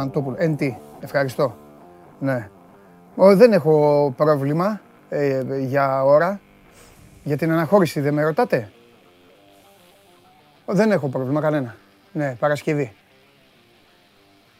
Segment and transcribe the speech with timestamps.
[0.00, 0.36] Ναι, Διαμαντόπουλο.
[0.38, 1.56] Εν τι, ευχαριστώ.
[2.18, 2.48] Ναι.
[3.16, 6.40] Ω, δεν έχω πρόβλημα ε, για ώρα.
[7.24, 8.70] Για την αναχώρηση δεν με ρωτάτε;
[10.64, 11.76] Ω, δεν έχω πρόβλημα κανένα.
[12.12, 12.92] Ναι, Παρασκευή.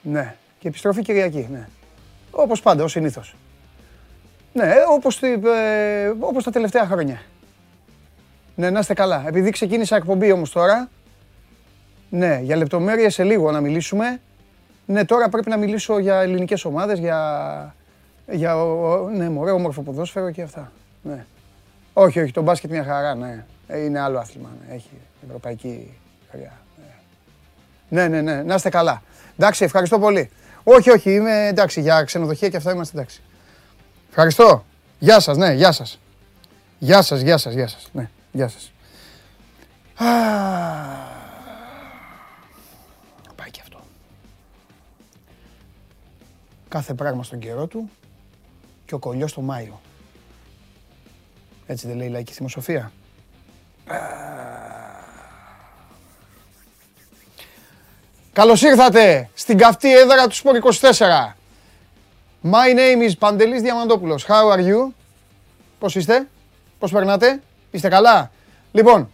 [0.03, 0.35] Ναι.
[0.59, 1.69] Και επιστροφή Κυριακή, ναι.
[2.31, 3.35] Όπως πάντα, ως συνήθως.
[4.53, 7.23] Ναι, όπως, τη- ε, όπως τα τελευταία χρόνια.
[8.55, 9.25] Ναι, να είστε καλά.
[9.27, 10.89] Επειδή ξεκίνησα εκπομπή όμως τώρα,
[12.11, 14.21] ναι, για λεπτομέρειες σε λίγο να μιλήσουμε.
[14.91, 17.75] Ναι, τώρα πρέπει να μιλήσω για ελληνικές ομάδες, για,
[18.31, 20.73] για ο- ναι, μωρέ, όμορφο ποδόσφαιρο και αυτά.
[21.03, 21.25] Ναι.
[21.93, 23.45] Όχι, όχι, το μπάσκετ μια χαρά, ναι.
[23.67, 24.75] Ε, Είναι άλλο άθλημα, ναι.
[24.75, 24.91] έχει
[25.27, 25.99] ευρωπαϊκή
[26.31, 26.53] χρειά.
[27.89, 29.03] Ναι, ναι, ναι, να είστε καλά.
[29.39, 30.31] Εντάξει, ευχαριστώ πολύ.
[30.65, 33.23] Όχι, όχι, είμαι εντάξει, για ξενοδοχεία και αυτά είμαστε εντάξει.
[34.09, 34.65] Ευχαριστώ.
[34.99, 36.01] Γεια σας, ναι, γεια σας.
[36.79, 37.89] Γεια σας, γεια σας, γεια σας.
[37.93, 38.73] Ναι, γεια σας.
[46.71, 47.91] Κάθε πράγμα στον καιρό του
[48.87, 49.81] και ο κολλιός το Μάιο.
[51.67, 52.93] Έτσι δεν λέει η λαϊκή θυμοσοφία.
[58.33, 61.35] Καλώς ήρθατε στην καυτή έδρα του Σπορ 24.
[62.43, 64.27] My name is Παντελής Διαμαντόπουλος.
[64.29, 64.93] How are you?
[65.79, 66.29] Πώς είστε;
[66.79, 68.31] Πώς περνάτε; Είστε καλά;
[68.73, 69.11] Λοιπόν,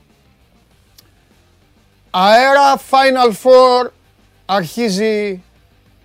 [2.11, 3.91] αέρα Final Four
[4.47, 5.43] αρχίζει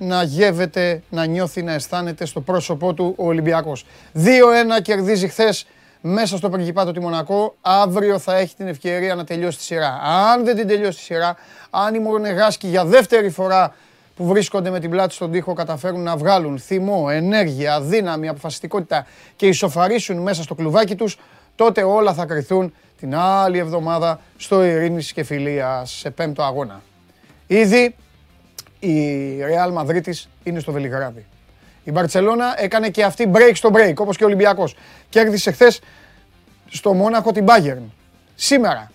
[0.03, 3.85] να γεύεται, να νιώθει, να αισθάνεται στο πρόσωπό του ο Ολυμπιακός.
[4.13, 5.65] 2-1 κερδίζει χθες
[6.01, 7.55] μέσα στο πριγκιπάτο τη Μονακό.
[7.61, 9.99] Αύριο θα έχει την ευκαιρία να τελειώσει τη σειρά.
[10.03, 11.35] Αν δεν την τελειώσει τη σειρά,
[11.69, 13.75] αν οι Μορνεγάσκοι για δεύτερη φορά
[14.15, 19.47] που βρίσκονται με την πλάτη στον τοίχο καταφέρουν να βγάλουν θυμό, ενέργεια, δύναμη, αποφασιστικότητα και
[19.47, 21.19] ισοφαρίσουν μέσα στο κλουβάκι τους,
[21.55, 26.81] τότε όλα θα κρυθούν την άλλη εβδομάδα στο Ειρήνης και Φιλίας σε πέμπτο αγώνα.
[27.47, 27.95] Ήδη
[28.81, 30.11] η Real Madrid
[30.43, 31.25] είναι στο Βελιγράδι.
[31.83, 34.75] Η Μπαρτσελώνα έκανε και αυτή break στο break, όπως και ο Ολυμπιακός.
[35.09, 35.79] Κέρδισε χθες
[36.69, 37.83] στο Μόναχο την Bayern.
[38.35, 38.91] Σήμερα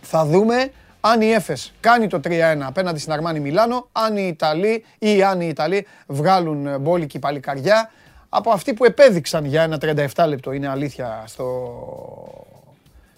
[0.00, 0.70] θα δούμε
[1.00, 2.30] αν η Έφες κάνει το 3-1
[2.60, 7.90] απέναντι στην Αρμάνι Μιλάνο, αν οι Ιταλοί ή αν οι Ιταλοί βγάλουν μπόλικη παλικαριά
[8.28, 9.78] από αυτοί που επέδειξαν για ένα
[10.14, 11.46] 37 λεπτό, είναι αλήθεια, στο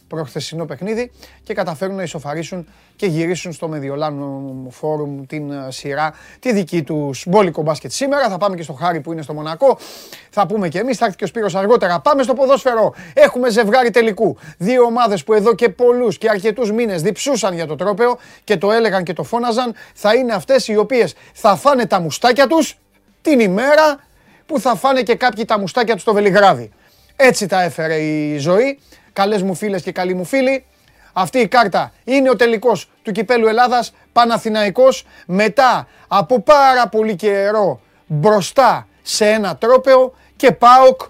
[0.08, 1.10] προχθεσινό παιχνίδι
[1.42, 7.24] και καταφέρουν να ισοφαρίσουν και γυρίσουν στο Μεδιολάνο Φόρουμ την ε, σειρά τη δική τους
[7.26, 8.28] μπόλικο μπάσκετ σήμερα.
[8.28, 9.78] Θα πάμε και στο Χάρη που είναι στο Μονακό.
[10.30, 12.00] Θα πούμε και εμείς, θα έρθει και ο Σπύρος αργότερα.
[12.00, 12.94] Πάμε στο ποδόσφαιρο.
[13.14, 14.36] Έχουμε ζευγάρι τελικού.
[14.58, 18.72] Δύο ομάδες που εδώ και πολλούς και αρκετούς μήνες διψούσαν για το τρόπεο και το
[18.72, 19.74] έλεγαν και το φώναζαν.
[19.94, 22.78] Θα είναι αυτές οι οποίες θα φάνε τα μουστάκια τους
[23.22, 24.04] την ημέρα
[24.46, 26.70] που θα φάνε και κάποιοι τα μουστάκια τους στο Βελιγράδι.
[27.16, 28.78] Έτσι τα έφερε η ζωή.
[29.16, 30.64] Καλές μου φίλες και καλοί μου φίλοι.
[31.12, 37.80] Αυτή η κάρτα είναι ο τελικός του Κυπέλου Ελλάδας, Παναθηναϊκός, μετά από πάρα πολύ καιρό
[38.06, 41.00] μπροστά σε ένα τρόπεο και ΠΑΟΚ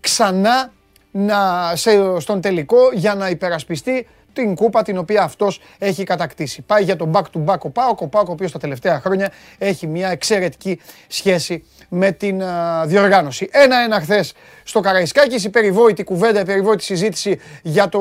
[0.00, 0.72] ξανά
[1.10, 6.62] να, σε, στον τελικό για να υπερασπιστεί την κούπα την οποία αυτός έχει κατακτήσει.
[6.62, 9.32] Πάει για τον back to back ο ΠΑΟΚ, ο ΠΑΟΚ ο οποίος τα τελευταία χρόνια
[9.58, 13.48] έχει μια εξαιρετική σχέση με την α, διοργάνωση.
[13.52, 14.32] Ένα-ένα χθες
[14.62, 18.00] στο Καραϊσκάκης, η περιβόητη κουβέντα, η περιβόητη συζήτηση για το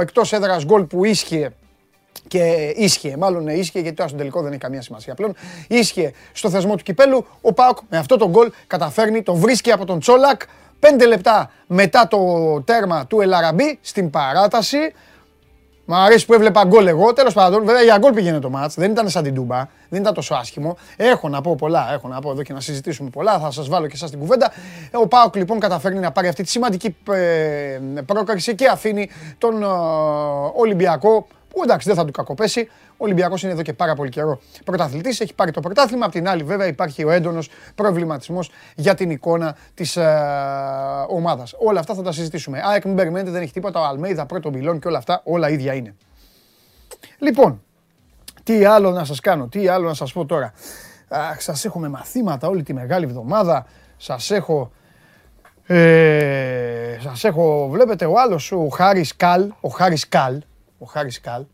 [0.00, 1.52] εκτός έδρας γκολ που ίσχυε
[2.28, 5.34] και ίσχυε, μάλλον ναι, ίσχυε γιατί τώρα στον τελικό δεν έχει καμία σημασία πλέον.
[5.68, 7.26] Ίσχυε στο θεσμό του κυπέλου.
[7.40, 10.42] Ο Πάοκ με αυτό το γκολ καταφέρνει, το βρίσκει από τον Τσόλακ.
[10.78, 12.18] Πέντε λεπτά μετά το
[12.64, 14.92] τέρμα του Ελαραμπή στην παράταση.
[15.92, 17.12] Μ' αρέσει που έβλεπα γκολ εγώ.
[17.12, 18.74] Τέλος πάντων, βέβαια για γκολ πήγαινε το μάτς.
[18.74, 19.68] Δεν ήταν σαν την Τούμπα.
[19.88, 20.76] Δεν ήταν τόσο άσχημο.
[20.96, 21.92] Έχω να πω πολλά.
[21.92, 23.38] Έχω να πω εδώ και να συζητήσουμε πολλά.
[23.38, 24.52] Θα σας βάλω και εσάς την κουβέντα.
[24.92, 29.66] Ο Πάοκ λοιπόν καταφέρνει να πάρει αυτή τη σημαντική ε, πρόκριση και αφήνει τον ε,
[30.54, 32.68] Ολυμπιακό που εντάξει δεν θα του κακοπέσει.
[32.90, 35.20] Ο Ολυμπιακός είναι εδώ και πάρα πολύ καιρό πρωταθλητής.
[35.20, 36.06] Έχει πάρει το πρωτάθλημα.
[36.06, 40.04] Απ' την άλλη, βέβαια, υπάρχει ο έντονος προβληματισμός για την εικόνα της ε,
[41.08, 41.54] ομάδας.
[41.58, 42.60] Όλα αυτά θα τα συζητήσουμε.
[42.64, 43.80] ΑΕΚ, μην περιμένετε, δεν έχει τίποτα.
[43.80, 45.94] Ο Αλμέιδα, πρώτο μπιλόν και όλα αυτά, όλα ίδια είναι.
[47.18, 47.62] Λοιπόν,
[48.42, 50.52] τι άλλο να σας κάνω, τι άλλο να σας πω τώρα.
[51.08, 53.66] Αχ, σας έχω με μαθήματα όλη τη μεγάλη εβδομάδα.
[53.96, 54.72] Σας έχω...
[55.66, 60.42] Ε, σας έχω, βλέπετε ο άλλος, ο Χάρης Καλ, ο Χάρης Καλ,
[60.82, 61.44] ο Χάρης Καλ,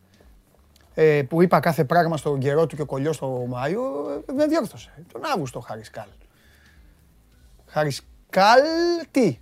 [0.93, 3.81] ε, που είπα κάθε πράγμα στον καιρό του και ο κολλιός στο Μάιο,
[4.27, 4.91] ε, με διόρθωσε.
[5.11, 6.07] Τον Αύγουστο ο Χάρης Καλ.
[7.65, 8.61] Χάρης Καλ,
[9.11, 9.39] τι;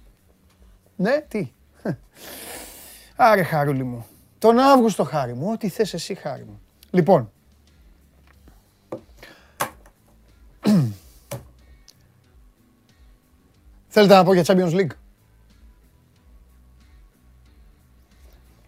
[0.95, 1.51] Ναι, τι;
[3.16, 4.06] Άρε χαρούλη μου.
[4.39, 6.62] Τον Αύγουστο χάρη μου, ό,τι θες εσύ χάρη μου.
[6.92, 7.31] Λοιπόν,
[13.88, 14.92] θέλετε να πω για Champions League;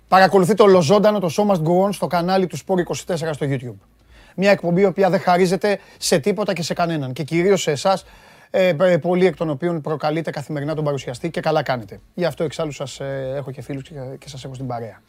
[0.10, 2.84] Παρακολουθείτε ολοζώντανο το Show Must Go On στο κανάλι του Sport
[3.16, 3.88] 24 στο YouTube.
[4.36, 7.14] Μια εκπομπή η οποία δεν χαρίζεται σε τίποτα και σε κανέναν.
[7.14, 8.06] Και κυρίως σε εσάς,
[8.50, 12.00] ε, πολλοί εκ των οποίων προκαλείτε καθημερινά τον παρουσιαστή και καλά κάνετε.
[12.14, 15.02] Γι' αυτό εξάλλου σας ε, έχω και φίλους και, και σας έχω στην παρέα.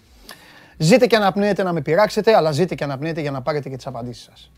[0.76, 3.86] Ζείτε και αναπνέετε να με πειράξετε, αλλά ζείτε και αναπνέετε για να πάρετε και τις
[3.86, 4.50] απαντήσεις σας.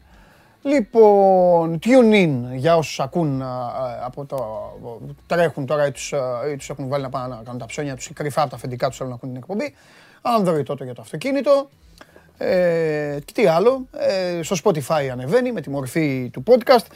[0.62, 3.42] Λοιπόν, tune in για όσους ακούν
[4.04, 4.38] από το...
[5.26, 6.12] τρέχουν τώρα ή τους,
[6.52, 8.56] ή τους έχουν βάλει να πάνε να κάνουν τα ψώνια τους ή κρυφά από τα
[8.56, 9.74] αφεντικά τους θέλουν να ακούν την εκπομπή.
[10.22, 11.68] Android τότε για το αυτοκίνητο.
[12.38, 16.86] Ε, και τι άλλο, ε, στο Spotify ανεβαίνει με τη μορφή του podcast.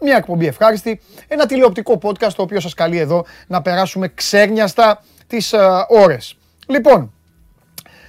[0.00, 1.00] Μια εκπομπή ευχάριστη.
[1.28, 6.36] Ένα τηλεοπτικό podcast το οποίο σας καλεί εδώ να περάσουμε ξέρνιαστα τις ε, ώρες.
[6.66, 7.12] Λοιπόν,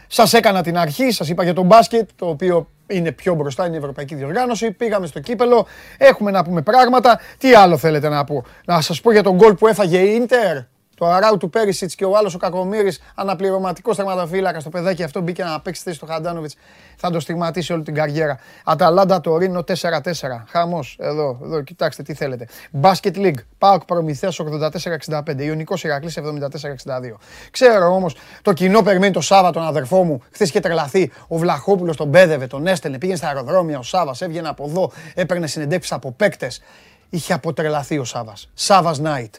[0.08, 3.76] σας έκανα την αρχή, σας είπα για τον μπάσκετ, το οποίο είναι πιο μπροστά, είναι
[3.76, 4.72] η Ευρωπαϊκή Διοργάνωση.
[4.72, 5.68] Πήγαμε στο κύπελο,
[5.98, 7.20] έχουμε να πούμε πράγματα.
[7.38, 10.58] Τι άλλο θέλετε να πω, να σας πω για τον γκολ που έφαγε η Ίντερ
[10.96, 14.64] το αράου του Πέρισιτ και ο άλλος ο Κακομήρη, αναπληρωματικός τερματοφύλακας.
[14.64, 16.56] Το παιδάκι αυτό μπήκε να παίξει θέση στο Χαντάνοβιτς.
[16.98, 18.40] Θα το στιγματίσει όλη την καριέρα.
[18.64, 20.44] Αταλάντα το Ρήνο 4-4.
[20.48, 20.98] Χαμός.
[21.00, 22.48] Εδώ, εδώ, κοιτάξτε τι θέλετε.
[22.82, 23.40] Basket League.
[23.58, 25.44] Πάοκ Προμηθέας 84-65.
[25.44, 27.20] Ιωνικός Ηρακλής 74-62.
[27.52, 30.22] Ξέρω όμως το κοινό περιμένει το Σάββατο τον αδερφό μου.
[30.32, 31.12] Χθες είχε τρελαθεί.
[31.28, 32.98] Ο Βλαχόπουλος τον πέδευε, τον έστελνε.
[32.98, 34.22] Πήγαινε στα αεροδρόμια ο Σάβας.
[34.22, 34.92] Έβγαινε από εδώ.
[35.14, 36.62] Έπαιρνε συνεντεύξεις από παίκτες.
[37.10, 38.50] Είχε αποτρελαθεί ο Σάβας.
[38.54, 39.30] Σάβας Night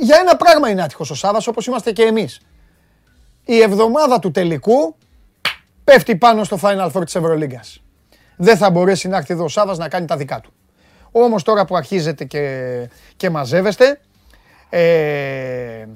[0.00, 2.40] για ένα πράγμα είναι άτυχος ο Σάββας, όπως είμαστε και εμείς.
[3.44, 4.96] Η εβδομάδα του τελικού
[5.84, 7.82] πέφτει πάνω στο Final Four της Ευρωλίγκας.
[8.36, 10.52] Δεν θα μπορέσει να έρθει εδώ ο Σάββας να κάνει τα δικά του.
[11.12, 14.00] Όμως τώρα που αρχίζετε και, και μαζεύεστε,
[14.68, 15.86] ε,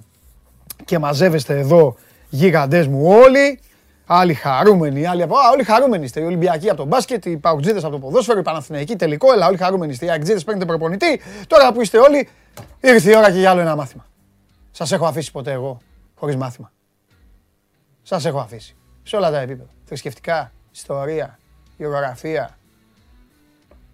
[0.85, 1.97] και μαζεύεστε εδώ
[2.29, 3.61] γίγαντες μου όλοι,
[4.07, 5.37] άλλοι χαρούμενοι, άλλοι από...
[5.37, 6.21] Α, όλοι χαρούμενοι είστε.
[6.21, 9.57] Οι Ολυμπιακοί από τον μπάσκετ, οι Παουτζίδες από το ποδόσφαιρο, οι Παναθηναϊκοί τελικό, έλα όλοι
[9.57, 10.07] χαρούμενοι είστε.
[10.07, 11.21] Οι Αγκτζίδες παίρνετε προπονητή.
[11.47, 12.29] Τώρα που είστε όλοι,
[12.81, 14.07] Ήρθε η ώρα και για άλλο ένα μάθημα.
[14.71, 15.81] Σας έχω αφήσει ποτέ εγώ
[16.15, 16.73] χωρίς μάθημα.
[18.03, 18.77] Σας έχω αφήσει.
[19.03, 19.71] Σε όλα τα επίπεδα.
[19.85, 21.39] Θρησκευτικά, ιστορία,
[21.77, 22.59] γεωγραφία.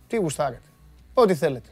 [0.07, 0.69] Τι γουστάρετε.
[1.15, 1.69] Ό,τι θέλετε.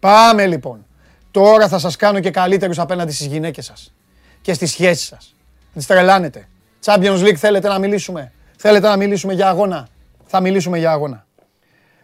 [0.00, 0.86] Πάμε λοιπόν.
[1.30, 3.94] Τώρα θα σας κάνω και καλύτερους απέναντι στις γυναίκες σας.
[4.42, 5.34] Και στις σχέσεις σας.
[5.74, 6.48] Τις τρελάνετε.
[6.84, 9.88] Champions League θέλετε να μιλήσουμε; Θέλετε να μιλήσουμε για αγώνα;
[10.26, 11.26] Θα μιλήσουμε για αγώνα.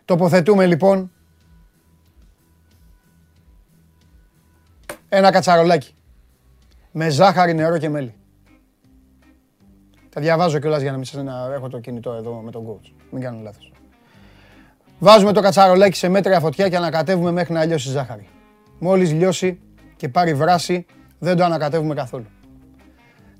[0.04, 1.12] Τοποθετούμε λοιπόν
[5.12, 5.94] ένα κατσαρολάκι.
[6.92, 8.14] Με ζάχαρη, νερό και μέλι.
[10.08, 12.92] Τα διαβάζω κιόλας για να μην σας να έχω το κινητό εδώ με τον coach.
[13.10, 13.72] Μην κάνω λάθος.
[14.98, 18.28] Βάζουμε το κατσαρολάκι σε μέτρια φωτιά και ανακατεύουμε μέχρι να λιώσει η ζάχαρη.
[18.78, 19.60] Μόλις λιώσει
[19.96, 20.86] και πάρει βράση,
[21.18, 22.26] δεν το ανακατεύουμε καθόλου.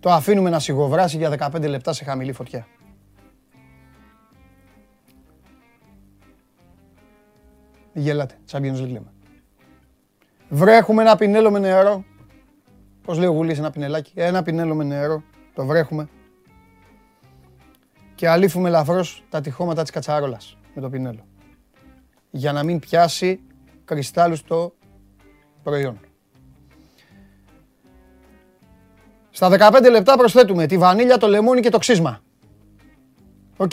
[0.01, 2.67] Το αφήνουμε να σιγοβράσει για 15 λεπτά σε χαμηλή φωτιά.
[7.93, 9.13] Γελάτε, Champions League λέμε.
[10.53, 12.05] Βρέχουμε ένα πινέλο με νερό.
[13.03, 15.23] Πώς λέει ο Γουλής ένα πινελάκι; Ένα πινέλο με νερό.
[15.55, 16.09] Το βρέχουμε.
[18.15, 21.27] Και αλήφουμε ελαφρώς τα τυχώματα της κατσαρόλας με το πινέλο.
[22.31, 23.41] Για να μην πιάσει
[23.85, 24.75] κρυστάλλους στο
[25.63, 26.01] προϊόν.
[29.31, 32.21] Στα 15 λεπτά προσθέτουμε τη βανίλια, το λεμόνι και το ξύσμα.
[33.57, 33.73] Οκ.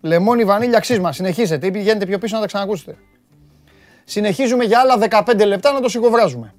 [0.00, 1.12] Λεμόνι, βανίλια, ξύσμα.
[1.12, 2.96] Συνεχίζετε ή πηγαίνετε πιο πίσω να τα ξανακούσετε
[4.08, 6.54] συνεχίζουμε για άλλα 15 λεπτά να το σιγοβράζουμε.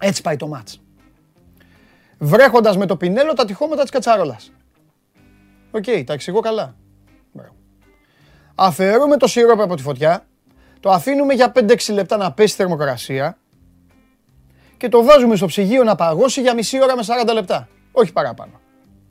[0.00, 0.80] Έτσι πάει το μάτς.
[2.18, 4.52] Βρέχοντας με το πινέλο τα τοιχώματα της κατσάρολας.
[5.70, 6.76] Οκ, τα εξηγώ καλά.
[8.54, 10.26] Αφαιρούμε το σιρόπι από τη φωτιά,
[10.80, 13.38] το αφήνουμε για 5-6 λεπτά να πέσει θερμοκρασία
[14.76, 17.68] και το βάζουμε στο ψυγείο να παγώσει για μισή ώρα με 40 λεπτά.
[17.92, 18.60] Όχι παραπάνω.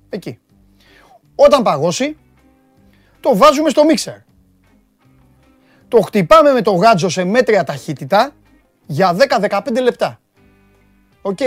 [0.09, 0.39] Εκεί.
[1.35, 2.17] Όταν παγώσει,
[3.19, 4.15] το βάζουμε στο μίξερ
[5.91, 8.31] το χτυπάμε με το γάντζο σε μέτρια ταχύτητα
[8.85, 10.19] για 10-15 λεπτά.
[11.21, 11.37] Οκ.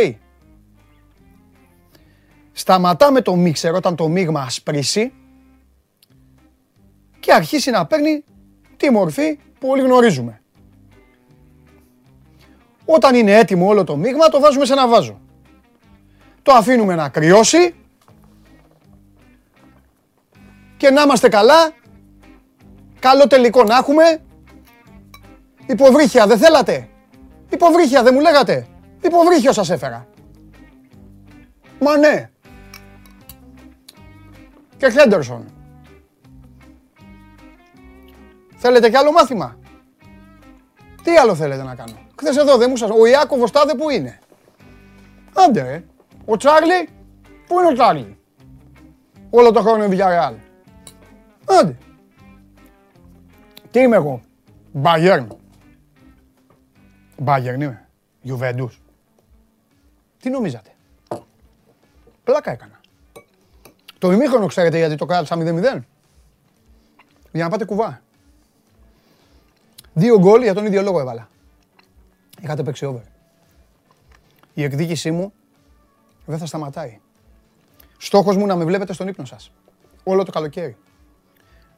[2.52, 5.12] Σταματάμε το μίξερ όταν το μείγμα ασπρίσει
[7.20, 8.24] και αρχίσει να παίρνει
[8.76, 10.40] τη μορφή που όλοι γνωρίζουμε.
[12.84, 15.20] Όταν είναι έτοιμο όλο το μείγμα το βάζουμε σε ένα βάζο.
[16.42, 17.74] Το αφήνουμε να κρυώσει
[20.76, 21.72] και να είμαστε καλά,
[22.98, 24.23] καλό τελικό να έχουμε
[25.66, 26.88] Υποβρύχια δεν θέλατε;
[27.48, 28.66] Υποβρύχια δεν μου λέγατε;
[29.00, 30.06] Υποβρύχιο σας έφερα.
[31.80, 32.30] Μα ναι.
[34.76, 35.44] Και Χέντερσον.
[38.56, 39.56] Θέλετε κι άλλο μάθημα;
[41.02, 42.90] Τι άλλο θέλετε να κάνω; Χθες εδώ δεν μου σας...
[42.90, 44.18] Ο Ιάκωβος τάδε που είναι.
[45.34, 45.84] Άντε ρε.
[46.24, 46.88] Ο Τσάρλι.
[47.46, 48.18] Πού είναι ο Τσάρλι;
[49.30, 50.34] Όλο το χρόνο είναι Villarreal.
[51.60, 51.76] Άντε.
[53.70, 54.20] Τι είμαι εγώ;
[54.72, 55.36] Μπαγέρν.
[57.18, 57.88] Μπάγερν είμαι.
[58.20, 58.80] Γιουβέντους.
[60.18, 60.70] Τι νομίζατε;
[62.24, 62.80] Πλάκα έκανα.
[63.98, 65.84] Το ημίχρονο ξέρετε γιατί το κράτησα 0-0.
[67.32, 68.02] Για να πάτε κουβά.
[69.92, 71.28] Δύο γκολ για τον ίδιο λόγο έβαλα.
[72.40, 73.02] Είχατε παίξει over.
[74.54, 75.32] Η εκδίκησή μου
[76.26, 77.00] δεν θα σταματάει.
[77.98, 79.52] Στόχος μου να με βλέπετε στον ύπνο σας.
[80.04, 80.76] Όλο το καλοκαίρι.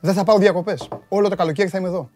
[0.01, 0.89] Δεν θα πάω διακοπές.
[1.09, 2.11] Όλο το καλοκαίρι θα είμαι εδώ.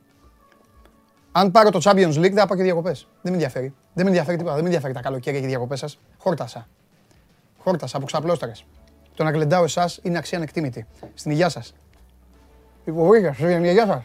[1.32, 3.08] Αν πάρω το Champions League, δεν θα πάω και διακοπές.
[3.22, 3.74] Δεν με ενδιαφέρει.
[3.94, 4.54] Δεν με ενδιαφέρει τίποτα.
[4.54, 5.98] Δεν με ενδιαφέρει τα καλοκαίρια και οι διακοπές σας.
[6.18, 6.68] Χόρτασα.
[7.58, 8.52] Χόρτασα από ξαπλώσταρε.
[9.14, 10.86] Το να γλεντάω εσάς είναι αξία ανεκτήμητη.
[11.14, 11.74] Στην υγεία σας.
[12.84, 14.02] Υποβρήκα, στην υγεία σας.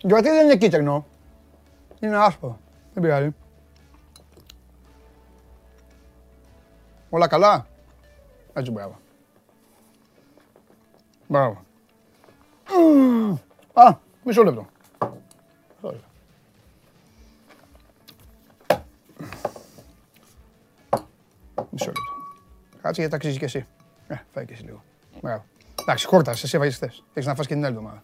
[0.00, 1.06] Γιατί δεν είναι κίτρινο.
[2.00, 2.58] Είναι άσπρο.
[2.94, 3.34] Δεν πειράζει.
[7.10, 7.66] Όλα καλά.
[8.52, 8.98] Έτσι μπράβο.
[11.28, 11.64] Μπράβο.
[13.72, 14.66] Α, μισό λεπτό.
[21.72, 22.02] Μισό λεπτό.
[22.82, 23.66] Κάτσε γιατί τα αξίζει και εσύ.
[24.06, 24.82] Ε, φάει και εσύ λίγο.
[25.20, 25.44] Μπράβο.
[25.80, 27.04] Εντάξει, χόρτα, εσύ έβαγες χθες.
[27.14, 28.02] Έχεις να φας και την άλλη εβδομάδα.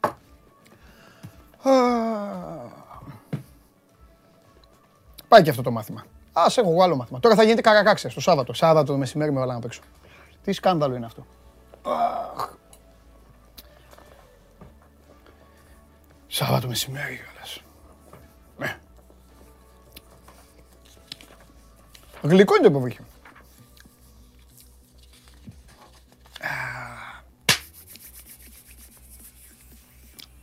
[5.28, 6.04] Πάει και αυτό το μάθημα.
[6.32, 7.20] Α έχω εγώ άλλο μάθημα.
[7.20, 8.52] Τώρα θα γίνεται καρακάξια το Σάββατο.
[8.52, 9.80] Σάββατο το μεσημέρι με βάλα να παίξω.
[10.42, 11.26] Τι σκάνδαλο είναι αυτό.
[16.26, 17.62] Σάββατο μεσημέρι κιόλας.
[18.58, 18.78] Ναι.
[22.22, 23.04] Γλυκό είναι το υποβρύχιο.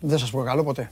[0.08, 0.92] Δεν σας προκαλώ ποτέ.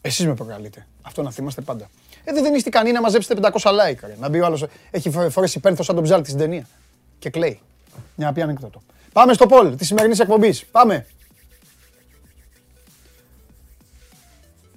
[0.00, 0.86] Εσείς με προκαλείτε.
[1.02, 1.90] Αυτό να θυμάστε πάντα.
[2.24, 3.98] Ε, δεν είστε ικανοί να μαζέψετε 500 like.
[4.02, 4.16] Ρε.
[4.20, 6.66] Να μπει ο άλλος, έχει φορέσει πένθος σαν τον ψάλτη στην ταινία.
[7.18, 7.60] Και κλαίει.
[8.14, 8.82] Μια να πει ανέκδοτο.
[9.12, 10.64] Πάμε στο πόλ της σημερινής εκπομπής.
[10.64, 11.06] Πάμε.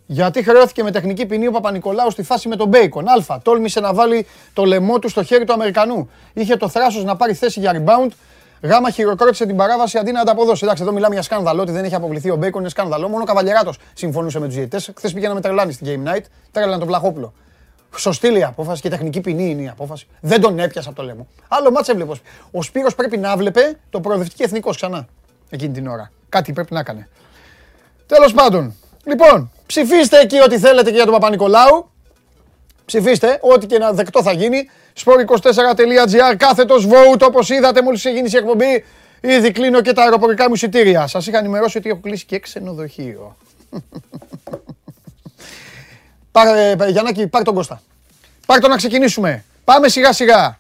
[0.06, 3.06] Γιατί χρεώθηκε με τεχνική ποινή ο Παπανικολάου στη φάση με τον Μπέικον.
[3.08, 3.42] Α.
[3.44, 6.10] Τόλμησε να βάλει το λαιμό του στο χέρι του Αμερικανού.
[6.34, 8.10] Είχε το θράσος να πάρει θέση για rebound.
[8.62, 10.64] Γάμα χειροκρότησε την παράβαση αντί να ανταποδώσει.
[10.64, 11.62] Εντάξει, εδώ μιλάμε για σκάνδαλο.
[11.62, 13.10] Ότι δεν έχει αποβληθεί ο Μπέικον είναι σκάνδαλο.
[13.10, 14.92] Μόνο ο Καβαλιεράτος συμφωνούσε με τους διαιτητές.
[14.96, 16.24] Χθες πήγε να με τρελάνει στην Game Night.
[16.52, 17.34] Τρέλανε τον Βλαχόπουλο.
[17.96, 20.08] Σωστή η απόφαση και τεχνική ποινή είναι η απόφαση.
[20.20, 21.28] Δεν τον έπιασε από το λαιμό.
[21.48, 22.22] Άλλο ματς έβλεπες.
[22.52, 25.08] Ο Σπύρος πρέπει να 'βλεπε το Προοδευτική Εθνικός ξανά
[25.50, 26.12] εκείνη την ώρα.
[26.30, 27.10] Κάτι πρέπει να έκανε.
[28.06, 31.90] Τέλος πάντων, λοιπόν, Ψηφίστε εκεί ό,τι θέλετε και για τον Παπα-Νικολάου.
[32.92, 34.70] Ψηφίστε, ό,τι και να δεκτό θα γίνει.
[35.04, 38.86] sport24.gr, κάθετος vote, όπως είδατε μόλις έγινε η εκπομπή.
[39.22, 41.08] Ήδη κλείνω και τα αεροπορικά μου εισιτήρια.
[41.08, 43.36] Σας είχα ενημερώσει ότι έχω κλείσει και ξενοδοχείο.
[46.32, 47.82] Πάρε, Γιαννάκη, πάρ τον Κώστα.
[48.46, 49.44] Πάρ τον να ξεκινήσουμε.
[49.64, 50.58] Πάμε σιγά σιγά.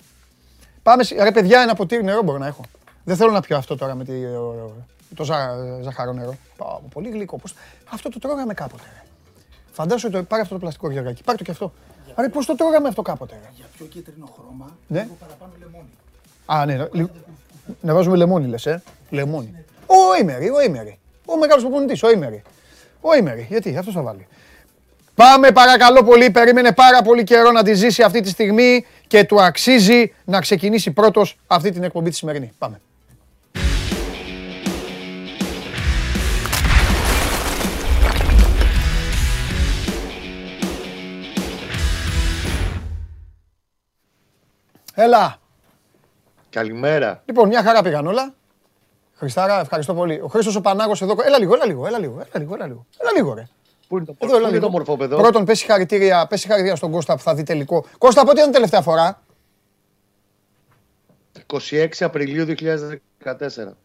[0.84, 2.62] Πάμε, ρε παιδιά, ένα ποτήρι νερό μπορώ να έχω.
[3.04, 4.14] Δεν θέλω να πιω αυτό τώρα με τη,
[5.16, 5.36] το ζα,
[5.82, 6.38] ζαχαρό νερό.
[6.94, 7.38] πολύ γλυκό.
[7.38, 7.54] Πώς...
[7.94, 8.84] Αυτό το τρώγαμε κάποτε.
[8.94, 9.04] Ρε.
[9.72, 11.24] Φαντάσου το πάρε αυτό το πλαστικό γεργάκι.
[11.24, 11.74] Πάρε το και αυτό.
[12.12, 12.24] Για...
[12.24, 13.34] Άρα πώς το τρώγαμε αυτό κάποτε.
[13.44, 15.02] Ρε; Για πιο κίτρινο χρώμα, ναι.
[15.02, 15.90] λίγο παραπάνω λεμόνι.
[16.46, 17.06] Α, ναι.
[17.82, 19.56] Να βάζουμε λεμόνι λες, ε; Λεμόνι.
[19.86, 21.00] Ο Ήμερη, ο Ήμερη.
[21.26, 22.42] Ο μεγάλος προπονητής, ο Ήμερη.
[23.02, 24.28] Ο Ήμερη, γιατί, αυτός θα βάλει.
[25.16, 29.42] Πάμε παρακαλώ πολύ, περίμενε πάρα πολύ καιρό να τη ζήσει αυτή τη στιγμή και του
[29.42, 32.52] αξίζει να ξεκινήσει πρώτος αυτή την εκπομπή τη σημερινή.
[32.58, 32.82] Πάμε.
[45.02, 45.38] Έλα.
[46.50, 47.22] Καλημέρα.
[47.26, 48.34] Λοιπόν, μια χαρά πήγαν όλα.
[49.14, 50.22] Χριστάρα, ευχαριστώ πολύ.
[50.24, 51.16] Ο Χρήστος ο Πανάγος εδώ.
[51.26, 52.86] Έλα λίγο, έλα λίγο, έλα λίγο, έλα λίγο, έλα λίγο.
[52.98, 53.48] Έλα λίγο, ρε.
[53.88, 54.62] Πού είναι το, εδώ, έλα λίγο.
[54.62, 55.18] το μορφό παιδό.
[55.18, 57.86] Πρώτον, πέσει χαρητήρια, πέσει χαρητήρια στον Κώστα που θα δει τελικό.
[57.98, 59.22] Κώστα, πότε ήταν τελευταία φορά;
[61.48, 63.76] 26 Απριλίου 2014.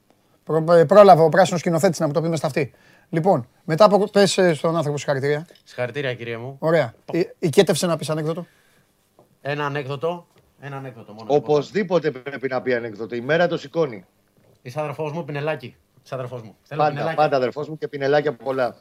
[0.44, 2.72] Προ, ε, πρόλαβε ο πράσινος σκηνοθέτης να μου το πει με στα αυτή.
[3.08, 4.08] Λοιπόν, μετά από.
[4.10, 5.46] Πες ε, στον άνθρωπο συγχαρητήρια.
[5.64, 6.56] Συγχαρητήρια, κύριε μου.
[6.58, 6.94] Ωραία.
[7.38, 8.46] Οικέτευσε να πεις ανέκδοτο.
[9.40, 10.26] Ένα ανέκδοτο.
[10.60, 11.34] Ένα ανέκδοτο μόνο.
[11.34, 13.14] Οπωσδήποτε πρέπει να πει ανέκδοτο.
[13.14, 14.04] Η μέρα το σηκώνει.
[14.62, 15.76] Είσαι αδερφό μου, πινελάκι.
[16.04, 16.56] Είσαι αδερφό μου.
[16.62, 17.16] Θέλω πάντα, πινελάκι.
[17.16, 18.76] πάντα αδερφός μου και πινελάκια πολλά.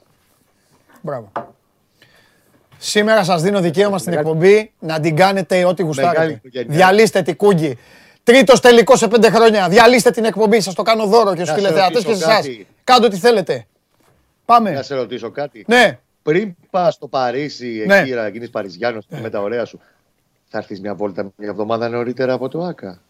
[1.02, 1.32] Μπράβο.
[2.78, 6.42] Σήμερα σας δίνω δικαίωμα στην εκπομπή να την κάνετε ό,τι γουστάρετε.
[6.68, 7.78] Διαλύστε την κούγκη.
[8.24, 9.70] Τρίτος τελικός σε πέντε χρόνια.
[9.70, 10.62] Διαλύστε την εκπομπή.
[10.62, 12.48] Σας το κάνω δώρο και στους τηλεθεατές και σε εσάς.
[12.84, 13.66] Κάντε ό,τι θέλετε.
[14.46, 14.72] Πάμε.
[14.72, 15.66] Να σε ρωτήσω κάτι.
[15.68, 16.00] Ναι.
[16.24, 17.98] Πριν πας στο Παρίσι, ναι.
[17.98, 19.22] εκεί να γίνεις Παριζιάνος ναι.
[19.22, 19.80] με τα ωραία σου,
[20.48, 23.02] θα έρθεις μια βόλτα μια εβδομάδα νωρίτερα από το ΑΚΑ.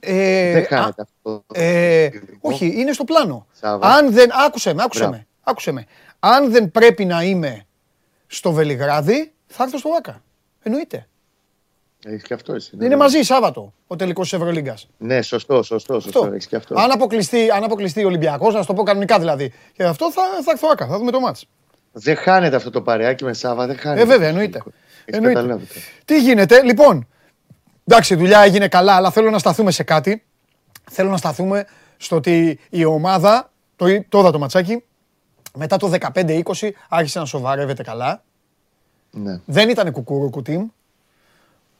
[0.00, 1.44] Ε, δεν χάνεται αυτό.
[1.52, 2.08] Ε,
[2.40, 3.46] όχι, είναι στο πλάνο.
[3.80, 4.30] Αν δεν.
[4.46, 5.86] Άκουσε με, άκουσε με, άκουσε με.
[6.18, 7.66] Αν δεν πρέπει να είμαι
[8.26, 10.22] στο Βελιγράδι, θα έρθω στο ΑΚΑ.
[10.62, 11.06] Εννοείται.
[12.06, 12.76] Έχεις και αυτό εσύ.
[12.76, 14.88] Ναι, είναι μαζί Σάββατο ο τελικός της Ευρωλίγκας.
[14.98, 16.00] Ναι, σωστό, σωστό.
[16.00, 16.26] σωστό.
[16.26, 16.74] Έχεις και αυτό.
[16.78, 19.52] Αν αποκλειστεί, αν αποκλειστεί ο Ολυμπιακός, να το πω κανονικά δηλαδή.
[19.72, 21.46] Και αυτό θα, θα έρθω ΑΚΑ, θα δούμε το μάτς.
[21.92, 24.02] Δεν χάνεται αυτό το παρεάκι με Σάββα, δεν χάνεται.
[24.02, 24.62] Ε, βέβαια, εννοείται.
[25.04, 25.60] Εννοείται.
[26.04, 27.08] Τι γίνεται, λοιπόν.
[27.86, 30.24] Εντάξει, η δουλειά έγινε καλά, αλλά θέλω να σταθούμε σε κάτι.
[30.90, 34.84] Θέλω να σταθούμε στο ότι η ομάδα, το, το είδα το ματσάκι,
[35.54, 36.42] Μετά το 15-20
[36.88, 38.22] άρχισε να σοβαρεύεται καλά.
[39.10, 39.40] Ναι.
[39.44, 40.64] Δεν ήταν κουκουρούκου team.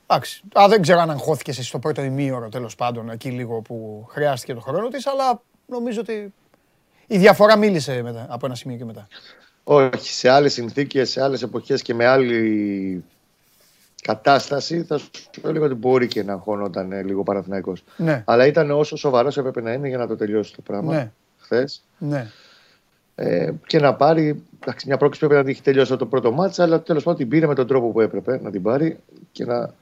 [0.06, 0.42] Εντάξει.
[0.60, 4.54] Α, δεν ξέρω αν αγχώθηκες εσύ στο πρώτο ημίωρο τέλος πάντων, εκεί λίγο που χρειάστηκε
[4.54, 6.32] το χρόνο της, αλλά νομίζω ότι
[7.06, 9.06] η διαφορά μίλησε μετά, από ένα σημείο και μετά.
[9.64, 13.04] Όχι, σε άλλες συνθήκες, σε άλλες εποχές και με άλλη
[14.06, 15.10] κατάσταση θα σου
[15.44, 17.84] έλεγα ότι μπορεί και να αγχώνονταν ε, λίγο Παναθηναϊκός.
[17.96, 18.22] Ναι.
[18.26, 21.12] Αλλά ήταν όσο σοβαρός έπρεπε να είναι για να το τελειώσει το πράγμα Ναι.
[21.38, 21.82] χθες.
[21.98, 22.26] Ναι.
[23.14, 24.42] Ε, και να πάρει.
[24.60, 27.28] Εντάξει, μια πρόκληση πρέπει να την έχει τελειώσει το πρώτο μάτσα, αλλά τέλος πάντων την
[27.28, 28.98] πήρε με τον τρόπο που έπρεπε να την πάρει
[29.32, 29.74] και να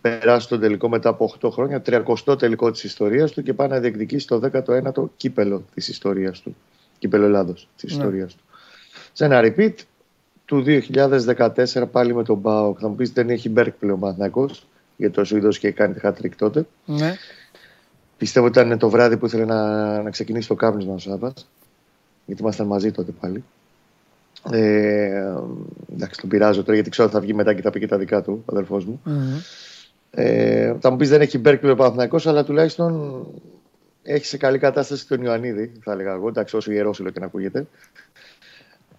[0.00, 3.78] περάσει τον τελικό μετά από 8 χρόνια, 30ο τελικό της ιστορίας του και πάει να
[3.78, 6.56] διεκδικήσει το 19ο κύπελο της ιστορίας του.
[6.98, 7.98] Κύπελο Ελλάδος της Ναι.
[8.02, 8.42] ιστορίας του.
[9.12, 9.74] Σε ένα repeat
[10.46, 12.78] του 2014 πάλι με τον Μπάουκ.
[12.80, 16.34] Θα μου πεις δεν έχει Μπέρκ πλέον Παναθηναϊκός, γιατί το Σουηδός και κάνει τη hat-trick
[16.36, 16.66] τότε.
[16.84, 17.14] Ναι.
[18.16, 21.32] Πιστεύω ότι ήταν το βράδυ που ήθελε να, να ξεκινήσει το κάπνισμα ο Σάβα.
[22.26, 23.44] Γιατί ήμασταν μαζί τότε πάλι.
[24.50, 25.34] Ε,
[25.92, 27.98] εντάξει, τον πειράζω τώρα γιατί ξέρω ότι θα βγει μετά και θα πει και τα
[27.98, 29.00] δικά του, ο αδερφό μου.
[29.04, 29.38] Μμμ.
[30.10, 33.24] Ε, θα μου πεις δεν έχει Μπέρκλι ο Παναθηναϊκός, αλλά τουλάχιστον
[34.02, 36.28] έχει σε καλή κατάσταση τον Ιωαννίδη, θα έλεγα εγώ.
[36.28, 37.66] Εντάξει, όσο ιερόσιλο και να ακούγεται.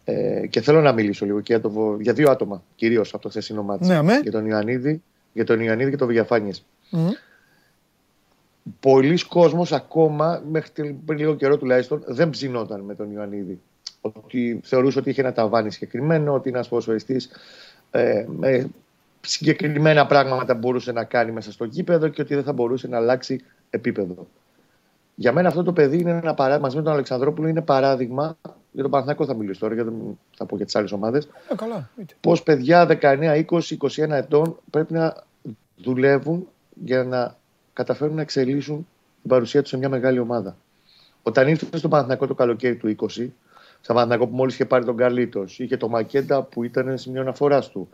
[0.09, 3.23] Ε, και θέλω να μιλήσω λίγο και για, το, βο- για δύο άτομα, κυρίως από
[3.23, 3.85] το χθεσινό μάτι.
[3.85, 4.19] Ναι, αμέ.
[4.21, 5.01] Για τον Ιωαννίδη,
[5.33, 6.51] για τον Ιωαννίδη και τον Βηγιαφάνιε.
[6.91, 7.09] Μμμ.
[8.79, 13.59] Πολλοί κόσμος ακόμα, μέχρι τε- πριν λίγο καιρό τουλάχιστον, δεν ψινόταν με τον Ιωαννίδη.
[14.01, 17.29] Ότι θεωρούσε ότι είχε ένα ταβάνι συγκεκριμένο, ότι είναι ένας ποδοσφαιριστής
[17.91, 18.69] ε, με
[19.21, 22.97] συγκεκριμένα πράγματα που μπορούσε να κάνει μέσα στο γήπεδο και ότι δεν θα μπορούσε να
[22.97, 24.27] αλλάξει επίπεδο.
[25.15, 28.37] Για μένα αυτό το παιδί είναι ένα παράδειγμα, μαζί με τον Αλεξανδρόπουλο, είναι παράδειγμα.
[28.77, 31.27] Για τον Παναθηναϊκό θα μιλήσω τώρα, γιατί δεν θα πω για τις άλλες ομάδες.
[31.51, 31.89] Ε, καλά.
[31.97, 32.13] είτε.
[32.21, 35.23] Πώς παιδιά 19, 20, 21 ετών πρέπει να
[35.75, 37.35] δουλεύουν για να
[37.73, 38.87] καταφέρουν να εξελίσσουν
[39.21, 40.57] την παρουσία τους σε μια μεγάλη ομάδα.
[41.23, 43.07] Όταν ήρθε στο Παναθηναϊκό το καλοκαίρι του 20,
[43.81, 47.69] στο Παναθηναϊκό που μόλις είχε πάρει τον Καρλίτο, είχε το Μακέντα που ήταν σημείο αναφοράς
[47.69, 47.89] του.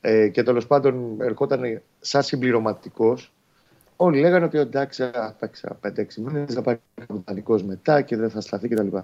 [0.00, 3.32] Ε, και τέλος πάντων ερχόταν σαν συμπληρωματικός.
[3.96, 6.80] Όλοι λέγανε ότι εντάξει, θα παίξει 5-6 μήνες, θα πάρει
[7.46, 8.96] ο μετά και δεν θα σταθεί κτλ.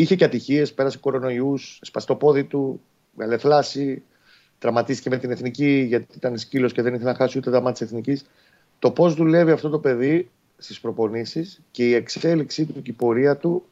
[0.00, 2.80] Είχε και ατυχίες, πέρασε κορονοϊούς, σπαστό το πόδι του,
[3.18, 4.02] ελεφλάσει,
[4.58, 7.72] τραυματίστηκε με την εθνική γιατί ήταν σκύλος και δεν ήθελε να χάσει ούτε τα μάτια
[7.72, 8.26] της εθνικής.
[8.78, 13.36] Το πώς δουλεύει αυτό το παιδί στις προπονήσεις και η εξέλιξή του και η πορεία
[13.36, 13.64] του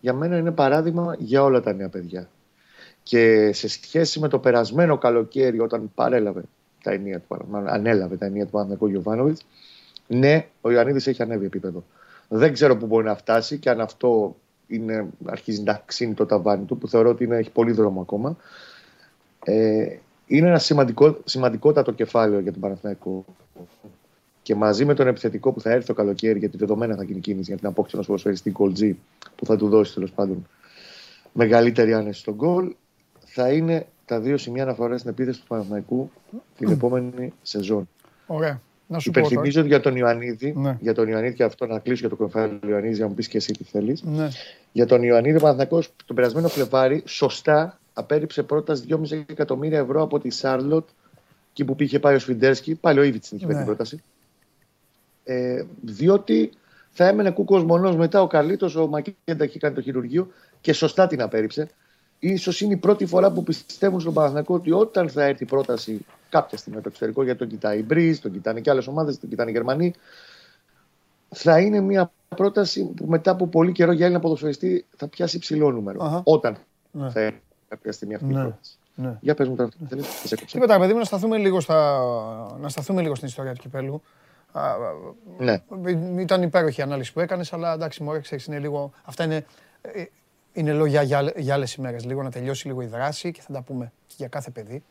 [0.00, 2.28] για μένα είναι παράδειγμα για όλα τα νέα παιδιά.
[3.02, 6.42] Και σε σχέση με το περασμένο καλοκαίρι, όταν παρέλαβε
[6.82, 9.44] τα ενία του, μάλλον ανέλαβε τα ενία του Παναγικού Γιωβάνοβιτς,
[10.06, 11.84] ναι, ο Ιωαννίδης έχει ανέβει επίπεδο.
[12.28, 14.36] Δεν ξέρω πού μπορεί να φτάσει και αν αυτό
[14.74, 18.36] είναι, αρχίζει να ξύνει το ταβάνι του, που θεωρώ ότι είναι, έχει πολύ δρόμο ακόμα.
[19.44, 23.24] Ε, είναι ένα σημαντικό, σημαντικότατο κεφάλαιο για τον Παναθηναϊκό.
[24.42, 27.50] Και μαζί με τον επιθετικό που θα έρθει το καλοκαίρι, γιατί δεδομένα θα γίνει κίνηση
[27.50, 28.94] για την απόκτηση ενός ποδοσφαιριστή γκολ G,
[29.36, 30.46] που θα του δώσει τέλος πάντων
[31.32, 32.74] μεγαλύτερη άνεση στον γκολ,
[33.18, 36.10] θα είναι τα δύο σημεία αναφοράς στην επίθεση του Παναθηναϊκού
[36.56, 37.88] την επόμενη σεζόν.
[38.26, 38.60] Ωραία.
[38.86, 39.26] Να σου πω τώρα.
[39.26, 40.76] Υπενθυμίζω ότι για τον Ιωαννίδη, Ναι.
[40.80, 43.14] για τον Ιωαννίδη και αυτό να κλείσω για το κεφάλαιο του Ιωαννίδη, για να μου
[43.14, 44.02] πεις και εσύ τι θέλεις.
[44.02, 44.28] Ναι.
[44.72, 50.18] Για τον Ιωαννίδη, ο Παναθηναϊκός τον περασμένο Φλεβάρι σωστά απέρριψε πρόταση 2,5 εκατομμύρια ευρώ από
[50.18, 50.88] τη Σάρλοτ,
[51.50, 52.74] εκεί που πήγε πάει ο Σφιντέρσκι.
[52.74, 53.64] Πάλι ο Ήβιτ την είχε φέρει Ναι.
[53.64, 54.02] την πρόταση.
[55.24, 56.50] Ε, διότι
[56.90, 60.28] θα έμενε κούκος μονός μετά ο Καλίτο, ο Μακέντα είχε κάνει το χειρουργείο
[60.60, 61.68] και σωστά την απέρριψε.
[62.18, 66.06] Ίσως είναι η πρώτη φορά που πιστεύουν στον Παναθηναϊκό ότι όταν θα έρθει η πρόταση
[66.32, 69.18] κάποια στιγμή από το εξωτερικό, γιατί τον κοιτάει η Μπριζ, τον κοιτάνε και άλλες ομάδες,
[69.18, 69.94] τον κοιτάνε οι Γερμανοί,
[71.28, 75.70] θα είναι μια πρόταση που μετά από πολύ καιρό για Έλληνα ποδοσφαιριστή θα πιάσει υψηλό
[75.70, 76.04] νούμερο.
[76.04, 76.20] Αχα.
[76.24, 76.56] Όταν
[76.90, 77.10] Ναι.
[77.10, 78.40] θα έρθει κάποια στιγμή αυτή η Ναι.
[78.40, 78.72] πρόταση.
[78.94, 79.16] Ναι.
[79.20, 80.58] Για πες μου τώρα αυτό που θέλεις, θα σε έκοψα.
[80.58, 82.56] Τίποτα, παιδί μου, να σταθούμε λίγο, στα...
[82.60, 84.02] να σταθούμε λίγο στην ιστορία του κυπέλου.
[84.52, 84.76] Α, α,
[85.38, 85.62] Ναι.
[86.22, 88.92] Ήταν υπέροχη η ανάλυση που έκανες, αλλά εντάξει, μου ξέρεις, είναι λίγο...
[89.04, 89.44] Αυτά είναι,
[89.82, 90.04] ε,
[90.52, 92.04] είναι λόγια για, για άλλες ημέρες.
[92.04, 94.82] Λίγο να τελειώσει λίγο η δράση και θα τα πούμε και για κάθε παιδί.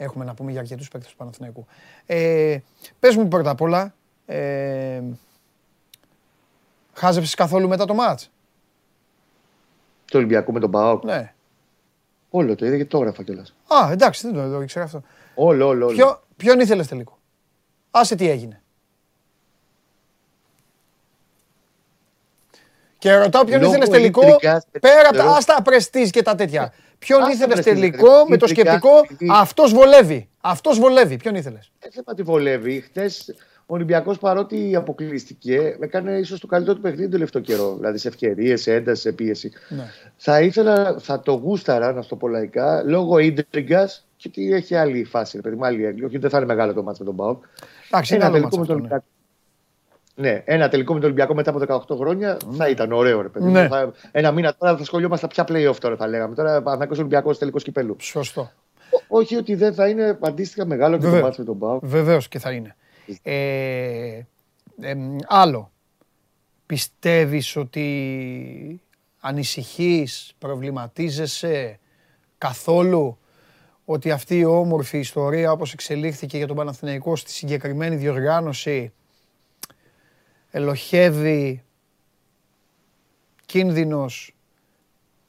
[0.00, 1.66] Έχουμε να πούμε για αρκετούς παίκτες του Παναθηναϊκού.
[2.06, 2.58] Ε,
[3.00, 3.94] πες μου πρώτα απ' όλα,
[4.26, 5.02] ε,
[6.94, 8.30] χάζεψες καθόλου μετά το μάτς;
[10.04, 11.04] Το Ολυμπιακό με τον Παόκ.
[11.04, 11.32] Ναι.
[12.30, 13.54] Όλο το είδα γιατί το έγραφα κιόλας.
[13.66, 15.02] Α, εντάξει, δεν το, το ήξερα αυτό.
[15.34, 15.86] Όλο, όλο.
[15.86, 15.94] όλο.
[15.94, 17.18] Ποιο, ποιον ήθελες τελικό;
[17.90, 18.62] Άσε τι έγινε.
[22.98, 26.34] Και ρωτάω ποιον Λόγω ήθελες τελικό, ίντριγκας, πέρα από τα θεωρώ- άστα πρεστής και τα
[26.34, 26.72] τέτοια.
[26.98, 28.24] Ποιον Άστα ήθελες πρεστίζ, τελικό ρε.
[28.28, 30.28] με το Ίντριγκας, σκεπτικό επειδή- αυτός βολεύει.
[30.40, 31.16] Αυτός βολεύει.
[31.16, 32.80] Ποιον ήθελες; Δεν θέμα τι βολεύει.
[32.80, 33.34] Χθες
[33.70, 37.74] ο Ολυμπιακός παρότι αποκλείστηκε, έκανε ίσως το καλύτερο του παιχνίδι τον τελευταίο καιρό.
[37.76, 39.52] Δηλαδή σε ευκαιρίες, σε έντασης, σε πίεση.
[39.68, 39.84] Ναι.
[40.16, 45.04] Θα ήθελα, θα το γούσταρα, να στο πω λαϊκά, λόγω ίντριγκας και ότι έχει άλλη
[45.04, 45.36] φάση.
[45.36, 46.04] Ρε παιδί μου, άλλη έγκλη.
[46.04, 47.44] Όχι, δεν θα είναι μεγάλο το μάτσο με τον Μπάουκ.
[47.90, 49.00] Εντάξει, είναι Ένα άλλο τελικό μάτς με τον αυτό, ναι.
[49.00, 49.04] Ολυμπιακό.
[50.20, 53.44] Ναι, ένα τελικό με τον Ολυμπιακό μετά από 18 χρόνια θα ήταν ωραίο, ρε παιδί.
[53.46, 53.52] μου.
[53.52, 53.68] Ναι.
[53.68, 56.34] Θα- ένα μήνα τώρα θα σχολιόμαστε πια playoff τώρα θα λέγαμε.
[56.34, 57.96] Τώρα Παναθυνακό Ολυμπιακός τελικός κυπέλου.
[58.00, 58.40] Σωστό.
[58.90, 61.24] Ό- Όχι ότι δεν θα είναι αντίστοιχα μεγάλο και το Βεβαίως.
[61.24, 61.78] μάτσο με τον Πάο.
[61.82, 62.76] Βεβαίως και θα είναι.
[63.22, 64.20] Ε,
[64.80, 65.70] εμ, άλλο.
[66.66, 68.80] Πιστεύεις ότι
[69.20, 71.78] ανησυχείς, προβληματίζεσαι
[72.38, 73.18] καθόλου
[73.84, 78.92] ότι αυτή η όμορφη ιστορία όπως εξελίχθηκε για τον Παναθηναϊκό στη συγκεκριμένη διοργάνωση
[80.50, 81.62] ελοχεύει
[83.46, 84.34] κίνδυνος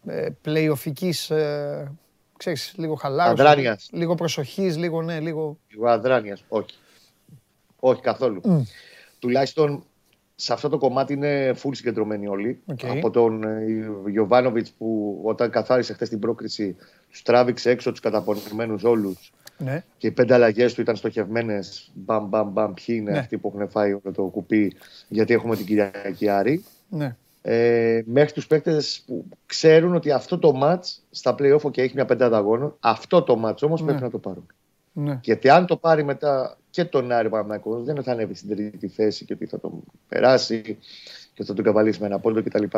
[0.06, 1.92] ε, πλεϊοφικής, ε,
[2.38, 3.90] ξέρεις, λίγο χαλάρωσης, Αδράνειας.
[3.92, 5.58] λίγο προσοχής, λίγο ναι, λίγο...
[5.70, 6.44] Λίγο αδράνειας.
[6.48, 6.78] Όχι.
[7.80, 8.42] Όχι καθόλου.
[9.20, 9.84] Τουλάχιστον
[10.36, 12.62] σε αυτό το κομμάτι είναι full συγκεντρωμένοι όλοι.
[12.66, 12.80] Οκ.
[12.86, 13.44] Από τον
[14.10, 16.76] Γιωβάνοβιτ που όταν καθάρισε χθες την πρόκριση,
[17.10, 19.32] τους τράβηξε έξω τους καταπονημένου όλους.
[19.60, 19.84] Ναι.
[19.98, 21.92] Και οι πέντε αλλαγές του ήταν στοχευμένες.
[21.94, 22.74] Μπαμ, μπαμ, μπαμ.
[22.74, 23.18] Ποιοι είναι Ναι.
[23.18, 24.74] αυτοί που έχουν φάει όλο το κουπί,
[25.08, 26.64] γιατί έχουμε την Κυριακή Άρη.
[26.90, 27.16] Ναι.
[27.42, 32.06] Ε, μέχρι τους παίκτες που ξέρουν ότι αυτό το ματ στα playoff και έχει μια
[32.06, 34.46] πεντάδα αγώνων, αυτό το ματ όμως πρέπει να το πάρουν.
[34.94, 35.20] Ναι.
[35.24, 39.26] Γιατί αν το πάρει μετά και τον Άρη Παναγιακός, δεν θα ανέβει στην τρίτη θέση
[39.26, 39.72] και ότι θα τον
[40.08, 40.78] περάσει
[41.34, 42.78] και θα τον καβαλήσει με ένα απόλυτο κτλ.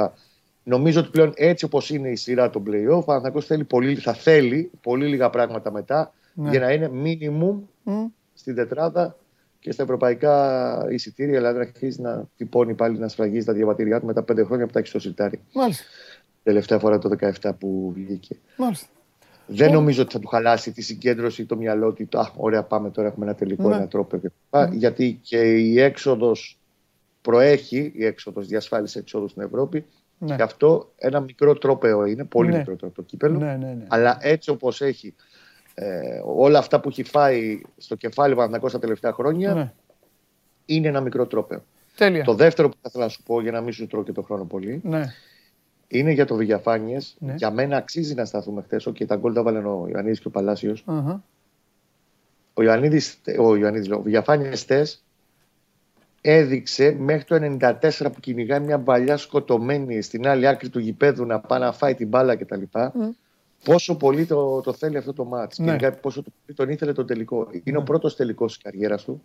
[0.63, 4.13] Νομίζω ότι πλέον έτσι όπως είναι η σειρά των playoff, ο Παναγιακός θέλει πολύ, θα
[4.13, 6.50] θέλει πολύ λίγα πράγματα μετά Ναι.
[6.50, 8.06] για να είναι minimum Μμ.
[8.34, 9.15] στην τετράδα
[9.60, 11.38] και στα ευρωπαϊκά εισιτήρια.
[11.38, 14.72] Δηλαδή να αρχίσει να τυπώνει πάλι να σφραγίζει τα διαβατήριά του μετά πέντε χρόνια που
[14.72, 15.41] τα έχει στο σιρτάρι.
[15.54, 15.84] Μάλιστα.
[16.44, 17.10] Τελευταία φορά το
[17.41, 18.36] 17 που βγήκε.
[18.58, 18.88] Μάλιστα.
[19.48, 23.08] Δεν νομίζω ότι θα του χαλάσει τη συγκέντρωση, το μυαλό ότι Α, ωραία, πάμε τώρα,
[23.08, 23.76] έχουμε ένα τελικό, Ναι.
[23.76, 24.17] ένα τρόπο.
[24.20, 24.74] κλπ.
[24.74, 26.60] Γιατί και η έξοδος
[27.22, 29.86] προέχει, η έξοδος διασφάλιση εξόδου στην Ευρώπη.
[30.17, 30.36] Ναι.
[30.36, 32.58] Και αυτό ένα μικρό τρόπεο είναι, πολύ Ναι.
[32.58, 33.38] μικρότερο από το κύπελο.
[33.39, 33.86] Ναι, ναι, ναι.
[33.88, 35.15] Αλλά έτσι όπως έχει
[35.84, 39.74] ε, όλα αυτά που έχει φάει στο κεφάλι Παναθηναϊκός τα τελευταία χρόνια, Ναι.
[40.65, 41.63] είναι ένα μικρό τρόπεο.
[41.96, 42.24] Τέλεια.
[42.24, 44.22] Το δεύτερο που θα ήθελα να σου πω, για να μην σου τρώω και το
[44.22, 45.04] χρόνο πολύ, Ναι.
[45.88, 46.98] είναι για το Βηγιαφάνιε.
[47.20, 47.34] Ναι.
[47.38, 48.88] Για μένα αξίζει να σταθούμε χθες.
[48.94, 50.84] Και τα γκολ τα βάλαν ο Ιωαννίδης και ο Παλάσιος.
[50.86, 51.24] Αχα.
[52.54, 55.04] Ο Ιωαννίδης, ο Ιωαννίδης, λέω, ο Βηγιαφάνιες χθες
[56.22, 61.39] έδειξε μέχρι το 94 που κυνηγάει μια παλιά σκοτωμένη στην άλλη άκρη του γηπέδου να
[61.39, 62.62] πάει να φάει την μπάλα κτλ.
[63.63, 65.58] Πόσο πολύ το, το θέλει αυτό το μάτς.
[65.58, 65.65] Ναι.
[65.65, 67.47] Κυνηγάει πόσο το, πολύ τον ήθελε το τελικό.
[67.63, 69.24] Είναι ο πρώτος τελικός της καριέρας του.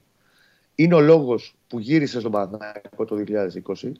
[0.74, 3.92] Είναι ο λόγος που γύρισε στον Παναθηναϊκό το 2020.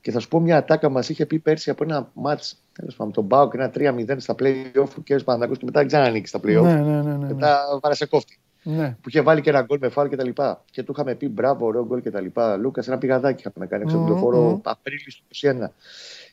[0.00, 3.12] Και θα σου πω μια ατάκα μας είχε πει πέρσι από ένα μάτς τέλος πάντων,
[3.12, 6.62] τον Μπάουκ ένα 3-0 στα playoff και ο Παναθηναϊκός και μετά δεν ξανανίκει στα playoff.
[6.62, 7.26] Ναι, ναι, ναι, ναι, ναι.
[7.26, 8.96] Μετά βάρασε κόφτη Ναι.
[9.00, 10.64] που είχε βάλει και ένα γκολ με φάλ και τα λοιπά.
[10.70, 12.56] Και του είχαμε πει μπράβο, ωραίο γκολ και τα λοιπά.
[12.56, 14.60] Λούκας, ένα πηγαδάκι είχαμε κάνει έξω από το Μμμ, λεωφόρο μμμ.
[14.62, 15.70] Απρίλη του 21.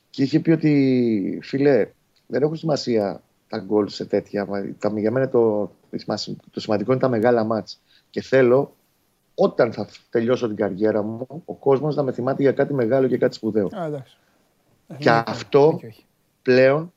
[0.09, 1.87] Και είχε πει ότι φιλέ,
[2.27, 4.45] δεν έχουν σημασία τα γκολ σε τέτοια.
[4.45, 5.71] μα Τα, για μένα το,
[6.51, 7.79] το σημαντικό είναι τα μεγάλα μάτς.
[8.09, 8.75] Και θέλω
[9.35, 13.17] όταν θα τελειώσω την καριέρα μου, ο κόσμο να με θυμάται για κάτι μεγάλο και
[13.17, 13.69] κάτι σπουδαίο.
[13.71, 14.17] Α, εντάξει.
[14.87, 16.05] Και Δίκιο, αυτό δίκιο έχει.
[16.41, 16.93] πλέον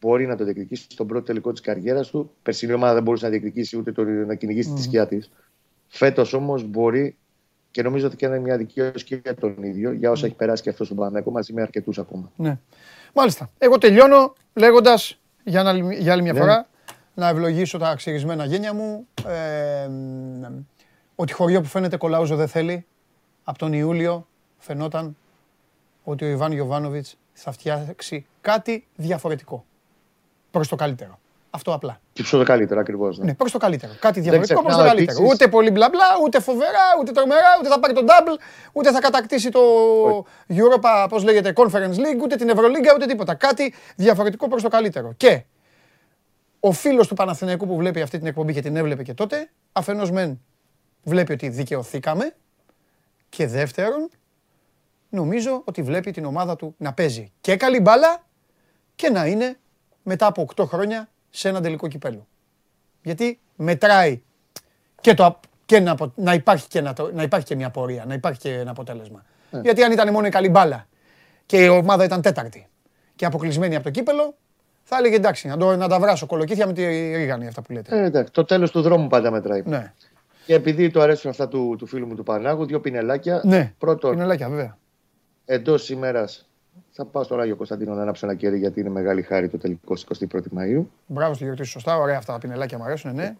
[0.00, 2.30] μπορεί να το διεκδικήσει στον πρώτο τελικό τη καριέρα του.
[2.42, 5.18] Περσινή ομάδα δεν μπορούσε να διεκδικήσει ούτε το, να κυνηγήσει τη σκιά τη.
[5.88, 7.16] Φέτο όμω μπορεί
[7.70, 10.62] και νομίζω ότι και είναι μια δικαίωση και για τον ίδιο για όσα έχει περάσει
[10.62, 12.32] και αυτό στον Παναγενικό μαζί με αρκετού ακόμα.
[12.36, 12.58] Ναι.
[13.14, 13.50] Μάλιστα.
[13.58, 14.98] Εγώ τελειώνω λέγοντα
[15.44, 16.38] για, να- για άλλη μια Ναι.
[16.40, 16.66] φορά
[17.14, 19.06] να ευλογήσω τα ξυρισμένα γένια μου.
[19.26, 20.42] Ε, μ,
[21.14, 22.86] ότι χωριό που φαίνεται κολαούζο δεν θέλει.
[23.44, 24.26] Από τον Ιούλιο
[24.58, 25.16] φαινόταν
[26.04, 29.64] ότι ο Ιβάν Γιοβάνοβιτς θα φτιάξει κάτι διαφορετικό.
[30.50, 31.18] Προς το καλύτερο.
[31.56, 32.00] Αυτό απλά.
[32.12, 33.18] Και ψω το καλύτερο ακριβώς.
[33.18, 33.24] Ναι.
[33.24, 33.92] Ναι, προς το καλύτερο.
[34.00, 35.18] Κάτι διαφορετικό προς το ξεχνάω καλύτερο.
[35.18, 38.38] επίσης- Ούτε πολύ μπλα μπλα, ούτε φοβερά, ούτε τρομερά, ούτε θα πάρει τον double,
[38.72, 39.60] ούτε θα κατακτήσει το
[40.48, 43.34] Europa, πώς λέγεται, Conference League, ούτε την Ευρωλίγκα, ούτε τίποτα.
[43.34, 45.12] Κάτι διαφορετικό προς το καλύτερο.
[45.16, 45.42] Και
[46.60, 50.10] ο φίλος του Παναθηναϊκού που βλέπει αυτή την εκπομπή και την έβλεπε και τότε, αφενός
[50.10, 50.40] μεν
[51.02, 52.34] βλέπει ότι δικαιωθήκαμε
[53.28, 54.08] και δεύτερον,
[55.08, 58.22] νομίζω ότι βλέπει την ομάδα του να παίζει και καλή μπάλα
[58.94, 59.58] και να είναι
[60.02, 62.26] μετά από 8 χρόνια σε ένα τελικό κυπέλο.
[63.02, 64.22] Γιατί μετράει
[65.00, 67.70] και, το, απ- και να, απο- να, υπάρχει και να, το- να υπάρχει και μια
[67.70, 69.24] πορεία, να υπάρχει και ένα αποτέλεσμα.
[69.62, 70.86] Γιατί αν ήταν μόνο η καλή μπάλα
[71.46, 72.68] και η ομάδα ήταν τέταρτη
[73.16, 74.34] και αποκλεισμένη από το κύπελο,
[74.82, 76.84] θα έλεγε εντάξει, να, το, να τα βράσω κολοκύθια με τη
[77.16, 77.96] ρίγανη αυτά που λέτε.
[77.98, 79.62] Ε, εντάξει, το τέλος του δρόμου πάντα μετράει.
[79.64, 79.92] Ναι,
[80.46, 83.40] Και επειδή του αρέσουν αυτά του, του φίλου μου του Πανάγου, δύο πινελάκια.
[83.44, 84.78] ναι, Πρώτον, πινελάκια βέβαια.
[85.44, 86.48] εντός ημέρας
[86.90, 89.96] θα πάω στον Άγιο Κωνσταντίνο να ανάψω ένα κερί γιατί είναι μεγάλη χάρη το τελικό
[89.96, 90.90] στις 21η Μαου.
[91.06, 93.36] Μπράβο στη γιορτή σου, σωστά, ωραία αυτά τα πινελάκια μου αρέσουν, ναι.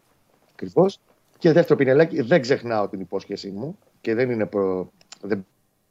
[0.52, 0.98] Ακριβώς.
[1.38, 4.90] Και δεύτερο πινελάκι, δεν ξεχνάω την υπόσχεσή μου και δεν είναι προ...
[5.20, 5.46] δεν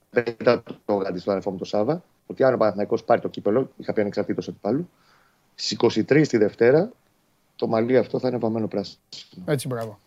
[0.10, 2.04] πετάω το γάντι στον αδερφό μου το Σάβα.
[2.28, 4.90] Ότι αν ο Παναθηναϊκός πάρει το κύπελο, είχα πει ανεξαρτήτως αντιπάλου,
[5.56, 6.92] στις 23 τη Δευτέρα
[7.56, 9.00] το μαλλί αυτό θα είναι βαμμένο πράσινο.
[9.46, 10.00] Έτσι, μπράβο.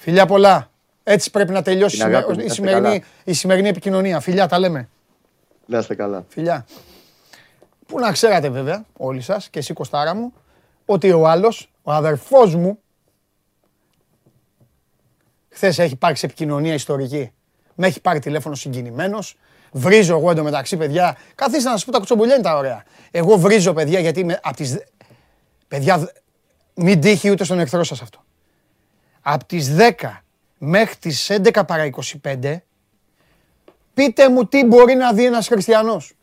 [0.00, 0.70] Φιλιά πολλά.
[1.04, 3.04] Έτσι πρέπει να τελειώσει η Την αγάπη σημε- μου, η να είστε σημερινή, καλά.
[3.24, 4.20] η σημερινή επικοινωνία.
[4.20, 4.88] Φιλιά, τα λέμε.
[5.70, 6.24] Να είστε καλά.
[6.28, 6.66] Φιλιά.
[7.86, 10.32] Πού να ξέρατε βέβαια, όλοι σας και εσύ Κωστάρα μου,
[10.84, 12.78] ότι ο άλλος, ο αδερφός μου,
[15.48, 17.32] χθες έχει πάρει σε επικοινωνία ιστορική.
[17.74, 19.36] Με έχει πάρει τηλέφωνο συγκινημένος.
[19.72, 21.16] Βρίζω εγώ εντωμεταξύ, παιδιά.
[21.34, 22.82] Καθίστε να σας πω τα κουτσομπολιά είναι τα ωραία.
[23.10, 24.78] Εγώ βρίζω, παιδιά, γιατί είμαι από τις...
[25.68, 26.08] Παιδιά, δ-
[26.74, 28.24] μην τύχει ούτε στον εχθρό σας αυτό.
[29.20, 29.92] Από τις 10
[30.58, 31.90] μέχρι τις 11 παρά
[32.22, 32.56] 25,
[33.98, 36.14] πείτε μου τι μπορεί να δει ένας χριστιανός.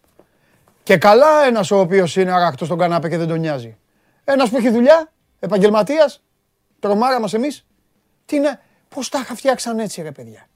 [0.83, 3.77] Και καλά ένας ο οποίος είναι αρακτός στον κανάπε και δεν τον νοιάζει.
[4.23, 6.23] Ένας που έχει δουλειά, επαγγελματίας,
[6.79, 7.65] τρομάρα μας εμείς.
[8.25, 10.47] Τι να, πώς τα είχα φτιάξαν έτσι ρε παιδιά.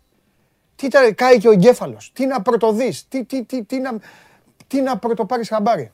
[0.75, 2.11] Τι τα κάει και ο εγκέφαλος.
[2.13, 3.07] Τι να πρωτοδείς.
[3.07, 3.91] Τι, τι, τι, τι, να,
[4.67, 5.91] τι να πρωτοπάρεις χαμπάρι.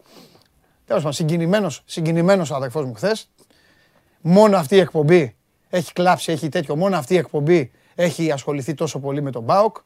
[0.85, 3.31] Τέλος πάντων, συγκινημένος, συγκινημένος ο αδερφός μου χθες.
[4.21, 5.35] Μόνο αυτή η εκπομπή
[5.69, 6.75] έχει κλάψει, έχει τέτοιο.
[6.75, 9.77] Μόνο αυτή η εκπομπή έχει ασχοληθεί τόσο πολύ με τον ΠΑΟΚ.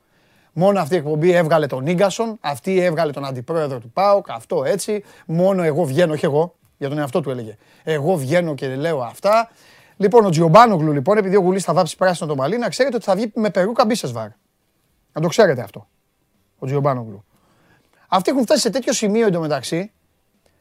[0.53, 5.03] Μόνο αυτή η εκπομπή έβγαλε τον Ίγκασον, αυτή έβγαλε τον αντιπρόεδρο του ΠΑΟΚ, αυτό έτσι.
[5.25, 7.57] Μόνο εγώ βγαίνω, όχι εγώ, για τον εαυτό του έλεγε.
[7.83, 9.49] Εγώ βγαίνω και λέω αυτά.
[9.97, 13.05] Λοιπόν, ο Τζιομπάνογλου, λοιπόν, επειδή ο Γουλής θα βάψει πράσινο το μαλλί, να ξέρετε ότι
[13.05, 14.27] θα βγει με περούκα μπίσεσβάρ.
[15.13, 15.87] Να το ξέρετε αυτό.
[16.59, 17.23] Ο Τζιομπάνογλου.
[18.07, 19.91] Αυτοί έχουν φτάσει σε τέτοιο σημείο εντωμεταξύ,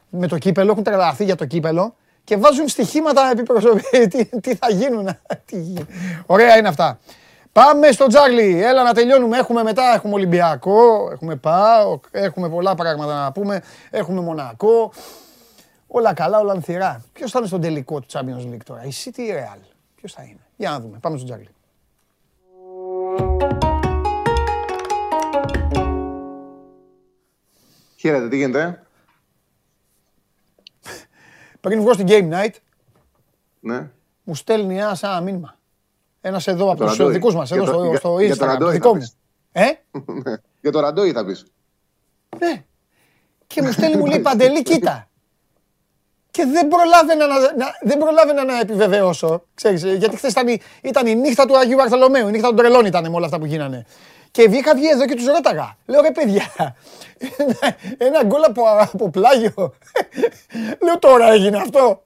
[0.09, 3.81] με το κύπελο, έχουν τρελαθεί για το κύπελο και βάζουν στοιχήματα επί προσωπή.
[4.11, 5.09] τι, τι θα γίνουν.
[5.45, 5.85] τι γι-
[6.25, 6.99] Ωραία είναι αυτά.
[7.51, 8.63] Πάμε στο Τζάρλι.
[8.63, 9.37] Έλα να τελειώνουμε.
[9.37, 13.63] Έχουμε μετά, έχουμε Ολυμπιακό, έχουμε ΠΑΟΚ, έχουμε πολλά πράγματα να πούμε.
[13.89, 14.91] Έχουμε Μονακό.
[15.87, 17.03] Όλα καλά, όλα ανθυρά.
[17.13, 19.59] Ποιος θα είναι στον τελικό του Champions League τώρα, η City ή η Real;
[19.95, 20.97] Ποιος θα είναι; Για να δούμε.
[21.01, 21.49] Πάμε στο Τζάρλι.
[27.95, 28.83] Χαίρετε, τι γίνεται;
[31.61, 32.53] Πριν βγω στην Game Night,
[33.59, 33.89] Ναι.
[34.23, 35.58] μου στέλνει ένα σαν ένα μήνυμα.
[36.21, 37.13] Ένας εδώ από το τους ραντόι.
[37.13, 38.47] δικούς μας, εδώ Για το- στο, για- στο για το Instagram.
[38.47, 38.99] ραντόι Το θα δικό μου.
[38.99, 39.15] πεις.
[39.51, 39.65] Ε,
[40.61, 41.45] Για το ραντόι θα πεις.
[42.39, 42.63] ναι.
[43.47, 45.07] Και μου στέλνει, μου λέει Παντελή, κοίτα.
[46.31, 49.43] Και δεν προλάβαινα να, να- δεν προλάβαινα να επιβεβαιώσω.
[49.53, 52.27] Ξέρεις, ε, γιατί χθες ήταν, η- ήταν η νύχτα του Αγίου Βαρθολομαίου.
[52.27, 53.85] Η νύχτα των τρελών ήταν με όλα αυτά που γίνανε.
[54.31, 55.77] Και είχα βγει εδώ και τους ρώταγα.
[55.85, 56.53] Λέω ρε παιδιά,
[57.37, 57.75] ένα-
[58.07, 59.73] ένα γκολ από, από πλάγιο.
[60.83, 62.03] Λέω τώρα έγινε αυτό.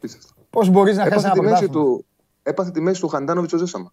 [0.00, 0.28] Πίστευτο.
[0.50, 1.84] Πώς μπορείς να χάσεις Έπαθε ένα τη, μέση πρωτάθλημα.
[1.96, 2.04] του,
[2.46, 3.92] έπαθε τη μέση του Χαντάνοβιτς ο Ζέσαμα.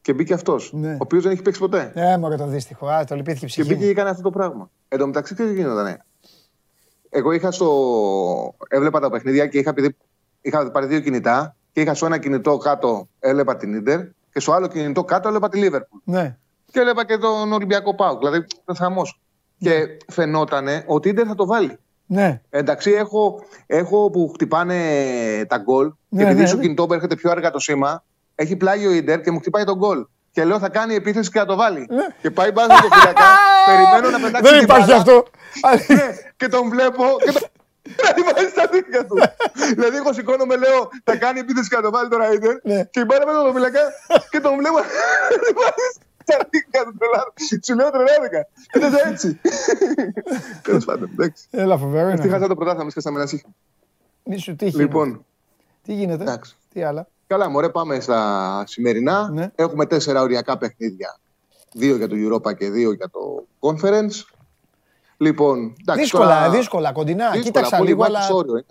[0.00, 0.92] Και μπήκε αυτός, Ναι.
[0.92, 1.92] ο οποίος δεν έχει παίξει ποτέ.
[1.94, 2.86] Ε, μωρέ το δύστιχο.
[2.88, 3.84] Α, το λυπήθηκε η Και ψυχή μπήκε μου.
[3.84, 4.70] και έκανε αυτό το πράγμα.
[4.88, 6.04] Εν τω μεταξύ, τι γινότανε.
[7.10, 8.54] Εγώ είχα στο.
[8.68, 9.96] Έβλεπα τα παιχνίδια και είχα, επειδή
[10.40, 14.00] είχα πάρει δύο κινητά και είχα στο ένα κινητό κάτω έβλεπα την ντερ
[14.32, 15.98] και στο άλλο κινητό κάτω έβλεπα τη Λίβερπουλ.
[16.04, 16.36] Ναι.
[16.70, 18.18] Και έβλεπα και τον Ολυμπιακό Πάουκ.
[18.18, 19.20] Δηλαδή ήταν χαμός.
[19.58, 21.78] Και φαινότανε ότι η Ιντερ θα το βάλει.
[22.06, 22.40] Ναι.
[22.50, 24.76] Εντάξει, έχω, έχω που χτυπάνε
[25.48, 26.62] τα γκολ Ναι, και επειδή ναι, στο ναι.
[26.62, 29.76] κινητό μου έρχεται πιο αργά το σήμα, έχει πλάγιο ο Ιντερ και μου χτυπάει τον
[29.76, 30.06] γκολ.
[30.32, 31.86] Και λέω θα κάνει επίθεση και θα το βάλει.
[31.90, 32.06] Ναι.
[32.22, 33.24] Και πάει μπάζο το φυλακά,
[33.66, 35.00] περιμένω να πετάξει Δεν την υπάρχει μπάλα.
[35.00, 35.24] αυτό.
[35.94, 37.42] Ναι, και τον βλέπω και τον
[38.16, 39.16] να βάζει στα δίχτυα του.
[39.74, 42.54] δηλαδή, εγώ σηκώνομαι, λέω, θα κάνει επίθεση και θα το βάλει τώρα Ιντερ.
[42.62, 42.84] Ναι.
[42.84, 43.80] Και η μπάλα μέσα το φυλακά
[44.30, 44.78] και τον βλέπω
[46.26, 46.96] να τη βάζει στα δίχτυα του.
[46.98, 48.46] τρελά- Σου λέω τρελάθηκα.
[48.76, 49.40] Είναι έτσι.
[50.62, 51.44] Τέλος πάντων, εντάξει.
[51.50, 52.28] Έλα, φοβερό Τι είναι.
[52.28, 53.54] χάσα το πρωτάθλημα, σκάσαμε ένα σύγχρονο.
[54.24, 54.76] Μη σου τύχει.
[54.76, 55.24] Λοιπόν,
[55.82, 56.22] Τι γίνεται.
[56.22, 56.56] εντάξει.
[56.72, 57.08] Τι άλλα.
[57.26, 59.28] Καλά, μωρέ, πάμε στα σημερινά.
[59.30, 59.50] Ναι.
[59.54, 61.18] Έχουμε τέσσερα οριακά παιχνίδια.
[61.72, 64.24] Δύο για το Europa και δύο για το Conference.
[65.16, 67.24] Λοιπόν, εντάξει, Δύσκολα, τώρα- δύσκολα, κοντινά.
[67.24, 68.22] δύσκολα, Κοίταξα πολύ λίγο, μάχη αλλά.
[68.24, 68.64] στο όριο είναι.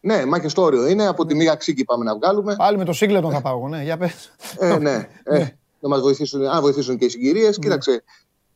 [0.00, 1.06] Ναι, μάχη στο όριο είναι.
[1.06, 2.54] Από τη μία ξύκη πάμε να βγάλουμε.
[2.56, 3.82] Πάλι με το Σίγκλετον θα πάω εγώ, ναι.
[3.82, 4.32] Για πες.
[4.58, 5.08] ε, ναι.
[5.22, 5.46] ε,
[5.80, 7.58] να μας βοηθήσουν, αν βοηθήσουν και οι συγκυρίες.
[7.58, 8.02] Κοίταξε.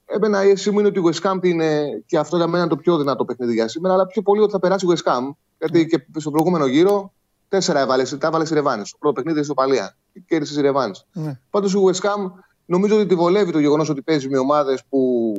[0.07, 2.69] Εμένα η αίσθηση μου είναι ότι η West Ham είναι και αυτό για μένα είναι
[2.69, 5.31] το πιο δυνατό παιχνίδι για σήμερα, αλλά πιο πολύ ότι θα περάσει η West Ham.
[5.59, 7.13] Γιατί και στο προηγούμενο γύρο
[7.49, 8.83] τέσσερα έβαλες, τα έβαλες η Ρεβάνη.
[8.83, 9.97] Το πρώτο παιχνίδι στο Παλία.
[10.13, 10.93] Και κέρδισες η Ρεβάνη.
[11.13, 11.41] Ναι.
[11.51, 12.31] Πάντως η West Ham
[12.67, 15.33] νομίζω ότι τη βολεύει το γεγονός ότι παίζει με ομάδες που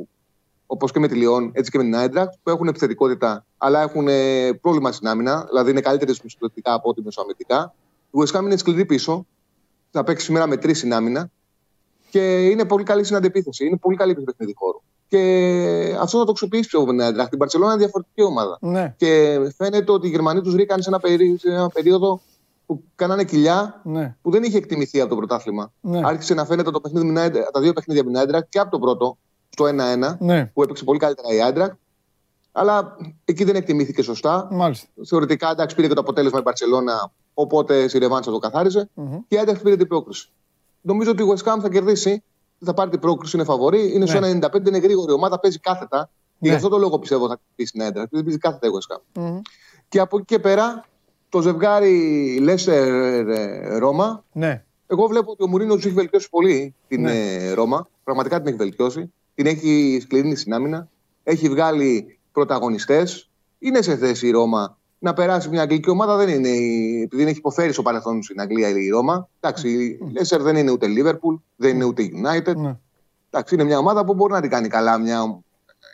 [0.66, 4.08] όπως και με τη Λιόν, έτσι και με την Άιντρακτ, που έχουν επιθετικότητα, αλλά έχουν
[4.08, 7.74] ε, πρόβλημα στην άμυνα, δηλαδή είναι καλύτερες μεσοπαιδευτικά από ό,τι μεσοαμυντικά.
[8.10, 9.26] Η West Ham είναι σκληρή πίσω,
[9.90, 11.30] θα παίξει σήμερα με τρεις στην άμυνα
[12.18, 13.66] και είναι πολύ καλή στην αντεπίθεση.
[13.66, 14.80] Είναι πολύ καλή στο παιχνίδι χώρου.
[15.08, 15.18] Και
[16.00, 17.32] αυτό θα το αξιοποιήσει πιο με την Άιντρακτ.
[17.32, 18.58] Η Μπαρσελόνα είναι διαφορετική ομάδα.
[18.60, 22.20] Ναι, Και φαίνεται ότι οι Γερμανοί τους ρίκαν σε ένα, περί- σε ένα περίοδο
[22.66, 24.16] που κάνανε κοιλιά ναι.
[24.22, 25.72] που δεν είχε εκτιμηθεί από το πρωτάθλημα.
[25.80, 26.00] Ναι.
[26.04, 28.58] Άρχισε να φαίνεται το παιχνίδι, με την Άιντρα- τα δύο παιχνίδια με την Άιντρακτ και
[28.58, 29.16] από το πρώτο,
[29.48, 31.76] στο 1-1, Ναι, που έπαιξε πολύ καλύτερα η Άιντρακτ.
[32.52, 34.48] Αλλά εκεί δεν εκτιμήθηκε σωστά.
[34.50, 34.86] μάλιστα.
[35.06, 38.88] Θεωρητικά εντάξει, πήρε και το αποτέλεσμα η Μπαρσελόνα, οπότε στη Ρεβάνσα το καθάριζε.
[38.94, 39.18] Μμμ.
[39.28, 40.28] Και η Άιντρακτ πήρε την πρόκριση.
[40.86, 42.22] Νομίζω ότι η West Ham θα κερδίσει,
[42.64, 43.92] θα πάρει την πρόκριση, είναι φαβορή.
[43.94, 44.28] Είναι στο Ναι.
[44.28, 46.10] 95, είναι γρήγορη η ομάδα, παίζει κάθετα.
[46.12, 46.48] Και Ναι.
[46.48, 48.06] γι' αυτό το λόγο πιστεύω θα πει στην Άιντρακτ.
[48.06, 49.00] επειδή Παίζει κάθετα η West Ham.
[49.22, 49.40] Μμμ.
[49.88, 50.84] Και από εκεί και πέρα,
[51.28, 57.34] το ζευγάρι Λέσσερ-Ρώμα Ναι, Εγώ βλέπω ότι ο Μουρίνος του έχει βελτιώσει πολύ την Ναι.
[57.34, 57.88] ε, Ρώμα.
[58.04, 59.12] Πραγματικά την έχει βελτιώσει.
[59.34, 60.88] Την έχει σκληρύνει στην άμυνα.
[61.22, 63.30] Έχει βγάλει πρωταγωνιστές.
[63.58, 66.16] Είναι σε θέση η Ρώμα να περάσει μια αγγλική ομάδα.
[66.16, 69.28] Δεν είναι, η- επειδή δεν έχει υποφέρει στο παρελθόν στην Αγγλία η Ρώμα.
[69.40, 72.56] Εντάξει, η Λέσσερ δεν είναι ούτε Liverpool, δεν είναι ούτε United.
[72.56, 72.76] Ναι.
[73.30, 74.98] Εντάξει, είναι μια ομάδα που μπορεί να την κάνει καλά.
[74.98, 75.40] Μια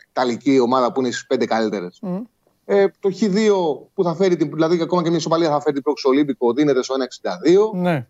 [0.09, 1.99] Ιταλική ομάδα που είναι στις πέντε καλύτερες.
[2.01, 2.17] Μμ.
[2.65, 3.49] Ε, το Χ2
[3.93, 6.83] που θα φέρει, την, δηλαδή ακόμα και μια ισοπαλία θα φέρει την πρόξη Ολύμπικο δίνεται
[6.83, 6.95] στο
[7.73, 7.79] 1,62.
[7.81, 8.07] Ναι.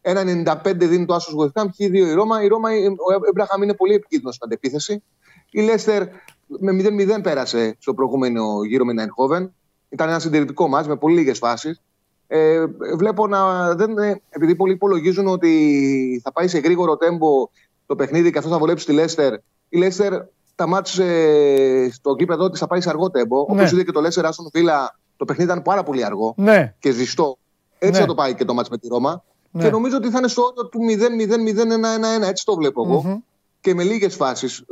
[0.00, 0.22] Ένα
[0.64, 2.42] 95 δίνει το Άσος West Ham, Χ2 η Ρώμα.
[2.42, 5.02] Η Ρώμα, ο Έμπραχαμ είναι πολύ επικίνδυνος στην αντεπίθεση.
[5.50, 6.02] Η Λέστερ
[6.46, 9.48] με 0-0 πέρασε στο προηγούμενο γύρο με την Eindhoven.
[9.94, 11.80] Ήταν ένα συντηρητικό μάτς με πολύ λίγες φάσεις.
[12.26, 12.64] Ε,
[12.96, 13.74] βλέπω να.
[13.74, 17.48] Δεν, ε, επειδή πολλοί υπολογίζουν ότι θα πάει σε γρήγορο τέμπο
[17.86, 19.34] το παιχνίδι και αυτό θα βολέψει τη Λέστερ.
[19.68, 20.12] Η Λέστερ
[20.54, 23.36] τα μάτς ε, στο γήπεδο της θα πάει σε αργό τέμπο.
[23.36, 23.44] Ναι.
[23.60, 26.74] Όπως είδε και το Λέστερ Άστον Βίλα, το παιχνίδι ήταν πάρα πολύ αργό Ναι.
[26.78, 27.38] και ζεστό.
[27.78, 28.00] Έτσι Ναι.
[28.00, 29.24] θα το πάει και το μάτς με τη Ρώμα.
[29.50, 29.62] Ναι.
[29.62, 32.28] Και νομίζω ότι θα είναι στο όριο του 0-0-0-1-1-1.
[32.28, 33.02] Έτσι το βλέπω εγώ.
[33.04, 33.18] Μμμ.
[33.60, 34.64] Και με λίγες φάσεις.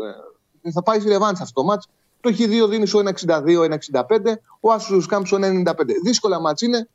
[0.73, 1.89] θα πάει στη ρεβάνς αυτό το μάτς.
[2.23, 4.35] Το Χ2 δίνει στο 1-62-1-65.
[4.61, 5.75] Ο Άσος Κάμπ στο 1-95.
[6.05, 6.89] Δύσκολα μάτς είναι.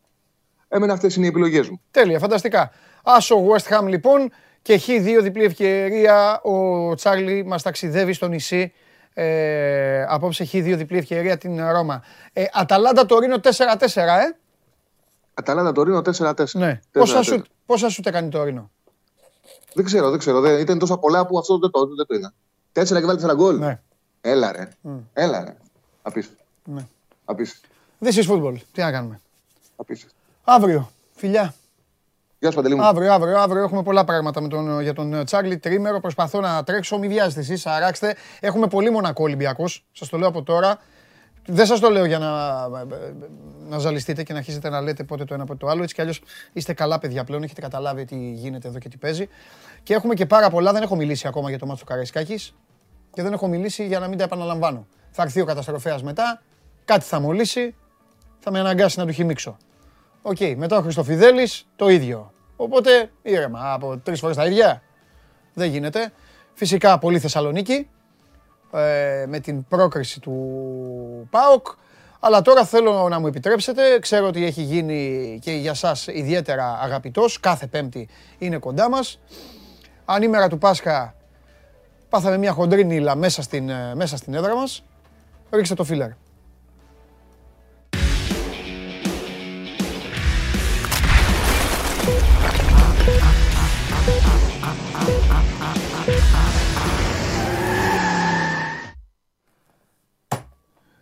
[0.67, 1.81] Εμένα αυτές είναι οι επιλογές μου.
[1.91, 2.71] Τέλεια, φανταστικά.
[3.03, 6.41] Άσο West Ham λοιπόν και Χ2 διπλή ευκαιρία.
[6.41, 8.73] Ο Τσάρλι μας ταξιδεύει στο νησί.
[9.13, 12.03] Ε, απόψε Χ2 διπλή ευκαιρία την Ρώμα.
[12.33, 13.49] Ε, Αταλάντα Τωρίνο 4-4,
[13.95, 14.37] ε.
[15.39, 16.45] Αταλάντα το Ρήνο 4-4.
[16.51, 16.79] Ναι.
[16.93, 16.99] 4-4.
[16.99, 18.71] Πόσα σου, πόσα σου τα κάνει το Ρήνο.
[19.73, 20.39] Δεν ξέρω, δεν ξέρω.
[20.39, 22.33] Δεν, ήταν τόσα πολλά που αυτό δεν το, δεν το είδα.
[22.71, 23.57] Τέσσερα και βάλει τέσσερα γκολ.
[23.57, 23.81] Ναι.
[24.29, 24.67] Έλα ρε.
[25.13, 25.55] Έλα ρε.
[26.01, 26.43] Απίστευτο.
[26.63, 26.87] Ναι.
[27.25, 27.67] Απίστευτο.
[27.99, 28.55] This is football.
[28.71, 29.19] Τι να κάνουμε.
[29.75, 30.15] Απίστευτο.
[30.43, 31.53] Αύριο, φιλιά.
[32.39, 32.83] Γεια σου Παντελή μου.
[32.83, 35.57] Αύριο, αύριο, αύριο έχουμε πολλά πράγματα με τον, για τον ε, Τσάρλι.
[35.57, 36.97] Τρίμερο, προσπαθώ να τρέξω.
[36.97, 38.15] Μην βιάζετε εσείς, αράξτε.
[38.39, 39.85] Έχουμε πολύ μονακό Ολυμπιακός.
[39.91, 40.79] Σας το λέω από τώρα.
[41.45, 42.67] Δεν σας το λέω για να,
[43.69, 45.83] να ζαλιστείτε και να αρχίσετε να λέτε πότε το ένα πότε το άλλο.
[45.83, 46.21] Έτσι κι αλλιώς
[46.53, 47.43] είστε καλά παιδιά πλέον.
[47.43, 49.29] Έχετε καταλάβει τι γίνεται εδώ και τι παίζει.
[49.83, 50.71] Και έχουμε και πάρα πολλά.
[50.71, 52.53] Δεν έχω μιλήσει ακόμα για το μάτσο του Καραϊσκάκης.
[53.17, 54.87] Και δεν έχω μιλήσει για να μην τα επαναλαμβάνω.
[55.11, 56.41] Θα έρθει ο καταστροφέας μετά.
[56.85, 57.75] Κάτι θα μολύσει.
[58.39, 59.57] Θα με αναγκάσει να του χιμήξω.
[60.21, 62.31] Οκ, μετά ο Χριστοφιδέλης το ίδιο.
[62.55, 64.81] Οπότε ήρεμα από τρεις φορές τα ίδια.
[65.53, 66.11] Δεν γίνεται.
[66.53, 67.89] Φυσικά πολύ Θεσσαλονίκη
[68.73, 70.35] ε, με την πρόκριση του
[71.29, 71.67] ΠΑΟΚ.
[72.19, 77.39] Αλλά τώρα θέλω να μου επιτρέψετε, ξέρω ότι έχει γίνει και για σας ιδιαίτερα αγαπητός,
[77.39, 79.19] κάθε πέμπτη είναι κοντά μας.
[80.05, 81.16] Ανήμερα του Πάσχα
[82.09, 84.83] πάθαμε μια χοντρή νύλα μέσα στην, ε, μέσα στην έδρα μας.
[85.51, 86.09] Ρίξτε το φίλερ.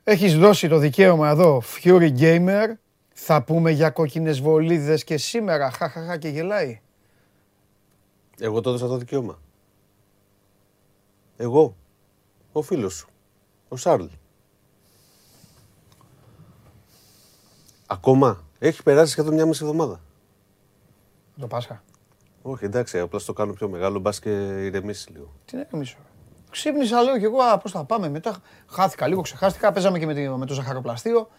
[0.07, 2.67] Έχεις δώσει το δικαίωμα εδώ, Fury Gamer.
[3.13, 5.71] Θα πούμε για κόκκινες βολίδες και σήμερα.
[5.71, 6.79] Χαχαχα και γελάει.
[8.39, 9.39] Εγώ το έδωσα το δικαίωμα.
[11.37, 11.75] Εγώ.
[12.51, 13.07] Ο φίλος σου.
[13.67, 14.05] Ο Σάρλ.
[17.87, 18.43] Ακόμα.
[18.59, 19.99] Έχει περάσει σχεδόν μια μισή εβδομάδα.
[21.39, 21.83] Το Πάσχα.
[22.41, 24.29] Όχι, εντάξει, απλά στο κάνω πιο μεγάλο, μπας και
[24.65, 25.33] ηρεμήσεις λίγο.
[25.45, 25.97] Τι να μισό.
[26.49, 28.37] Ξύπνησα, λέω και εγώ, α, πώς θα πάμε μετά.
[28.67, 29.71] Χάθηκα λίγο, ξεχάστηκα.
[29.71, 31.29] Παίζαμε και με, τη- με το ζαχαροπλαστείο.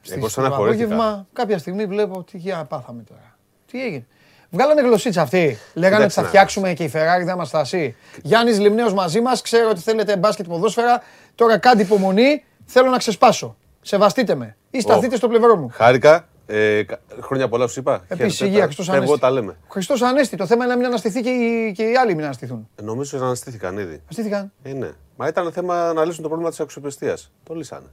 [0.00, 0.84] Στις- Εγώ στο στεναχωρήθηκα.
[0.94, 3.38] απόγευμα, κάποια στιγμή βλέπω τι για πάθαμε τώρα.
[3.66, 4.06] Τι έγινε.
[4.50, 5.58] Βγάλανε γλωσσίτσα αυτοί.
[5.74, 7.96] Λέγανε ότι Κοίταξε θα να φτιάξουμε και η Ferrari δεν μας στάσει.
[8.22, 9.42] Γιάννης Λιμνέος μαζί μας.
[9.42, 11.02] Ξέρω ότι θέλετε μπάσκετ ποδόσφαιρα.
[11.34, 12.44] Τώρα κάντε υπομονή.
[12.64, 13.56] Θέλω να ξεσπάσω.
[13.80, 14.56] Σεβαστείτε με.
[14.70, 15.68] Ή σταθείτε στο πλευρό μου.
[15.72, 16.28] Χάρηκα.
[16.50, 18.04] Ε, κα- χρόνια πολλά σου είπα.
[18.08, 19.20] Επίσης Χαίρετε, υγεία, τα- Χριστός φεύγω, Ανέστη.
[19.20, 19.56] τα λέμε.
[19.68, 20.36] Χριστός Ανέστη.
[20.36, 22.68] Το θέμα είναι να μην αναστηθεί και οι, και οι άλλοι μην αναστηθούν.
[22.76, 24.00] Ε, νομίζω ότι αναστήθηκαν ήδη.
[24.02, 24.52] Αναστήθηκαν.
[24.62, 24.90] Ε, ναι.
[25.16, 27.30] Μα ήταν θέμα να λύσουν το πρόβλημα της αξιοπιστίας.
[27.44, 27.86] Το λύσανε.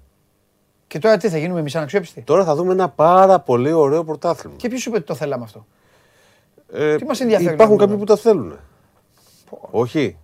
[0.88, 4.56] Και τώρα τι θα γίνουμε εμείς αναξιόπιστοι; Τώρα θα δούμε ένα πάρα πολύ ωραίο πρωτάθλημα.
[4.58, 5.66] Και ποιος σου είπε ότι το θέλαμε αυτό;
[6.78, 8.06] Ε, Τι μας ενδιαφέρει Υπάρχουν να κάποιοι δούμε.
[8.06, 8.60] που τα θέλουν.
[9.72, 10.18] Όχι.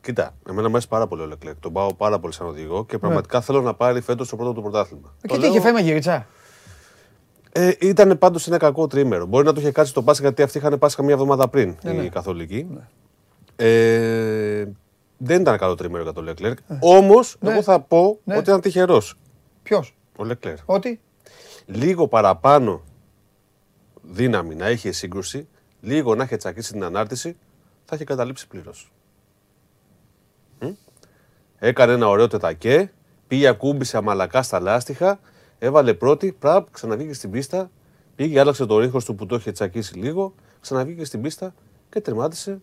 [0.00, 1.54] Κοίτα, εμένα μου αρέσει πάρα πολύ ο Λεκλέκ.
[1.60, 4.62] Τον πάω πάρα πολύ σαν οδηγό και πραγματικά θέλω να πάρει φέτος το πρώτο του
[4.62, 5.14] πρωτάθλημα.
[5.20, 6.26] Και Το τι λέω- είχε φάει μαγειρίτσα.
[7.52, 9.26] Ε, ήταν πάντως ένα κακό τρίμερο.
[9.26, 11.90] Μπορεί να του είχε κάτσει το Πάσχα γιατί αυτοί είχαν Πάσχα μία εβδομάδα πριν Ναι,
[11.90, 12.08] οι ναι.
[12.08, 12.66] Καθολικοί.
[13.56, 14.64] Ε,
[15.16, 16.58] δεν ήταν καλό τρίμερο για τον Λεκλέρκ.
[16.68, 16.78] Ε.
[16.80, 17.50] Όμως, Ναι.
[17.52, 18.34] εγώ θα πω Ναι.
[18.36, 19.18] ότι ήταν τυχερός
[19.62, 20.54] Ποιος; ο Λεκλέρ.
[20.64, 21.00] Ότι;
[21.66, 22.82] Λίγο παραπάνω
[24.02, 25.48] δύναμη να είχε σύγκρουση,
[25.86, 27.36] λίγο να είχε τσακίσει την ανάρτηση,
[27.84, 28.92] θα είχε καταλήψει πλήρως.
[31.58, 32.92] Έκανε ένα ωραίο τετακέ,
[33.26, 35.20] πήγε ακούμπησε αμαλακά στα λάστιχα,
[35.58, 37.70] έβαλε πρώτη, πραπ, ξαναβγήκε στην πίστα,
[38.16, 41.54] πήγε, άλλαξε το ρίχος του που το είχε τσακίσει λίγο, ξαναβγήκε στην πίστα
[41.90, 42.60] και τερμάτισε,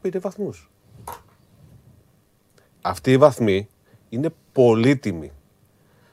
[0.00, 0.70] πήρε βαθμούς.
[2.82, 3.68] Αυτή η βαθμή
[4.08, 5.32] είναι πολύτιμη.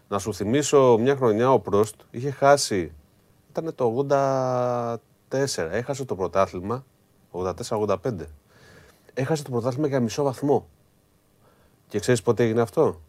[0.07, 2.93] Να σου θυμίσω μια χρονιά ο Πρόστ είχε χάσει,
[3.49, 3.85] ήταν το
[5.71, 6.85] έχασε το πρωτάθλημα
[7.31, 7.95] 84-85.
[9.13, 10.67] Έχασε το πρωτάθλημα για μισό βαθμό.
[11.87, 13.01] Και ξέρεις πότε έγινε αυτό;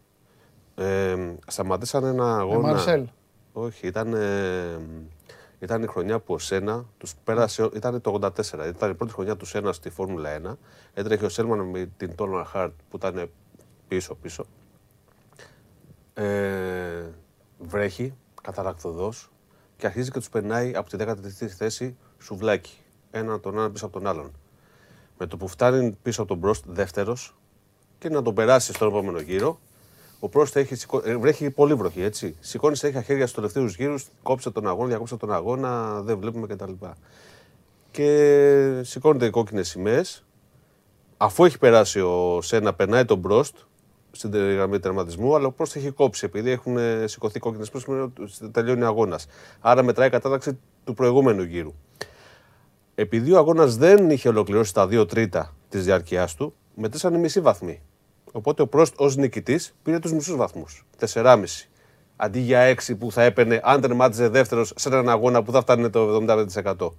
[0.75, 2.59] Ε, σταματήσαν ένα Με αγώνα.
[2.59, 3.07] Μαρσέλ.
[3.53, 4.79] Όχι, ήταν, ε,
[5.59, 7.69] ήταν η χρονιά που ο Σένα τους πέρασε.
[7.75, 8.67] Ήταν το 84.
[8.67, 10.57] Ήταν η πρώτη χρονιά του Σένα στη Φόρμουλα 1.
[10.93, 13.29] Έτρεχε ο Σέλμαν με την Τόλμαν Χάρτ που ήταν
[13.87, 14.45] πίσω-πίσω.
[16.13, 17.03] Ε,
[17.59, 19.31] βρέχει, καταρακτοδός
[19.77, 22.73] και αρχίζει και τους περνάει από τη 13η θέση σουβλάκι.
[23.11, 24.31] Ένα τον ένα πίσω από τον άλλον.
[25.17, 27.35] Με το που φτάνει πίσω από τον Μπρόστ δεύτερος
[27.97, 29.59] και να τον περάσει στον επόμενο γύρο,
[30.19, 31.01] ο Πρόστ έχει σηκώ...
[31.05, 32.35] ε, βρέχει πολύ βροχή, έτσι.
[32.39, 36.71] Σηκώνει τα χέρια στους τελευταίους γύρους, κόψε τον αγώνα, διακόψε τον αγώνα, δεν βλέπουμε κτλ.
[37.91, 40.23] Και σηκώνεται οι κόκκινες σημαίες.
[41.17, 43.55] Αφού έχει περάσει ο Σένα, περνάει τον Μπρόστ
[44.11, 48.09] στην τε- γραμμή τερματισμού, αλλά ο Πρόστ έχει κόψει επειδή έχουν ε, σηκωθεί κόκκινες σημαίες,
[48.51, 49.27] τελειώνει ο αγώνας.
[49.59, 51.73] Άρα μετράει η κατάταξη του προηγούμενου γύρου.
[53.01, 57.41] Επειδή ο αγώνας δεν είχε ολοκληρώσει τα δύο τρίτα της διάρκεια του, μετρήσαν οι μισοί
[57.41, 57.81] βαθμοί.
[58.31, 60.85] Οπότε ο Πρόστ ως νικητής πήρε τους μισούς βαθμούς.
[60.99, 61.43] 4,5.
[62.15, 65.89] Αντί για 6 που θα έπαιρνε αν τερμάτιζε δεύτερος σε έναν αγώνα που θα φτάνει
[65.89, 66.89] το 75%.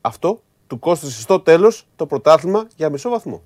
[0.00, 3.42] Αυτό του κόστησε στο τέλος το πρωτάθλημα για μισό βαθμό.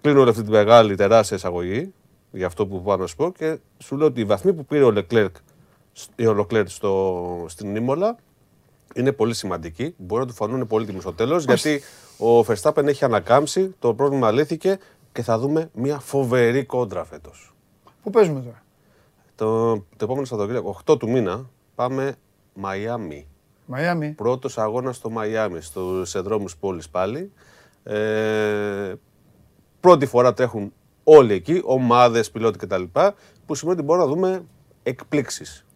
[0.00, 1.92] Κλείνω όλη αυτή τη μεγάλη τεράστια εισαγωγή
[2.30, 4.84] για αυτό που πάω να σου πω και σου λέω ότι οι βαθμοί που πήρε
[4.84, 5.32] ο Leclerc,
[6.18, 8.16] ο Leclerc στο, στην Ήμολα
[8.94, 9.94] είναι πολύ σημαντικοί.
[9.96, 11.80] Μπορεί να του φανούν πολύτιμοι στο τέλος γιατί
[12.18, 14.78] ο Verstappen έχει ανακάμψει, το πρόβλημα λύθηκε
[15.12, 17.54] και θα δούμε μια φοβερή κόντρα φέτος.
[18.02, 18.62] Πού παίζουμε τώρα;
[19.34, 22.14] Το, το επόμενο Σαββατοκύριακο, 8 του μήνα, πάμε
[22.54, 23.26] Μαϊάμι.
[23.66, 24.10] Μαϊάμι.
[24.10, 27.32] Πρώτος αγώνας στο Μαϊάμι, στου δρόμου πόλης πάλι.
[27.82, 28.94] Ε,
[29.80, 30.72] πρώτη φορά τρέχουν
[31.04, 32.82] όλοι εκεί, ομάδες, πιλότοι κτλ.
[33.46, 34.44] Που σημαίνει ότι μπορούμε να δούμε
[34.82, 35.66] εκπλήξεις.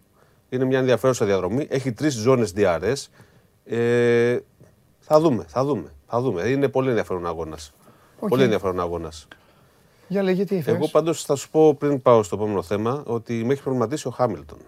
[0.48, 1.66] Είναι μια ενδιαφέρουσα διαδρομή.
[1.70, 3.06] Έχει τρεις ζώνες DRS.
[3.64, 4.38] Ε,
[4.98, 5.92] θα δούμε, θα δούμε.
[6.06, 6.42] Θα δούμε.
[6.42, 7.72] Είναι πολύ ενδιαφέρον αγώνας.
[8.28, 9.28] Πολύ ενδιαφέρον αγώνας.
[10.08, 10.80] Για λέγε τι έφερες.
[10.80, 14.10] Εγώ πάντως θα σου πω πριν πάω στο επόμενο θέμα ότι με έχει προβληματίσει ο
[14.10, 14.58] Χάμιλτον.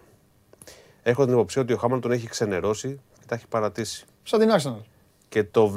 [1.03, 4.05] Έχω την υποψία ότι ο Χάμιλτον έχει ξενερώσει και τα έχει παρατήσει.
[4.23, 4.83] Σαν την Arsenal.
[5.31, 5.73] Και το Στην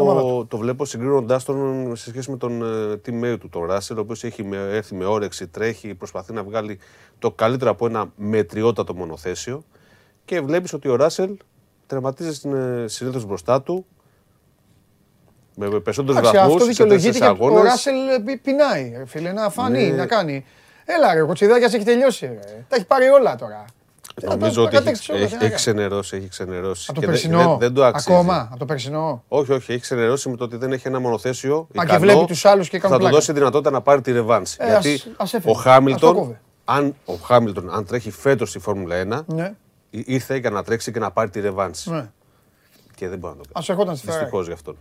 [0.00, 3.96] ομάδα βλέπω, το βλέπω συγκρίνοντάς τον σε σχέση με τον ε, teammate του, τον Ράσελ,
[3.96, 6.78] ο οποίος έχει με- έρθει με όρεξη, τρέχει, προσπαθεί να βγάλει
[7.18, 9.62] το καλύτερο από ένα μετριότατο μονοθέσιο.
[10.24, 11.36] Και βλέπεις ότι ο Ράσελ
[11.86, 12.40] τερματίζει
[12.84, 13.86] συνήθως μπροστά του
[15.56, 17.70] με με περισσότερους Εντάξει, αυτό βαθμού σε δικαιολογείται τέσσερις και ο αγώνες.
[17.70, 19.96] Ράσελ ε, πι- πεινάει, ρε φίλε, να φανεί, Ναι.
[19.96, 20.44] να κάνει.
[20.84, 22.64] Έλα ρε, ο Κοτσιδάκιας έχει τελειώσει ρε.
[22.68, 23.64] Τα έχει πάρει όλα τώρα.
[24.22, 25.76] Νομίζω Τα- ότι τα έχει, κατέξεις όλα, έχει, τι να έχεις κάνει.
[25.76, 26.84] ξενερώσει, έχεις ξενερώσει.
[26.88, 27.48] Από το Και δεν- περσινό.
[27.48, 28.12] Δεν, δεν το αξίζει.
[28.16, 29.24] Ακόμα, από το περσινό.
[29.28, 31.66] Όχι, όχι, έχεις ξενερώσει με το ότι δεν έχει ένα μονοθέσιο.
[31.72, 33.16] και ικανό βλέπει τους άλλους και που κάνουν Θα του πλάκα.
[33.16, 34.56] δώσει δυνατότητα να πάρει τη ρεβάνση.
[34.60, 35.50] Ε, Γιατί ας- ας έφερε.
[35.54, 36.40] ο Ας το Χάμιλτον, κόβε.
[36.64, 39.54] αν, ο Χάμιλτον, αν τρέχει φέτος στη Φόρμουλα 1, Ναι,
[39.90, 41.90] ή- ήρθε για να τρέξει και να πάρει τη ρεβάνση.
[41.90, 42.10] ναι.
[42.94, 43.54] Και δεν μπορεί να το κάνει.
[43.64, 44.12] Ας ερχόταν στη Ferrari.
[44.12, 44.76] Δυστυχώς γι' αυτόν.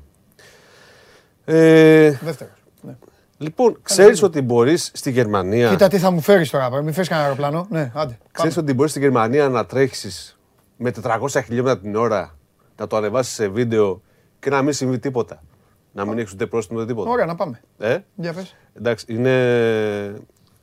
[1.45, 2.53] Ε, Δεύτερος.
[2.81, 2.95] Ναι.
[3.37, 5.69] Λοιπόν, ξέρεις ότι μπορείς στη Γερμανία.
[5.69, 7.67] Κοίτα τι θα μου φέρεις τώρα, μην φέρεις κανένα αεροπλάνο.
[7.69, 8.17] Ναι, άντε.
[8.31, 8.65] Ξέρεις πάμε.
[8.67, 10.37] ότι μπορείς στη Γερμανία να τρέχεις
[10.77, 12.37] με 400 χιλιόμετρα την ώρα,
[12.77, 14.01] να το ανεβάσεις σε βίντεο
[14.39, 15.43] και να μην συμβεί τίποτα.
[15.91, 17.09] Να μην έχεις ούτε πρόστιμο ούτε τίποτα.
[17.09, 17.61] Ωραία, να πάμε.
[17.77, 18.55] Ε, Για πες.
[18.73, 20.13] εντάξει, είναι.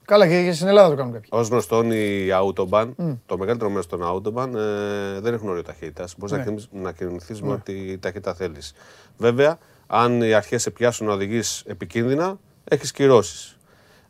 [0.04, 1.28] Καλά, και και στην Ελλάδα το κάνουν κάποιοι.
[1.32, 2.88] Ω γνωστόν, η Autobahn,
[3.26, 6.14] το μεγαλύτερο μέρος των Autobahn, ε, δεν έχουν όριο ταχύτητας.
[6.18, 6.38] Μπορείς Ναι.
[6.38, 8.72] να, κινηθείς- να κινηθεί με ό,τι ταχύτητα θέλεις.
[9.16, 13.56] Βέβαια, αν οι αρχές σε πιάσουν να οδηγείς επικίνδυνα, έχεις κυρώσεις.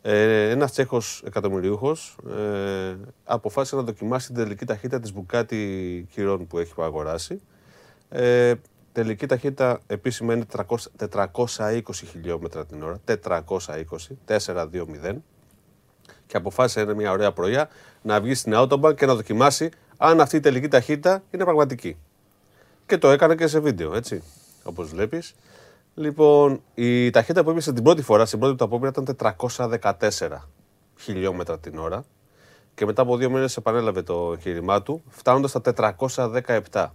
[0.03, 1.97] Ε, Ένας Τσέχος εκατομμυριούχο
[2.31, 7.41] ε, αποφάσισε να δοκιμάσει την τελική ταχύτητα της Μπουκάτι κυρών που έχει αγοράσει.
[8.09, 8.55] Ε,
[8.93, 11.09] τελική ταχύτητα επίσημα είναι 300
[11.57, 11.81] 420
[12.11, 13.01] χιλιόμετρα την ώρα.
[13.25, 13.45] 420,
[14.27, 15.17] 4-2-0
[16.27, 17.69] και αποφάσισε είναι μια ωραία πρωιά
[18.03, 21.97] να βγει στην Autobahn και να δοκιμάσει αν αυτή η τελική ταχύτητα είναι πραγματική.
[22.87, 24.23] Και το έκανε και σε βίντεο, έτσι,
[24.63, 25.35] όπως βλέπεις.
[25.95, 29.99] Λοιπόν, η ταχύτητα που έπιασε την πρώτη φορά, στην πρώτη του απόπειρα ήταν 414
[30.99, 32.05] χιλιόμετρα την ώρα
[32.75, 35.97] και μετά από δύο μήνες επανέλαβε το εγχείρημά του, φτάνοντας στα
[36.71, 36.87] 417.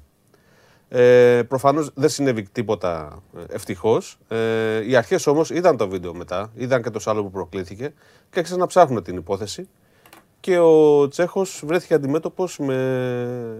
[0.89, 4.17] Ε, Προφανώς δεν συνέβη τίποτα ευτυχώς.
[4.27, 7.93] Ε, οι αρχές όμως είδαν το βίντεο μετά, είδαν και το σάλο που προκλήθηκε
[8.29, 9.69] και άρχισαν να ψάχνουν την υπόθεση.
[10.39, 13.59] Και ο Τσέχος βρέθηκε αντιμέτωπος με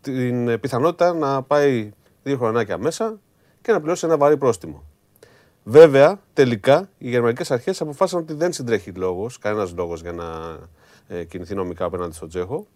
[0.00, 1.90] την πιθανότητα να πάει
[2.22, 3.18] δύο χρονάκια μέσα
[3.68, 4.82] και να πληρώσει ένα βαρύ πρόστιμο.
[5.64, 10.58] Βέβαια, τελικά οι γερμανικές αρχές αποφάσισαν ότι δεν συντρέχει λόγος, κανένας λόγος για να
[11.08, 12.66] ε, κινηθεί νομικά απέναντι στον Τσέχο.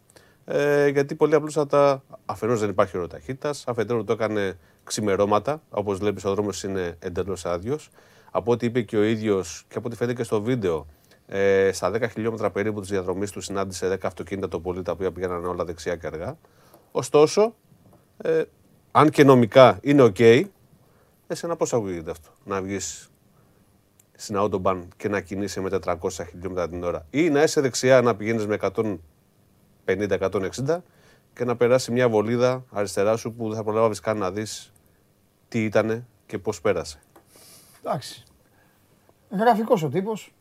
[0.45, 5.63] Ε, γιατί πολύ απλούστατα αφενός δεν υπάρχει όριο ταχύτητας, αφετέρου το έκανε ξημερώματα.
[5.71, 7.91] Όπως βλέπεις, ο δρόμος είναι εντελώς άδειος.
[8.31, 10.87] Από ό,τι είπε και ο ίδιος και από ό,τι φαίνεται και στο βίντεο,
[11.27, 15.13] ε, στα 10 χιλιόμετρα περίπου της διαδρομής του συνάντησε 10 αυτοκίνητα το πολύ τα οποία
[15.13, 16.37] πήγαιναν όλα δεξιά και αργά.
[16.93, 17.55] Ωστόσο,
[18.25, 18.43] Ε,
[18.91, 20.17] αν και νομικά είναι οκ,
[21.33, 23.11] εσένα πώς ακούγεται αυτό, να βγεις
[24.13, 25.97] στην Autobahn και να κινείσαι με 400
[26.29, 28.59] χιλιόμετρα την ώρα ή να είσαι δεξιά να πηγαίνεις με
[29.85, 30.79] 150-160
[31.35, 34.73] και να περάσει μια βολίδα αριστερά σου που δεν θα προλάβεις καν να δεις
[35.49, 37.01] τι ήτανε και πώς πέρασε.
[37.85, 38.25] Εντάξει.
[39.31, 40.33] Γραφικός ο τύπος.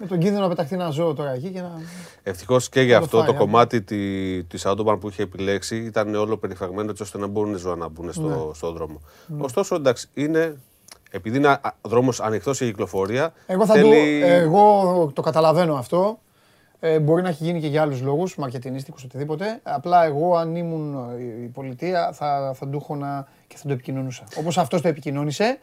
[0.00, 1.80] Με τον κίνδυνο να πεταχτεί ένα ζώο τώρα εκεί και να.
[2.22, 3.36] Ευτυχώς και για το αυτό φάει, το α.
[3.36, 3.96] κομμάτι τη
[4.44, 7.88] της Autobahn που είχε επιλέξει ήταν όλο περιφραγμένο έτσι ώστε να μπορούν οι ζώα να
[7.88, 8.54] μπουν στο, Ναι.
[8.54, 9.00] στο δρόμο.
[9.38, 10.56] Ωστόσο, εντάξει, είναι.
[11.10, 13.32] Επειδή είναι δρόμος ανοιχτός σε κυκλοφορία.
[13.46, 14.20] Εγώ, θα θέλει...
[14.20, 16.18] του, εγώ το καταλαβαίνω αυτό.
[16.80, 19.60] Ε, μπορεί να έχει γίνει και για άλλους λόγους, μαρκετινίστικους, οτιδήποτε.
[19.62, 24.24] Απλά εγώ, αν ήμουν ε, η πολιτεία, θα, θα του να και θα το επικοινωνούσα.
[24.38, 25.58] Όπως αυτός το επικοινώνησε,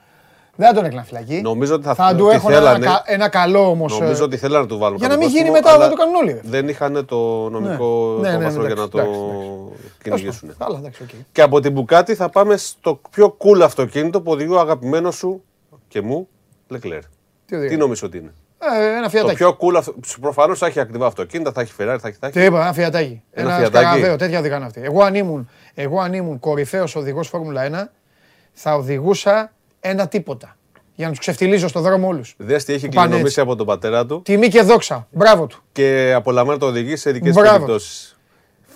[0.56, 1.42] δεν θα τον έκανα φυλακή.
[1.42, 4.00] Νομίζω ότι θα, θα του ότι έχω ένα, θέλανε- κα- ένα καλό όμως.
[4.00, 5.90] Νομίζω ότι θέλανε να του βάλουν για να μην κάτω γίνει πρόστιμο, μετά αλλά να
[5.96, 6.32] το κάνουν όλοι.
[6.32, 6.40] ρε.
[6.44, 10.56] Δεν είχαν το νομικό Ναι, ναι, ναι, υπόβαθρο για να εντάξει, το εντάξει, κυνηγήσουν.
[10.58, 11.10] Καλά, εντάξει, οκ.
[11.32, 15.44] Και από την Bugatti θα πάμε στο πιο cool αυτοκίνητο που οδηγεί ο αγαπημένος σου
[15.88, 16.28] και μου,
[16.68, 17.00] Λεκλέρ.
[17.46, 18.34] Τι οδηγεί; Τι νομίζω ότι είναι;
[18.80, 19.36] Ε, ένα Το φιατάκι.
[19.36, 19.94] πιο cool αυτο...
[20.22, 22.18] Προφανώς θα έχει ακριβά αυτοκίνητα, θα έχει Ferrari, θα έχει.
[22.20, 22.40] Θα έχει.
[22.40, 23.22] Τι είπα, ένα φιατάκι.
[23.32, 23.86] Ένα Ένα, φιατάκι.
[23.86, 24.82] σκαραβαίο, τέτοια οδηγάνε αυτοί.
[24.84, 27.92] Εγώ αν ήμουν, εγώ αν ήμουν κορυφαίος οδηγός Φόρμουλα 1,
[28.54, 29.52] θα οδηγούσα
[29.90, 30.58] ένα τίποτα.
[30.96, 32.34] Για να τους ξεφτιλίζω στον δρόμο όλους.
[32.38, 33.40] Δες τι έχει Που πάνε κληρονομήσει έτσι.
[33.40, 35.08] από τον πατέρα του Τιμή και δόξα.
[35.12, 35.64] Μπράβο του.
[35.72, 37.52] και απολαμβάνει να το οδηγεί σε ειδικές Μπράβο.
[37.52, 38.18] περιπτώσεις.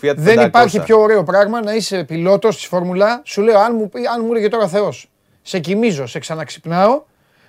[0.02, 0.46] Fiat Δεν 500.
[0.48, 3.22] υπάρχει πιο ωραίο πράγμα να είσαι πιλότος της Φόρμουλα.
[3.26, 5.10] Σου λέω, αν μου, πει- αν μου έλεγε τώρα Θεός,
[5.42, 7.04] σε κοιμίζω, σε ξαναξυπνάω,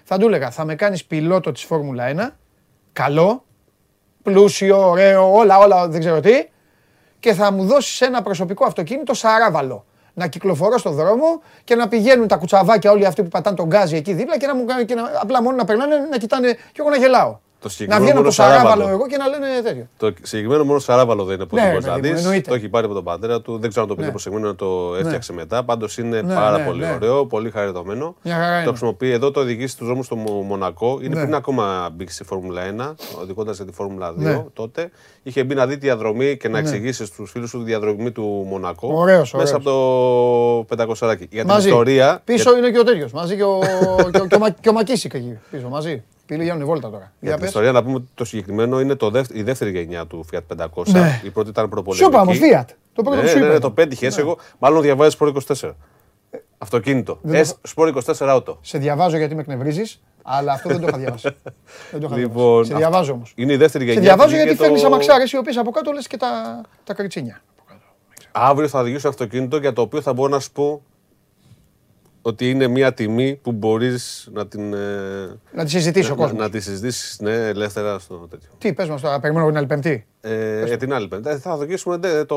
[0.05, 2.37] θα του έλεγα, θα με κάνεις πιλότο της Φόρμουλα 1,
[2.93, 3.45] καλό,
[4.23, 6.49] πλούσιο, ωραίο, όλα, όλα, δεν ξέρω τι,
[7.21, 9.85] και θα μου δώσεις ένα προσωπικό αυτοκίνητο σαράβαλο.
[10.15, 13.97] Να κυκλοφορώ στον δρόμο και να πηγαίνουν τα κουτσαβάκια όλοι αυτοί που πατάνε τον γκάζι
[13.97, 16.81] εκεί δίπλα και να μου κάνουν και να, απλά μόνο να περνάνε να κοιτάνε και
[16.81, 17.39] εγώ να γελάω.
[17.61, 18.89] Το Να συγκεκριμένο βγαίνω μόνο το σαράβαλο σαράβαλο.
[18.97, 19.87] εγώ και να λένε τέτοιο.
[19.97, 22.21] Το συγκεκριμένο μόνο σαράβαλο δεν είναι που Ναι, δεν ρε μπορεί να παιδί μου, δει.
[22.21, 22.49] εννοείται.
[22.51, 23.59] Το έχει πάρει από τον πατέρα του.
[23.59, 24.13] Δεν ξέρω αν το πήρε Ναι.
[24.13, 25.65] προσεγμένο να το έφτιαξε μετά.
[25.65, 26.93] Πάντως είναι Ναι, πάρα ναι, πολύ ναι.
[26.93, 28.15] ωραίο, πολύ χαριτωμένο.
[28.23, 28.65] Μια χαρά είναι.
[28.65, 30.99] Το χρησιμοποιεί εδώ, το οδηγεί στους δρόμους στο Μο- Μονακό.
[31.03, 31.21] Είναι Ναι.
[31.21, 34.45] πριν ακόμα μπει στη Φόρμουλα 1, οδηγώντας για τη Φόρμουλα 2 Ναι.
[34.53, 34.91] τότε.
[35.23, 36.69] Είχε μπει να δει τη διαδρομή και να Ναι.
[36.69, 38.89] εξηγήσει στους φίλους του τη διαδρομή του Μονακό.
[38.95, 39.53] Ωραίος, Μέσα ωραίος.
[39.53, 41.69] από το 500 Για την Μαζί.
[41.69, 42.21] ιστορία.
[42.25, 43.13] Πίσω είναι και ο τέτοιος.
[43.13, 43.59] Μαζί και ο,
[44.13, 45.69] και, ο- και, ο, Μα- και ο Μακίσικ εκεί πίσω.
[45.69, 46.03] Μαζί.
[46.39, 46.99] Πηγαίνουν βόλτα τώρα.
[46.99, 47.49] Για Για την πες.
[47.49, 50.41] ιστορία να πούμε ότι το συγκεκριμένο είναι το δεύ- η δεύτερη γενιά του Fiat
[50.75, 50.87] 500.
[50.87, 51.21] Ναι.
[51.25, 52.09] Η πρώτη ήταν Σου προπολεμική.
[52.11, 52.65] είπα μου, Fiat.
[52.93, 53.53] Το πρώτο ναι, σου ναι, είπα.
[53.53, 54.11] ναι, το πέτυχε.
[54.17, 55.71] Εγώ μάλλον διαβάζει Sport 24.
[56.59, 57.19] Αυτοκίνητο.
[57.23, 58.57] Δεν S, Sport 24 Auto.
[58.61, 61.29] Σε διαβάζω γιατί με εκνευρίζεις, αλλά αυτό δεν το είχα διαβάσει.
[61.91, 62.67] δεν το είχα Λοιπόν, διαβάσει.
[62.67, 63.33] Σε αυτό- διαβάζω όμως.
[63.37, 64.07] Είναι η δεύτερη Σε γενιά.
[64.09, 66.95] διαβάζω που γιατί βγήκε φέρνεις το- αμαξάρες οι οποίες από κάτω λες και τα, τα
[66.95, 67.41] κριτσίνια.
[68.33, 70.83] Αύριο θα οδηγήσω αυτοκίνητο για το οποίο θα μπορώ να σου πω
[72.31, 74.73] ότι είναι μια τιμή που μπορείς να την.
[74.75, 74.79] ε,
[75.53, 76.41] Να τη συζητήσει ο να, κόσμος.
[76.41, 78.49] να τη συζητήσεις ναι, ελεύθερα στο τέτοιο.
[78.59, 80.07] Τι πες μας τώρα, περιμένω την άλλη Πέμπτη.
[80.21, 81.29] Ε, ε, την άλλη πέμπτη.
[81.31, 82.37] Ε, Θα οδηγήσουμε ντε, το,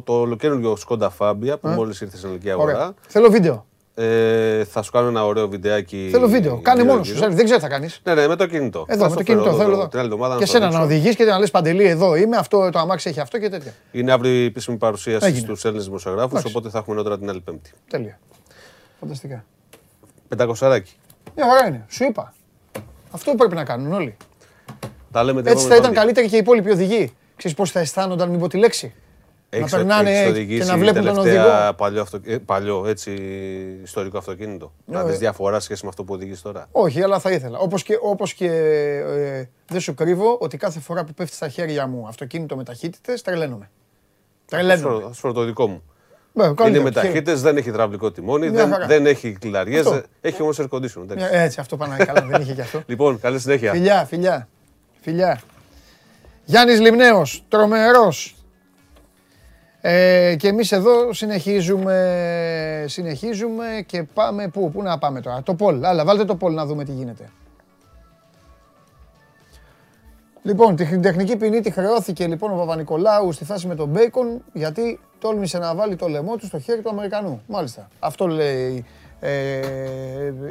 [0.00, 2.72] το ολοκαίριο Skoda Fabia που μόλις ήρθε στην ελληνική αγορά.
[2.72, 2.94] Ωραία.
[3.08, 3.64] Θέλω βίντεο.
[3.94, 6.08] Ε, θα σου κάνω ένα ωραίο βιντεάκι.
[6.12, 6.60] Θέλω βίντεο.
[6.62, 7.12] Κάνε γύρω μόνο σου.
[7.14, 7.26] γύρω.
[7.28, 8.00] Δεν ξέρω τι θα κάνεις.
[8.04, 8.84] Ναι, ναι, με το κινητό.
[8.88, 9.56] Εδώ, Θα με στο το φέρω κινητό.
[9.62, 9.88] Θέλω εδώ.
[9.88, 10.84] Την άλλη εβδομάδα Και στο σένα να δείξω.
[10.86, 12.36] οδηγείς και να λε παντελή, εδώ είμαι.
[12.36, 13.72] Αυτό το αμάξι έχει αυτό και τέτοια.
[13.92, 15.40] Είναι αύριο η επίσημη παρουσίαση Έγινε.
[15.40, 16.48] στους Έλληνες δημοσιογράφους, Εντάξει.
[16.48, 17.70] οπότε θα έχουμε νότερα την άλλη Πέμπτη.
[17.90, 18.18] Τέλεια.
[19.00, 19.44] Φανταστικά.
[20.28, 20.92] Πεντακοσαράκι.
[21.36, 21.84] Μια χαρά είναι.
[21.88, 22.34] Σου είπα.
[23.10, 24.16] Αυτό πρέπει να κάνουν όλοι.
[25.12, 25.96] Τα λέμε την Έτσι θα επόμενη ήταν Πέμπτη.
[25.98, 27.14] καλύτεροι και οι υπόλοιποι οδηγοί.
[27.36, 28.94] Ξέρεις πώς θα αισθάνονταν, μην πω τη λέξη.
[29.52, 31.74] Έχεις- να περνάνε έχεις και οδηγήσει να βλέπουν τον τελευταία οδηγό.
[31.74, 32.20] Παλιό, αυτο...
[32.24, 33.10] ε, παλιό έτσι,
[33.82, 34.72] ιστορικό αυτοκίνητο.
[34.84, 35.18] Να Ναι, δεις ε.
[35.18, 36.66] διαφορά σχέση με αυτό που οδηγείς τώρα.
[36.72, 37.58] Όχι, αλλά θα ήθελα.
[37.58, 41.86] Όπως και, όπως και ε, δεν σου κρύβω ότι κάθε φορά που πέφτει στα χέρια
[41.86, 43.70] μου αυτοκίνητο με ταχύτητες, τρελαίνομαι.
[44.46, 45.02] Θα Τρελαίνομαι.
[45.02, 45.82] σου φέρω το δικό μου.
[46.32, 47.08] Ναι, Είναι καλύτερα, με χαίρομαι.
[47.08, 48.86] ταχύτητες, δεν έχει υδραυλικό τιμόνι, Μια δεν, χαρά.
[48.86, 49.90] δεν έχει κλειδαριές, Αυτό.
[49.90, 51.02] δεν- έχει όμως air condition.
[51.02, 51.14] εντάξει.
[51.16, 52.82] Μια- Έτσι, αυτό πάνε καλά, δεν είχε και αυτό.
[52.86, 53.72] Λοιπόν, καλή συνέχεια.
[53.72, 54.48] Φιλιά, φιλιά.
[55.00, 55.40] Φιλιά.
[56.44, 58.34] Γιάννης Λιμνέος, τρομερός.
[59.80, 65.84] Ε, και εμείς εδώ συνεχίζουμε, συνεχίζουμε και πάμε πού, πού να πάμε τώρα; Το Πολ,
[65.84, 67.30] άλλα βάλτε το Πολ να δούμε τι γίνεται.
[70.42, 75.00] Λοιπόν, την τεχνική ποινή τη χρεώθηκε λοιπόν ο Παπα-Νικολάου στη φάση με τον Μπέικον γιατί
[75.18, 77.42] τόλμησε να βάλει το λαιμό του στο χέρι του Αμερικανού.
[77.46, 77.88] Μάλιστα.
[77.98, 78.84] Αυτό λέει.
[79.20, 79.60] Ε,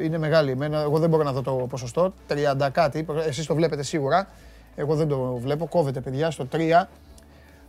[0.03, 0.51] είναι μεγάλη.
[0.51, 2.13] Εμένα, εγώ δεν μπορώ να δω το ποσοστό.
[2.27, 3.05] 30 κάτι.
[3.27, 4.27] Εσείς το βλέπετε σίγουρα.
[4.75, 5.67] Εγώ δεν το βλέπω.
[5.67, 6.87] Κόβεται παιδιά στο 3.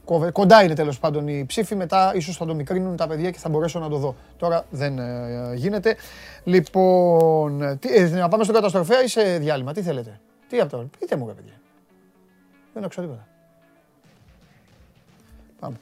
[0.04, 1.74] Κόβε- Κοντά είναι τέλος πάντων οι ψήφοι.
[1.74, 4.14] Μετά ίσως θα το μικρύνουν τα παιδιά και θα μπορέσω να το δω.
[4.38, 5.96] Τώρα δεν ε, γίνεται.
[6.44, 9.72] Λοιπόν, τι, ε, να πάμε στον καταστροφέα ή σε διάλειμμα.
[9.72, 10.88] Τι θέλετε; Τι από το.
[10.98, 11.52] Πείτε μου, ρε παιδιά.
[12.74, 13.26] Δεν άκουσα τίποτα.
[15.60, 15.76] Πάμε.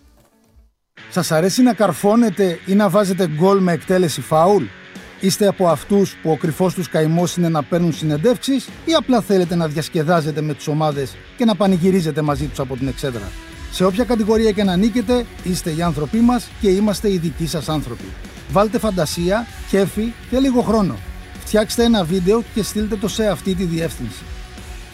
[1.10, 4.64] Σας αρέσει να καρφώνετε ή να βάζετε γκολ με εκτέλεση φάουλ;
[5.20, 9.54] Είστε από αυτούς που ο κρυφός τους καημός είναι να παίρνουν συνεντεύξεις ή απλά θέλετε
[9.54, 13.28] να διασκεδάζετε με τις ομάδες και να πανηγυρίζετε μαζί τους από την εξέδρα;
[13.70, 17.68] Σε όποια κατηγορία και να νίκετε, είστε οι άνθρωποι μας και είμαστε οι δικοί σας
[17.68, 18.04] άνθρωποι.
[18.50, 20.96] Βάλτε φαντασία, κέφι και λίγο χρόνο.
[21.38, 24.22] Φτιάξτε ένα βίντεο και στείλτε το σε αυτή τη διεύθυνση.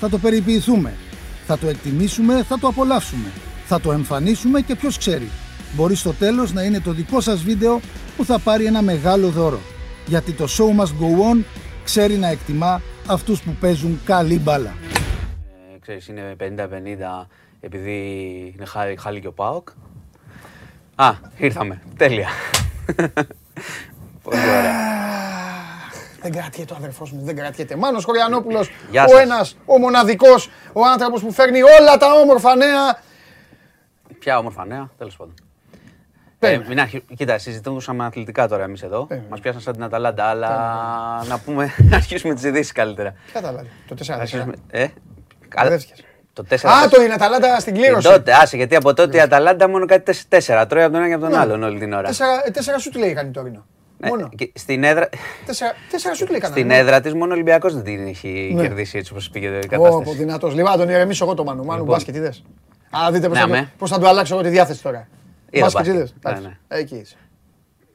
[0.00, 0.92] Θα το περιποιηθούμε.
[1.46, 3.28] Θα το εκτιμήσουμε, θα το απολαύσουμε.
[3.66, 5.30] Θα το εμφανίσουμε και ποιος ξέρει.
[5.74, 7.80] Μπορεί στο τέλος να είναι το δικό σας βίντεο
[8.16, 9.60] που θα πάρει ένα μεγάλο δώρο.
[10.06, 11.44] Γιατί το show must go on
[11.84, 14.74] ξέρει να εκτιμά αυτούς που παίζουν καλή μπάλα.
[15.74, 17.26] Ε, ξέρεις, είναι 50-50
[17.60, 17.92] επειδή
[18.56, 19.68] είναι χάλι, χάλι και ο ΠΑΟΚ.
[20.94, 21.82] Α, ήρθαμε.
[21.96, 22.28] Τέλεια.
[24.22, 24.72] Πολύ ωραία.
[26.24, 27.76] Δεν κρατιέται ο αδερφός μου, δεν κρατιέται.
[27.76, 29.20] Μάνος Χωριανόπουλος, Γεια ο σας.
[29.20, 32.98] ένας, ο μοναδικός, ο άνθρωπος που φέρνει όλα τα όμορφα νέα.
[34.18, 35.34] Ποια όμορφα νέα, τέλος πάντων.
[36.38, 36.68] Ε, Περίμενε.
[36.68, 37.04] μην αρχι...
[37.16, 39.04] Κοίτα, συζητούσαμε αθλητικά τώρα εμείς εδώ.
[39.06, 39.30] Περίμενε.
[39.30, 40.50] Μας πιάσαν σαν την Αταλάντα, αλλά
[41.28, 43.14] να πούμε, να αρχίσουμε τις ειδήσεις καλύτερα.
[43.32, 44.86] Ποια τα λάδι, το 4 Να 4 αρχίσουμε- Ε,
[45.48, 45.68] καλά.
[45.68, 46.04] Μπερδεύτηκες.
[46.32, 48.08] Το 4 Α, το είναι Αταλάντα στην Και κλήρωση.
[48.08, 51.14] τότε, άσε, γιατί από τότε η Αταλάντα μόνο κάτι 4 τρώει από τον ένα και
[51.14, 51.38] από τον Ναι.
[51.38, 52.06] άλλον όλη την ώρα.
[52.08, 53.58] Τέσσερα, ε, τέσσερα σου του λέει κάνει το Τωρίνο.
[53.58, 53.64] Ναι,
[54.08, 54.28] Μόνο.
[54.36, 55.08] και στην έδρα,
[55.46, 56.60] Τέσσερα, τέσσερα σου του λέει κανένα.
[56.60, 58.62] στην έδρα της μόνο ο Ολυμπιακός δεν την έχει Ναι.
[58.62, 60.16] κερδίσει έτσι όπως πήγε η Ω, κατάσταση.
[60.16, 60.54] δυνατός.
[60.54, 61.64] Λοιπόν, να τον ηρεμήσω εγώ το Μάνου.
[61.64, 61.94] Μάνου Λοιπόν.
[61.94, 62.44] μπάσκετ, είδες.
[62.90, 63.58] Α, δείτε πώς Ναι, θα, με.
[63.60, 65.08] του- πώς θα του αλλάξω εγώ τη διάθεση τώρα.
[65.50, 65.94] Είδα Μπάσκετ, μπάσκετ.
[65.94, 66.14] είδες.
[66.24, 66.46] Ναι, Εντάξει.
[66.68, 66.78] ναι.
[66.78, 67.16] Εκεί είσαι.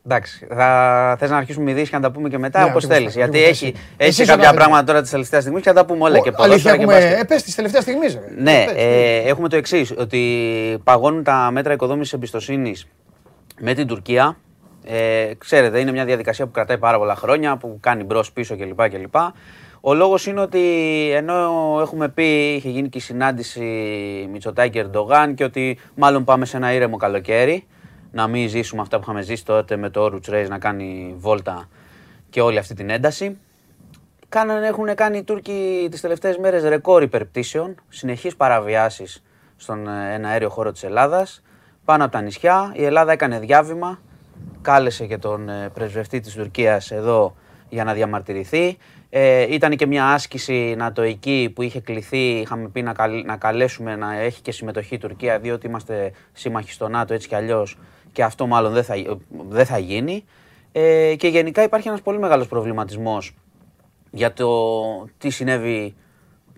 [0.06, 2.98] Εντάξει, θα θες να αρχίσουμε ειδήσεις και να τα πούμε και μετά, Ναι, όπως ακριβώς,
[3.14, 3.16] θέλεις.
[3.18, 3.66] ακριβώς, Γιατί εσύ.
[3.66, 4.58] έχει, Εσύ έχει είσαι κάποια ο καθένα.
[4.58, 6.20] πράγματα τώρα τη τελευταία στιγμή και θα τα πούμε όλα.
[6.20, 7.22] Και Ω, Αλήθεια, ποδόσφαιρα και έχουμε μπάσκετ.
[7.22, 8.08] επέστη τελευταία στιγμή.
[8.08, 8.20] ρε.
[8.42, 8.80] Ναι, Επέστη.
[8.82, 10.22] ε, έχουμε το εξής, ότι
[10.84, 12.88] παγώνουν τα μέτρα οικοδόμησης εμπιστοσύνης
[13.60, 14.38] με την Τουρκία.
[14.84, 18.90] Ε, ξέρετε, είναι μια διαδικασία που κρατάει πάρα πολλά χρόνια, που κάνει μπρος πίσω κλπ.
[18.90, 19.16] κλπ.
[19.82, 20.60] Ο λόγος είναι ότι
[21.14, 23.62] ενώ έχουμε πει, είχε γίνει και η συνάντηση
[24.32, 27.68] Μητσοτάκη Ερντογάν και ότι μάλλον πάμε σε ένα ήρεμο καλοκαίρι,
[28.12, 31.70] να μην ζήσουμε αυτά που είχαμε ζήσει τότε με το Όρουτς Ρέις να κάνει βόλτα
[32.30, 33.38] και όλη αυτή την ένταση.
[34.30, 39.24] Κάνανε, έχουν κάνει οι Τούρκοι τις τελευταίες μέρες ρεκόρ υπερπτήσεων, συνεχείς παραβιάσεις
[39.56, 41.42] στον ε, ένα αέριο χώρο της Ελλάδας,
[41.86, 42.72] πάνω από τα νησιά.
[42.76, 44.00] Η Ελλάδα έκανε διάβημα,
[44.62, 47.36] κάλεσε και τον ε, πρεσβευτή της Τουρκίας εδώ
[47.70, 48.78] για να διαμαρτυρηθεί.
[49.10, 53.96] Ε, ήταν και μια άσκηση νατοϊκή που είχε κληθεί, είχαμε πει να, καλ- να καλέσουμε
[53.96, 57.78] να έχει και συμμετοχή η Τουρκία, διότι είμαστε σύμμαχοι στο ΝΑΤΟ έτσι κι αλλιώς
[58.12, 59.18] και αυτό μάλλον δεν θα, ε,
[59.50, 60.24] δεν θα γίνει.
[60.72, 63.36] Ε, και γενικά υπάρχει ένας πολύ μεγάλος προβληματισμός
[64.12, 64.50] για το
[65.18, 65.96] τι συνέβη,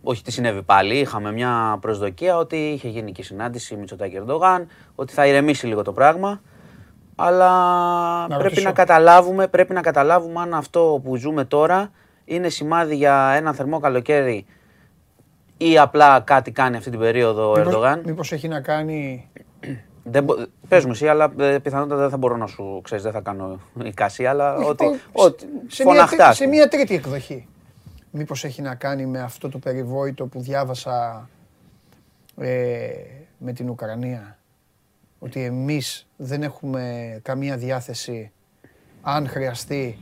[0.03, 4.67] όχι τι συνέβη πάλι, είχαμε μια προσδοκία ότι είχε γίνει και η συνάντηση Μητσοτάκη Ερντογάν,
[4.95, 6.41] ότι θα ηρεμήσει λίγο το πράγμα,
[7.21, 8.61] αλλά πρέπει ρωτήσω.
[8.67, 11.91] να καταλάβουμε, πρέπει να καταλάβουμε αν αυτό που ζούμε τώρα
[12.25, 14.45] είναι σημάδι για ένα θερμό καλοκαίρι
[15.57, 18.01] ή απλά κάτι κάνει αυτή την περίοδο ο Μήπως- Ερντογάν.
[18.05, 19.29] Μήπως έχει να κάνει...
[20.03, 20.33] Δεν μπο...
[20.67, 23.59] Πες μου εσύ, αλλά ε, πιθανότατα δεν θα μπορώ να σου ξέρεις, δεν θα κάνω
[23.83, 26.23] εικασία, αλλά ότι, Λοιπόν, ότι σε, μια, φωναχτά.
[26.25, 27.47] τρί- σε μια τρίτη εκδοχή.
[28.11, 31.29] Μήπως έχει να κάνει με αυτό το περιβόητο που διάβασα
[32.37, 32.87] ε,
[33.37, 34.37] με την Ουκρανία;
[35.23, 36.83] Ότι εμείς δεν έχουμε
[37.23, 38.31] καμία διάθεση,
[39.01, 39.97] αν χρειαστεί,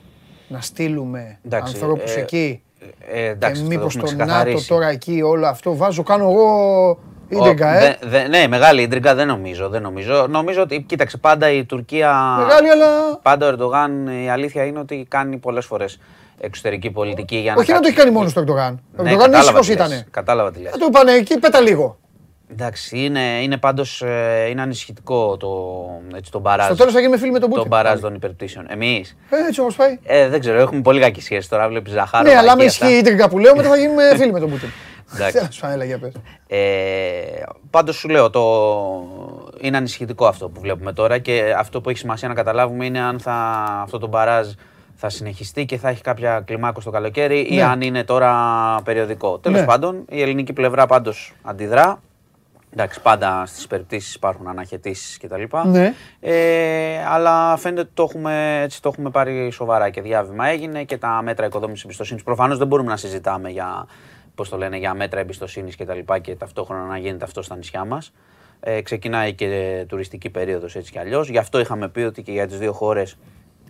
[0.47, 2.61] να στείλουμε Εντάξει, ανθρώπους ε, εκεί.
[3.11, 4.67] Ε, εντάξει, και το μήπως έχουμε το ΝΑΤΟ ξεκαθαρίσει.
[4.67, 6.97] τώρα εκεί όλο αυτό βάζω, κάνω εγώ Ο-
[7.30, 7.97] ίντεγκα, ε.
[8.01, 9.70] δε- δε- ναι, μεγάλη ίντριγκα δεν νομίζω.
[9.70, 10.28] Δεν νομίζω.
[10.30, 12.36] νομίζω ότι, κοίταξε, πάντα η Τουρκία.
[12.38, 15.99] Μεγάλη, αλλά Πάντα ο Ερντογάν, η αλήθεια είναι ότι κάνει πολλές φορές
[16.39, 17.59] εξωτερική πολιτική για να.
[17.59, 18.74] όχι να το κάτσει- έχει κάνει μόνος στο Ερντογάν.
[18.97, 20.05] Ο Ναι, Ερντογάν κατάλαβα ήσυχος τι λες, ήτανε.
[20.11, 20.72] Κατάλαβα τι λες.
[20.72, 21.97] Θα του είπανε εκεί, πέτα λίγο.
[22.51, 24.03] Εντάξει, είναι, είναι πάντως
[24.49, 25.49] είναι ανησυχητικό το,
[26.15, 26.65] έτσι, το μπαράζ.
[26.65, 27.69] Στο τέλος θα γίνουμε φίλοι με τον το Πούτιν.
[27.69, 28.65] μπαράζ των υπερπτήσεων.
[28.69, 29.17] Εμείς.
[29.29, 29.99] Ε, Έτσι όπως πάει.
[30.03, 31.67] Ε, δεν ξέρω, έχουμε πολύ κακή σχέση τώρα.
[31.67, 32.29] Βλέπεις Ζαχάρο.
[32.29, 34.69] Ναι, αλλά με ισχύει η τρίκα που λέω, μετά θα γίνουμε φίλοι με τον Πούτιν.
[35.15, 35.33] Εντάξει.
[35.39, 36.11] Τέλος πάντων, έλα, για πες.
[36.47, 38.41] Ε, πάντως σου λέω, το...
[39.61, 43.19] είναι ανησυχητικό αυτό που βλέπουμε τώρα και αυτό που έχει σημασία να καταλάβουμε είναι αν
[43.19, 43.33] θα...
[43.83, 44.47] αυτό το μπαράζ
[44.95, 47.63] θα συνεχιστεί και θα έχει κάποια κλιμάκο στο καλοκαίρι ή Ναι.
[47.63, 48.33] αν είναι τώρα
[48.83, 49.37] περιοδικό.
[49.37, 49.65] Τέλος Ναι.
[49.65, 52.01] πάντων, η ελληνική πλευρά πάντως αντιδρά.
[52.74, 55.43] Εντάξει, πάντα στις περιπτώσεις υπάρχουν αναχαιτήσεις κτλ.
[55.65, 55.93] Ναι.
[56.20, 60.97] Ε, αλλά φαίνεται ότι το έχουμε, έτσι, το έχουμε πάρει σοβαρά και διάβημα έγινε και
[60.97, 62.24] τα μέτρα οικοδόμησης εμπιστοσύνης.
[62.24, 63.88] Προφανώς δεν μπορούμε να συζητάμε για,
[64.36, 67.55] πώς το λένε, για μέτρα εμπιστοσύνης και τα λοιπά και ταυτόχρονα να γίνεται αυτό στα
[67.55, 68.11] νησιά μας.
[68.59, 71.30] Ε, ξεκινάει και τουριστική περίοδος έτσι κι αλλιώς.
[71.30, 73.17] Γι' αυτό είχαμε πει ότι και για τις δύο χώρες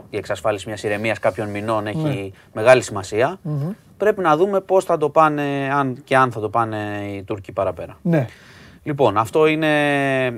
[0.09, 2.29] η εξασφάλιση μιας ηρεμίας κάποιων μηνών έχει Ναι.
[2.53, 3.39] μεγάλη σημασία.
[3.97, 6.77] Πρέπει να δούμε πώς θα το πάνε, αν και αν θα το πάνε
[7.15, 7.97] οι Τούρκοι παραπέρα.
[8.01, 8.27] Ναι.
[8.89, 9.67] Λοιπόν, αυτό είναι.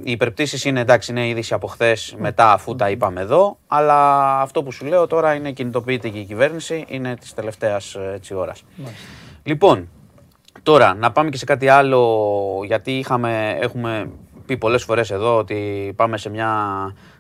[0.04, 3.58] Οι υπερπτήσεις είναι εντάξει, είναι είδηση από χθες μετά, αφού τα είπαμε εδώ.
[3.68, 7.98] Αλλά αυτό που σου λέω τώρα είναι κινητοποιείται και η κυβέρνηση, είναι της τελευταίας
[8.36, 8.64] ώρας.
[9.44, 9.90] Λοιπόν,
[10.64, 14.10] τώρα να πάμε και σε κάτι άλλο, γιατί είχαμε, έχουμε
[14.46, 16.50] πει πολλές φορές εδώ ότι πάμε σε μια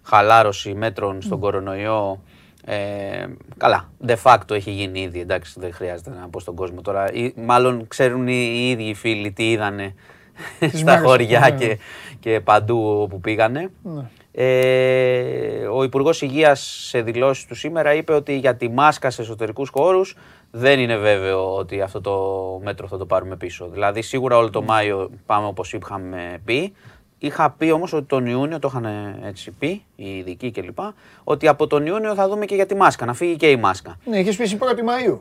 [0.03, 2.21] χαλάρωση μέτρων στον κορονοϊό.
[2.65, 3.25] Ε,
[3.57, 7.13] καλά, de facto έχει γίνει ήδη, εντάξει, δεν χρειάζεται να πω στον κόσμο τώρα.
[7.13, 9.93] Ή, μάλλον ξέρουν οι, οι ίδιοι οι φίλοι τι είδανε
[10.73, 11.77] στα μέρες, χωριά ναι, και,
[12.19, 13.71] και παντού όπου πήγανε.
[14.31, 19.69] Ε, ο Υπουργός Υγείας σε δηλώσεις του σήμερα είπε ότι για τη μάσκα σε εσωτερικούς
[19.69, 20.15] χώρους
[20.51, 22.15] δεν είναι βέβαιο ότι αυτό το
[22.63, 23.69] μέτρο θα το πάρουμε πίσω.
[23.71, 26.73] Δηλαδή, σίγουρα όλο το Μάιο πάμε όπως είχαμε πει.
[27.17, 30.79] Είχα πει όμως ότι τον Ιούνιο, το είχαν έτσι πει οι ειδικοί κλπ.
[31.23, 33.97] Ότι από τον Ιούνιο θα δούμε και για τη μάσκα, να φύγει και η μάσκα.
[34.05, 35.17] Ναι, είχες πει εσύ 1η Μαΐου.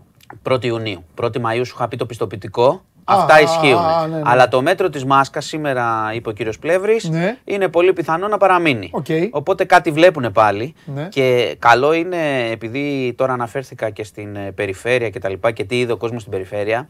[0.52, 1.04] 1η Ιουνίου.
[1.20, 2.84] 1η Μαΐου σου είχα πει το πιστοποιητικό.
[3.04, 3.78] Α, Αυτά α, ισχύουν.
[3.84, 4.22] α, ναι, ναι.
[4.24, 7.36] Αλλά το μέτρο της μάσκας, σήμερα είπε ο κύριος Πλεύρης, Ναι.
[7.44, 8.88] είναι πολύ πιθανό να παραμείνει.
[8.92, 9.06] Οκ.
[9.30, 10.74] Οπότε κάτι βλέπουν πάλι.
[10.84, 11.08] Ναι.
[11.08, 15.78] Και καλό είναι, επειδή τώρα αναφέρθηκα και στην ε, περιφέρεια και τα λοιπά και τι
[15.78, 16.88] είδε ο κόσμος στην περιφέρεια,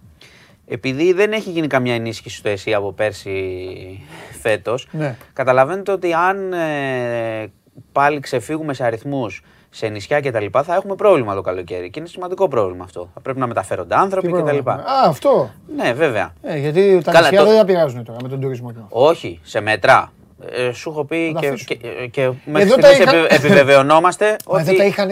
[0.67, 3.35] επειδή δεν έχει γίνει καμιά ενίσχυση στο ΕΣΥ από πέρσι
[4.41, 5.17] φέτος, Ναι.
[5.33, 7.53] καταλαβαίνετε ότι αν ε,
[7.93, 11.91] πάλι ξεφύγουμε σε αριθμούς σε νησιά και τα λοιπά, θα έχουμε πρόβλημα το καλοκαίρι.
[11.91, 13.09] Και είναι σημαντικό πρόβλημα αυτό.
[13.15, 14.75] Θα πρέπει να μεταφέρονται άνθρωποι Τι και τα πρόβλημα.
[14.77, 14.91] λοιπά.
[14.93, 15.51] Α, αυτό.
[15.77, 16.33] Ναι, βέβαια.
[16.43, 18.73] Ε, γιατί τα Καλά, νησιά το- δεν τα πειράζουν τώρα με τον τουρισμό.
[18.73, 19.07] και αυτό.
[19.07, 20.13] Όχι, σε μέτρα.
[20.51, 21.75] Ε, σου έχω πει τα και, αφήσουμε.
[21.79, 24.79] και, και μέχρι Εδώ τα στιγμής είχα- επι- επιβεβαιωνόμαστε Μα εδώ ότι...
[24.79, 25.09] τα είχαν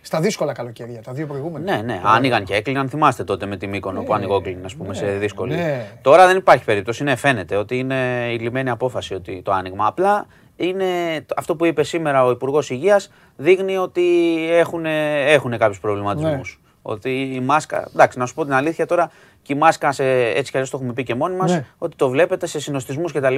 [0.00, 1.76] στα δύσκολα καλοκαίρια, τα δύο προηγούμενα.
[1.76, 2.88] Ναι, ναι, άνοιγαν και έκλειναν.
[2.88, 5.54] Θυμάστε τότε με τη Μύκονο που ανοιγόκλεινε, ας πούμε, σε δύσκολη.
[5.54, 5.86] ναι.
[6.02, 7.02] Τώρα δεν υπάρχει περίπτωση.
[7.02, 9.86] Ναι, φαίνεται ότι είναι η λιμένη απόφαση ότι το άνοιγμα.
[9.86, 10.26] Απλά
[10.56, 10.84] είναι
[11.26, 16.58] το- αυτό που είπε σήμερα ο Υπουργός Υγείας δείχνει ότι έχουν, έχουν κάποιους προβληματισμούς.
[16.62, 16.68] Ναι.
[16.82, 17.88] Ότι η μάσκα.
[17.94, 19.10] Εντάξει, να σου πω την αλήθεια τώρα,
[19.42, 21.64] και η μάσκα σε, έτσι κι αλλιώς το έχουμε πει και μόνοι μας, Ναι.
[21.78, 23.36] ότι το βλέπετε σε συνοστισμούς κτλ.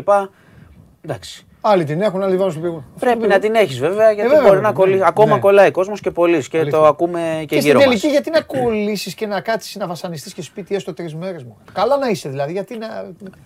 [1.08, 1.46] Εντάξει.
[1.60, 2.84] Άλλοι την έχουν, άλλοι βάζουν στο πηγό.
[2.98, 4.98] Πρέπει να την έχεις βέβαια, γιατί βέβαια, μπορεί βέβαια, να κολλήσει.
[4.98, 5.04] ναι.
[5.06, 5.40] Ακόμα Ναι.
[5.40, 6.78] κολλάει κόσμος και πολλοί και Αλήθεια.
[6.78, 7.84] το ακούμε και, Και στην γύρω μας.
[7.88, 11.56] τελική, γιατί να κολλήσεις και να κάτσεις να βασανιστείς και σπίτι έστω τρεις μέρες μου.
[11.72, 12.86] Καλά να είσαι δηλαδή, γιατί να.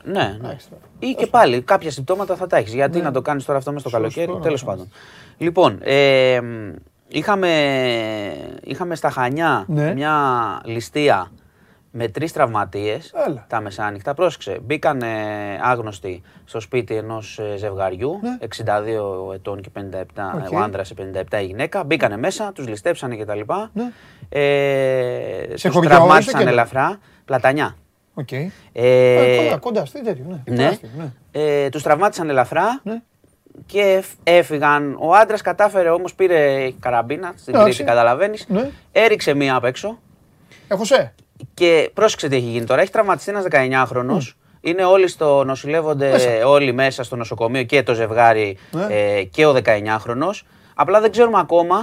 [0.05, 0.37] Ναι, ναι.
[0.43, 0.83] Εντάξει, τώρα.
[0.99, 2.75] Ή και πάλι κάποια συμπτώματα θα τα έχεις.
[2.75, 4.05] Γιατί να το κάνεις τώρα αυτό μέσα στο Ναι.
[4.05, 4.91] Σωστό, καλοκαίρι, να τέλος το πάντων.
[5.39, 6.73] Λοιπόν, ε, μ,
[7.09, 7.51] είχαμε,
[8.65, 9.95] είχαμε στα Χανιά Ναι.
[9.95, 10.15] μια
[10.65, 11.31] ληστεία
[11.91, 13.45] με τρεις τραυματίες Έλα.
[13.49, 14.15] τα μεσάνυχτα.
[14.15, 15.03] Πρόσεξε, μπήκαν
[15.63, 18.39] άγνωστοι στο σπίτι ενός ζευγαριού, Ναι.
[18.41, 20.53] 62 ετών και 57, Οκ.
[20.53, 21.85] ο άντρας σε 57 η γυναίκα.
[21.85, 23.41] Μπήκανε μέσα, τους ληστέψανε κτλ.
[23.73, 23.91] Ναι.
[24.29, 26.53] Ε, Σε τους χωριό, τραυμάτισαν στο κέντρο.
[26.53, 26.99] ελαφρά.
[27.25, 27.77] Πλατανιά.
[28.15, 28.33] Οκ.
[28.33, 30.43] Ε, Ε, Κοντά, κοντά, στη τέτοιο, ναι.
[30.47, 30.57] ναι.
[30.57, 31.13] Τεράστιο, ναι.
[31.33, 33.01] Ε, τους τραυμάτισαν ελαφρά Ναι.
[33.67, 34.97] και εφ- έφυγαν.
[35.01, 37.73] Ο άντρας κατάφερε όμως, πήρε καραμπίνα στην Εντάξει.
[37.77, 38.45] Κρήτη, καταλαβαίνεις.
[38.49, 38.71] Ναι.
[38.93, 39.99] Έριξε μία απ' έξω
[40.69, 41.15] Έχω σε.
[41.55, 42.81] Και πρόσεξε τι έχει γίνει τώρα.
[42.81, 44.19] Έχει τραυματιστεί ένας 19χρονο.
[44.61, 46.13] Είναι όλοι στο νοσηλεύονται, Ναι.
[46.13, 46.47] Μέσα.
[46.47, 48.87] όλοι μέσα στο νοσοκομείο και το ζευγάρι Ναι.
[48.91, 50.31] ε, και ο 19χρονο.
[50.75, 51.77] Απλά δεν ξέρουμε ακόμα.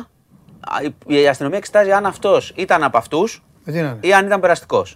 [0.59, 0.75] α,
[1.07, 3.97] η- Η αστυνομία εξετάζει αν αυτός ήταν από αυτούς Ε, τι να είναι.
[4.01, 4.95] ή αν ήταν περαστικός.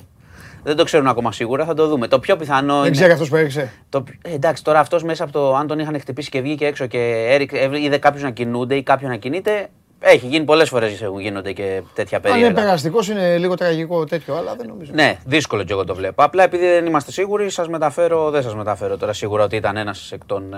[0.64, 2.07] Δεν το ξέρουν ακόμα σίγουρα, θα το δούμε.
[2.07, 2.91] Το πιο πιθανό Δεν είναι.
[2.91, 3.72] ξέρει αυτός που έριξε.
[3.89, 5.55] Το, ε, εντάξει, τώρα αυτός μέσα από το.
[5.55, 8.84] Αν τον είχαν χτυπήσει και βγήκε έξω και έριξε, έβρι- είδε κάποιους να κινούνται ή
[8.84, 9.70] κάποιον να κινείται.
[10.04, 12.62] Έχει γίνει πολλές φορές γίνονται και τέτοια Αν είναι περίεργα.
[12.62, 14.91] περαστικός, είναι λίγο τραγικό τέτοιο, αλλά δεν νομίζω.
[14.93, 16.24] Ναι, δύσκολο και εγώ το βλέπω.
[16.24, 20.12] Απλά επειδή δεν είμαστε σίγουροι, σας μεταφέρω, δεν σας μεταφέρω τώρα σίγουρα ότι ήταν ένας
[20.12, 20.58] εκ των ε,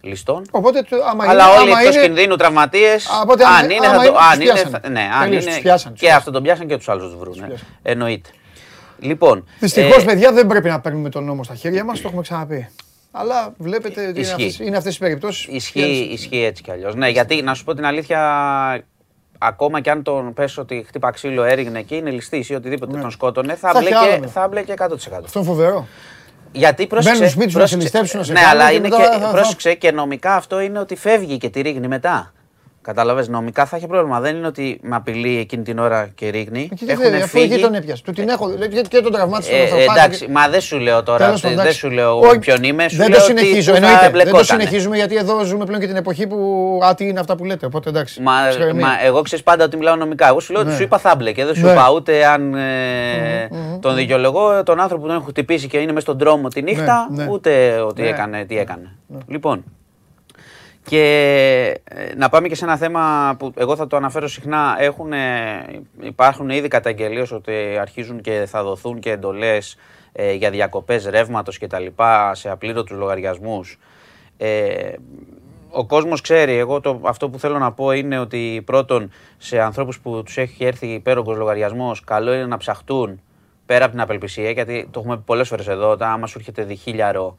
[0.00, 0.44] ληστών.
[0.50, 3.06] Οπότε, το- άμα Αλλά είναι, όλοι άμα εκτός είναι- κινδύνου τραυματίες.
[3.22, 4.08] οπότε άμα- αν είναι, άμα θα το.
[4.08, 4.78] είναι, Αν τους είναι, πιάσανε.
[4.82, 5.52] θα- ναι, αν Τελείως, είναι.
[5.52, 7.34] τους πιάσανε, τους Και αυτό τον πιάσαν και τους άλλους τους βρουν.
[7.34, 7.58] πιάσανε.
[7.82, 8.28] Εννοείται.
[8.98, 9.44] Λοιπόν.
[9.58, 12.68] Δυστυχώς, ε, παιδιά, δεν πρέπει να παίρνουμε τον νόμο στα χέρια μας, το έχουμε ξαναπεί.
[13.12, 14.32] Αλλά βλέπετε ότι είναι Ισχύει.
[14.34, 15.46] αυτές, είναι αυτές τις περιπτώσεις.
[15.46, 16.94] Ισχύει, ισχύει έτσι κι αλλιώς.
[16.94, 18.20] Ναι, γιατί να σου πω την αλήθεια,
[19.38, 23.00] ακόμα κι αν τον πες ότι χτύπα ξύλο έριγνε και είναι ληστής ή οτιδήποτε Ναι.
[23.02, 24.26] τον σκότωνε, θα, Θα έχει μπλέκε, άλλο.
[24.28, 25.24] θα μπλέκε 100%.
[25.24, 25.86] Αυτό είναι φοβερό.
[26.52, 27.16] Γιατί πρόσεξε.
[27.18, 29.02] Μπαίνουν σπίτι σου να σε πρόσεξε- ληστέψουν, να σε Ναι, κάνουν αλλά και είναι μετά
[29.02, 32.32] και, θα- θα- πρόσεξε και νομικά αυτό είναι ότι φεύγει και τη ρίγνει μετά.
[32.82, 34.20] Καταλαβες, νομικά θα έχει πρόβλημα.
[34.20, 36.68] Δεν είναι ότι με απειλεί εκείνη την ώρα και ρίγνει.
[36.68, 37.62] Και τι Έχουν θέλει, αφού εκεί φύγει.
[37.62, 38.02] τον έπιασε.
[38.02, 39.98] Του την έχω, δηλαδή, και τον τραυμάτισε Ε, τον ε, ανθρωπάκι.
[40.00, 41.80] εντάξει, μα δεν σου λέω τώρα, Τέλος πάντων, δεν εντάξει.
[41.80, 44.00] σου λέω Όχι, ποιον είμαι, σου δεν λέω το ότι συνεχίζω, πού θα εννοείται.
[44.00, 44.60] Δεν το εμπλεκότανε.
[44.60, 46.36] συνεχίζουμε γιατί εδώ ζούμε πλέον και την εποχή που
[46.84, 47.66] α, τι είναι αυτά που λέτε.
[47.66, 48.20] Οπότε εντάξει.
[48.22, 48.86] Μα, ψυχραιμία.
[48.86, 50.26] μα εγώ ξέρεις πάντα ότι μιλάω νομικά.
[50.28, 50.76] Εγώ σου λέω ότι Ναι.
[50.76, 51.44] σου είπα θα μπλεκε.
[51.44, 51.72] Δεν σου Ναι.
[51.72, 53.48] είπα ούτε αν ε,
[53.80, 57.08] τον δικαιολογώ τον άνθρωπο που τον έχω χτυπήσει και είναι μέσα στον δρόμο τη νύχτα,
[57.10, 57.30] Ναι, ναι.
[57.30, 58.08] ούτε ότι Ναι.
[58.08, 58.96] έκανε τι έκανε.
[59.26, 59.64] Λοιπόν.
[60.84, 64.76] Και ε, να πάμε και σε ένα θέμα που εγώ θα το αναφέρω συχνά.
[64.78, 65.12] Έχουν,
[66.00, 69.76] υπάρχουν ήδη καταγγελίες ότι αρχίζουν και θα δοθούν και εντολές
[70.12, 73.78] ε, για διακοπές ρεύματος και τα λοιπά σε απλήρωτους λογαριασμούς.
[74.36, 74.92] Ε,
[75.70, 80.00] ο κόσμος ξέρει, εγώ το, αυτό που θέλω να πω είναι ότι πρώτον σε ανθρώπους
[80.00, 83.20] που τους έχει έρθει υπέρογκος λογαριασμός καλό είναι να ψαχτούν
[83.66, 86.62] πέρα από την απελπισία γιατί το έχουμε πει πολλές φορές εδώ, όταν άμα σου έρχεται
[86.62, 87.36] διχίλιαρο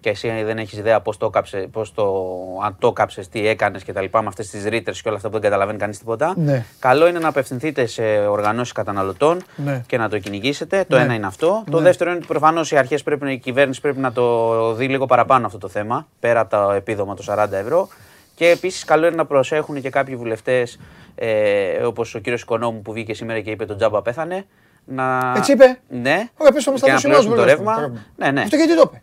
[0.00, 2.24] και εσύ δεν έχεις ιδέα πώς το κάψε, πώς το,
[2.64, 5.28] αν το κάψες, τι έκανες και τα λοιπά με αυτές τις ρήτρες και όλα αυτά
[5.28, 6.34] που δεν καταλαβαίνει κανείς τίποτα.
[6.36, 6.64] Ναι.
[6.78, 9.82] Καλό είναι να απευθυνθείτε σε οργανώσεις καταναλωτών Ναι.
[9.86, 10.84] και να το κυνηγήσετε.
[10.88, 11.02] Το Ναι.
[11.02, 11.64] ένα είναι αυτό.
[11.70, 11.82] Το Ναι.
[11.82, 15.46] δεύτερο είναι ότι προφανώς οι αρχές πρέπει, η κυβέρνηση πρέπει να το δει λίγο παραπάνω
[15.46, 17.88] αυτό το θέμα, πέρα από το επίδομα των 40 ευρώ.
[18.34, 20.78] Και επίσης καλό είναι να προσέχουν και κάποιοι βουλευτές,
[21.14, 24.46] ε, όπως ο κύριος Οικονόμου που βγήκε σήμερα και είπε τον τζάμπα πέθανε.
[24.84, 25.32] Να...
[25.36, 26.28] Έτσι είπε; Ναι.
[26.36, 27.72] Ωραία, πες το μες, θα και το να σημειώσουμε πληρώσουν το λίγο αυτό, ρεύμα.
[27.74, 28.04] παράδειγμα.
[28.16, 28.40] Ναι, ναι.
[28.40, 29.02] Αυτό γιατί το είπε.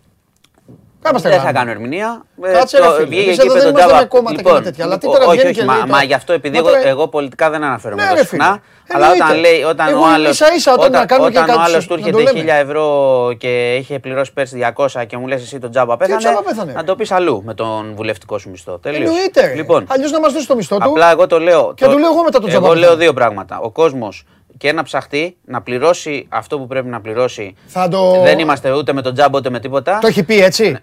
[1.06, 1.60] Κάμαστε Δεν θα κάνουμε.
[1.60, 2.10] κάνω ερμηνεία.
[2.44, 3.06] Ε, Κάτσε, το- ρε φίλε.
[3.06, 4.02] βγήκε Εμείς εκεί εδώ με δεν τον είμαστε Τζάμπα.
[4.02, 5.88] με κόμματα και με τέτοια, αλλά τι τώρα όχι, βγαίνει όχι, και μα- λέει Μα
[5.88, 6.04] τώρα.
[6.04, 8.44] γι' αυτό επειδή Μα εγώ, τώρα- εγώ πολιτικά δεν αναφέρομαι Ναι, εδώ ρε φίλε.
[8.44, 8.62] συχνά.
[8.94, 9.24] Αλλά Εννοείται.
[9.24, 10.30] όταν λέει, όταν Εγώ ο άλλο.
[10.30, 12.52] ίσα-ίσα όταν να κάνουμε και όταν ο κάτι άλλος σου- του να το έρχεται λέμε.
[12.52, 12.86] 1000 ευρώ
[13.38, 16.18] και είχε πληρώσει πέρσι 200 και μου λες εσύ τον τζάμπα πέθανε.
[16.18, 16.86] τζάμπα πέθανε, Να ρε.
[16.86, 18.78] το πεις αλλού με τον βουλευτικό σου μισθό.
[18.80, 19.10] Τελείως.
[19.10, 19.42] Εννοείται.
[19.48, 19.54] ρε.
[19.54, 20.90] Λοιπόν, Αλλιώς να μας δώσει το μισθό του.
[20.90, 21.74] Απλά εγώ το λέω.
[21.76, 22.76] Και του λέω εγώ μετά τον Εγώ τζάμπα.
[22.78, 23.60] λέω δύο πράγματα.
[23.62, 24.26] Ο κόσμος
[24.58, 27.56] και να ψαχτεί να πληρώσει αυτό που πρέπει να πληρώσει.
[27.68, 29.98] Θα το- Δεν είμαστε ούτε με τον τζάμπα ούτε με τίποτα.
[30.02, 30.78] Το έχει πει έτσι;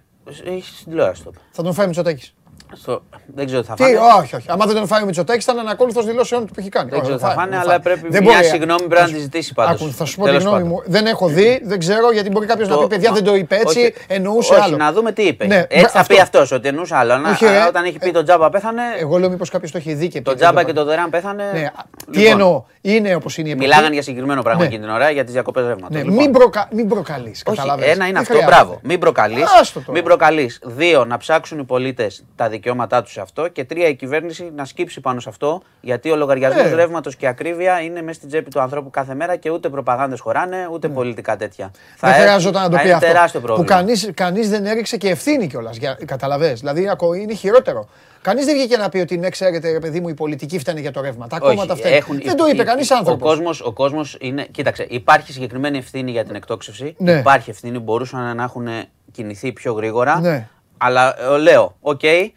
[0.45, 1.45] Έχεις στην τηλεόραση το είπε.
[1.51, 2.35] Θα τον φάει Μητσοτάκης.
[2.75, 3.03] Στο-
[3.35, 3.97] Δεν ξέρω τι θα Τι, φάνε.
[4.19, 4.47] όχι, όχι.
[4.51, 6.91] Άμα δεν τον φάει ο Μητσοτάκης θα είναι ανακόλουθος δηλώσεων που έχει κάνει.
[6.91, 7.95] Δεν Όχι, ξέρω τι τον θα φάει, φάνε, τον αλλά φάει.
[7.95, 8.45] πρέπει Δεν μια μπορεί.
[8.45, 9.81] συγγνώμη πρέπει να τη ζητήσει πάντως.
[9.83, 10.73] Άκου, θα σου πω τη Τέλος γνώμη πάντων.
[10.75, 10.83] μου.
[10.93, 13.57] Δεν έχω δει, δεν ξέρω γιατί μπορεί κάποιος να Το- πει παιδιά δεν το είπε
[13.57, 14.77] έτσι, Όχι, εννοούσε όχι, άλλο.
[14.77, 15.47] να δούμε τι είπε.
[15.47, 16.15] Ναι, Έτσι θα αυτό.
[16.15, 17.17] πει αυτό, ότι εννοούσε άλλο.
[17.17, 17.65] Να- Όχι, ρε.
[17.69, 18.83] Όταν έχει πει τον τζάμπα πέθανε.
[18.99, 21.11] Εγώ λέω μήπως κάποιος το έχει δει και Το πει, τζάμπα δεν και το δωρεάν
[21.11, 21.43] πέθανε.
[21.53, 21.71] Ναι,
[22.13, 22.65] τι Λοιπόν, εννοώ.
[22.85, 23.67] Είναι όπως είναι η εποχή.
[23.69, 24.67] Μιλάγανε για συγκεκριμένο πράγμα Ναι.
[24.67, 26.03] εκείνη την ώρα για τις διακοπές ρεύματος.
[26.03, 26.69] Ναι, μην, προκα...
[26.73, 27.43] μην προκαλείς.
[27.47, 27.85] Όχι, Καταλαβες.
[27.87, 28.55] ένα είναι Δεν αυτό, χρειάζεται.
[28.57, 28.81] μπράβο.
[28.83, 29.45] Μην προκαλείς.
[29.61, 29.93] Άστο τώρα.
[29.93, 30.59] Μην προκαλείς.
[30.65, 33.49] Δύο, να ψάξουν οι πολίτες τα δικαιώματά τους σε αυτό.
[33.49, 35.63] Και τρία, η κυβέρνηση να σκύψει πάνω σε αυτό.
[35.81, 36.75] Γιατί ο λογαριασμός Ναι.
[36.75, 40.69] ρεύματος και ακρίβεια είναι μέσα στην τσέπη του ανθρώπου κάθε μέρα και ούτε προπαγάνδες χωράνε,
[40.73, 41.71] ούτε πολιτικά τέτοια.
[42.01, 43.07] Δεν έρθει- χρειαζόταν να το θα πει είναι αυτό.
[43.07, 43.75] τεράστιο Που πρόβλημα.
[43.77, 45.79] κανείς, κανείς δεν έριξε και ευθύνη κιόλας.
[46.05, 46.59] Καταλαβες.
[46.61, 47.89] Δηλαδή ακο- είναι χειρότερο.
[48.23, 50.91] Κανείς δεν βγήκε να πει ότι ναι, ξέρετε, ρε παιδί μου, οι πολιτικοί φταίνε για
[50.91, 51.27] το ρεύμα.
[51.27, 51.97] Τα κόμματα φταίνε.
[51.97, 53.29] έχουν- Δεν το είπε υ- κανείς ο άνθρωπος.
[53.29, 54.47] κόσμος, ο κόσμος είναι.
[54.51, 56.95] Κοίταξε, υπάρχει συγκεκριμένη ευθύνη για την εκτόξευση.
[56.99, 57.13] Ναι.
[57.13, 58.69] Υπάρχει ευθύνη, μπορούσαν να έχουν
[59.13, 60.21] κινηθεί πιο γρήγορα.
[60.21, 60.49] Ναι.
[60.79, 62.35] Αλλά ε, λέω, οκ, οι γν- οι-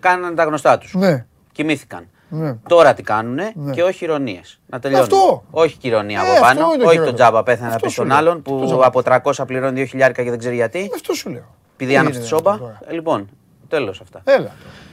[0.00, 0.94] κάνανε τα γνωστά τους.
[0.94, 1.26] Ναι.
[1.52, 2.08] Κοιμήθηκαν.
[2.32, 2.56] Ναι.
[2.68, 3.72] Τώρα τι κάνουνε Ναι.
[3.72, 4.60] και όχι ηρωνίες.
[4.66, 5.02] Να τελειώνει.
[5.02, 5.44] Αυτό.
[5.50, 6.58] Όχι και ηρωνία Ε, από αυτό πάνω.
[6.60, 7.04] είναι το όχι χειρότερο.
[7.06, 8.16] τον τζάμπα πέθανε να Αυτό πει σου στον λέω.
[8.16, 8.86] άλλον Αυτό που τζάμπα.
[8.86, 10.90] από 300 πληρώνει 2.000 και δεν ξέρει γιατί.
[10.94, 11.54] Αυτό σου λέω.
[11.74, 12.58] Επειδή Τι άναψε είναι τη σόμπα.
[12.58, 12.78] τώρα.
[12.86, 13.28] Ε, Λοιπόν,
[13.68, 14.20] τέλος αυτά.
[14.24, 14.50] Έλα.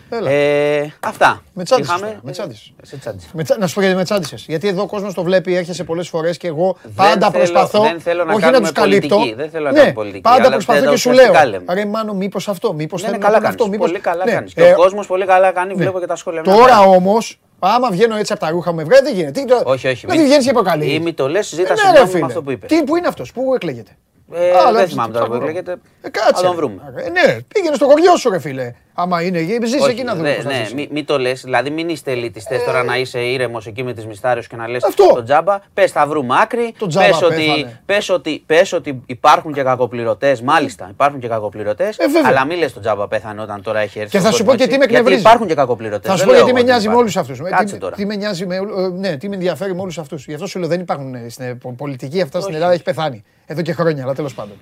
[0.09, 0.29] Έλα.
[0.31, 1.41] Ε, αυτά.
[1.53, 2.73] Με τσάντισες Είχαμε- τώρα, με τσάντισες.
[2.83, 3.27] Ε, Σε τσάντισα.
[3.33, 4.45] Με τσα- Να σου πω γιατί με τσάντισες.
[4.47, 7.81] Γιατί εδώ ο κόσμος το βλέπει, έρχεσαι πολλές φορές και εγώ πάντα θέλω- προσπαθώ.
[7.81, 9.07] δεν θέλω να όχι να κάνουμε τους καλύπτω.
[9.15, 11.23] πολιτική, δεν θέλω να ναι, κάνουμε πολιτική, Πάντα αλλά προσπαθώ δεν και τα σου λέω.
[11.29, 11.73] ουσιαστικά λέμε.
[11.73, 13.61] Ρε Μάνο, μήπως αυτό, μήπως Ναι, θέλουν ναι, να καλά πούνε κάνεις.
[13.61, 13.71] αυτό.
[13.71, 13.87] Μήπως...
[13.89, 14.53] Πολύ καλά Ναι, κάνεις.
[14.53, 15.75] Και ε, ο κόσμος πολύ καλά κάνει, ναι.
[15.81, 16.41] βλέπω και τα σχόλια.
[16.45, 16.95] να Τώρα κάνουν.
[16.95, 19.39] όμως, άμα βγαίνω έτσι από τα ρούχα μου, ευρέ, δεν γίνεται.
[19.39, 20.05] Τι το- Όχι, όχι.
[20.07, 20.93] Δηλαδή βγαίνεις και προκαλεί.
[20.93, 22.25] Ή μη το λες, ζήτα Ε, ναι, συγγνώμη ρε, με φίλε.
[22.25, 22.69] αυτό που είπες.
[22.69, 23.91] Τι, πού είναι αυτός, πού εκλέγεται;
[24.33, 25.41] Ε, Α, δεν λέει, θυμάμαι θα τώρα που βρω.
[25.47, 25.71] εκλέγεται.
[26.01, 26.31] Ε, κάτσε.
[26.33, 26.93] Θα τον βρούμε.
[26.95, 28.73] Ε, ναι, πήγαινε στο χωριό σου, ρε φίλε.
[28.99, 30.29] Άμα είναι, ζήσει Όχι, εκεί να δούμε.
[30.29, 30.73] ναι, πώς θα ναι, ζήσεις.
[30.73, 31.41] μην, μην το λες.
[31.41, 34.83] Δηλαδή, μην είστε ελιτιστές τώρα να είσαι ήρεμος εκεί με τις μυστάρε και να λες
[34.83, 35.07] Αυτό.
[35.13, 35.59] τον τζάμπα.
[35.73, 36.73] Πες, θα βρούμε άκρη.
[36.77, 37.81] Το τζάμπα πες ότι, πέθανε.
[37.85, 40.41] πες ότι, πες ότι υπάρχουν και κακοπληρωτές.
[40.41, 41.97] Μάλιστα, υπάρχουν και κακοπληρωτές.
[41.97, 42.21] Ε, βέβαια.
[42.29, 44.11] αλλά μην λες τον τζάμπα πέθανε όταν τώρα έχει έρθει.
[44.11, 44.77] Και στον θα σου κόσμος, πω και τι έτσι.
[44.79, 45.19] με Γιατί εκνευρίζει.
[45.21, 46.11] υπάρχουν και κακοπληρωτές.
[46.11, 47.41] Θα σου πω γιατί με νοιάζει με όλους αυτούς.
[47.49, 47.95] Κάτσε τώρα.
[47.95, 50.25] Τι με νοιάζει με, όλου- ε, ναι, τι με ενδιαφέρει με όλους αυτούς.
[50.25, 52.55] Γι' αυτό σου λέω δεν υπάρχουν ε, στην ε, πο- πολιτική αυτά στην Όχι.
[52.55, 53.23] Ελλάδα έχει πεθάνει.
[53.49, 54.57] Εδώ και χρόνια, αλλά τέλος πάντων.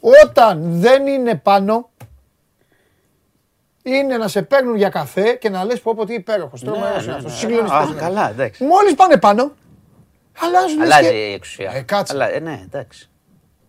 [0.00, 1.90] Όταν δεν είναι πάνω,
[3.82, 6.62] είναι να σε παίρνουν για καφέ και να λες πω πω τι υπέροχος.
[6.62, 7.32] Ναι, Τρομερός είναι ναι, αυτός.
[7.32, 7.38] ναι.
[7.38, 8.00] Συγκλονιστικός Α, είναι.
[8.00, 8.64] Καλά, εντάξει.
[8.64, 9.52] Μόλις πάνε πάνω,
[10.38, 11.70] αλλάζουν λες Αλλάζει και- η εξουσία.
[11.74, 12.12] Ε, κάτσε.
[12.12, 13.08] Αλλά, ε, ναι, εντάξει.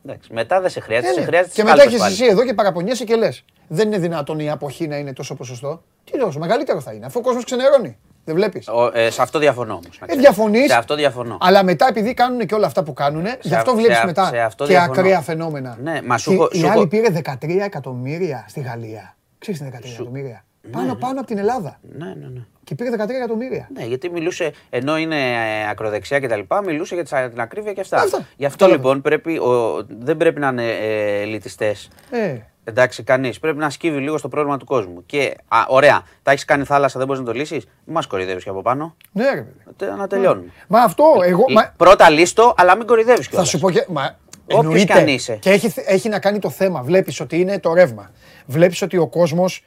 [0.06, 0.34] εντάξει.
[0.34, 1.14] Μετά δεν σε Ε, χρειάζεται.
[1.14, 1.20] ναι.
[1.20, 2.14] σε χρειάζεται Και στις μετά κάλπες έχεις πάλι.
[2.14, 5.84] εσύ εδώ και παραπονιέσαι και λες δεν είναι δυνατόν η αποχή να είναι τόσο ποσοστό.
[6.04, 7.98] Τι τόσο, μεγαλύτερο θα είναι, αφού ο κόσμος ξενερώνει.
[8.26, 10.00] Δεν βλέπεις; Ο- ε, σε αυτό διαφωνώ όμως.
[10.06, 10.72] Ε, διαφωνείς.
[10.72, 11.38] Σε αυτό διαφωνώ.
[11.42, 14.26] Αλλά μετά επειδή κάνουν και όλα αυτά που κάνουν, γι' αυτό σε βλέπεις α- μετά
[14.26, 15.00] σε αυτό και διαφωνώ.
[15.00, 15.78] ακραία φαινόμενα.
[15.84, 19.16] Ναι, μα σου Και έχω- η σου άλλη έχω- πήρε 13 εκατομμύρια στη Γαλλία.
[19.40, 21.80] Ξέρεις τι είναι 13 εκατομμύρια; Πάνω πάνω από την Ελλάδα.
[21.98, 22.42] Ναι, ναι, ναι.
[22.64, 23.68] Και πήρε 13 εκατομμύρια.
[23.74, 27.74] Ναι, γιατί μιλούσε, ενώ είναι ε, ακροδεξιά και τα λοιπά, μιλούσε για τις- την ακρίβεια
[27.74, 27.98] και αυτά.
[27.98, 28.26] Αυτά.
[28.36, 28.76] Γι' αυτό Κατάλαβα.
[28.88, 31.90] λοιπόν πρέπει, ο, δεν πρέπει να είναι ε, ελιτιστές.
[32.12, 33.40] Ε, Εντάξει, κανείς.
[33.40, 35.06] Πρέπει να σκύβει λίγο στο πρόβλημα του κόσμου.
[35.06, 38.44] Και, α, ωραία, τα έχεις κάνει θάλασσα, δεν μπορείς να το λύσεις; Μην μας κορυδεύεις
[38.44, 38.96] και από πάνω.
[39.12, 39.54] ναι, ρε παιδί.
[39.78, 40.52] Τε- Να τελειώνουμε.
[40.68, 41.46] Μα αυτό εγώ.
[41.50, 43.50] Ε, Μα, Πρώτα λύστο, αλλά μην κορυδεύεις κιόλας.
[43.50, 43.86] θα σου πω και.
[43.90, 44.86] Μα, Όποιος εννοείται.
[44.86, 45.36] κι αν είσαι.
[45.36, 46.82] Και έχει, έχει να κάνει το θέμα.
[46.82, 48.12] Βλέπεις ότι είναι το ρεύμα.
[48.46, 49.64] Βλέπεις ότι ο κόσμος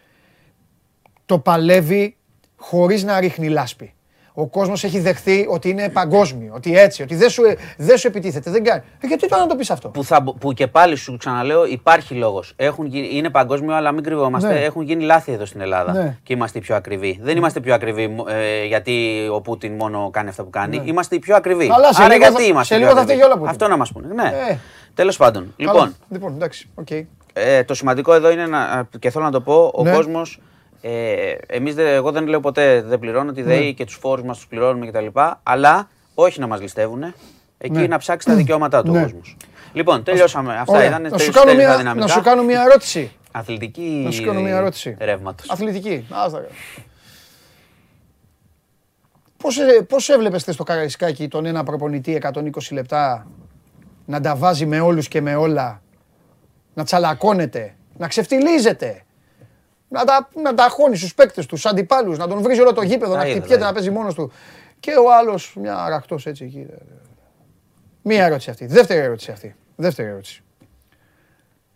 [1.27, 2.17] το παλεύει
[2.57, 3.95] χωρίς να ρίχνει λάσπη.
[4.39, 7.43] Ο κόσμος έχει δεχθεί ότι είναι παγκόσμιο, ότι έτσι, ότι δεν σου,
[7.77, 8.83] δεν σου επιτίθεται, δεν κάνει.
[9.01, 11.67] Ε, γιατί τώρα να το πεις αυτό; Που, θα, μπο- που και πάλι σου ξαναλέω,
[11.67, 12.55] υπάρχει λόγος.
[13.13, 14.53] Είναι παγκόσμιο, αλλά μην κρυβόμαστε.
[14.53, 14.59] Ναι.
[14.61, 15.93] Έχουν γίνει λάθη εδώ στην Ελλάδα.
[15.93, 16.17] Ναι.
[16.23, 17.19] Και είμαστε οι πιο ακριβοί.
[17.23, 20.79] Δεν είμαστε πιο ακριβοί μ, ε, γιατί ο Πούτιν μόνο κάνει αυτά που κάνει.
[20.79, 20.85] Ναι.
[20.87, 21.67] Είμαστε οι πιο ακριβοί.
[21.69, 23.51] Καλά, σε Άρα λίγο γιατί θα- είμαστε σε πιο λίγο θα ακριβοί; φταίει όλα Πούτιν.
[23.51, 24.15] Αυτό να μας πούνε.
[24.15, 24.33] Ναι.
[24.51, 24.59] Ε.
[24.95, 25.55] Τέλος πάντων.
[25.57, 25.73] Καλά.
[25.73, 26.91] Λοιπόν, λοιπόν, εντάξει, οκ.
[27.33, 29.91] ε, το σημαντικό εδώ είναι να, και θέλω να το πω, ο Ναι.
[30.83, 33.47] Κόσμος, ε, εμείς δεν- εγώ δεν λέω ποτέ δεν πληρώνω τη Ναι.
[33.47, 35.07] ΔΕΗ και τους φόρους μας τους πληρώνουμε κτλ.
[35.43, 37.15] Αλλά όχι να μας ληστεύουν,
[37.59, 37.87] εκεί Ναι.
[37.87, 38.99] να ψάξει τα δικαιώματά του Ναι.
[38.99, 39.37] ο κόσμος.
[39.73, 40.57] Λοιπόν, τελειώσαμε.
[40.59, 40.87] Αυτά Ωραία.
[40.87, 42.07] ήταν να, τρεις σου κάνω τέσσερις μια, αδυναμικά.
[42.07, 43.13] να σου κάνω μια ερώτηση.
[43.33, 44.97] Αθλητική Να σου κάνω μια ερώτηση.
[45.01, 45.51] ρεύματος.
[45.51, 46.07] Αθλητική.
[46.11, 46.45] Άστα.
[49.37, 53.27] Πώς, ε, πώς έβλεπες χθες στο Καραϊσκάκι τον ένα προπονητή 120 λεπτά
[54.05, 55.83] να τα βάζει με όλους και με όλα,
[56.75, 59.03] να τσαλακώνεται, να ξεφτιλίζεται,
[59.89, 62.83] να τα, να τα χώνεις στους παίκτες τους, στους αντιπάλους, να τον βρίζει όλο το
[62.83, 63.75] γήπεδο, Τα να είδα, χτυπιέται, τα να είδα.
[63.75, 64.33] παίζει μόνος του.
[64.81, 66.67] Και ο άλλος μια αραχτός έτσι εκεί.
[68.03, 68.67] Μία ερώτηση αυτή.
[68.67, 69.55] Δεύτερη ερώτηση αυτή.
[69.77, 70.43] Δεύτερη ερώτηση.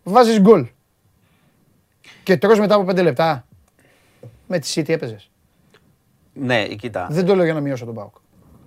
[0.03, 0.67] βάζεις γκολ
[2.23, 3.45] και τρως μετά από πέντε λεπτά.
[4.47, 5.29] Με τη City έπαιζες.
[6.33, 7.07] Ναι, κοίτα.
[7.11, 8.15] Δεν το λέω για να μειώσω τον Πάουκ.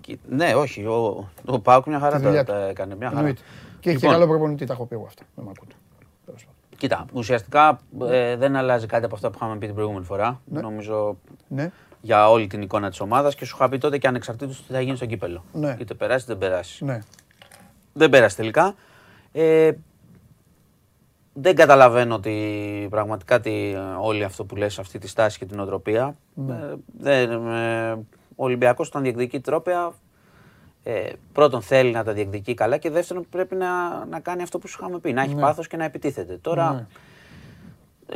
[0.01, 0.85] Κοι- Ναι, όχι.
[0.87, 2.59] Ο, ο Πάουκ μια χαρά Τη δουλειά τα, του.
[2.61, 2.95] τα έκανε.
[2.97, 3.19] Μια χαρά.
[3.21, 3.41] Εννοείται.
[3.81, 4.11] Και έχει και Λοιπόν.
[4.21, 5.23] καλό προπονητή, τα έχω πει εγώ αυτά.
[5.35, 5.75] Δεν μ' ακούτε.
[6.89, 7.07] Τέλος πάντων.
[7.07, 10.41] Κοίτα, ουσιαστικά ε, δεν αλλάζει κάτι από αυτά που είχαμε πει την προηγούμενη φορά.
[10.45, 11.17] Νομίζω
[11.49, 11.71] Ναι.
[12.01, 14.81] για όλη την εικόνα της ομάδας και σου είχα πει τότε και ανεξαρτήτως τι θα
[14.81, 15.45] γίνει στο κύπελο.
[15.53, 15.77] Ναι.
[15.81, 16.85] Είτε περάσει είτε δεν περάσει.
[16.85, 16.99] Ναι.
[17.93, 18.75] Δεν πέρασε τελικά.
[19.33, 19.71] Ε,
[21.33, 26.17] δεν καταλαβαίνω ότι πραγματικά τι, όλη αυτό που λες, αυτή τη στάση και την οτροπία.
[26.35, 26.55] Ναι.
[26.55, 27.93] Ε, δεν, ε,
[28.37, 29.93] ο Ολυμπιακός όταν διεκδικεί τρόπια,
[30.87, 34.69] ε, πρώτον θέλει να τα διεκδικεί καλά και δεύτερον πρέπει να, να κάνει αυτό που
[34.69, 36.39] σου είχαμε πει, να έχει πάθος και να επιτίθεται.
[36.43, 36.87] Τώρα, Ναι.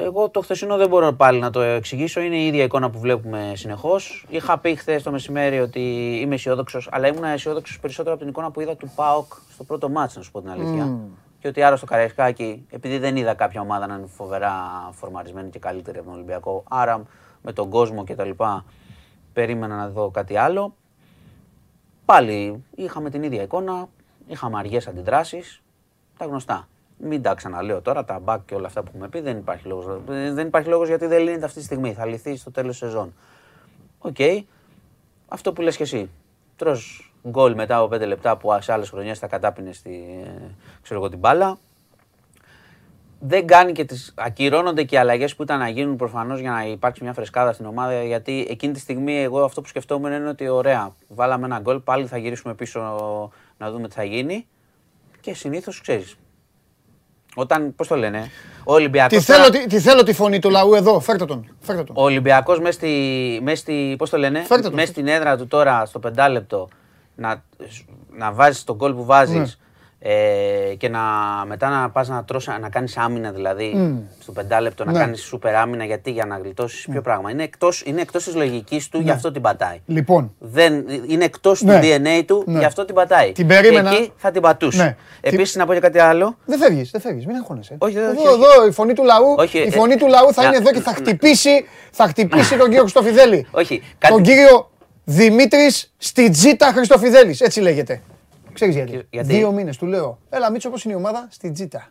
[0.06, 2.20] εγώ το χθεσινό δεν μπορώ πάλι να το εξηγήσω.
[2.20, 4.26] Είναι η ίδια εικόνα που βλέπουμε συνεχώς.
[4.28, 5.80] Είχα πει χθες το μεσημέρι ότι
[6.22, 9.88] είμαι αισιόδοξος, αλλά ήμουν αισιόδοξος περισσότερο από την εικόνα που είδα του Πάοκ στο πρώτο
[9.88, 10.98] μάτς, να σου πω την αλήθεια.
[11.40, 14.52] Και ότι άρα στο Καραϊσκάκι, επειδή δεν είδα κάποια ομάδα να είναι φοβερά
[14.92, 17.02] φορμαρισμένη και καλύτερη από τον Ολυμπιακό, άρα
[17.42, 18.30] με τον κόσμο κτλ.
[19.32, 20.74] Περίμενα να δω κάτι άλλο.
[22.08, 23.88] Πάλι είχαμε την ίδια εικόνα,
[24.26, 25.62] είχαμε αργές αντιδράσεις,
[26.18, 26.68] τα γνωστά.
[26.98, 30.00] Μην τα ξαναλέω τώρα, τα back και όλα αυτά που έχουμε πει, δεν υπάρχει λόγος.
[30.08, 32.88] Ε, Δεν υπάρχει λόγος γιατί δεν λύνεται αυτή τη στιγμή, θα λυθεί στο τέλος της
[32.88, 33.14] σεζόν.
[33.98, 34.16] Οκ,
[35.28, 36.10] αυτό που λες και εσύ.
[36.56, 41.00] Τρως γκολ μετά από 5 λεπτά που σε άλλες χρονιές θα κατάπινες τη, ε, ξέρω
[41.00, 41.58] εγώ, την μπάλα.
[43.20, 46.66] Δεν κάνει και τις, ακυρώνονται και οι αλλαγές που ήταν να γίνουν προφανώς για να
[46.66, 48.02] υπάρξει μια φρεσκάδα στην ομάδα.
[48.02, 52.06] Γιατί εκείνη τη στιγμή εγώ αυτό που σκεφτόμουν είναι ότι ωραία, βάλαμε ένα γκολ, πάλι
[52.06, 52.80] θα γυρίσουμε πίσω
[53.58, 54.46] να δούμε τι θα γίνει.
[55.20, 56.16] Και συνήθως ξέρεις.
[57.34, 58.30] Όταν, πώς το λένε,
[58.64, 59.18] ο Ολυμπιακός.
[59.18, 61.00] Τι θέλω, τι, τι θέλω τη φωνή του λαού εδώ.
[61.00, 61.56] Φέρτε τον.
[61.60, 61.96] Φέρτε τον.
[61.98, 64.74] Ο Ολυμπιακός μέσα στη, μες στη, πώς το λένε, Φέρτε τον.
[64.74, 66.68] μες στην έδρα του τώρα στο πεντάλεπτο
[67.14, 67.44] να,
[68.16, 69.44] να βάζεις τον γκολ που βάζεις Ναι.
[70.00, 70.10] Ε,
[70.78, 71.00] και να,
[71.46, 74.98] μετά να πας να, τρως, να κάνεις άμυνα δηλαδή στο πεντάλεπτο να Ναι.
[74.98, 77.30] κάνεις σούπερ άμυνα γιατί για να γλιτώσεις ποιο πράγμα.
[77.30, 79.80] Είναι εκτός, είναι εκτός της λογικής του, γι' αυτό την πατάει.
[79.86, 81.80] Λοιπόν, Δεν, είναι εκτός Ναι.
[81.80, 82.58] του DNA του, Ναι.
[82.58, 83.32] γι' αυτό την πατάει.
[83.32, 83.90] Την περίμενα.
[83.90, 84.82] Και εκεί θα την πατούσε.
[84.82, 84.96] Ναι.
[85.20, 86.36] Επίσης να πω και κάτι άλλο.
[86.44, 87.26] δεν φεύγεις, δεν φεύγεις.
[87.26, 87.74] Μην αγχώνεσαι.
[87.78, 88.42] Όχι, δεν- εδώ, όχι, όχι.
[88.54, 90.70] εδώ η φωνή του λαού, Όχι, η ε, φωνή του λαού θα να- είναι εδώ
[90.70, 93.46] και θα χτυπήσει, θα χτυπήσει τον κύριο Χριστοφιδέλη.
[93.50, 94.70] Όχι, κάτι- Τον κύριο
[95.04, 97.40] Δημήτρης Στιτζίτα Χριστοφιδέλης.
[97.40, 98.00] Έτσι λέγεται.
[98.58, 99.06] Ξέρεις γιατί.
[99.10, 100.18] γιατί; Δύο μήνες του λέω.
[100.30, 101.86] Έλα, Μίτσο, πώς είναι η ομάδα; Στη Τζίτα.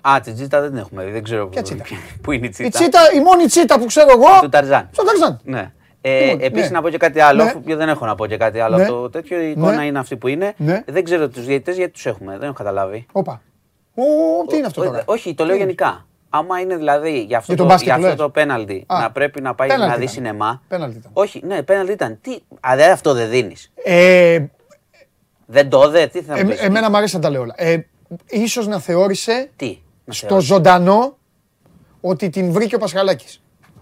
[0.00, 1.84] Α, τη τσίτα δεν την έχουμε δει, δεν ξέρω Ποια πού, τσίτα;
[2.22, 2.66] πού είναι η τσίτα.
[2.66, 4.40] Η Τσίτα, η μόνη Τσίτα που ξέρω εγώ.
[4.40, 4.88] Του Ταρζάν.
[4.92, 5.40] Στο Ταρζάν.
[5.44, 5.72] Ναι.
[6.00, 6.76] Ε, Λοιπόν, Επίσης ναι.
[6.76, 7.48] να πω και κάτι άλλο, Ναι.
[7.48, 8.82] αφού δεν έχω να πω και κάτι άλλο Ναι.
[8.82, 9.40] από το τέτοιο.
[9.40, 9.84] Η εικόνα Ναι.
[9.84, 10.54] είναι αυτή που είναι.
[10.56, 10.82] Ναι.
[10.86, 13.06] Δεν ξέρω τους διαιτητές γιατί τους έχουμε, δεν έχω καταλάβει.
[13.12, 13.42] Όπα.
[13.94, 14.02] Ω,
[14.46, 16.06] τι είναι αυτό Ω, τώρα; Όχι, το λέω Τι είναι; γενικά.
[16.30, 18.22] Άμα είναι δηλαδή για αυτό, Για το το, μπάσκετ για που αυτό λες.
[18.24, 20.14] το πέναλτι Α, να πρέπει να πάει πέναλτι να δει ήταν.
[20.14, 20.62] σινεμά.
[20.68, 21.10] Πέναλτι ήταν.
[21.14, 22.18] Όχι, ναι, πέναλτι ήταν.
[22.20, 23.72] Τι, α, δε, αυτό δεν δίνεις.
[23.84, 24.44] Ε,
[25.46, 26.60] Δεν το δε, τι θα ε, μου πεις.
[26.60, 27.54] εμένα μου αρέσει να τα λέω όλα.
[27.56, 27.78] Ε,
[28.30, 31.16] ίσως να θεώρησε Τι, να στο ζωντανό
[32.00, 33.40] ότι την βρήκε ο Πασχαλάκης.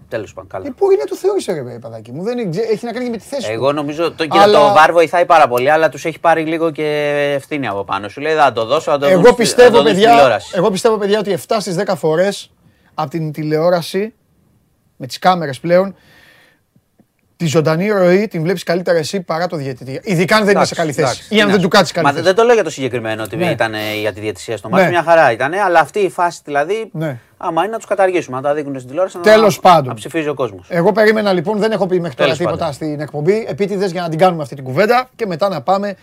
[0.09, 0.67] Τέλος πάντων, καλά.
[0.67, 2.23] Ε, πού είναι το θεώρησε ρε παιδάκι μου.
[2.23, 3.75] Δεν είναι- έχει να κάνει και με τη θέση Εγώ του.
[3.75, 6.85] νομίζω το, και Αλλά- το βαρ βοηθάει πάρα πολύ, αλλά τους έχει πάρει λίγο και
[7.37, 8.09] ευθύνη από πάνω.
[8.09, 9.95] Σου λέει θα το δώσω, θα το δουν Εγώ στη- θα πιστεύω, το δουν στη
[9.95, 10.53] παιδιά, τηλεόραση.
[10.57, 12.51] εγώ πιστεύω, παιδιά, ότι 7 στις 10 φορές
[12.95, 14.15] από την τηλεόραση,
[14.97, 15.95] με τις κάμερες πλέον,
[17.45, 20.01] τη ζωντανή ροή την βλέπεις καλύτερα εσύ παρά το διαιτητή.
[20.05, 21.07] Ειδικά αν δεν είναι σε καλή θέση.
[21.07, 22.25] Εντάξει, Ή αν τι δεν να του σου- κάτσεις καλή Μα θέση.
[22.25, 23.51] δεν το λέω για το συγκεκριμένο ότι Ναι.
[23.51, 24.77] ήταν ε, για τη διαιτησία στο Ναι.
[24.77, 25.53] μάτι, μια χαρά ήταν.
[25.55, 27.19] Αλλά αυτή η φάση δηλαδή, Ναι.
[27.37, 29.87] άμα είναι να τους καταργήσουμε, να τα δείχνουν στην τηλεόραση, να- Τέλος πάντων.
[29.89, 30.67] να ψηφίζει ο κόσμος.
[30.71, 32.75] Εγώ περίμενα λοιπόν, δεν έχω πει μέχρι τώρα Τέλος τίποτα πάντων.
[32.75, 35.97] στην εκπομπή, επίτηδες για να την κάνουμε αυτή την κουβέντα και μετά να πάμε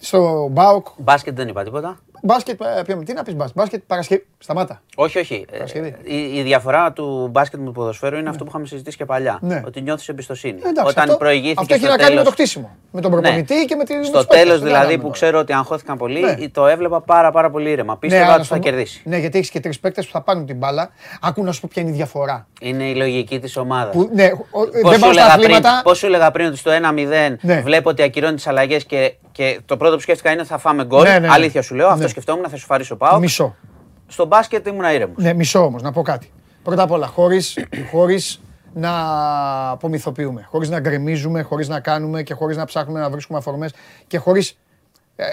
[0.00, 0.86] στο Μπάουκ.
[0.96, 1.98] Μπάσκετ δεν είπα τίποτα.
[2.22, 4.82] Μπάσκετ, ε, ποιο- τι να πεις μπάσκετ, μπάσκετ Παρασκευή, σταμάτα.
[4.96, 5.44] Όχι, όχι.
[5.50, 5.94] Ε, Παρασκευή.
[6.04, 9.38] η, η διαφορά του μπάσκετ με το ποδοσφαίρο είναι αυτό που είχαμε συζητήσει και παλιά.
[9.42, 9.62] Ναι.
[9.66, 10.60] Ότι νιώθεις εμπιστοσύνη.
[10.64, 12.76] Ε, εντάξει, Όταν αυτό, προηγήθηκε αυτό έχει στο να κάνει με το τέλος- χτίσιμο.
[12.90, 14.38] Με τον προπονητή και με τη με Στο τους παίκτες.
[14.42, 15.14] τέλος Τι να δηλαδή κάνουμε που τώρα.
[15.14, 16.48] ξέρω ότι αγχώθηκαν πολύ, Ναι.
[16.48, 17.96] το έβλεπα πάρα, πάρα πολύ ήρεμα.
[17.98, 19.02] Πίστευα αλλά ότι θα στο- κερδίσει.
[19.04, 20.90] Ναι, γιατί έχεις και τρεις παίκτες που θα πάρουν την μπάλα.
[21.20, 22.46] Άκου να σου πω ποια είναι η διαφορά.
[22.60, 23.94] Είναι η λογική της ομάδας.
[23.94, 25.80] Που, ναι, ο- Πώς δεν σου, πάω στα έλεγα πριν, αθλήματα.
[25.84, 27.60] πώς σου έλεγα πριν ότι στο 1-0 Ναι.
[27.60, 31.02] βλέπω ότι ακυρώνει τις αλλαγές και, και το πρώτο που σκέφτηκα είναι θα φάμε γκολ.
[31.02, 31.28] Ναι, ναι, ναι.
[31.30, 32.12] Αλήθεια σου λέω, αυτό Ναι.
[32.12, 33.18] σκεφτόμουν, θα σου φαρίσω πάω.
[33.18, 33.56] Μισό.
[34.06, 35.16] Στο μπάσκετ ήμουν ήρεμος.
[35.22, 36.30] Ναι, μισό όμως, να πω κάτι.
[36.62, 37.58] Πρώτα απ' όλα, χωρίς
[37.90, 38.40] χωρίς
[38.74, 38.90] να
[39.70, 43.72] απομυθοποιούμε, χωρίς να γκρεμίζουμε, χωρίς να κάνουμε και χωρίς να ψάχνουμε να βρίσκουμε αφορμές
[44.06, 44.58] και χωρίς
[45.16, 45.24] ε,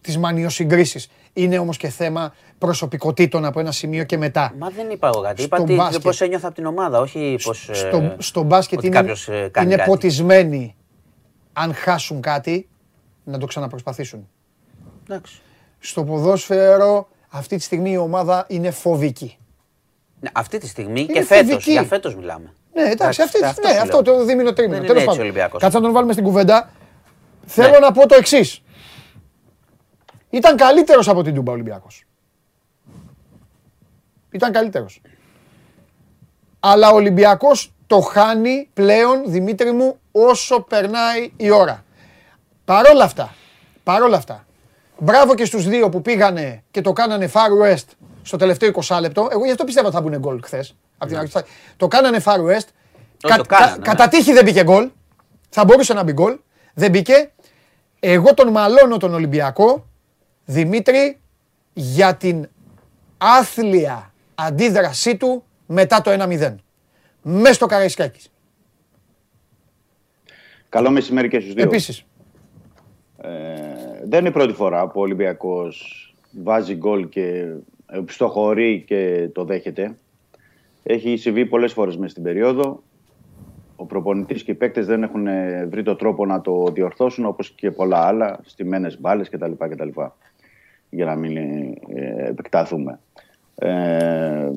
[0.00, 1.08] τις μανιοσυγκρίσεις.
[1.32, 4.52] Είναι όμως και θέμα προσωπικότητων από ένα σημείο και μετά.
[4.58, 5.42] Μα δεν είπα εγώ κάτι.
[5.42, 6.02] Είπα Στο τι, μπάσκετ.
[6.02, 7.68] πώς ένιωθα από την ομάδα, όχι πώς...
[7.68, 9.90] ε, στο, στο μπάσκετ ότι είναι, κάποιος, ε, κάνει είναι κάτι.
[9.90, 10.76] ποτισμένοι
[11.52, 12.68] αν χάσουν κάτι
[13.24, 14.28] να το ξαναπροσπαθήσουν.
[15.08, 15.40] Εντάξει.
[15.86, 19.38] Στο ποδόσφαιρο αυτή τη στιγμή η ομάδα είναι φοβική.
[20.20, 21.70] Ναι, αυτή τη στιγμή Είναι και φέτος, φοβική.
[21.70, 22.52] για φέτος μιλάμε.
[22.72, 24.18] Ναι, εντάξει, αυτή, αυτό ναι, σου αυτό λέω.
[24.18, 24.78] το δίμηνο τρίμηνο.
[24.78, 25.20] Δεν Τέλος είναι έτσι πάντων.
[25.20, 25.60] ο Ολυμπιακός.
[25.60, 26.70] Κάτσε να τον βάλουμε στην κουβέντα.
[27.46, 27.78] Θέλω Ναι.
[27.78, 28.62] να πω το εξής.
[30.30, 32.04] Ήταν καλύτερος από την Τούμπα ο Ολυμπιακός.
[34.30, 35.00] Ήταν καλύτερος.
[36.60, 41.84] Αλλά ο Ολυμπιακός το χάνει πλέον, Δημήτρη μου, όσο περνάει η ώρα.
[42.64, 43.34] Παρόλα αυτά,
[43.82, 44.46] παρόλα αυτά,
[45.04, 47.84] μπράβο και στους δύο που πήγανε και το κάνανε Far West
[48.22, 49.28] στο τελευταίο 20 λεπτό.
[49.32, 50.76] Εγώ γι' αυτό πιστεύω ότι θα μπουν γκολ χθες.
[51.76, 52.66] Το κάνανε Far West.
[53.20, 53.82] Το- το κάνανε, ναι.
[53.82, 54.90] Κατά τύχη δεν μπήκε γκολ.
[55.48, 56.38] Θα μπορούσε να μπει γκολ.
[56.74, 57.30] Δεν μπήκε.
[58.00, 59.86] Εγώ τον μαλώνω τον Ολυμπιακό,
[60.44, 61.20] Δημήτρη,
[61.72, 62.48] για την
[63.18, 66.54] άθλια αντίδρασή του μετά το 1-0.
[67.22, 68.28] Μες στο Καραϊσκάκης.
[70.68, 71.64] Καλό μεσημέρι και στους δύο.
[71.64, 72.04] Επίσης.
[73.22, 73.28] Ε,
[74.08, 77.52] δεν είναι η πρώτη φορά που ο Ολυμπιακός βάζει γκολ και
[77.86, 79.96] επιστοχωρεί και το δέχεται.
[80.82, 82.82] Έχει συμβεί πολλές φορές μέσα στην περίοδο.
[83.76, 87.50] Ο προπονητής και οι παίκτες δεν έχουν ε, βρει το τρόπο να το διορθώσουν όπως
[87.50, 89.52] και πολλά άλλα, στιμένες μπάλες κτλ.
[89.58, 89.88] κτλ
[90.90, 93.00] για να μην ε, επεκταθούμε.
[93.54, 94.50] Ε,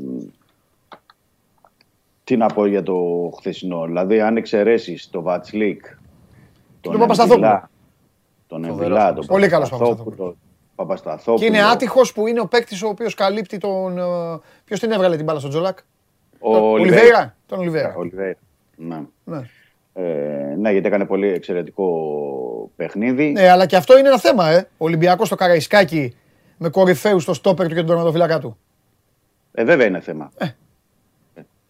[2.23, 3.85] τι να πω για το χθεσινό.
[3.85, 5.85] Δηλαδή, αν εξαιρέσεις το Βατσλίκ,
[6.81, 7.69] Τον Παπασταθόπουλο.
[8.47, 10.37] Τον Εμβιλά, τον Πολύ καλός Παπασταθόπουλο, τον
[10.75, 11.37] Παπασταθόπουλο.
[11.37, 13.99] Και είναι άτυχος που είναι ο παίκτης ο οποίος καλύπτει τον.
[14.65, 15.77] Ποιος την έβγαλε την μπάλα στον Τζολάκ;
[16.39, 16.75] Ο Τον Ολιβέηρα.
[16.79, 17.35] Ολιβέηρα.
[17.45, 17.93] Τον Ολιβέηρα.
[17.97, 18.37] Ολιβέηρα.
[18.75, 19.01] Ναι.
[19.23, 19.41] Ναι.
[19.93, 21.87] Ε, ναι, γιατί έκανε πολύ εξαιρετικό
[22.75, 23.31] παιχνίδι.
[23.31, 24.57] Ναι, αλλά και αυτό είναι ένα θέμα, ε.
[24.77, 26.15] Ο Ολυμπιακός στο Καραϊσκάκι
[26.57, 28.57] με κορυφαίους στο στόπερ του και τον τερματοφύλακα του.
[29.51, 30.31] Ε, βέβαια είναι θέμα.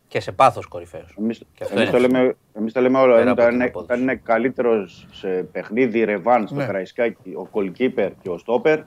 [0.08, 1.16] Και σε πάθος κορυφαίος.
[1.20, 3.14] Εμείς, Και αυτό εμείς είναι το λέμε, εμείς το λέμε όλο.
[3.16, 3.92] Πέρα από Όταν την είναι, απόδοση.
[3.92, 6.66] όταν είναι καλύτερος σε παιχνίδι ρεβάν στο Ναι.
[6.66, 8.80] Καραϊσκάκι ο goalkeeper και ο στόπερ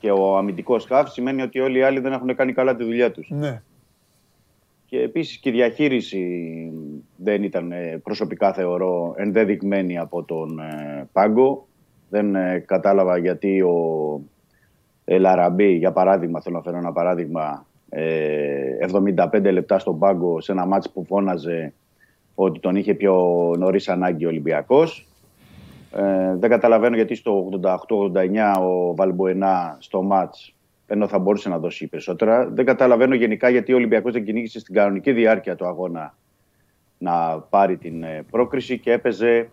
[0.00, 3.10] και ο αμυντικός χαφ σημαίνει ότι όλοι οι άλλοι δεν έχουν κάνει καλά τη δουλειά
[3.10, 3.30] τους.
[3.30, 3.62] Ναι.
[4.86, 6.26] Και επίσης και η διαχείριση
[7.16, 11.66] δεν ήταν ε, προσωπικά θεωρώ ενδεδειγμένη από τον ε, Πάγκο.
[12.10, 13.76] Δεν ε, κατάλαβα γιατί ο
[15.04, 20.66] Ελαραμπή, για παράδειγμα, θέλω να φέρω ένα παράδειγμα, ε, 75 λεπτά στον Πάγκο σε ένα
[20.66, 21.72] μάτς που φώναζε
[22.34, 23.14] ότι τον είχε πιο
[23.58, 25.06] νωρίς ανάγκη ο Ολυμπιακός.
[25.96, 30.54] Ε, δεν καταλαβαίνω γιατί στο 88-89 ο Βαλμποενά στο μάτς
[30.86, 32.48] ενώ θα μπορούσε να δώσει περισσότερα.
[32.48, 36.14] Δεν καταλαβαίνω γενικά γιατί ο Ολυμπιακός δεν κυνήγησε στην κανονική διάρκεια του αγώνα
[36.98, 39.50] να πάρει την ε, πρόκριση και έπαιζε,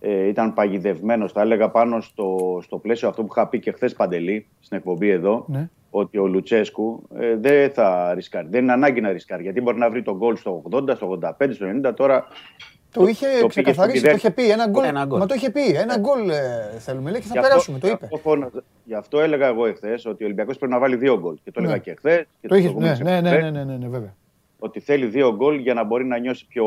[0.00, 3.94] ε, ήταν παγιδευμένος, θα έλεγα πάνω στο, στο πλαίσιο αυτό που είχα πει και χθες
[3.94, 5.68] Παντελή στην εκπομπή εδώ, Ναι.
[5.96, 8.46] Ότι ο Λουτσέσκου ε, δεν θα ρισκάρει.
[8.50, 11.30] Δεν είναι ανάγκη να ρισκάρει, γιατί μπορεί να βρει τον γκολ στο 80, στο 85,
[11.52, 12.26] στο 90, τώρα
[12.92, 14.50] Το είχε πήγε ξεκαθαρίσει, στο το είχε πει.
[14.50, 14.84] Ένα γκολ.
[14.84, 15.18] Ένα γκολ.
[15.18, 15.60] Μα το είχε πει.
[15.74, 16.34] Ένα γκολ ε,
[16.78, 17.78] θέλουμε λέει και θα Γι' περάσουμε.
[17.78, 18.04] Το γι' είπε.
[18.04, 21.34] Αυτό, φώναζα- γι' αυτό έλεγα εγώ εχθές ότι ο Ολυμπιακός πρέπει να βάλει δύο γκολ.
[21.44, 21.80] Και το έλεγα Ναι.
[21.80, 22.24] και εχθές.
[22.48, 22.72] Το είχε.
[22.78, 24.14] Ναι, ναι, ναι, ναι, ναι, ναι, ναι, βέβαια.
[24.58, 26.64] Ότι θέλει δύο γκολ για να μπορεί να νιώσει πιο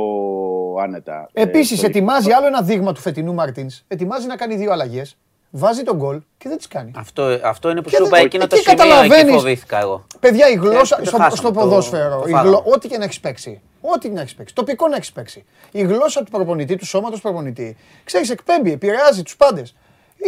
[0.82, 1.30] άνετα.
[1.34, 3.67] Ε, Επίσης, στο- ετοιμάζει άλλο ένα δείγμα του φετινού Μαρτίν.
[3.88, 5.17] Ετοιμάζει να κάνει δύο αλλαγές.
[5.59, 6.91] Βάζει τον γκολ και δεν τις κάνει.
[6.95, 9.79] Αυτό, αυτό είναι που Και σου δεν- είπα εκείνο το εκεί σημείο, εκεί καταλαβαίνεις; φοβήθηκα
[9.79, 10.05] εγώ.
[10.19, 12.49] Παιδιά, η γλώσσα το στο, χάσαμε, στο το- ποδόσφαιρο, το η φάγαμε.
[12.49, 13.61] γλω- ό,τι και να έχεις παίξει.
[13.81, 14.53] Ό,τι και να έχεις παίξει.
[14.55, 15.45] Τοπικό να έχεις παίξει.
[15.71, 19.75] Η γλώσσα του προπονητή, του σώματος προπονητή, ξέρεις, εκπέμπει, επηρεάζει τους πάντες.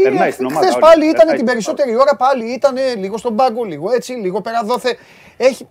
[0.04, 0.82] Περνάει στην ομάδα Χθες όλη.
[0.84, 4.42] πάλι ήταν Περνάει την στην περισσότερη ώρα, πάλι ήταν λίγο στον πάγκο, λίγο έτσι, λίγο
[4.42, 4.98] πέρα δόθε.
[5.38, 5.68] Έχει,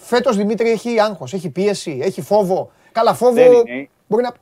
[0.00, 2.70] φέτος Δημήτρη έχει άγχος, έχει πίεση, έχει φόβο.
[2.92, 3.88] Καλά, φόβο Δεν είναι.
[4.06, 4.32] μπορεί να.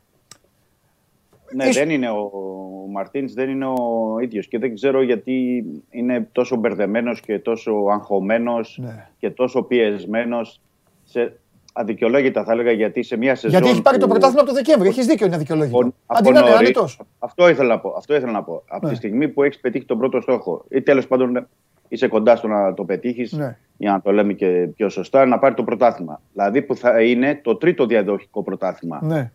[1.54, 2.18] Ναι, Ίσως- δεν είναι ο,
[2.86, 4.46] ο Μαρτίνς, δεν είναι ο ίδιος.
[4.48, 9.08] Και δεν ξέρω γιατί είναι τόσο μπερδεμένος και τόσο αγχωμένος Ναι.
[9.18, 10.60] και τόσο πιεσμένος.
[11.04, 11.36] Σε...
[11.74, 13.50] Αδικαιολόγητα θα έλεγα γιατί σε μια σεζόν.
[13.50, 14.88] Γιατί έχει πάρει το που- πρωτάθλημα από το Δεκέμβρη.
[14.88, 15.78] Έχεις δίκιο, είναι αδικαιολόγητο.
[15.78, 17.00] από Αντί να είναι νωρίς- άνετος.
[17.18, 17.94] Αυτό ήθελα να πω.
[17.96, 18.62] Αυτό ήθελα να πω.
[18.68, 18.92] Από Ναι.
[18.92, 21.48] τη στιγμή που έχεις πετύχει τον πρώτο στόχο, ή τέλος πάντων
[21.88, 23.56] είσαι κοντά στο να το πετύχεις, Ναι.
[23.76, 26.20] για να το λέμε και πιο σωστά, να πάρει το πρωτάθλημα.
[26.32, 29.00] Δηλαδή που θα είναι το τρίτο διαδοχικό πρωτάθλημα.
[29.02, 29.30] Ναι,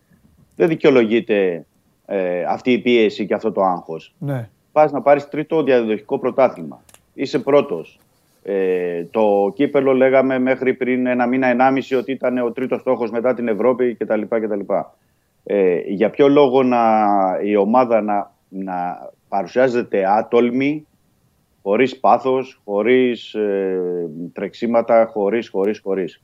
[0.55, 1.65] Δεν δικαιολογείται
[2.09, 4.13] ε, αυτή η πίεση και αυτό το άγχος.
[4.17, 4.49] ναι.
[4.71, 6.83] Πας να πάρεις τρίτο διαδοχικό πρωτάθλημα.
[7.13, 7.99] Είσαι πρώτος.
[8.43, 13.33] Ε, το κύπελο λέγαμε μέχρι πριν ένα μήνα, ενάμιση ότι ήταν ο τρίτος στόχος μετά
[13.33, 14.21] την Ευρώπη κτλ.
[14.21, 14.73] κτλ.
[15.43, 16.79] Ε, για ποιο λόγο να,
[17.43, 20.87] η ομάδα να, να παρουσιάζεται άτολμη,
[21.61, 23.79] χωρίς πάθος, χωρίς ε,
[24.33, 26.21] τρεξίματα, χωρίς, χωρίς, χωρίς.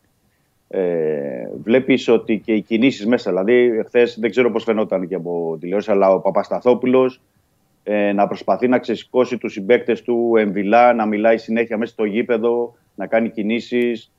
[0.75, 5.57] Ε, βλέπεις ότι και οι κινήσεις μέσα, δηλαδή χθες δεν ξέρω πώς φαινόταν και από
[5.59, 7.21] τηλεόραση, αλλά ο Παπασταθόπουλος
[7.83, 12.75] ε, να προσπαθεί να ξεσηκώσει τους συμπαίκτες του εμβυλά, να μιλάει συνέχεια μέσα στο γήπεδο,
[12.95, 14.11] να κάνει κινήσεις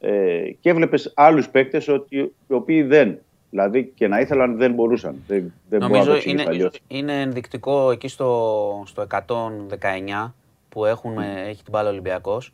[0.00, 3.18] ε, και έβλεπες άλλους παίκτες ότι, οι οποίοι δεν.
[3.50, 5.22] Δηλαδή και να ήθελαν δεν μπορούσαν.
[5.26, 6.80] Δεν, δεν μπορώ να το Νομίζω εξηγήσω είναι, αλλιώς.
[6.88, 10.32] είναι ενδεικτικό εκεί στο, στο 119
[10.68, 12.52] που έχουν, ε, έχει την μπάλα ο Ολυμπιακός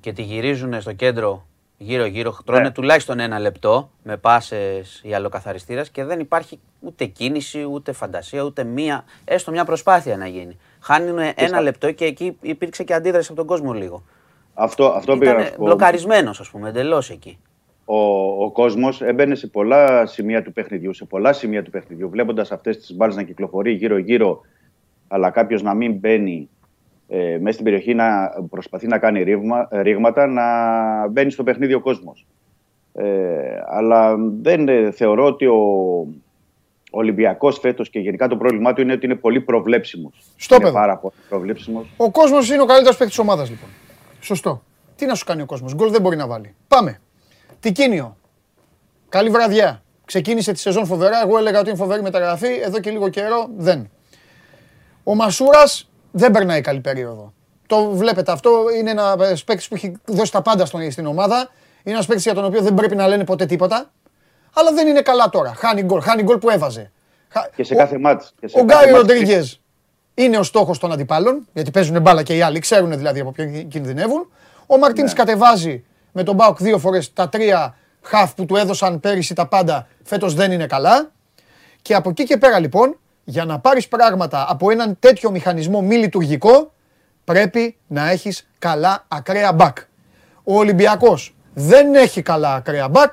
[0.00, 1.46] και τη γυρίζουν στο κέντρο
[1.78, 2.70] γύρω-γύρω, τρώνε Ναι.
[2.70, 8.64] τουλάχιστον ένα λεπτό με πάσες ή αλλοκαθαριστήρας και δεν υπάρχει ούτε κίνηση, ούτε φαντασία, ούτε
[8.64, 10.56] μία, έστω μια προσπάθεια να γίνει.
[10.80, 14.02] Χάνουν ένα στα- λεπτό και εκεί υπήρξε και αντίδραση από τον κόσμο λίγο.
[14.54, 15.64] Αυτό, αυτό πήγα να Ήταν σου πω.
[15.64, 17.38] μπλοκαρισμένος, ας πούμε, εντελώς εκεί.
[17.84, 17.96] ο,
[18.44, 22.78] ο κόσμος έμπαινε σε πολλά σημεία του παιχνιδιού, σε πολλά σημεία του παιχνιδιού, βλέποντας αυτές
[22.78, 24.40] τις μπάλες να κυκλοφορεί γύρω-γύρω,
[25.08, 26.48] αλλά κάποιος να μην μπαίνει
[27.08, 30.44] ε, μέσα στην περιοχή να προσπαθεί να κάνει ρήγμα, ρήγματα, να
[31.08, 32.26] μπαίνει στο παιχνίδι ο κόσμος.
[32.94, 33.04] Ε,
[33.66, 35.60] αλλά δεν ε, θεωρώ ότι ο
[36.90, 40.14] Ολυμπιακός φέτος και γενικά το πρόβλημά του είναι ότι είναι πολύ προβλέψιμος.
[40.36, 40.76] Στο είναι παιδό.
[40.76, 41.86] πάρα πολύ προβλέψιμος.
[41.96, 43.68] Ο κόσμος είναι ο καλύτερος παίκτης της ομάδας, λοιπόν.
[44.20, 44.62] Σωστό.
[44.96, 45.74] Τι να σου κάνει ο κόσμος.
[45.74, 46.54] Γκολ δεν μπορεί να βάλει.
[46.68, 47.00] Πάμε.
[47.60, 48.16] Τικίνιο.
[49.08, 49.82] Καλή βραδιά.
[50.04, 51.22] Ξεκίνησε τη σεζόν φοβερά.
[51.24, 52.60] Εγώ έλεγα ότι είναι φοβερή μεταγραφή.
[52.64, 53.90] Εδώ και λίγο καιρό δεν.
[55.04, 57.32] Ο Μασούρας δεν περνάει καλή περίοδο.
[57.66, 58.50] Το βλέπετε αυτό.
[58.78, 59.16] Είναι ένα
[59.46, 61.36] παίκτης που έχει δώσει τα πάντα στον, στην ομάδα.
[61.82, 63.90] Είναι ένας παίκτης για τον οποίο δεν πρέπει να λένε ποτέ τίποτα.
[64.54, 65.54] Αλλά δεν είναι καλά τώρα.
[65.56, 66.00] Χάνει γκολ.
[66.02, 66.90] Χάνει γκολ που έβαζε.
[67.28, 68.34] Χα- Και σε ο- κάθε μάτς.
[68.40, 69.60] και σε ο κάθε Γκάι μάτς Ροντρίγκες
[70.14, 73.68] είναι ο στόχος των αντιπάλων, γιατί παίζουν μπάλα και οι άλλοι, ξέρουν δηλαδή από ποιον
[73.68, 74.30] κινδυνεύουν.
[74.66, 75.16] Ο Μαρτίνς Ναι.
[75.18, 79.86] κατεβάζει με τον Μπάουκ δύο φορές τα τρία χαφ που του έδωσαν πέρυσι τα πάντα,
[80.04, 81.10] φέτος δεν είναι καλά.
[81.82, 82.98] Και από εκεί και πέρα λοιπόν,
[83.28, 86.72] για να πάρεις πράγματα από έναν τέτοιο μηχανισμό μη λειτουργικό,
[87.24, 89.78] πρέπει να έχεις καλά ακραία μπακ.
[90.44, 93.12] Ο Ολυμπιακός δεν έχει καλά ακραία μπακ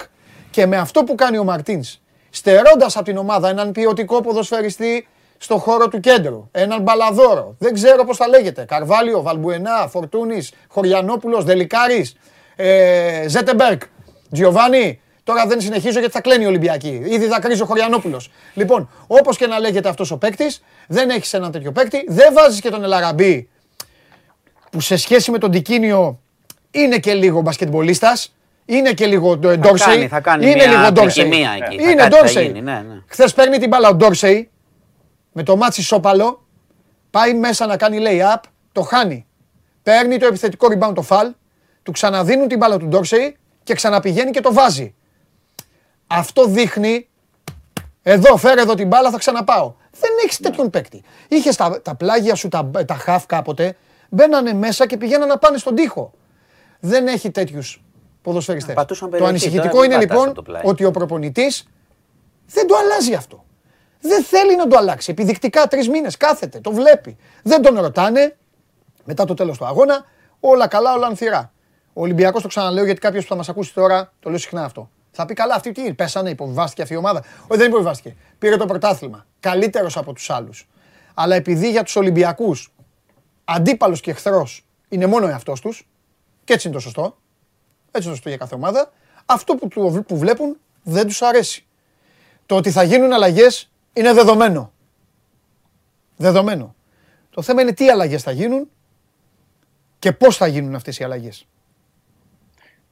[0.52, 2.00] και με αυτό που κάνει ο Μαρτίνς,
[2.30, 5.08] στερώντας από την ομάδα έναν ποιοτικό ποδοσφαιριστή
[5.38, 11.44] στο χώρο του κέντρου, έναν μπαλαδόρο, δεν ξέρω πώς θα λέγεται, Καρβάλιο, Βαλμπουενά, Φορτούνης, Χωριανόπουλος,
[11.44, 12.16] Δελικάρης,
[12.56, 13.82] ε, Ζέτεμπερκ,
[14.32, 15.02] Τζιοβάνι.
[15.24, 17.02] Τώρα δεν συνεχίζω γιατί θα κλαίνει η Ολυμπιακή.
[17.06, 18.32] Ήδη δακρύζει ο Χωριανόπουλος.
[18.54, 22.60] Λοιπόν, όπως και να λέγεται αυτός ο παίκτης, δεν έχεις έναν τέτοιο παίκτη, δεν βάζεις
[22.62, 23.50] και τον Ελ Αραμπί
[24.72, 26.20] που σε σχέση με τον Τικίνιο
[26.72, 28.36] είναι και λίγο μπασκετμπολίστας,
[28.66, 29.94] είναι και λίγο Θα Ντόρσεϊ.
[29.96, 31.24] κάνει, θα κάνει είναι μια λίγο Ντόρσεϊ.
[31.30, 31.78] τρικυμία εκεί.
[31.78, 32.46] Θα Είναι κάτι θα Ντόρσεϊ.
[32.46, 33.02] γίνει, ναι, ναι.
[33.08, 34.50] Χθες παίρνει την μπάλα ο Ντόρσεϊ
[35.32, 36.46] με το match-up άλλο,
[37.12, 38.40] πάει μέσα να κάνει lay-up,
[38.72, 39.26] το χάνει.
[39.84, 41.32] Παίρνει το επιθετικό rebound το φαλ,
[41.84, 44.94] του ξαναδίνουν την μπάλα του Ντόρσεϊ και ξαναπηγαίνει και το βάζει.
[46.08, 47.08] Αυτό δείχνει
[48.02, 49.74] εδώ, φέρε εδώ την μπάλα, θα ξαναπάω.
[49.92, 51.04] Δεν έχεις τέτοιον παίκτη.
[51.28, 53.76] Είχες τα, τα πλάγια σου, τα, τα χαφ κάποτε,
[54.10, 56.12] μπαίνανε μέσα και πηγαίνανε να πάνε στον τοίχο.
[56.80, 57.84] Δεν έχει τέτοιους
[58.22, 58.76] ποδοσφαιριστές.
[58.76, 60.62] Πατούσαν Το περιοχή, ανησυχητικό τώρα είναι μην πατάς λοιπόν από το πλάι.
[60.66, 61.68] ότι ο προπονητής
[62.46, 63.44] δεν το αλλάζει αυτό.
[64.02, 65.12] Δεν θέλει να το αλλάξει.
[65.12, 67.18] Επιδεικτικά τρεις μήνες κάθεται, το βλέπει.
[67.44, 68.38] Δεν τον ρωτάνε
[69.04, 70.06] μετά το τέλος του αγώνα.
[70.40, 71.52] Όλα καλά, όλα ανθυρά.
[71.94, 74.90] Ο Ολυμπιακός το ξαναλέω γιατί κάποιος που θα μας ακούσει τώρα το λέω συχνά αυτό.
[75.16, 77.24] Θα πει καλά, αυτή τι είναι, πέσανε, υποβιβάστηκε αυτή η ομάδα.
[77.48, 78.16] Όχι, δεν υποβιβάστηκε.
[78.40, 79.26] Πήρε το πρωτάθλημα.
[79.40, 80.68] Καλύτερος από τους άλλους.
[81.14, 82.74] Αλλά επειδή για τους Ολυμπιακούς
[83.46, 85.88] αντίπαλος και εχθρός είναι μόνο ο εαυτός τους,
[86.44, 87.18] και έτσι είναι το σωστό, έτσι
[87.94, 88.92] είναι το σωστό για κάθε ομάδα,
[89.26, 91.66] αυτό που, του- που βλέπουν δεν τους αρέσει.
[92.46, 94.72] Το ότι θα γίνουν αλλαγές είναι δεδομένο.
[96.18, 96.76] Δεδομένο.
[97.30, 98.70] Το θέμα είναι τι αλλαγές θα γίνουν
[100.00, 101.48] και πώς θα γίνουν αυτές οι αλλαγές.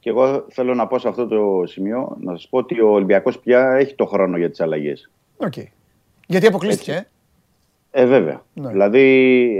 [0.02, 3.38] Και εγώ θέλω να πω σε αυτό το σημείο, να σας πω ότι ο Ολυμπιακός
[3.38, 5.10] πια έχει το χρόνο για τις αλλαγές.
[5.36, 5.52] Οκ.
[6.26, 7.06] Γιατί αποκλείστηκε.
[7.90, 8.42] ε; Ε, βέβαια.
[8.54, 8.68] Ναι.
[8.68, 9.00] Δηλαδή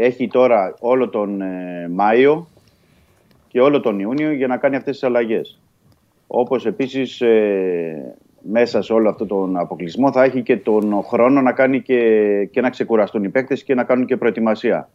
[0.01, 2.48] έχει τώρα όλο τον ε, Μάιο
[3.48, 5.60] και όλο τον Ιούνιο για να κάνει αυτές τις αλλαγές.
[6.27, 11.52] Όπως επίσης ε, μέσα σε όλο αυτό τον αποκλεισμό θα έχει και τον χρόνο να
[11.52, 12.01] κάνει και,
[12.51, 14.89] και να ξεκουραστούν οι παίκτες και να κάνουν και προετοιμασία.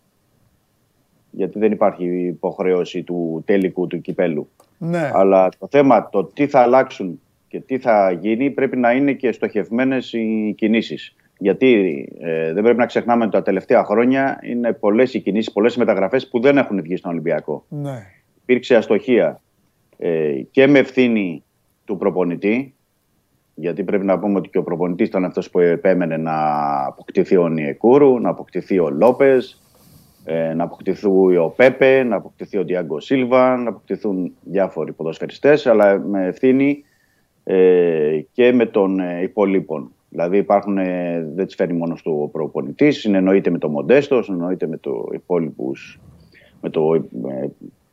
[1.38, 4.50] Γιατί δεν υπάρχει υποχρέωση του τέλικου του κυπέλου.
[4.78, 5.12] Ναι.
[5.14, 9.32] Αλλά το θέμα, το τι θα αλλάξουν και τι θα γίνει, πρέπει να είναι και
[9.32, 11.16] στοχευμένες οι κινήσεις.
[11.38, 11.74] Γιατί
[12.20, 15.80] ε, δεν πρέπει να ξεχνάμε ότι τα τελευταία χρόνια είναι πολλές οι κινήσεις, πολλές οι
[15.80, 17.66] μεταγραφές που δεν έχουν βγει στον Ολυμπιακό.
[17.70, 18.06] ναι.
[18.42, 19.42] Υπήρξε αστοχία
[19.98, 21.44] ε, και με ευθύνη
[21.86, 22.76] του προπονητή,
[23.56, 26.36] γιατί πρέπει να πούμε ότι και ο προπονητής ήταν αυτός που επέμενε να
[26.86, 29.62] αποκτηθεί ο Νιεκούρου, να αποκτηθεί ο Λόπες,
[30.30, 36.00] ε, να αποκτηθεί ο Πέπε, να αποκτηθεί ο Ντιάγκο Σίλβα, να αποκτηθούν διάφοροι ποδοσφαιριστές, αλλά
[36.00, 36.84] με ευθύνη
[37.44, 39.92] ε, και με των ε, υπολείπων.
[40.10, 44.68] Δηλαδή υπάρχουν, ε, δεν τις φέρνει μόνος του ο προπονητής, συνεννοείται με το Μοντέστο, συνεννοείται
[44.68, 46.00] με το υπόλοιπους,
[46.62, 47.48] με το ε,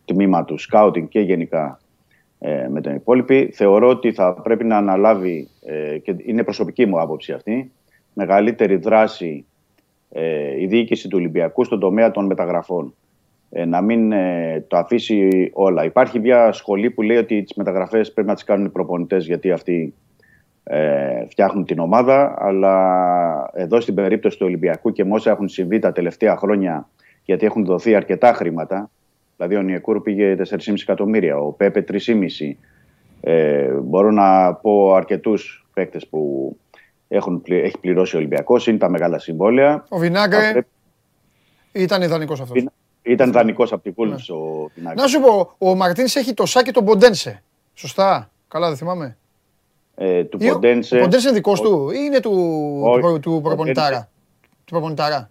[0.05, 1.81] τμήμα του σκάουτινγκ και γενικά
[2.39, 3.51] ε, με τον υπόλοιπη.
[3.55, 7.73] Θεωρώ ότι θα πρέπει να αναλάβει, ε, και είναι προσωπική μου άποψη αυτή,
[8.13, 9.47] μεγαλύτερη δράση
[10.17, 12.95] ε, η διοίκηση του Ολυμπιακού στον τομέα των μεταγραφών.
[13.51, 15.85] Ε, να μην ε, το αφήσει όλα.
[15.85, 19.51] Υπάρχει μια σχολή που λέει ότι τις μεταγραφές πρέπει να τις κάνουν οι προπονητές γιατί
[19.51, 19.95] αυτοί
[20.65, 25.79] ε, φτιάχνουν την ομάδα, αλλά εδώ στην περίπτωση του Ολυμπιακού και με όσα έχουν συμβεί
[25.79, 26.89] τα τελευταία χρόνια,
[27.25, 28.91] γιατί έχουν δοθεί αρκετά χρήματα,
[29.37, 31.97] δηλαδή ο Νιεκούρ πήγε 4,5 εκατομμύρια, ο Πέπε 3,5.
[33.21, 36.57] Ε, μπορώ να πω αρκετούς παίκτες που
[37.09, 39.85] έχουν, πλη- έχει πληρώσει ο Ολυμπιακός, είναι τα μεγάλα συμβόλαια.
[39.89, 40.69] Ο Βινάγκρε Θα πρέπει-
[41.73, 42.57] ήταν ιδανικός αυτός.
[42.59, 42.71] Βιν-
[43.07, 45.01] Ήταν δανεικός από την Wolves ο Πινάκη.
[45.01, 47.43] Να σου πω, ο Μαρτίνς έχει το σάκι τον Ποντένσε.
[47.75, 48.31] Σωστά.
[48.49, 49.17] Καλά, δεν θυμάμαι.
[49.97, 50.97] Ε, του Ή ο- Ποντένσε.
[50.97, 52.33] Ο Ποντένσε είναι δικός του ή είναι του,
[52.83, 53.01] Όχι.
[53.01, 54.09] του, του Ο προπονητάρα;
[54.65, 55.31] Του προπονητάρα.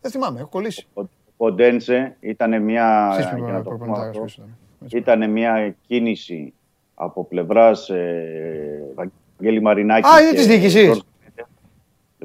[0.00, 0.86] Δεν θυμάμαι, έχω κολλήσει.
[0.94, 1.02] Ο
[1.36, 3.14] Ποντένσε ήταν μια.
[3.18, 4.56] Εσείς για να το πούμε προπονητάρας, αυτό, ποιος ήταν.
[4.84, 4.96] Έτσι.
[4.96, 6.52] ήταν μια κίνηση
[6.94, 10.08] από πλευράς ε, Βαγγέλη Μαρινάκη.
[10.08, 11.02] Α, είναι της διοίκησης.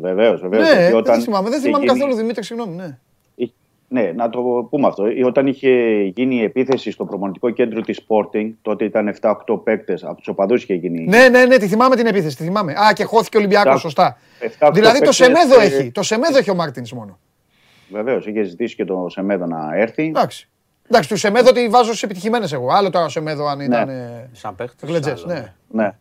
[0.01, 0.63] Βεβαίως, βεβαίως.
[0.73, 2.75] Ναι, δεν θυμάμαι, δεν θυμάμαι καθόλου Δημήτρη, συγγνώμη.
[2.75, 2.97] Ναι.
[3.91, 5.03] Ναι, να το πούμε αυτό.
[5.25, 5.69] Όταν είχε
[6.15, 10.63] γίνει η επίθεση στο προπονητικό κέντρο της Sporting, τότε ήταν 7-8 παίκτες, από τους οπαδούς
[10.63, 11.05] είχε γίνει.
[11.05, 12.35] ναι, ναι, ναι, τη θυμάμαι την επίθεση.
[12.37, 12.71] Τη θυμάμαι.
[12.71, 14.17] Α, και χώθηκε ο Ολυμπιακός, Εφτά- σωστά.
[14.39, 15.91] 7-8 Δηλαδή το παίκτες, Σεμέδο ε, έχει.
[15.91, 17.19] Το Σεμέδο έχει ο Μάρτινς μόνο.
[17.91, 20.03] Βεβαίως, είχε ζητήσει και το Σεμέδο να έρθει.
[20.03, 20.49] Εντάξει.
[20.89, 22.69] Εντάξει, του Σεμέδο τη βάζω στις επιτυχημένες εγώ.
[22.71, 23.89] Άλλο τώρα ο Σεμέδο αν ήταν.
[23.89, 24.85] ε, Σαν παίχτη.
[24.85, 25.53] Γλεντζές, ναι.
[25.67, 25.97] Ναι.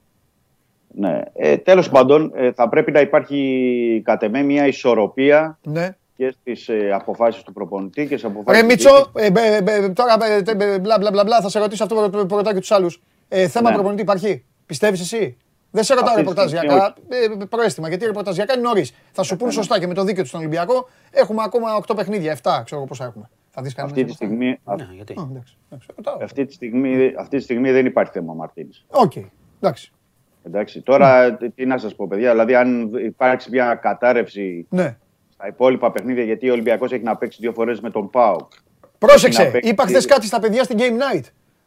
[0.95, 1.21] Ναι.
[1.35, 5.97] Ε, Τέλος πάντων, ε, θα πρέπει να υπάρχει κατ' εμέ μια ισορροπία ναι.
[6.17, 8.61] και στις ε, αποφάσεις του προπονητή και στις αποφάσεις.
[8.61, 11.59] Ρε Μίτσο, ε, μπε, μπε, τώρα μπε, τε, μπε, μπλα μπλα μπλα μπλα, θα σε
[11.59, 13.03] ρωτήσω αυτό που ρωτάω και τους άλλους.
[13.29, 13.75] Ε, θέμα Ναι.
[13.75, 15.37] προπονητή υπάρχει; Πιστεύεις εσύ;
[15.71, 16.95] Δεν σε ρωτάω Αυτή τη ρεπορταζιακά.
[17.09, 18.93] Ε, προέστημα, γιατί ρεπορταζιακά είναι νωρίς.
[19.13, 20.89] Θα σου πούν σωστά και με το δίκαιο τους στον Ολυμπιακό.
[21.11, 23.31] Έχουμε ακόμα 8 παιχνίδια, 7 ξέρω εγώ πόσα έχουμε.
[23.51, 23.99] Θα δεις κανένας.
[23.99, 26.17] Αυτή τη, στιγμή, α- Ναι, γιατί; εντάξει, εντάξει, ρωτάω.
[26.23, 28.85] αυτή, τη στιγμή, αυτή τη στιγμή δεν υπάρχει θέμα Μαρτίνς.
[28.89, 29.13] Οκ,
[29.61, 29.93] εντάξει.
[30.49, 30.81] Εντάξει.
[30.81, 34.97] Τώρα, τι- τι να σας πω, παιδιά, δηλαδή, αν υπάρξει μια κατάρρευση Ναι.
[35.33, 38.53] στα υπόλοιπα παιχνίδια, γιατί ο Ολυμπιακός έχει να παίξει δύο φορές με τον ΠΑΟΚ.
[39.01, 40.83] να Πρόσεξε, παίξει- είπα χθες κάτι στα παιδιά στην Game
[41.17, 41.23] Night.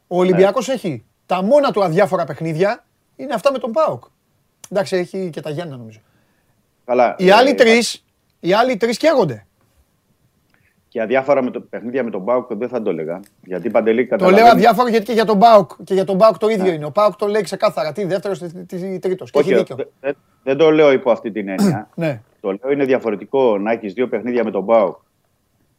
[0.08, 2.84] Ο Ολυμπιακός έχει τα μόνα του αδιάφορα παιχνίδια
[3.16, 4.04] είναι αυτά με τον Πάοκ.
[4.70, 6.00] Εντάξει, έχει και τα Γιάννα νομίζω.
[6.86, 7.16] Καλά.
[7.18, 8.06] Οι ε, άλλοι τρεις,
[8.40, 9.46] οι άλλοι τρεις καίγονται.
[10.94, 13.20] Και αδιάφορα με το παιχνίδια με τον ΠΑΟΚ δεν θα το έλεγα.
[13.44, 14.42] Γιατί παντελή Το καταλαβαίνει.
[14.44, 16.86] λέω αδιάφορο γιατί και για τον Πάοκ και για τον Πάοκ το ίδιο είναι.
[16.86, 17.92] Ο Πάοκ το λέει ξεκάθαρα.
[17.92, 19.32] Τι δεύτερος, τι, τι τρίτος.
[19.32, 19.76] Και έχει Όχι, δίκιο.
[19.76, 20.12] δε- δε-
[20.44, 21.90] δεν το λέω υπό αυτή την έννοια.
[21.96, 22.22] Ναι.
[22.42, 24.98] το λέω είναι διαφορετικό να έχεις δύο παιχνίδια με τον ΠΑΟΚ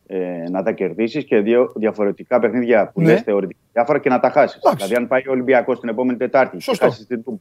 [0.06, 0.18] ε,
[0.50, 3.06] να τα κερδίσεις και δύο διαφορετικά παιχνίδια που Ναι.
[3.12, 4.56] λες θεωρητικά διάφορα και να τα χάσεις.
[4.58, 4.76] Εντάξει.
[4.86, 6.84] Δηλαδή, αν πάει ο Ολυμπιακός την επόμενη Τετάρτη και Σωστό.
[6.84, 7.36] χάσεις, στην Τούμπα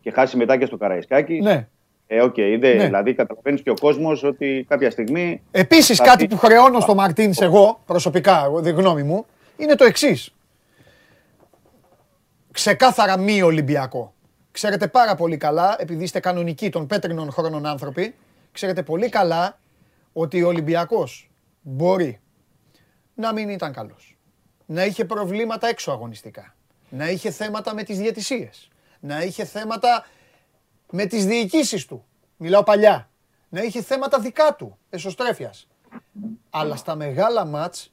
[0.00, 1.40] και χάσει μετά και στο Καραϊσκάκι.
[1.40, 1.68] ναι.
[2.06, 2.84] Ε, οκ, είδε, Ναι.
[2.84, 5.42] δηλαδή καταλαβαίνεις και ο κόσμος ότι κάποια στιγμή.
[5.50, 9.26] Επίσης, Θα κάτι πει- που χρεώνω στο Μαρτίνς εγώ, προσωπικά, εγώ, δεν γνώμη μου,
[9.56, 10.34] είναι το εξής.
[12.52, 14.14] Ξεκάθαρα μη Ολυμπιακό.
[14.50, 18.14] Ξέρετε πάρα πολύ καλά, επειδή είστε κανονικοί των πέτρινων χρόνων άνθρωποι,
[18.52, 19.58] ξέρετε πολύ καλά
[20.12, 21.30] ότι ο Ολυμπιακός
[21.62, 22.20] μπορεί
[23.14, 24.16] να μην ήταν καλός.
[24.66, 26.54] Να είχε προβλήματα έξω αγωνιστικά.
[26.88, 28.68] Να είχε θέματα με τις διαιτησίες.
[29.00, 30.06] Να είχε θέματα
[30.92, 32.04] με τις διοικήσεις του.
[32.36, 33.10] Μιλάω παλιά.
[33.48, 35.68] Να είχε θέματα δικά του, εσωστρέφειας.
[36.50, 37.92] Αλλά στα μεγάλα μάτς,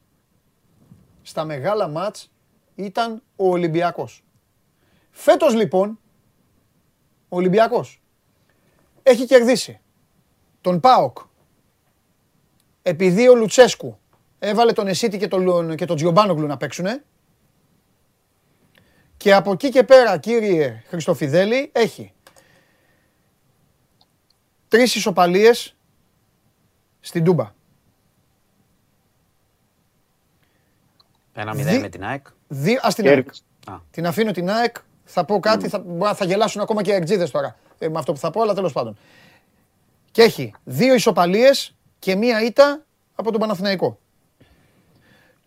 [1.21, 2.31] στα μεγάλα μάτς
[2.75, 4.23] ήταν ο Ολυμπιακός.
[5.11, 5.99] Φέτος λοιπόν,
[7.29, 8.01] ο Ολυμπιακός
[9.03, 9.79] έχει κερδίσει
[10.61, 11.17] τον ΠΑΟΚ
[12.81, 13.99] επειδή ο Λουτσέσκου
[14.39, 17.03] έβαλε τον Εσίτη και τον, και τον Τζιομπάνογλου να παίξουνε
[19.17, 22.13] και από εκεί και πέρα κύριε Χριστοφιδέλη έχει
[24.69, 25.75] τρεις ισοπαλίες
[26.99, 27.51] στην Τούμπα.
[31.33, 32.27] Ένα Δι- μηδέν με την ΑΕΚ.
[32.47, 33.15] Δύο, ας την ΑΕΚ.
[33.15, 33.41] Κέρδισε.
[33.65, 33.75] Α.
[33.91, 34.75] Την αφήνω την ΑΕΚ.
[35.03, 37.99] Θα πω κάτι, θα, μπορεί να- θα γελάσουν ακόμα και οι εκτζίδες τώρα ε, με
[37.99, 38.97] αυτό που θα πω, αλλά τέλος πάντων.
[40.11, 42.85] Και έχει δύο ισοπαλίες και μία ήττα
[43.15, 43.99] από τον Παναθηναϊκό.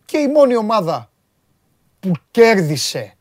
[0.05, 1.11] Και η μόνη ομάδα
[2.01, 3.15] που κέρδισε,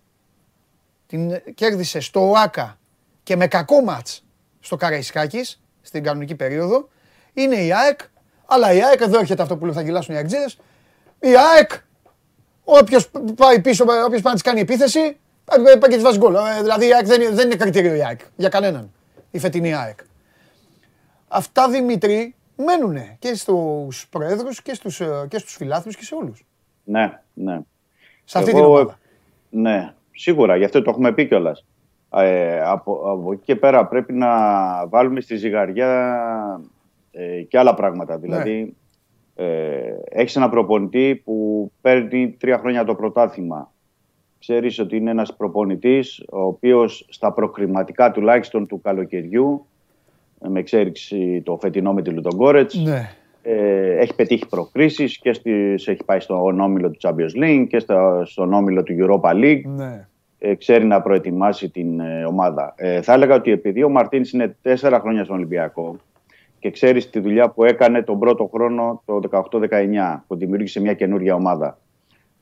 [1.08, 2.80] την κέρδισε στο ΟΑΚΑ
[3.24, 4.24] και με κακό μάτς
[4.60, 6.90] στο Καραϊσκάκης, στην κανονική περίοδο,
[7.34, 8.00] είναι η ΑΕΚ.
[8.46, 10.58] Αλλά η ΑΕΚ, εδώ έρχεται αυτό που λέω, θα γελάσουν οι εκτζίδες,
[11.20, 11.72] η ΑΕΚ
[12.64, 16.36] Όποιος πάει πίσω, όποιος πάει να της κάνει επίθεση, πάει πάει και της βάζει γκολ.
[16.36, 18.92] Ε, Δηλαδή η ΑΕΚ δεν, είναι- δεν είναι κριτήριο η ΑΕΚ για κανέναν.
[19.32, 20.00] Η φετινή ΑΕΚ.
[21.28, 26.46] Αυτά Δημήτρη μένουν και στους προέδρου και στους και στους φιλάθλους και σε όλους.
[26.84, 27.60] Ναι, ναι.
[28.24, 29.00] Σε αυτή Εγώ, την ομάδα.
[29.50, 31.66] Ναι, σίγουρα, γι' αυτό το έχουμε πει κιόλας.
[32.14, 34.28] Ε, από, από εκεί και πέρα πρέπει να
[34.88, 36.20] βάλουμε στη ζυγαριά
[37.12, 38.18] ε, και άλλα πράγματα.
[38.18, 38.76] Δηλαδή,
[39.36, 43.72] ε, έχεις ένα προπονητή που παίρνει τρία χρόνια το πρωτάθλημα.
[44.40, 49.66] Ξέρεις ότι είναι ένας προπονητής ο οποίος στα προκριματικά τουλάχιστον του καλοκαιριού
[50.46, 53.10] ε, με εξέριξη το φετινό με τη Λουτογκόρετς Ναι.
[53.42, 58.26] ε, έχει πετύχει προκρίσεις και στις, έχει πάει στον όμιλο του Champions League και στα,
[58.26, 59.62] στον όμιλο του Europa League.
[59.66, 60.06] ναι.
[60.44, 62.74] Ε, ξέρει να προετοιμάσει την ε, ομάδα.
[62.78, 65.96] Ε, θα έλεγα ότι επειδή ο Μαρτίνς είναι τέσσερα χρόνια στον Ολυμπιακό
[66.60, 71.36] και ξέρεις τη δουλειά που έκανε τον πρώτο χρόνο το 18-19 που δημιούργησε μια καινούργια
[71.36, 71.78] ομάδα.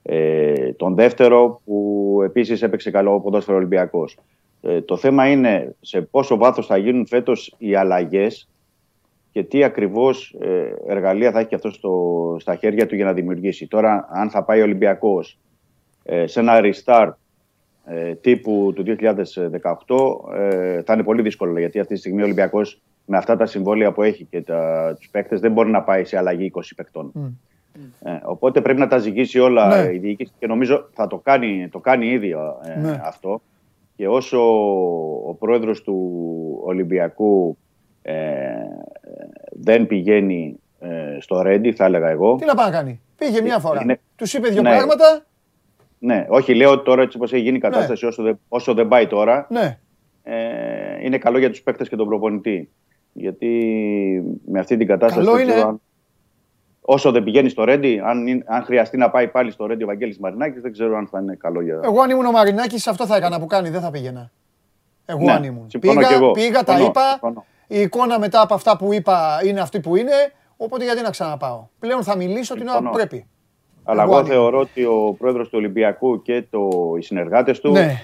[0.04, 4.18] Ε, τον δεύτερο που επίσης έπαιξε καλό ποδόσφαιρο Ολυμπιακός.
[4.62, 8.50] Ε, το θέμα είναι σε πόσο βάθος θα γίνουν φέτος οι αλλαγές
[9.32, 13.06] και και τι ακριβώς ε, εργαλεία θα έχει και αυτό στο, στα χέρια του για
[13.06, 13.68] να δημιουργήσει.
[13.68, 15.40] Τώρα, αν θα πάει ο Ολυμπιακός
[16.04, 17.29] ε, σε ένα restart ε,
[18.22, 23.18] τύπου του 2018 ε, θα είναι πολύ δύσκολο γιατί αυτή τη στιγμή ο Ολυμπιακός με
[23.18, 26.52] αυτά τα συμβόλαια που έχει και τα, τους παίκτες δεν μπορεί να πάει σε αλλαγή
[26.56, 27.12] 20 παικτών.
[28.04, 29.94] Ε, οπότε πρέπει να τα ζυγίσει όλα Ναι.
[29.94, 32.30] η διοίκηση και νομίζω θα το κάνει, το κάνει ήδη
[32.76, 33.00] ε, Ναι.
[33.04, 33.42] αυτό.
[33.96, 34.40] Και όσο
[35.30, 36.20] ο πρόεδρος του
[36.64, 37.58] Ολυμπιακού
[38.02, 38.16] ε,
[39.52, 42.36] δεν πηγαίνει ε, στο Ρέντι, θα έλεγα εγώ.
[42.36, 43.80] Τι να πάει να κάνει; Πήγε μια φορά.
[43.82, 44.70] Είναι- Τους είπε δύο Ναι.
[44.70, 45.26] πράγματα.
[46.00, 48.88] Ναι, όχι, λέω ότι τώρα έτσι όπως έχει γίνει η κατάσταση, όσο, δεν, όσο δεν
[48.88, 49.80] πάει τώρα, Ναι.
[50.24, 50.36] ε,
[51.06, 52.70] είναι καλό για τους παίκτες και τον προπονητή.
[53.14, 53.50] Γιατί
[54.46, 55.26] με αυτή την κατάσταση.
[55.26, 55.70] Καλό δεν ξέρω είναι.
[55.70, 55.82] αν-
[56.82, 59.86] όσο δεν πηγαίνει στο Ρέντι, αν, είναι- αν χρειαστεί να πάει πάλι στο Ρέντι ο
[59.88, 61.80] Βαγγέλης Μαρινάκης, δεν ξέρω αν θα είναι καλό για.
[61.84, 64.32] Εγώ αν ήμουν ο Μαρινάκης, αυτό θα έκανα που κάνει, δεν θα πήγαινα.
[65.06, 65.70] Εγώ Ναι, αν ήμουν.
[65.70, 66.32] συμφωνώ Πήγα, κι εγώ.
[66.32, 67.10] πήγα τα Συμφωνώ, είπα.
[67.10, 67.46] συμφωνώ.
[67.68, 70.12] Η εικόνα μετά από αυτά που είπα είναι αυτή που είναι.
[70.58, 71.68] Οπότε γιατί να ξαναπάω.
[71.80, 73.06] Πλέον θα μιλήσω την ώρα που Συμφωνώ.
[73.08, 73.28] πρέπει.
[73.90, 74.38] Αλλά Εγώ εγώ αν ήμουν.
[74.38, 78.02] θεωρώ ότι ο πρόεδρος του Ολυμπιακού και το, οι συνεργάτες του Ναι.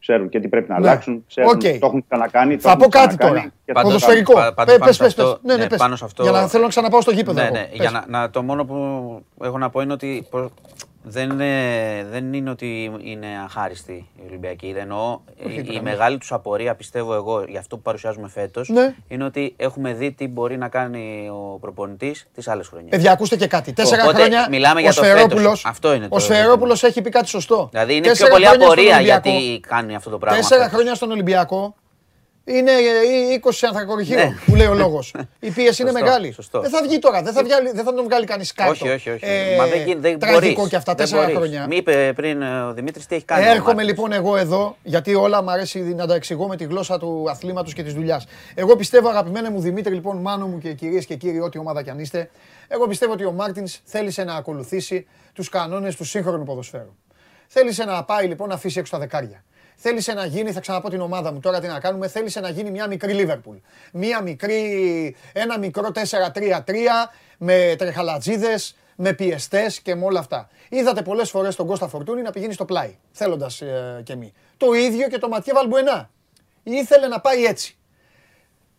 [0.00, 0.88] ξέρουν και τι πρέπει να Ναι.
[0.88, 1.24] αλλάξουν.
[1.28, 1.60] Ξέρουν, Οκ.
[1.60, 2.54] Το έχουν ξανακάνει.
[2.54, 3.52] το Θα έχουν πω κάτι ξανακάνει τώρα.
[3.64, 4.32] και θα το Πάντως- Ποδοσφαιρικό.
[4.32, 5.24] πα- πάντως Πε- πάνω Πες, σε πες, πες.
[5.24, 5.78] αυτό- Ναι, ναι, ναι, πες.
[5.78, 7.40] πάνω σε αυτό- Για να θέλω να ξαναπάω στο γήπεδο.
[7.40, 7.54] Ναι, εγώ.
[7.56, 7.64] ναι.
[7.70, 7.78] Πες.
[7.78, 8.76] Για να, να, το μόνο που
[9.42, 10.52] έχω να πω είναι ότι προ-
[11.04, 11.50] δεν, είναι,
[12.10, 14.74] δεν είναι ότι είναι αχάριστοι οι Ολυμπιακοί.
[14.76, 18.94] Εννοώ η, η μεγάλη τους απορία, πιστεύω εγώ, για αυτό που παρουσιάζουμε φέτος, Ναι.
[19.08, 22.90] είναι ότι έχουμε δει τι μπορεί να κάνει ο προπονητής τις άλλες χρονιές.
[22.90, 23.72] Παιδιά, ακούστε και κάτι.
[23.72, 25.20] Τέσσερα Οπότε, χρόνια μιλάμε για ο το φέτος.
[25.20, 27.68] Σφαιρόπουλος, Αυτό είναι το Ο Σφαιρόπουλος έχει πει κάτι σωστό.
[27.70, 29.28] Δηλαδή είναι Τέσσερα πιο πολύ χρόνια στον απορία Ολυμπιακό.
[29.30, 30.38] γιατί κάνει αυτό το πράγμα.
[30.38, 30.74] Τέσσερα φέτος.
[30.76, 31.74] χρόνια στον Ολυμπιακό
[32.44, 34.34] είναι ε, 20 ανθρακοριχείο Ναι.
[34.46, 35.14] που λέει ο λόγος.
[35.40, 36.32] Η πίεση είναι Σωστό, μεγάλη.
[36.32, 36.60] σωστό.
[36.60, 38.70] Δεν θα βγει τώρα, δεν θα, βγάλει, δεν θα τον βγάλει κανείς κάτω.
[38.70, 39.24] Όχι, όχι, όχι.
[39.24, 40.70] Ε, Μα δεν, γίνει- δεν τραγικό μπορείς.
[40.70, 41.36] και αυτά Δεν τέσσερα μπορείς.
[41.36, 41.66] χρόνια.
[41.66, 43.44] Μη είπε πριν ε, ο Δημήτρης τι έχει κάνει.
[43.46, 43.88] ο Έρχομαι Μάρτινς.
[43.88, 47.72] λοιπόν εγώ εδώ, γιατί όλα μου αρέσει να τα εξηγώ με τη γλώσσα του αθλήματος
[47.72, 48.26] και της δουλειάς.
[48.54, 51.90] Εγώ πιστεύω, αγαπημένε μου Δημήτρη, λοιπόν, μάνο μου και κυρίες και κύριοι, ό,τι ομάδα κι
[51.90, 52.30] αν είστε,
[52.68, 56.96] εγώ πιστεύω ότι ο Μάρτινς θέλησε να ακολουθήσει τους κανόνες του σύγχρονου ποδοσφαίρου.
[57.46, 59.44] Θέλησε να πάει λοιπόν να αφήσει έξω τα δεκάρια.
[59.84, 62.70] Θέλησε να γίνει, θα ξαναπώ την ομάδα μου τώρα τι να κάνουμε, θέλησε να γίνει
[62.70, 63.56] μια μικρή Λίβερπουλ.
[63.92, 66.60] Μια μικρή, ένα μικρό 4-3-3
[67.38, 70.48] με τρεχαλατζίδες, με πιεστές και με όλα αυτά.
[70.68, 74.32] Είδατε πολλές φορές τον Κώστα Φορτούνη να πηγαίνει στο πλάι, θέλοντας ε, και μη.
[74.56, 76.10] Το ίδιο και το Ματιέ Βαλμπουενά.
[76.62, 77.76] Ήθελε να πάει έτσι.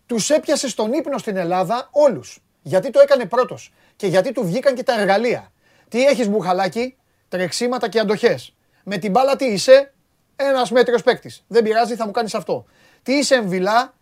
[0.05, 2.39] Τους έπιασε στον ύπνο στην Ελλάδα όλους.
[2.61, 3.73] Γιατί το έκανε πρώτος.
[3.95, 5.51] Και γιατί του βγήκαν και τα εργαλεία.
[5.89, 6.95] Τι έχεις μπουχαλάκι,
[7.29, 8.53] τρεξίματα και αντοχές.
[8.83, 9.92] Με την μπάλα τι είσαι,
[10.35, 11.43] ένας μέτριος παίκτης.
[11.47, 12.65] Δεν πειράζει, θα μου κάνεις αυτό.
[13.03, 13.93] Τι είσαι εμβυλά,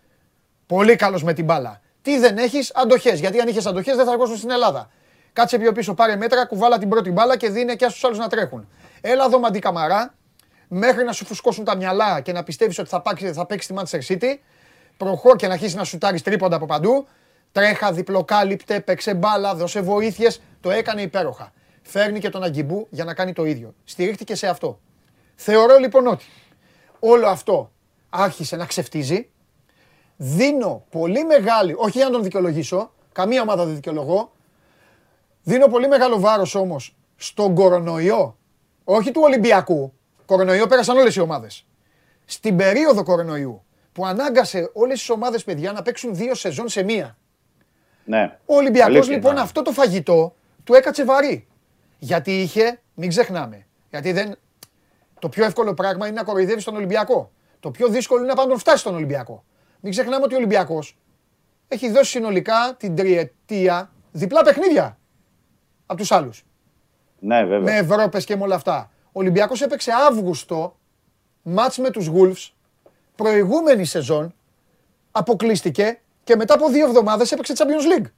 [0.65, 1.81] πολύ καλός με την μπάλα.
[2.01, 3.19] Τι δεν έχεις, αντοχές.
[3.19, 4.89] Γιατί αν είχες αντοχές δεν θα έρχονταν στην Ελλάδα.
[5.33, 8.27] Κάτσε πιο πίσω, πάρε μέτρα, κουβάλα την πρώτη μπάλα και δίνε και στους άλλους να
[8.27, 8.67] τρέχουν.
[9.01, 10.13] Έλα εδώ μαντί καμαρά,
[10.67, 13.75] μέχρι να σου φουσκώσουν τα μυαλά και να πιστεύεις ότι θα παίξει, θα παίξεις τη
[13.77, 14.37] Manchester City.
[14.97, 17.07] Προχώ και να αρχίσεις να σουτάρεις τρίποντα από παντού.
[17.51, 20.41] Τρέχα, διπλοκάλυπτε, παίξε μπάλα, δώσε βοήθειες.
[20.61, 21.51] Το έκανε υπέροχα.
[21.81, 23.73] Φέρνει και τον Αγκιμπού για να κάνει το ίδιο.
[23.83, 24.79] Στηρίχτηκε σε αυτό.
[25.43, 26.25] Θεωρώ λοιπόν ότι
[26.99, 27.71] όλο αυτό
[28.09, 29.29] άρχισε να ξεφτίζει.
[30.17, 34.31] Δίνω πολύ μεγάλη, όχι για να τον δικαιολογήσω, καμία ομάδα δεν δικαιολογώ.
[35.43, 38.37] Δίνω πολύ μεγάλο βάρος όμως στον κορονοϊό,
[38.83, 39.93] όχι του Ολυμπιακού.
[40.25, 41.65] Κορονοϊό πέρασαν όλες οι ομάδες.
[42.25, 47.17] Στην περίοδο κορονοϊού που ανάγκασε όλες τις ομάδες παιδιά να παίξουν δύο σεζόν σε μία.
[48.03, 48.37] Ναι.
[48.45, 49.41] Ο Ολυμπιακός Αλήθεια, λοιπόν ναι.
[49.41, 51.47] αυτό το φαγητό του έκατσε βαρύ.
[51.97, 54.37] Γιατί είχε, μην ξεχνάμε, γιατί δεν,
[55.21, 57.31] το πιο εύκολο πράγμα είναι να κοροϊδεύεις τον Ολυμπιακό.
[57.59, 59.43] Το πιο δύσκολο είναι να πάει να τον φτάσει στον Ολυμπιακό.
[59.79, 60.97] Μην ξεχνάμε ότι ο Ολυμπιακός
[61.67, 64.97] έχει δώσει συνολικά την τριετία διπλά παιχνίδια
[65.85, 66.45] από τους άλλους.
[67.19, 67.73] Ναι, βέβαια.
[67.73, 68.91] Με Ευρώπες και με όλα αυτά.
[69.05, 70.77] Ο Ολυμπιακός έπαιξε Αύγουστο
[71.41, 72.51] μάτς με τους Wolves
[73.15, 74.33] προηγούμενη σεζόν
[75.11, 78.09] αποκλείστηκε και μετά από δύο εβδομάδες έπαιξε Champions League.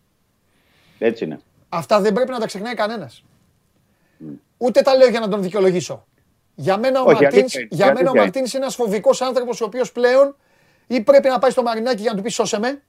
[1.00, 1.40] Έτσι είναι.
[1.70, 3.24] Αυτά δεν πρέπει να τα ξεχνάει κανένας.
[4.58, 6.06] Ούτε τα λέω για να τον δικαιολογήσω.
[6.56, 8.20] Για μένα ο Όχι, Μαρτίνς, αλήθεια είναι, για μένα ο αλήθεια είναι.
[8.24, 10.36] Μαρτίνς είναι ένας φοβικός άνθρωπος ο οποίος πλέον
[10.88, 12.82] ή πρέπει να πάει στο Μαρινάκι για να του πεις σώσε με.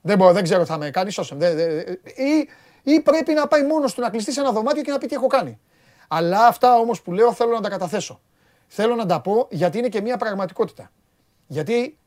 [0.00, 1.54] Δεν μπορώ, δεν ξέρω τι θα με κάνει, σώσε με.
[1.54, 2.48] Δεν- δεν- Ή,
[2.82, 5.14] ή πρέπει να πάει μόνος του να κλειστεί σε ένα δωμάτιο και να πει τι
[5.14, 5.60] έχω κάνει.
[6.08, 8.20] Αλλά αυτά όμως που λέω θέλω να τα καταθέσω.
[8.66, 10.90] Θέλω να τα πω γιατί είναι και μια πραγματικότητα.
[11.46, 11.98] Γιατί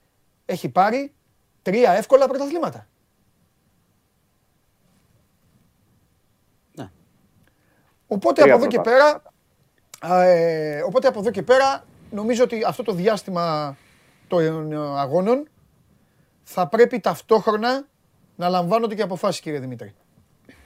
[0.45, 1.13] έχει πάρει
[1.61, 2.87] τρία εύκολα πρωταθλήματα.
[6.75, 6.89] Ναι.
[8.07, 9.19] Οπότε Τρία από εδώ και πρωτάθληματα.
[9.21, 9.33] πέρα,
[10.13, 13.77] ε, οπότε από εδώ και πέρα νομίζω ότι αυτό το διάστημα
[14.27, 15.47] των ε, αγώνων
[16.43, 17.85] θα πρέπει ταυτόχρονα
[18.35, 19.93] να λαμβάνονται και αποφάσεις κύριε Δημήτρη.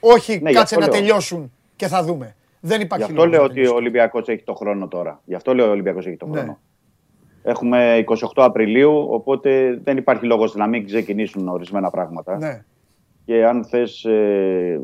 [0.00, 1.00] Όχι Ναι, γι' κάτσε αυτό να λέω.
[1.02, 2.34] τελειώσουν και θα δούμε.
[2.60, 3.76] Δεν Γι' υπάρχει αυτό λόγος λέω να ότι ο τελειώσουν.
[3.76, 5.20] Ολυμπιακός έχει το χρόνο τώρα.
[5.24, 6.36] Γι' αυτό λέω ο Ολυμπιακός έχει το Ναι.
[6.38, 6.58] χρόνο.
[7.42, 12.36] Έχουμε 28 Απριλίου, οπότε δεν υπάρχει λόγος να μην ξεκινήσουν ορισμένα πράγματα.
[12.38, 12.64] Ναι.
[13.24, 14.80] και αν θες ε,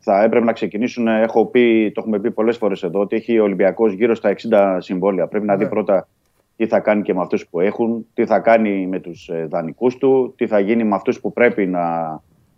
[0.00, 3.42] θα έπρεπε να ξεκινήσουν, έχω πει, το έχουμε πει πολλές φορές εδώ, ότι έχει ο
[3.42, 5.26] Ολυμπιακός γύρω στα 60 συμβόλαια.
[5.26, 5.70] Πρέπει να δει Ναι.
[5.70, 6.08] πρώτα
[6.56, 9.96] τι θα κάνει και με αυτούς που έχουν, τι θα κάνει με τους ε, δανεικούς
[9.96, 11.82] του, τι θα γίνει με αυτούς που πρέπει να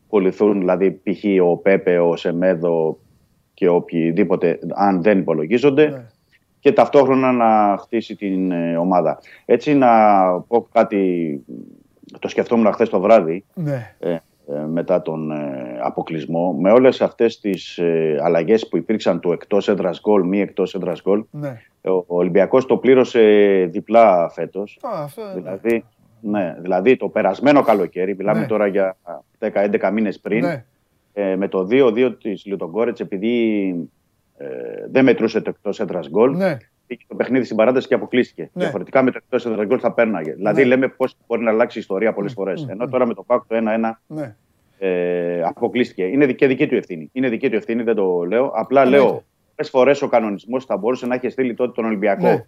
[0.09, 1.25] πουληθούν, δηλαδή π.χ.
[1.43, 2.99] ο Πέπε, ο Σεμέδο
[3.55, 6.07] και οποιοδήποτε, αν δεν υπολογίζονται Ναι.
[6.59, 9.19] και ταυτόχρονα να χτίσει την ε, ομάδα.
[9.45, 9.89] Έτσι να
[10.41, 11.41] πω κάτι,
[12.19, 13.95] το σκεφτόμουν χθες το βράδυ, Ναι.
[13.99, 14.19] ε, ε,
[14.69, 20.01] μετά τον ε, αποκλεισμό, με όλες αυτές τις ε, αλλαγές που υπήρξαν του εκτός έδρας
[20.01, 21.61] γκολ, μη εκτός έδρας γκολ, Ναι.
[21.83, 23.21] ο, ο Ολυμπιακός το πλήρωσε
[23.71, 24.79] διπλά φέτος.
[24.83, 25.33] Α, αυτό, ναι.
[25.41, 25.85] Δηλαδή,
[26.21, 28.47] ναι, δηλαδή το περασμένο καλοκαίρι, μιλάμε Ναι.
[28.47, 28.97] τώρα για
[29.39, 30.65] 10-11 μήνες πριν, Ναι.
[31.13, 33.69] ε, με το 2-2 της Λιωτογκόρετς, επειδή
[34.37, 34.47] ε,
[34.91, 36.57] δεν μετρούσε το εκτός έδρας γκολ, Ναι.
[36.87, 38.43] πήγε το παιχνίδι στην παράταση και αποκλείστηκε.
[38.43, 38.63] Ναι.
[38.63, 40.33] Διαφορετικά με το εκτός έδρας γκολ θα πέρναγε.
[40.33, 40.67] Δηλαδή, Ναι.
[40.69, 42.67] λέμε πώς μπορεί να αλλάξει η ιστορία πολλές φορές.
[42.69, 44.37] Ενώ τώρα με το Πάκ το 1-1 Ναι.
[44.85, 46.05] Ε, αποκλείστηκε.
[46.05, 47.09] Είναι δική, δική του ευθύνη.
[47.13, 48.53] Είναι δική του ευθύνη, δεν το λέω.
[48.55, 49.05] Απλά Εννοείται.
[49.05, 49.25] λέω
[49.57, 52.45] πολλές φορές ο κανονισμός θα μπορούσε να έχει στείλει τότε τον Ολυμπιακό Ναι.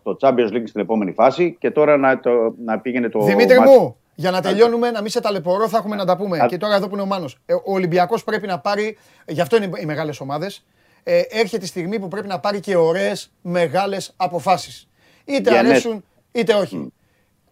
[0.00, 2.30] στο Champions League στην επόμενη φάση και τώρα να, το,
[2.64, 3.20] να πήγαινε το.
[3.24, 3.70] Δημήτρη μάτς.
[3.70, 6.38] μου, για να τελειώνουμε, να μην σε ταλαιπωρώ, θα έχουμε να τα πούμε.
[6.38, 7.38] Α- Και τώρα εδώ που είναι ο Μάνος.
[7.46, 8.96] Ε, Ο Ολυμπιακός πρέπει να πάρει,
[9.26, 10.66] γι' αυτό είναι οι μεγάλες ομάδες,
[11.02, 14.88] ε, έρχεται η στιγμή που πρέπει να πάρει και ωραίες μεγάλες αποφάσεις.
[15.24, 15.68] Είτε Για ναι.
[15.68, 16.92] αρέσουν, είτε όχι.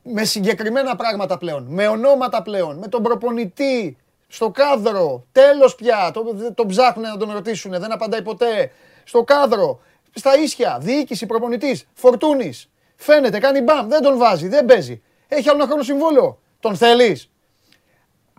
[0.02, 3.96] Με συγκεκριμένα πράγματα πλέον, με ονόματα πλέον, με τον προπονητή,
[4.26, 8.72] στο κάδρο, τέλος πια, το, τον ψάχνουν να τον ρωτήσουν, δεν απαντάει ποτέ.
[9.04, 9.80] Στο κάδρο,
[10.14, 12.70] στα ίσια, διοίκηση, προπονητής, φορτούνης.
[12.96, 15.02] Φαίνεται, κάνει μπαμ, δεν τον βάζει, δεν παίζει.
[15.28, 16.38] Έχει άλλο ένα χρόνο συμβόλαιο.
[16.60, 17.30] Τον θέλεις;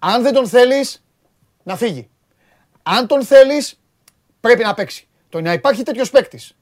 [0.02, 1.04] Αν δεν τον θέλεις,
[1.64, 2.10] να φύγει.
[2.84, 3.80] Αν τον θέλεις,
[4.40, 5.08] πρέπει να παίξει.
[5.30, 6.56] Το να υπάρχει τέτοιος παίκτης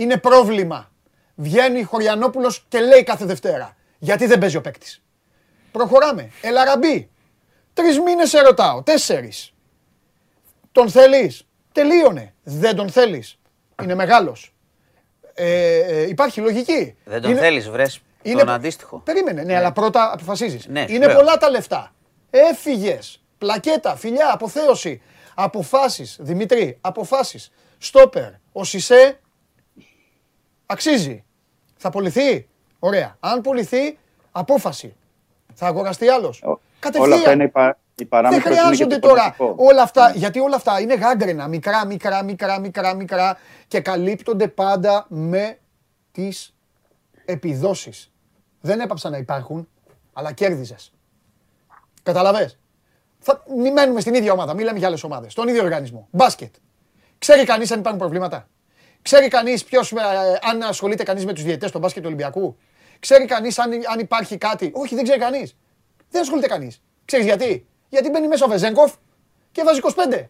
[0.00, 0.90] είναι πρόβλημα.
[1.34, 3.76] Βγαίνει Χωριανόπουλος και λέει κάθε Δευτέρα.
[3.98, 5.02] Γιατί δεν παίζει ο παίκτης.
[5.72, 6.30] Προχωράμε.
[6.40, 7.10] Ελαραμπή.
[7.82, 8.82] Τρεις μήνες σε ρωτάω.
[8.82, 9.54] Τέσσερις.
[10.72, 12.34] Τον θέλεις; Τελείωνε.
[12.42, 13.38] Δεν τον θέλεις.
[13.82, 14.54] Είναι μεγάλος.
[15.34, 16.96] Ε, ε, υπάρχει λογική.
[17.04, 18.98] Δεν τον Είναι- θέλεις, βρες είναι- τον αντίστοιχο.
[18.98, 20.66] Περίμενε, ναι, αλλά πρώτα αποφασίζεις.
[20.66, 21.16] Ναι, σου είναι λέω.
[21.16, 21.94] πολλά τα λεφτά.
[22.30, 23.22] Έφυγες.
[23.38, 25.02] Πλακέτα, φιλιά, αποθέωση.
[25.34, 27.50] Αποφάσεις, Δημήτρη, αποφάσεις.
[27.78, 29.20] Στόπερ, ο Σισε
[30.66, 31.24] αξίζει.
[31.76, 32.48] Θα πουληθεί.
[32.78, 33.16] Ωραία.
[33.20, 33.98] Αν πουληθεί,
[34.32, 34.94] απόφαση.
[35.54, 36.42] Θα αγοραστεί άλλος.
[36.80, 37.10] Ο- Κατευθείαν.
[37.12, 39.64] Όλα αυτά είναι η, πα, η Δεν παράμετρος, είναι και χρειάζονται το τώρα πολιτικό.
[39.68, 43.38] όλα αυτά, γιατί όλα αυτά είναι γάγκρενα, μικρά, μικρά, μικρά, μικρά, μικρά
[43.68, 45.58] και καλύπτονται πάντα με
[46.12, 46.54] τις
[47.24, 48.12] επιδόσεις.
[48.60, 49.68] Δεν έπαψαν να υπάρχουν,
[50.12, 50.92] αλλά κέρδιζες.
[52.02, 52.58] Καταλαβες;
[53.18, 55.32] Θα μην μένουμε στην ίδια ομάδα, μην λέμε για άλλες ομάδες.
[55.32, 56.08] Στον ίδιο οργανισμό.
[56.10, 56.54] Μπάσκετ.
[57.18, 58.48] Ξέρει κανείς αν υπάρχουν προβλήματα;
[59.02, 59.96] Ξέρει κανείς ποιος, ε,
[60.50, 62.56] αν ασχολείται κανείς με τους διαιτητές του μπάσκετ του Ολυμπιακού;
[62.98, 65.56] Ξέρει κανείς αν, αν υπάρχει κάτι; Όχι, δεν ξέρει κανείς.
[66.10, 66.82] Δεν ασχολείται κανείς.
[67.04, 68.92] Ξέρεις γιατί; Γιατί μπαίνει μέσα ο Βεζέγκοφ
[69.52, 70.28] και βάζει 25.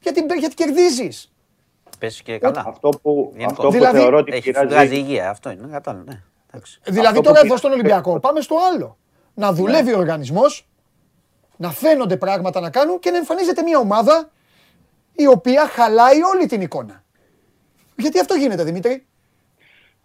[0.00, 1.32] Γιατί, γιατί κερδίζεις.
[1.98, 2.64] Πες και καλά.
[2.66, 3.50] Αυτό που, Γενικώ.
[3.50, 4.66] αυτό που Δηλαδή- θεωρώ ότι Έχεις πειράζει.
[4.66, 5.30] βγάζει υγεία.
[5.30, 5.66] Αυτό είναι.
[5.70, 6.04] Κατάλαβα.
[6.12, 6.22] Ναι.
[6.50, 6.80] Εντάξει.
[6.84, 8.98] Δηλαδή Αυτό τώρα που εδώ πει- στον Ολυμπιακό πάμε στο άλλο.
[9.34, 10.68] Να δουλεύει ο οργανισμός,
[11.56, 14.30] να φαίνονται πράγματα να κάνουν και να εμφανίζεται μια ομάδα
[15.12, 17.04] η οποία χαλάει όλη την εικόνα.
[17.96, 19.06] Γιατί αυτό γίνεται Δημήτρη;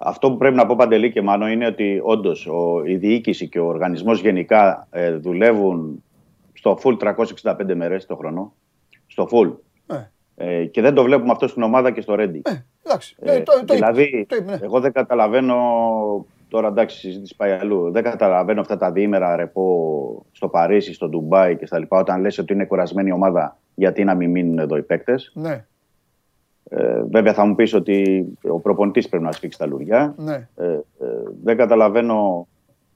[0.03, 2.49] Αυτό που πρέπει να πω παντελή και μάνο είναι ότι όντως
[2.85, 6.03] η διοίκηση και ο οργανισμός γενικά ε, δουλεύουν
[6.53, 6.97] στο full
[7.43, 8.53] 365 μέρες το χρόνο.
[9.07, 9.51] Στο full.
[9.87, 9.95] Ε,
[10.35, 12.41] Ε, και δεν το βλέπουμε αυτό στην ομάδα και στο Ρέντι.
[12.45, 12.51] ε,
[12.85, 13.15] εντάξει.
[13.19, 14.65] Ε, Ε, το, το δηλαδή, είπε, το είπες, ναι.
[14.65, 15.55] εγώ δεν καταλαβαίνω.
[16.49, 17.91] Τώρα εντάξει, η συζήτηση πάει αλλού.
[17.91, 21.99] Δεν καταλαβαίνω αυτά τα διήμερα ρεπό στο Παρίσι, στο Ντουμπάι και στα λοιπά.
[21.99, 25.31] Όταν λες ότι είναι κουρασμένη η ομάδα, γιατί να μην μείνουν εδώ οι παίκτες.
[25.35, 25.65] Ναι,
[26.73, 30.15] Ε, βέβαια θα μου πεις ότι ο προπονητής πρέπει να σφίξει τα λουριά.
[30.17, 30.47] ναι.
[30.55, 30.79] Ε, ε,
[31.43, 32.47] δεν καταλαβαίνω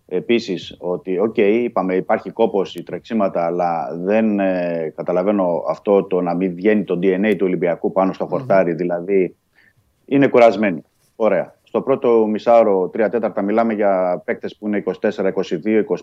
[0.08, 6.34] επίσης ότι, οκ, είπαμε υπάρχει κόπος, οι τρεξίματα, αλλά δεν ε, καταλαβαίνω αυτό το να
[6.34, 9.36] μην βγαίνει το DNA του Ολυμπιακού πάνω στο χορτάρι, δηλαδή
[10.06, 10.82] είναι κουρασμένοι.
[11.16, 11.56] Ωραία.
[11.64, 15.10] Στο πρώτο μισάωρο, τρία τέταρτα, μιλάμε για παίκτες που είναι 24,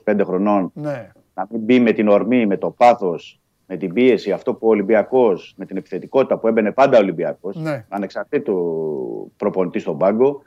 [0.06, 1.12] 22, 25 χρονών ναι.
[1.34, 3.40] να μην μπει με την ορμή, με το πάθος,
[3.72, 7.56] με την πίεση, αυτό που ο Ολυμπιακός, με την επιθετικότητα που έμπαινε πάντα ο Ολυμπιακός,
[7.56, 7.84] Ναι.
[7.88, 10.42] ανεξαρτήτου προπονητή στον πάγκο,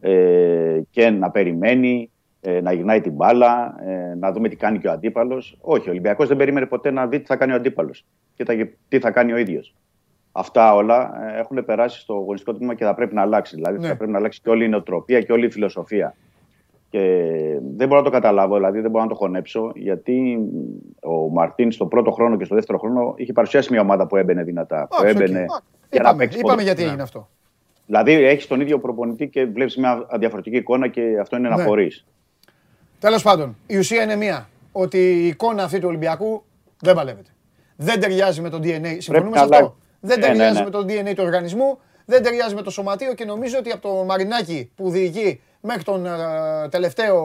[0.00, 2.10] ε, και να περιμένει,
[2.40, 5.56] ε, να γυρνάει την μπάλα, ε, να δούμε τι κάνει και ο αντίπαλος.
[5.60, 8.04] Όχι, ο Ολυμπιακός δεν περίμενε ποτέ να δει τι θα κάνει ο αντίπαλος
[8.34, 9.74] και τα- τι θα κάνει ο ίδιος.
[10.32, 13.54] Αυτά όλα ε, έχουν περάσει στο γονιστικό τμήμα και θα πρέπει να αλλάξει.
[13.54, 13.86] Δηλαδή Ναι.
[13.88, 16.14] θα πρέπει να αλλάξει και όλη η νοοτροπία και όλη η φιλοσοφία.
[16.94, 17.00] Και
[17.76, 20.38] δεν μπορώ να το καταλάβω, δηλαδή δεν μπορώ να το χωνέψω, γιατί
[21.02, 24.42] ο Μαρτίνς τον πρώτο χρόνο και στο δεύτερο χρόνο είχε παρουσιάσει μια ομάδα που έμπαινε
[24.42, 24.86] δυνατά.
[24.90, 25.22] Που Εντάξει, οκ.
[25.28, 25.38] έμπαινε
[25.90, 26.62] για να Είπαμε, παίξει είπαμε ποδόσφαιρο.
[26.62, 27.28] γιατί έγινε αυτό.
[27.86, 31.56] Δηλαδή έχεις τον ίδιο προπονητή και βλέπεις μια διαφορετική εικόνα και αυτό είναι Ναι.
[31.56, 31.90] να χωρεί.
[32.98, 34.48] Τέλος πάντων, η ουσία είναι μία.
[34.72, 36.44] ότι η εικόνα αυτή του Ολυμπιακού
[36.80, 37.30] δεν παλεύεται.
[37.76, 38.96] Δεν ταιριάζει με το DNA.
[38.98, 39.56] Συμφωνούμε να σε αυτό.
[39.56, 39.72] αλλάξει.
[40.00, 40.64] Δεν Ναι, ναι, ταιριάζει ναι.
[40.64, 44.04] με το DNA του οργανισμού, δεν ταιριάζει με το σωματείο και νομίζω ότι από το
[44.04, 46.10] Μαρινάκι που διοικεί μέχρι τον ε,
[46.70, 47.16] τελευταίο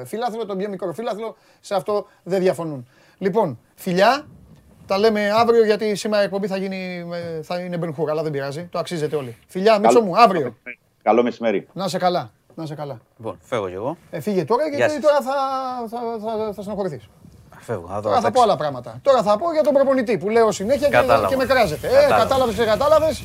[0.00, 2.88] ε, φύλαθλο, τον πιο μικρό φύλαθλο, σε αυτό δεν διαφωνούν.
[3.18, 4.26] Λοιπόν, φιλιά,
[4.86, 7.06] τα λέμε αύριο γιατί σήμερα η εκπομπή θα, γίνει,
[7.38, 8.68] ε, θα είναι μπενχούρα, αλλά δεν πειράζει.
[8.70, 9.36] Το αξίζετε όλοι.
[9.46, 10.56] Φιλιά, Μίτσο μου, αύριο.
[11.02, 11.66] Καλό μεσημέρι.
[11.72, 12.30] Να σε καλά.
[12.54, 13.00] Να σε καλά.
[13.16, 13.96] Λοιπόν, φεύγω κι εγώ.
[14.10, 15.00] Ε, φύγε τώρα Γεια γιατί σας.
[15.02, 15.32] τώρα θα,
[15.88, 15.98] θα,
[16.46, 17.08] θα, θα στενοχωρηθείς.
[17.60, 17.86] Φεύγω.
[17.86, 18.00] Θα δω.
[18.00, 18.42] Τώρα θα πω παίξω.
[18.42, 18.98] άλλα πράγματα.
[19.02, 21.28] Τώρα θα πω για τον προπονητή που λέω συνέχεια και, Κατάλαβα.
[21.28, 21.86] και με κράζετε.
[21.86, 22.16] Ε, Κατάλαβα.
[22.22, 23.24] κατάλαβες και κατάλαβες.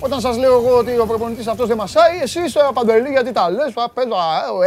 [0.00, 3.74] Όταν σας λέω εγώ ότι ο προπονητής αυτός δεν μασάει, εσείς παντελή γιατί τα λες,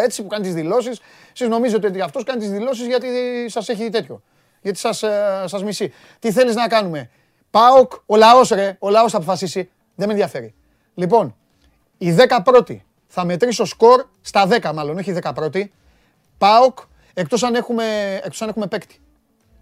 [0.04, 1.00] έτσι που κάνει τις δηλώσεις.
[1.34, 3.08] Εσείς νομίζετε ότι αυτός κάνει τις δηλώσεις γιατί
[3.48, 4.22] σας έχει τέτοιο.
[4.62, 4.98] Γιατί σας
[5.46, 5.94] σας μισεί.
[6.20, 7.10] Τι θέλεις να κάνουμε;
[7.52, 9.70] Πάοκ, ο λαός ρε, ο λαός θα αποφασίσει.
[9.96, 10.54] Δεν με ενδιαφέρει.
[10.94, 11.36] Λοιπόν,
[11.98, 12.78] η 11η
[13.08, 15.64] θα μετρήσω σκορ στα 10 μάλλον, όχι η 11η.
[16.38, 16.78] ΠΑΟΚ,
[17.14, 17.84] εκτός αν έχουμε,
[18.16, 19.00] εκτός αν έχουμε παίκτη.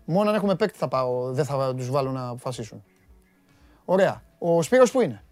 [0.05, 2.83] Μόνο αν έχουμε παίκτη θα πάω, δεν θα τους βάλω να αποφασίσουν.
[3.85, 4.23] Ωραία.
[4.37, 5.23] Ο Σπύρος που είναι;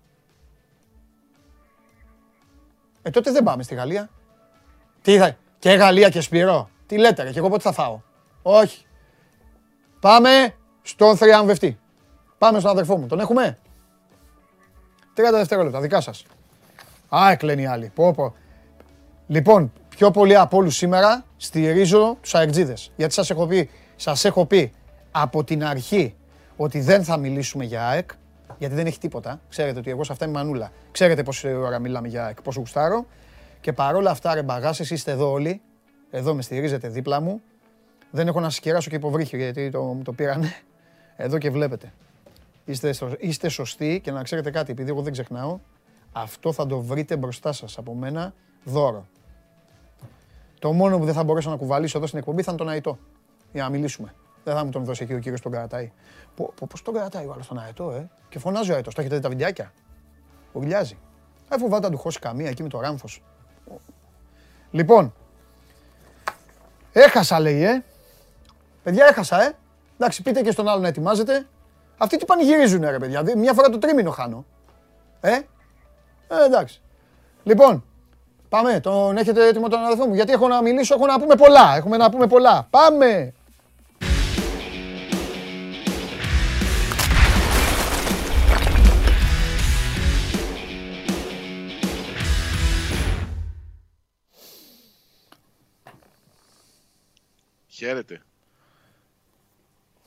[3.08, 4.10] Ε, τότε δεν πάμε στη Γαλλία.
[5.02, 6.70] Τι θα, και Γαλλία και Σπύρο.
[6.86, 8.00] Τι λέτε ρε, και εγώ πότε θα φάω;
[8.42, 8.86] Όχι.
[10.00, 11.80] Πάμε στον θριαμβευτή.
[12.38, 13.08] Πάμε στον αδερφό μου.
[13.08, 13.58] Τον έχουμε;
[15.16, 16.26] 30 δευτερόλεπτα, δικά σας.
[17.16, 17.92] Α, εκλαίνει οι άλλοι.
[17.96, 18.36] Πω, πω.
[19.28, 22.92] Λοιπόν, πιο πολύ από όλους σήμερα στηρίζω τους αεκτζίδες.
[22.96, 24.74] Γιατί σας έχω πει, σας έχω πει
[25.12, 26.16] από την αρχή
[26.58, 28.10] ότι δεν θα μιλήσουμε για ΑΕΚ,
[28.58, 29.42] γιατί δεν έχει τίποτα.
[29.50, 30.72] Ξέρετε ότι εγώ σε αυτά είμαι μανούλα.
[30.92, 33.06] Ξέρετε πόση ώρα μιλάμε για ΑΕΚ, πόσο γουστάρω.
[33.62, 35.62] Και παρόλα αυτά, ρε μπαγάσες, είστε εδώ όλοι.
[36.10, 37.42] Εδώ με στηρίζετε δίπλα μου.
[38.12, 40.54] Δεν έχω να σας κεράσω και υποβρύχιο, γιατί το, το πήρανε.
[41.16, 41.94] Εδώ και βλέπετε.
[42.66, 45.60] Είστε, σω- είστε σωστοί και να ξέρετε κάτι, επειδή εγώ δεν ξεχνάω,
[46.12, 49.08] αυτό θα το βρείτε μπροστά σας από μένα δώρο.
[50.60, 52.98] Το μόνο που δεν θα μπορέσω να κουβαλήσω εδώ στην εκπομπή θα είναι τον αετό.
[53.54, 54.14] Για να μιλήσουμε.
[54.44, 55.92] Δεν θα μου τον δώσει εκεί ο κύριος τον κρατάει.
[56.38, 58.94] Πω, πω, πώς τον κρατάει ο άλλος τον αετό, ε; Και φωνάζει ο αετός.
[58.94, 59.72] Το έχετε δει τα βιντεάκια;
[60.52, 60.98] Ουρλιάζει.
[61.50, 63.24] Ε, φοβάται να του χώσει καμία εκεί με το ράμφος.
[64.72, 65.14] Λοιπόν,
[66.92, 67.84] έχασα λέει, ε.
[68.84, 69.56] Παιδιά, έχασα, ε.
[70.00, 71.48] Εντάξει, πείτε και στον άλλο να ετοιμάζετε.
[71.98, 73.24] Αυτοί τι πανηγυρίζουν, ρε παιδιά.
[73.24, 74.46] Δη- Μια φορά το τρίμηνο χάνω.
[75.22, 75.42] Ε, ε
[76.46, 76.82] εντάξει.
[77.44, 77.84] Λοιπόν,
[78.50, 78.80] πάμε.
[78.80, 81.76] Τον έχετε έτοιμο τον αδερφό μου; Γιατί έχω να μιλήσω, έχω να πούμε πολλά.
[81.76, 82.68] Έχουμε να πούμε πολλά.
[82.70, 83.34] Πάμε.
[97.78, 98.22] Χαίρετε.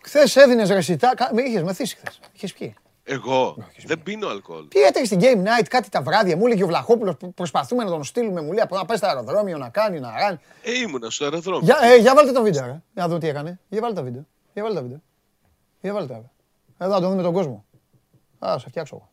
[0.03, 1.15] Χθες έδινε ρεσιτά.
[1.17, 2.21] κα- Με είχες μεθύσει χθες.
[2.33, 2.75] Είχες πιει.
[3.05, 3.57] Εγώ
[3.87, 4.69] δεν πίνω αλκοόλ.
[4.69, 6.37] Τι έτρεχε στην Game Night, κάτι τα βράδια.
[6.37, 8.41] Μου έλεγε ο Βλαχόπουλος προσπαθούμε να τον στείλουμε.
[8.41, 10.39] Μου λέει να πάει στο αεροδρόμιο να κάνει, να ράνει.
[10.63, 11.61] Ε, ήμουνα στο αεροδρόμιο.
[11.65, 12.71] Για, ε, για βάλτε το βίντεο, ρε.
[12.71, 13.61] Για να δω τι έκανε.
[13.69, 14.27] Για βάλτε το βίντεο.
[14.53, 15.01] Για βάλτε το βίντεο.
[15.81, 16.31] Για βάλτε το.
[16.85, 17.65] Εδώ να το δούμε τον κόσμο.
[18.39, 19.11] Α, σε φτιάξω εγώ.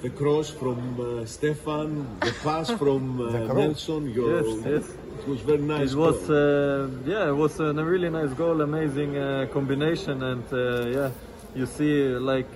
[0.00, 3.52] The cross from uh, Stefan, the pass from uh.
[3.52, 4.90] Nelson, your, Yes, yes.
[5.20, 5.92] it was very nice.
[5.92, 10.86] It was, uh, yeah, it was a really nice goal, amazing uh, combination, and uh,
[10.86, 11.10] yeah,
[11.54, 12.48] you see like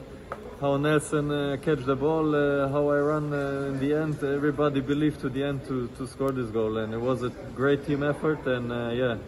[0.60, 4.22] how Nelson uh, catch the ball, uh, how I run uh, in the end.
[4.22, 7.86] Everybody believed to the end to, to score this goal, and it was a great
[7.86, 8.46] team effort.
[8.46, 9.18] And uh, yeah,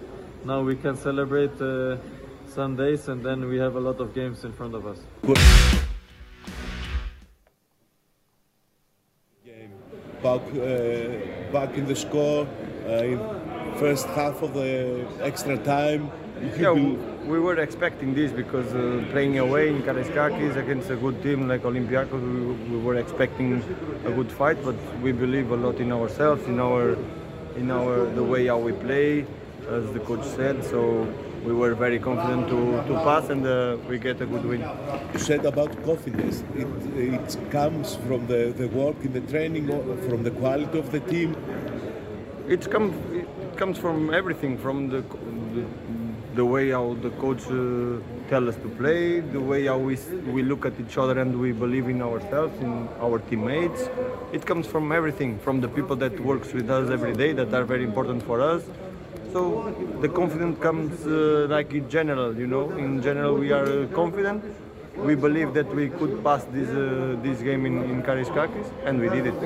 [0.45, 1.99] now we can celebrate uh,
[2.49, 4.99] Sundays, and then we have a lot of games in front of us.
[10.23, 12.47] Back, uh, back in the score
[12.87, 13.19] uh, in
[13.79, 16.11] first half of the extra time.
[16.57, 16.93] Yeah, we,
[17.27, 21.63] we were expecting this because uh, playing away in Karaiskakis against a good team like
[21.63, 23.63] Olympiacos, we, we were expecting
[24.05, 24.63] a good fight.
[24.65, 26.97] But we believe a lot in ourselves, in our,
[27.57, 29.27] in our the way how we play,
[29.69, 30.65] as the coach said.
[30.65, 31.13] So
[31.45, 34.61] we were very confident to, to pass and uh, we get a good win.
[35.13, 36.43] You said about confidence.
[36.57, 36.67] It,
[36.97, 41.01] it comes from the, the work in the training, or from the quality of the
[41.01, 41.37] team.
[42.49, 45.03] It comes it comes from everything, from the
[45.55, 45.65] the,
[46.35, 49.97] the way how the coach uh, tell us to play, the way how we
[50.33, 53.89] we look at each other and we believe in ourselves, in our teammates.
[54.33, 57.65] It comes from everything, from the people that works with us every day that are
[57.65, 58.63] very important for us.
[59.34, 59.42] So
[60.04, 62.66] the confidence comes uh, like in general, you know.
[62.86, 64.42] In general, we are uh, confident.
[65.10, 66.84] We believe that we could pass this uh,
[67.26, 69.38] this game in in Kariskakis, and we did it.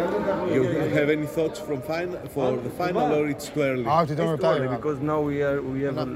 [0.55, 0.61] You
[0.99, 3.85] have any thoughts from final, for the final, or it's too early?
[3.87, 4.57] Α, τι τον It's too ρωτάει.
[4.57, 4.75] early ρε.
[4.77, 6.07] because now we are we have uh,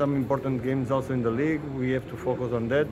[0.00, 1.62] some important games also in the league.
[1.82, 2.86] We have to focus on that,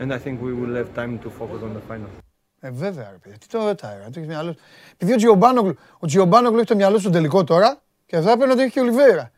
[0.00, 2.10] and I think we will have time to focus on the final.
[2.60, 3.38] Ε, βέβαια, ρε παιδί.
[3.38, 4.04] Τι τον ρωτάει, ρε.
[4.12, 4.50] Το έχει μυαλό.
[4.52, 4.58] του.
[4.92, 8.46] Επειδή ο Τζιομπάνογλου, ο Τζιομπάνογλου έχει το μυαλό του στον τελικό τώρα και θα έπαιρνε
[8.46, 9.30] να το έχει και ο Ολιβέρα.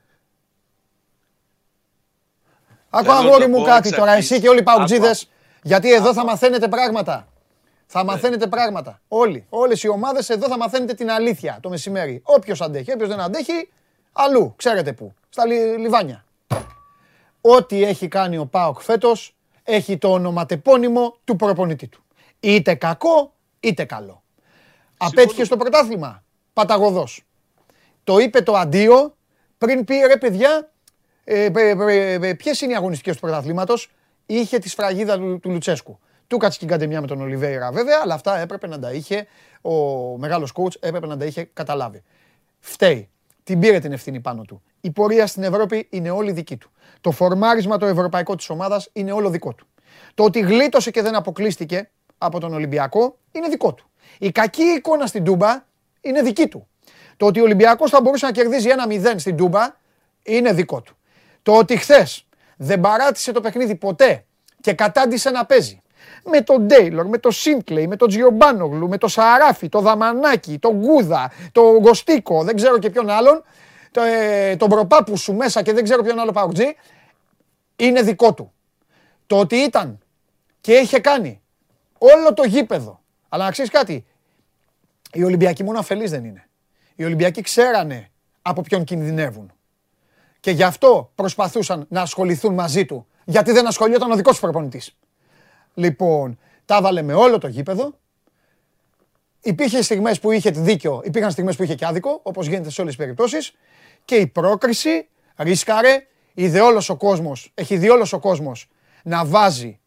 [2.95, 4.32] Άκου Θέλω αγόρι να μου πω κάτι εξ τώρα, αρχής.
[4.32, 5.32] εσύ και όλοι οι παουτζίδες, Άκου,
[5.64, 7.28] γιατί εδώ θα μαθαίνετε πράγματα.
[7.86, 9.02] Θα μαθαίνετε πράγματα.
[9.07, 9.45] Όλοι.
[9.49, 12.22] Όλες οι ομάδες εδώ θα μαθαίνετε την αλήθεια το μεσημέρι.
[12.24, 13.70] Όποιος αντέχει, όποιος δεν αντέχει,
[14.11, 14.53] αλλού.
[14.57, 15.14] Ξέρετε πού.
[15.30, 16.26] Στα λι- λιβάνια.
[17.41, 22.03] Ό,τι έχει κάνει ο Πάοκ φέτος έχει το ονοματεπώνυμο του προπονητή του.
[22.40, 24.24] Είτε κακό, είτε καλό.
[24.98, 26.24] Απέτυχε στο πρωτάθλημα.
[26.53, 27.24] Παταγωδός.
[28.03, 29.15] Το είπε το αντίο
[29.57, 30.72] πριν πει ρε παιδιά,
[31.24, 33.91] ε, ε, ε, ποιες είναι οι αγωνιστικές του πρωταθλήματος;
[34.26, 36.00] Είχε τη σφραγίδα του, του Λουτσέσκου.
[36.28, 39.28] Του κάτσε και καντεμιά με τον Ολιβέηρα βέβαια, αλλά αυτά έπρεπε να τα είχε
[39.62, 39.74] ο
[40.18, 42.04] μεγάλος coach, έπρεπε να τα είχε καταλάβει.
[42.60, 43.10] Φταίει.
[43.44, 44.64] Την πήρε την ευθύνη πάνω του.
[44.82, 46.72] Η πορεία στην Ευρώπη είναι όλη δική του.
[47.02, 49.68] Το φορμάρισμα το ευρωπαϊκό της ομάδας είναι όλο δικό του.
[50.14, 53.90] Το ότι γλίτωσε και δεν αποκλείστηκε από τον Ολυμπιακό είναι δικό του.
[54.20, 55.66] Η κακή εικόνα στην Τούμπα
[56.02, 56.68] είναι δική του.
[57.18, 59.76] Το ότι ο Ολυμπιακός θα μπορούσε να κερδίζει ένα 0 στην Τούμπα
[60.24, 60.98] είναι δικό του.
[61.44, 62.26] Το ότι χθες
[62.57, 64.26] δεν παράτησε το παιχνίδι ποτέ
[64.61, 65.82] και κατάντησε να παίζει
[66.26, 70.78] με τον Ντέιλορ, με τον Σίνκλεϊ, με τον Τζιομπάνογλου, με τον Σαράφι, τον Δαμανάκη, τον
[70.78, 73.44] Γκούδα, τον Γκοστίκο, δεν ξέρω και ποιον άλλον,
[73.91, 76.76] το, ε, τον προπάπου σου μέσα και δεν ξέρω ποιον άλλο παουτζή,
[77.76, 78.53] είναι δικό του.
[79.28, 79.99] Το ότι ήταν
[80.61, 81.41] και είχε κάνει
[81.98, 83.02] όλο το γήπεδο.
[83.30, 84.06] Αλλά να ξέρεις κάτι,
[85.14, 86.48] οι Ολυμπιακοί μόνο αφελείς δεν είναι.
[86.95, 88.11] Οι Ολυμπιακοί ξέρανε
[88.41, 89.52] από ποιον κινδυνεύουν.
[90.44, 93.07] Και γι' αυτό προσπαθούσαν να ασχοληθούν μαζί του.
[93.26, 94.98] Γιατί δεν ασχολιόταν ο δικός τους προπονητής.
[95.74, 97.94] Λοιπόν, τα έβαλε με όλο το γήπεδο.
[99.41, 102.95] Υπήρχε στιγμές που είχε δίκιο, υπήρχαν στιγμές που είχε και άδικο, όπως γίνεται σε όλες
[102.95, 103.53] τις περιπτώσεις.
[104.06, 108.70] Και η πρόκριση ρίσκαρε, είδε όλος ο κόσμος, έχει δει όλος ο κόσμος
[109.03, 109.80] να βάζει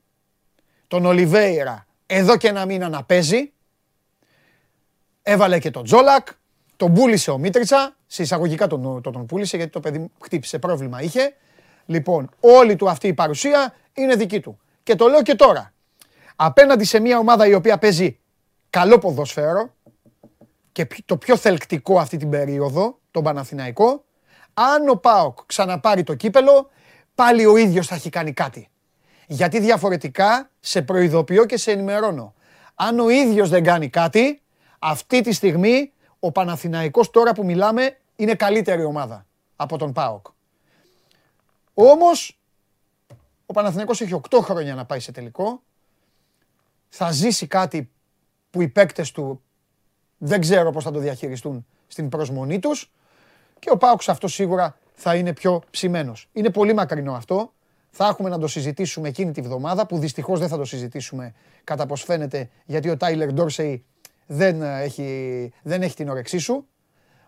[0.89, 3.53] τον Ολιβέηρα εδώ και ένα μήνα να παίζει.
[5.23, 6.29] Έβαλε και τον Τζόλακ,
[6.77, 11.03] τον πούλησε ο Μίτριτσα, σε εισαγωγικά τον, τον, τον πούλησε γιατί το παιδί χτύπησε, πρόβλημα
[11.03, 11.35] είχε.
[11.87, 14.59] Λοιπόν, όλη του αυτή η παρουσία είναι δική του.
[14.83, 15.73] Και το λέω και τώρα.
[16.37, 18.19] Απέναντι σε μια ομάδα η οποία παίζει
[18.71, 19.75] καλό ποδόσφαιρο
[20.73, 24.05] και πι- το πιο θελκτικό αυτή την περίοδο, τον Παναθηναϊκό,
[24.55, 26.71] αν ο ΠΑΟΚ ξαναπάρει το κύπελο,
[27.15, 28.69] πάλι ο ίδιος θα έχει κάνει κάτι.
[29.27, 32.35] Γιατί διαφορετικά σε προειδοποιώ και σε ενημερώνω.
[32.75, 34.43] Αν ο ίδιος δεν κάνει κάτι,
[34.79, 35.93] αυτή τη στιγμή
[36.27, 39.27] ο Παναθηναϊκός τώρα που μιλάμε είναι καλύτερη ομάδα
[39.57, 40.27] από τον ΠΑΟΚ.
[41.75, 42.39] Όμως
[43.47, 45.63] ο Παναθηναϊκός έχει 8 χρόνια να πάει σε τελικό.
[46.89, 47.91] Θα ζήσει κάτι
[48.51, 49.43] που οι παίκτες του
[50.19, 52.93] δεν ξέρω πώς θα το διαχειριστούν στην προσμονή τους.
[53.59, 56.29] Και ο Πάουξ αυτό σίγουρα θα είναι πιο ψημένος.
[56.33, 57.53] Είναι πολύ μακρινό αυτό.
[57.91, 61.35] Θα έχουμε να το συζητήσουμε εκείνη τη βδομάδα που δυστυχώς δεν θα το συζητήσουμε
[61.65, 63.85] κατά πως φαίνεται γιατί ο Τάιλερ Ντόρσεϊ
[64.27, 66.67] δεν ε, έχει, δεν έχει την όρεξή σου.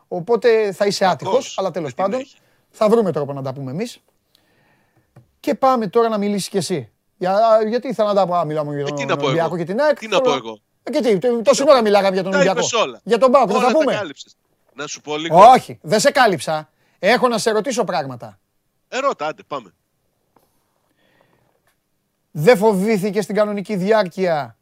[0.08, 2.26] Οπότε θα είσαι άτυχος, αλλά τέλος πάντων
[2.70, 4.00] θα βρούμε τρόπο να τα πούμε εμείς.
[5.40, 6.90] Και πάμε τώρα να μιλήσεις κι εσύ.
[7.16, 7.38] Για,
[7.68, 9.56] γιατί ήθελα να τα πω, α, μιλάμε για Ε, τον τι να πω Ολυμπιακό εγώ.
[9.56, 9.98] και την ΑΕΚ.
[9.98, 12.60] Τι να πω εγώ; Ε, και τι, τ- τόση ώρα μιλάγαμε για τον Τα Ολυμπιακό.
[12.66, 13.00] είπες όλα.
[13.04, 13.92] Για τον Πάοκ, δεν Όλα θα τα πούμε.
[13.94, 14.36] κάλυψες.
[14.74, 15.36] Να σου πω λίγο.
[15.38, 16.70] Όχι, δεν σε κάλυψα.
[16.98, 18.38] Έχω να σε ρωτήσω πράγματα.
[18.88, 19.72] Ερώτα, άντε, πάμε.
[22.30, 24.57] Δεν φοβήθηκες στην κανονική διάρκεια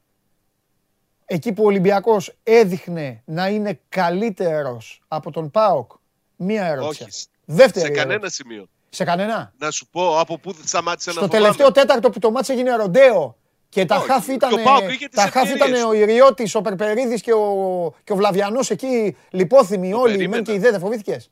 [1.26, 5.90] εκεί που ο Ολυμπιακός έδειχνε να είναι καλύτερος από τον ΠΑΟΚ.
[6.36, 7.02] Μία ερώτηση.
[7.04, 7.12] Όχι.
[7.44, 8.06] Δεύτερη σε ερώτηση.
[8.06, 8.68] κανένα σημείο.
[8.88, 9.52] Σε κανένα.
[9.58, 11.42] Να σου πω από πού σταμάτησε να Στο φοβάμαι.
[11.42, 13.36] τελευταίο τέταρτο που το μάτς έγινε ροντέο
[13.68, 15.84] και τα Όχι, χάφ ήταν, και ο ΠΑΟΚ είχε τις τα χάφ ήταν ευκαιρίες.
[15.84, 20.28] ο Ιριώτης, ο Περπερίδης και ο, και ο Βλαβιανός εκεί λιπόθυμοι όλοι, περίμενα.
[20.36, 21.30] μεν και οι δε, δεν φοβήθηκες;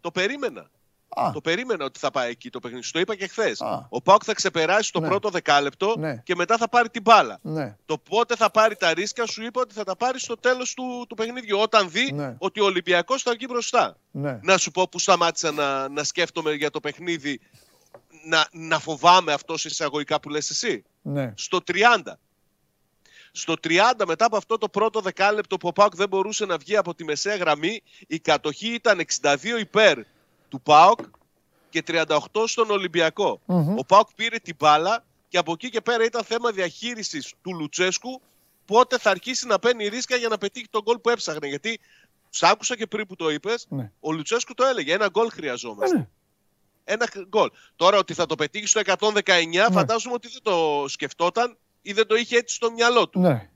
[0.00, 0.70] Το περίμενα.
[1.16, 1.30] Α.
[1.32, 2.84] Το περίμενα ότι θα πάει εκεί το παιχνίδι.
[2.84, 3.60] Σου το είπα και χθες.
[3.60, 3.86] Α.
[3.88, 5.08] Ο Πάουκ θα ξεπεράσει το Ναι.
[5.08, 6.16] πρώτο δεκάλεπτο Ναι.
[6.24, 7.38] και μετά θα πάρει την μπάλα.
[7.42, 7.76] Ναι.
[7.86, 11.06] Το πότε θα πάρει τα ρίσκα σου είπα ότι θα τα πάρει στο τέλος του,
[11.08, 11.58] του παιχνιδιού.
[11.58, 12.34] Όταν δει Ναι.
[12.38, 13.96] ότι ο Ολυμπιακός θα βγει μπροστά.
[14.10, 14.38] Ναι.
[14.42, 17.40] Να σου πω που σταμάτησα να, να σκέφτομαι για το παιχνίδι.
[18.26, 20.84] Να, να φοβάμαι αυτό εισαγωγικά που λες εσύ.
[21.02, 21.32] Ναι.
[21.36, 22.18] Στο 30.
[23.36, 26.76] Στο 30 μετά από αυτό το πρώτο δεκάλεπτο που ο Πάουκ δεν μπορούσε να βγει
[26.76, 29.98] από τη μεσαία γραμμή, η κατοχή ήταν 62 υπέρ
[30.54, 30.98] του Πάουκ
[31.70, 32.16] και 38
[32.46, 33.40] στον ολυμπιακο
[33.76, 38.20] Ο Πάουκ πήρε την μπάλα και από εκεί και πέρα ήταν θέμα διαχείρισης του Λουτσέσκου
[38.64, 41.46] πότε θα αρχίσει να παίρνει ρίσκα για να πετύχει τον γκολ που έψαχνε.
[41.48, 41.80] Γιατί
[42.30, 43.92] σ' άκουσα και πριν που το είπες, Ναι.
[44.00, 45.96] ο Λουτσέσκου το έλεγε, ένα γκολ χρειαζόμαστε.
[45.96, 46.08] Ε, ναι.
[46.84, 47.50] Ένα γκολ.
[47.76, 52.14] Τώρα ότι θα το πετύχει στο 119 φαντάζομαι ότι δεν το σκεφτόταν ή δεν το
[52.14, 53.20] είχε έτσι στο μυαλό του.
[53.20, 53.50] Ναι.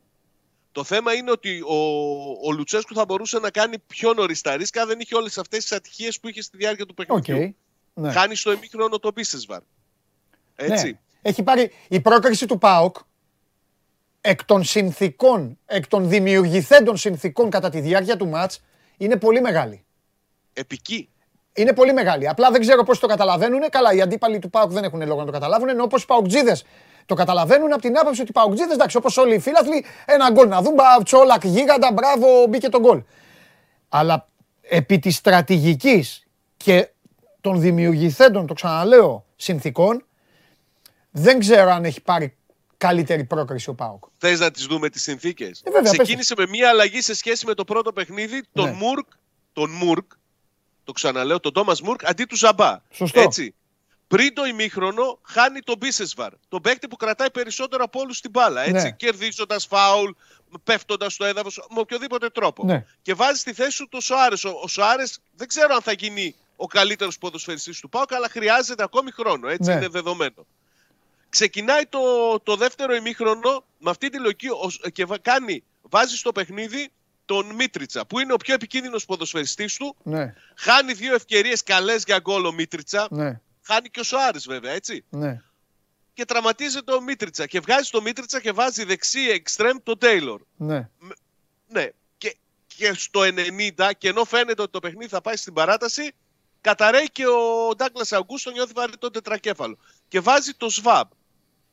[0.78, 1.76] Το θέμα είναι ότι ο,
[2.44, 5.62] ο Λουτσέσκου θα μπορούσε να κάνει πιο νωρίς τα ρίσκα αν δεν είχε όλες αυτές
[5.62, 7.06] τις ατυχίες που είχε στη διάρκεια του Οκ.
[7.06, 7.56] παιχνιδιού.
[7.94, 8.12] Ναι.
[8.12, 9.60] Χάνει στο ημίχρονο το Μπίσεσβαρ.
[10.56, 10.86] Έτσι.
[10.86, 10.98] Ναι.
[11.22, 12.96] Έχει πάρει η πρόκριση του ΠΑΟΚ
[14.20, 18.60] εκ των συνθήκων, εκ των δημιουργηθέντων συνθήκων κατά τη διάρκεια του ματς
[18.96, 19.84] είναι πολύ μεγάλη.
[20.52, 21.08] Επική.
[21.52, 22.28] Είναι πολύ μεγάλη.
[22.28, 23.60] Απλά δεν ξέρω πώς το καταλαβαίνουν.
[23.70, 25.68] Καλά, οι αντίπαλοι του ΠΑΟΚ δεν έχουν λόγο να το καταλάβουν.
[25.68, 26.56] Ενώ όπως οι Παοκτσήδες
[27.08, 30.48] το καταλαβαίνουν από την άποψη ότι οι Παοκτσήδες, εντάξει, όπως όλοι οι φίλαθλοι, ένα γκολ
[30.48, 30.74] να δουν.
[30.74, 33.02] μπα, Τσόλακ, γίγαντα, μπράβο, μπήκε το γκολ.
[33.88, 34.28] Αλλά
[34.60, 36.26] επί της στρατηγικής
[36.56, 36.88] και
[37.40, 40.04] των δημιουργηθέντων, το ξαναλέω, συνθήκων,
[41.10, 42.36] δεν ξέρω αν έχει πάρει
[42.76, 44.04] καλύτερη πρόκριση ο Πάουκ.
[44.18, 47.54] Θες να τις δούμε τις συνθήκες; Ε, βέβαια, Ξεκίνησε με μία αλλαγή σε σχέση με
[47.54, 48.72] το πρώτο παιχνίδι, τον Ναι.
[48.72, 49.06] Μουρκ,
[49.52, 50.12] τον Μουρκ,
[50.84, 52.76] το ξαναλέω, τον Τόμας Μουρκ αντί του Ζαμπά.
[52.90, 53.20] Σωστό.
[53.20, 53.54] Έτσι.
[54.08, 56.32] Πριν το ημίχρονο χάνει τον Μπίσεσβαρ.
[56.48, 58.60] Τον παίκτη που κρατάει περισσότερο από όλους την μπάλα.
[58.62, 58.72] Έτσι.
[58.72, 58.90] Ναι.
[58.90, 60.10] Κερδίζοντας φάουλ,
[60.64, 62.64] πέφτοντας στο έδαφος, με οποιοδήποτε τρόπο.
[62.64, 62.84] Ναι.
[63.02, 64.34] Και βάζει στη θέση του το Σοάρε.
[64.44, 65.02] Ο, ο Σοάρε
[65.34, 69.48] δεν ξέρω αν θα γίνει ο καλύτερος ποδοσφαιριστής του ΠΑΟΚ, αλλά χρειάζεται ακόμη χρόνο.
[69.48, 69.76] Έτσι Ναι.
[69.76, 70.46] είναι δεδομένο.
[71.28, 72.00] Ξεκινάει το,
[72.42, 76.90] το δεύτερο ημίχρονο με αυτή τη λογική ο- και βα- κάνει, βάζει στο παιχνίδι
[77.24, 79.96] τον Μίτριτσα, που είναι ο πιο επικίνδυνος ποδοσφαιριστής του.
[80.02, 83.06] Ναι, Χάνει δύο ευκαιρίες καλές για γκολ ο Μίτριτσα.
[83.10, 83.40] ναι,
[83.70, 85.04] Χάνει και ο Σοάρης βέβαια, έτσι.
[85.10, 85.42] ναι.
[86.14, 87.46] Και τραυματίζεται ο Μίτριτσα.
[87.46, 90.42] Και βγάζει το Μίτριτσα και βάζει δεξί εξτρέμ τον Τέιλορ.
[90.56, 90.88] ναι.
[91.68, 91.88] Ναι.
[92.18, 92.36] Και,
[92.66, 93.20] και στο
[93.76, 96.12] 90, και ενώ φαίνεται ότι το παιχνίδι θα πάει στην παράταση,
[96.60, 99.78] καταραίει και ο Ντάγκλας Αγκούστο νιώθει βαρύ τον τετρακέφαλο.
[100.08, 101.08] Και βάζει το ΣΒΑΜ.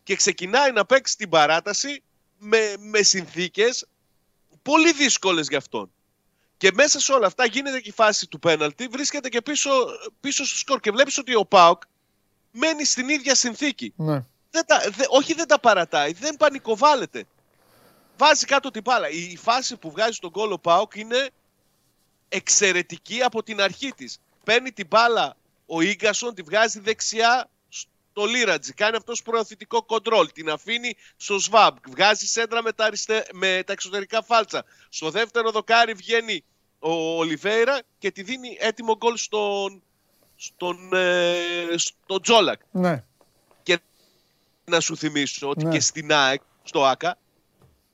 [0.04, 2.04] Και ξεκινάει να παίξει την παράταση
[2.38, 3.86] με, με συνθήκες
[4.62, 5.92] πολύ δύσκολες για αυτόν.
[6.57, 9.69] Και μέσα σε όλα αυτά γίνεται και η φάση του πέναλτη, βρίσκεται και πίσω,
[10.19, 10.80] πίσω στο σκορ.
[10.80, 11.82] Και βλέπεις ότι ο Πάοκ
[12.52, 13.94] μένει στην ίδια συνθήκη.
[13.95, 14.23] ναι.
[14.52, 17.23] Δεν τα, δε- όχι δεν τα παρατάει, δεν πανικοβάλλεται.
[18.18, 19.10] Βάζει κάτω την μπάλα.
[19.10, 21.30] Η, η φάση που βγάζει τον γκολ ο Πάοκ είναι
[22.30, 24.18] εξαιρετική από την αρχή της.
[24.44, 27.49] Παίρνει την μπάλα ο Ίγκασον, τη βγάζει δεξιά
[28.18, 28.74] στο Λίρατζι.
[28.74, 30.32] Κάνει αυτός προωθητικό κοντρόλ.
[30.34, 31.76] Την αφήνει στο Σβάμπ.
[31.90, 34.66] Βγάζει σέντρα με τα, αριστε- με τα εξωτερικά φάλτσα.
[34.90, 36.44] Στο δεύτερο δοκάρι βγαίνει
[36.80, 39.82] ο Ολιβέηρα και τη δίνει έτοιμο γκολ στον,
[40.36, 41.36] στον, ε,
[41.76, 42.62] στον Τζόλακ.
[42.72, 43.04] ναι.
[43.64, 43.80] Και
[44.66, 45.72] να σου θυμίσω ότι Ναι.
[45.72, 47.18] και στην ΑΕΚ, στο ΆΚΑ,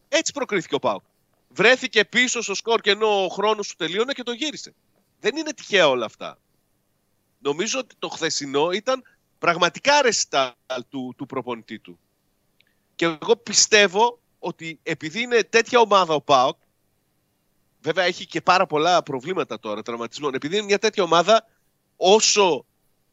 [0.09, 1.03] έτσι προκρίθηκε ο ΠΑΟΚ.
[1.49, 4.73] Βρέθηκε πίσω στο σκορ και ενώ ο χρόνος του τελείωνε και το γύρισε.
[5.19, 6.37] Δεν είναι τυχαία όλα αυτά.
[7.39, 9.03] Νομίζω ότι το χθεσινό ήταν
[9.41, 10.53] πραγματικά ρεστάλ
[10.89, 11.99] του, του προπονητή του.
[12.95, 16.57] Και εγώ πιστεύω ότι επειδή είναι τέτοια ομάδα ο ΠΑΟΚ,
[17.81, 21.45] βέβαια έχει και πάρα πολλά προβλήματα τώρα τραυματισμών, επειδή είναι μια τέτοια ομάδα,
[21.95, 22.65] όσο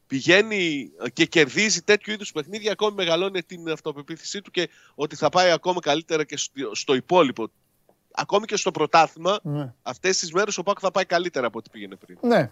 [0.07, 5.51] πηγαίνει και κερδίζει τέτοιου είδους παιχνίδια, ακόμη μεγαλώνει την αυτοπεποίθησή του και ότι θα πάει
[5.51, 7.47] ακόμα καλύτερα και στο, στο υπόλοιπο.
[8.11, 9.73] Ακόμη και στο πρωτάθλημα, ναι.
[9.81, 12.17] αυτές τις μέρες ο Πάκου θα πάει καλύτερα από ό,τι πήγαινε πριν.
[12.21, 12.51] Ναι.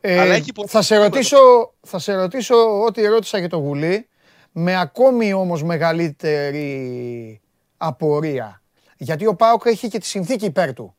[0.00, 1.16] Ε, Αλλά έχει πολλά θα, σε προβλήματα.
[1.16, 4.08] ρωτήσω, θα σε ρωτήσω ό,τι ρώτησα για το Γουλή,
[4.52, 7.40] με ακόμη όμως μεγαλύτερη
[7.76, 8.62] απορία.
[8.96, 10.94] Γιατί ο Πάοκ έχει και τη συνθήκη υπέρ του.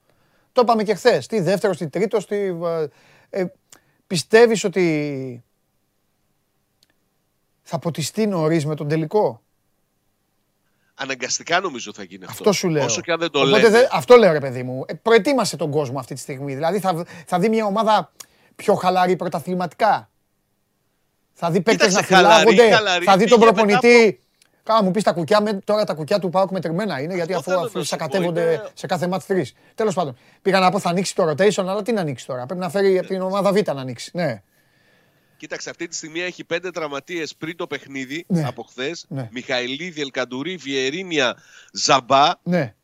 [0.52, 1.28] Το είπαμε και χθες.
[1.28, 2.36] Τι δεύτερο, τι τρίτο, τι.
[2.36, 2.88] ε,
[3.30, 3.46] Ε,
[4.08, 5.44] πιστεύεις ότι
[7.62, 9.42] θα ποτιστεί νωρίς με τον τελικό;
[10.96, 12.34] Αναγκαστικά νομίζω θα γίνει αυτό.
[12.38, 12.86] Αυτό σου λέω.
[12.86, 13.70] Όσο και αν δεν το Οπότε λένε.
[13.70, 14.84] δε- αυτό λέω ρε παιδί μου.
[14.88, 16.56] Ε, προετοίμασε τον κόσμο αυτή τη στιγμή.
[16.56, 18.12] Δηλαδή θα, θα δει μια ομάδα
[18.58, 20.10] πιο χαλαρή πρωταθληματικά.
[21.34, 22.76] Θα δει παίκτες να Κοίταξε, χαλαρή, φυλάγονται.
[22.76, 24.20] χαλαρή, Θα δει τον πήγε προπονητή.
[24.64, 27.52] Κάμα μου πεις τα κουκιά, με, τώρα τα κουκιά του Πάουκ μετρημένα είναι γιατί Αυτό
[27.52, 29.54] αφού, θέλω αφού να σου πω, σακατεύονται είναι- σε κάθε μάτς τρεις.
[29.76, 30.18] Τέλος πάντων.
[30.42, 32.98] Πήγα να πω θα ανοίξει το rotation, αλλά τι να ανοίξει τώρα; Πρέπει να φέρει
[32.98, 34.12] από την ομάδα Β να ανοίξει.
[34.14, 34.42] Ναι.
[35.38, 38.44] Κοίταξε, αυτή τη στιγμή έχει πέντε τραυματίες πριν το παιχνίδι Ναι.
[38.48, 39.06] από χθες.
[39.10, 39.30] Ναι.
[39.32, 41.36] Μιχαηλίδη, Ελκαντουρί, Βιερίνια,
[41.74, 42.76] Ζαμπά Ναι.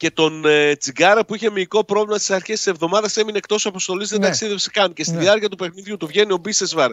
[0.00, 3.16] Και τον ε, Τσιγκάρα που είχε μυϊκό πρόβλημα στις αρχές της εβδομάδας.
[3.16, 4.26] Έμεινε εκτός αποστολής, δεν Ναι.
[4.26, 4.92] ταξίδευσε καν.
[4.92, 5.20] Και στη Ναι.
[5.20, 6.90] διάρκεια του παιχνιδιού του βγαίνει ο Μπίσεσβαρ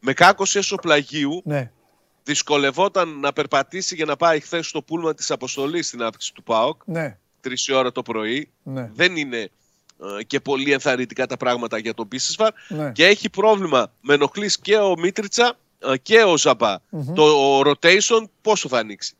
[0.00, 1.42] με κάκωση έσω πλαγίου.
[1.44, 1.70] Ναι.
[2.24, 6.80] Δυσκολευόταν να περπατήσει για να πάει χθες στο πούλμα της αποστολής στην άφηξη του ΠΑΟΚ.
[6.84, 7.18] Ναι.
[7.40, 8.50] Τρεις η ώρα το πρωί.
[8.62, 8.90] Ναι.
[8.94, 9.38] Δεν είναι
[10.18, 12.52] ε, και πολύ ενθαρρυντικά τα πράγματα για τον Μπίσεσβαρ.
[12.68, 12.92] Ναι.
[12.92, 16.76] Και έχει πρόβλημα με ενοχλείς και ο Μίτριτσα ε, και ο ζαμπα
[17.14, 19.14] Το rotation πόσο θα ανοίξει;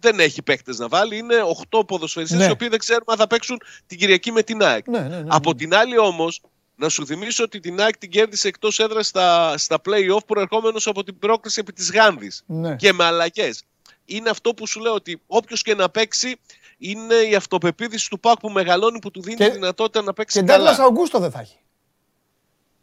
[0.00, 1.16] Δεν έχει παίκτες να βάλει.
[1.16, 1.34] Είναι
[1.70, 2.44] 8 ποδοσφαιριστές Ναι.
[2.46, 4.88] οι οποίοι δεν ξέρουμε αν θα παίξουν την Κυριακή με την ΑΕΚ.
[4.88, 6.40] Ναι, ναι, ναι, Από την άλλη όμως,
[6.76, 11.04] να σου θυμίσω ότι την ΑΕΚ την κέρδισε εκτός έδρας στα, στα play-off προερχόμενος από
[11.04, 12.42] την πρόκριση επί της Γάνδης.
[12.46, 12.76] Ναι.
[12.76, 13.62] Και με αλλαγές.
[14.04, 16.36] Είναι αυτό που σου λέω ότι όποιος και να παίξει
[16.78, 20.40] είναι η αυτοπεποίθηση του ΠΑΚ που μεγαλώνει που του δίνει Και- τη δυνατότητα να παίξει
[20.40, 20.58] Και καλά.
[20.64, 21.56] Ντάγκλας Αουγκούστο δεν θα έχει.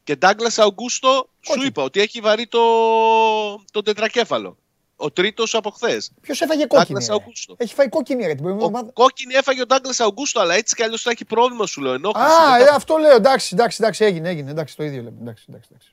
[0.04, 2.60] Και Ντάγκλα Αουγκούστο, σου είπα ότι έχει βαρύ το,
[3.72, 4.58] το τετρακέφαλο.
[5.00, 6.12] Ο τρίτος από χθες.
[6.22, 7.00] Ποιος έφαγε κόκκινη.
[7.06, 7.16] Douglas ρε.
[7.16, 7.54] Augusto.
[7.58, 8.92] Έχει φάει κόκκινη ρε την προηγούμενη Ο εβδομάδα.
[9.04, 11.94] κόκκινη έφαγε ο Ντάγκλα Αουγκούστο, αλλά έτσι κι αλλιώς θα έχει πρόβλημα, σου λέω.
[11.94, 12.28] Ενόχληση.
[12.28, 13.16] Α, Δεν ε, θα- αυτό λέω.
[13.16, 14.52] Εντάξει, εντάξει, εντάξει, έγινε, έγινε.
[14.52, 15.18] Εντάξει, το ίδιο λέμε.
[15.22, 15.92] Εντάξει, εντάξει, εντάξει.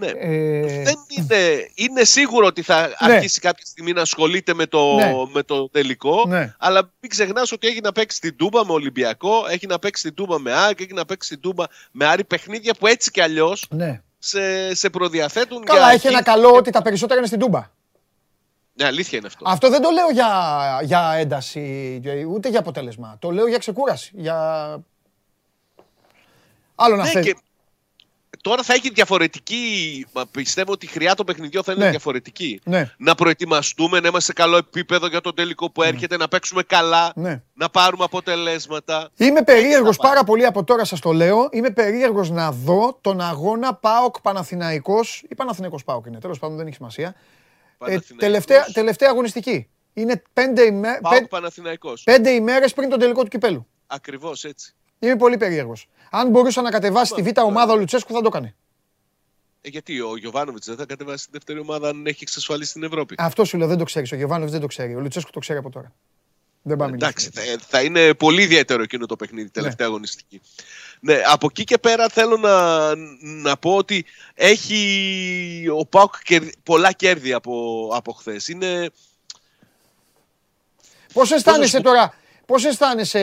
[0.00, 0.06] Ναι.
[0.06, 5.12] Ε, Δεν είναι, είναι σίγουρο ότι θα αρχίσει κάποια στιγμή να ασχολείται με το, Ναι.
[5.32, 6.24] με το τελικό.
[6.26, 6.54] Ναι.
[6.58, 10.14] Αλλά μην ξεχνάς ότι έχει να παίξει την Τούμπα με Ολυμπιακό, έχει να παίξει την
[10.14, 12.24] Τούμπα με ΑΕΚ, έχει να παίξει την Τούμπα με Άρη.
[12.24, 14.00] Παιχνίδια που έτσι κι αλλιώς ναι.
[14.18, 17.70] σε, σε προδιαθέτουν Καλά, για έχει ένα αρχή- καλό ότι τα περισσότερα είναι στην Τούμπα.
[18.78, 19.44] Ναι, αλήθεια είναι αυτό.
[19.48, 20.30] Αυτό δεν το λέω για,
[20.82, 23.16] για ένταση, ούτε για αποτέλεσμα.
[23.18, 24.10] Το λέω για ξεκούραση.
[24.14, 24.36] Για...
[26.74, 27.24] Άλλο να Ναι, θέλει.
[27.24, 27.36] και
[28.42, 30.06] τώρα θα έχει διαφορετική.
[30.12, 31.90] μα Πιστεύω ότι η χρειά των παιχνιδιών θα είναι Ναι.
[31.90, 32.60] διαφορετική.
[32.64, 32.90] Ναι.
[32.98, 37.12] Να προετοιμαστούμε, να είμαστε σε καλό επίπεδο για το τελικό που έρχεται, να παίξουμε καλά,
[37.14, 37.42] Ναι.
[37.54, 39.08] να πάρουμε αποτελέσματα.
[39.16, 41.48] Είμαι περίεργος πάρα πολύ από τώρα σας το λέω.
[41.52, 46.18] Είμαι περίεργος να δω τον αγώνα ΠΑΟΚ Παναθηναϊκός ή Παναθηναϊκός ΠΑΟΚ είναι.
[46.18, 47.14] Τέλος πάντων δεν έχει σημασία.
[47.78, 48.16] Ε, Παναθηναϊκός.
[48.18, 49.68] τελευταία, τελευταία αγωνιστική.
[49.92, 50.98] Είναι πέντε, ημέ...
[51.02, 52.02] Πάοκ πέ- Παναθηναϊκός.
[52.02, 53.66] πέντε ημέρες πριν τον τελικό του κυπέλου.
[53.86, 54.74] Ακριβώς έτσι.
[54.98, 55.88] Είμαι πολύ περίεργος.
[56.10, 58.54] Αν μπορούσε να κατεβάσει τη β' ομάδα ο Λουτσέσκου θα το έκανε.
[59.60, 63.14] Ε, γιατί ο Γιωβάνοβιτς δεν θα κατεβάσει τη δεύτερη ομάδα αν έχει εξασφαλίσει την Ευρώπη;
[63.18, 64.12] Αυτό σου λέω δεν το ξέρεις.
[64.12, 64.94] Ο Γεβάνοβιτ δεν το ξέρει.
[64.94, 65.92] Ο Λουτσέσκου το ξέρει από τώρα.
[66.62, 70.40] Δεν πάμε Εντάξει, θα, θα είναι πολύ ιδιαίτερο εκείνο το παιχνίδι, τελευταία αγωνιστική.
[71.00, 74.04] Ναι, από εκεί και πέρα θέλω να, να πω ότι
[74.34, 76.14] έχει ο Πάουκ
[76.62, 78.48] πολλά κέρδη από, από χθες.
[78.48, 78.90] Είναι.
[81.12, 82.14] Πώς αισθάνεσαι τώρα,
[82.46, 83.20] πώς αισθάνεσαι;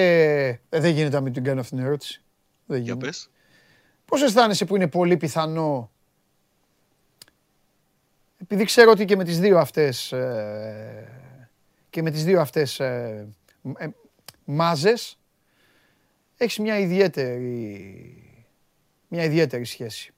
[0.70, 2.22] Ε, δεν γίνεται να μην την κάνω αυτή την ερώτηση.
[2.66, 3.06] Δεν Για γίνεται.
[3.06, 3.30] πες.
[4.06, 5.92] Πώς αισθάνεσαι που είναι πολύ πιθανό;
[8.38, 11.08] Επειδή ξέρω ότι και με τις δύο αυτές ε,
[11.90, 13.28] και με τις δύο αυτές ε,
[13.78, 13.88] ε,
[14.46, 15.18] μάζες
[16.38, 18.20] έχεις μια ιδιαίτερη
[19.08, 20.10] μια ιδιαίτερη σχέση.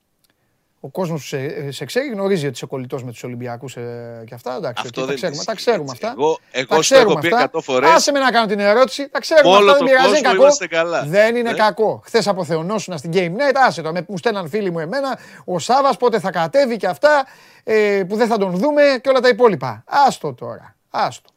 [0.80, 4.34] Ο κόσμος που σε, σε ξέρει γνωρίζει ότι είσαι κολλητός με τους Ολυμπιακούς ε, και
[4.34, 4.56] αυτά.
[4.56, 6.06] Εντάξει, Αυτό οκ, τα δεν ξέρουμε, ισχύει, τα ξέρουμε έτσι.
[6.06, 6.15] αυτά.
[6.18, 7.49] Εγώ- εγώ Τα στο έχω ξέρουμε πει αυτά.
[7.53, 7.89] 100 φορές.
[7.89, 9.10] Άσε με να κάνω την ερώτηση.
[9.10, 10.41] Τα ξέρουμε Όλο αυτά, δεν τον πειράζει, δεν είναι κόσμο κακό.
[10.44, 11.03] είμαστε καλά.
[11.06, 11.57] Δεν είναι Ναι.
[11.57, 12.02] κακό.
[12.06, 13.91] Χθες αποθεωνόσουν στην Game Net, άσε το.
[13.91, 17.26] Με, μου στέλναν φίλοι μου εμένα, ο Σάβα πότε θα κατέβει και αυτά,
[17.64, 19.84] ε, που δεν θα τον δούμε και όλα τα υπόλοιπα.
[19.88, 20.76] Άστο τώρα.
[20.89, 21.30] Άστο.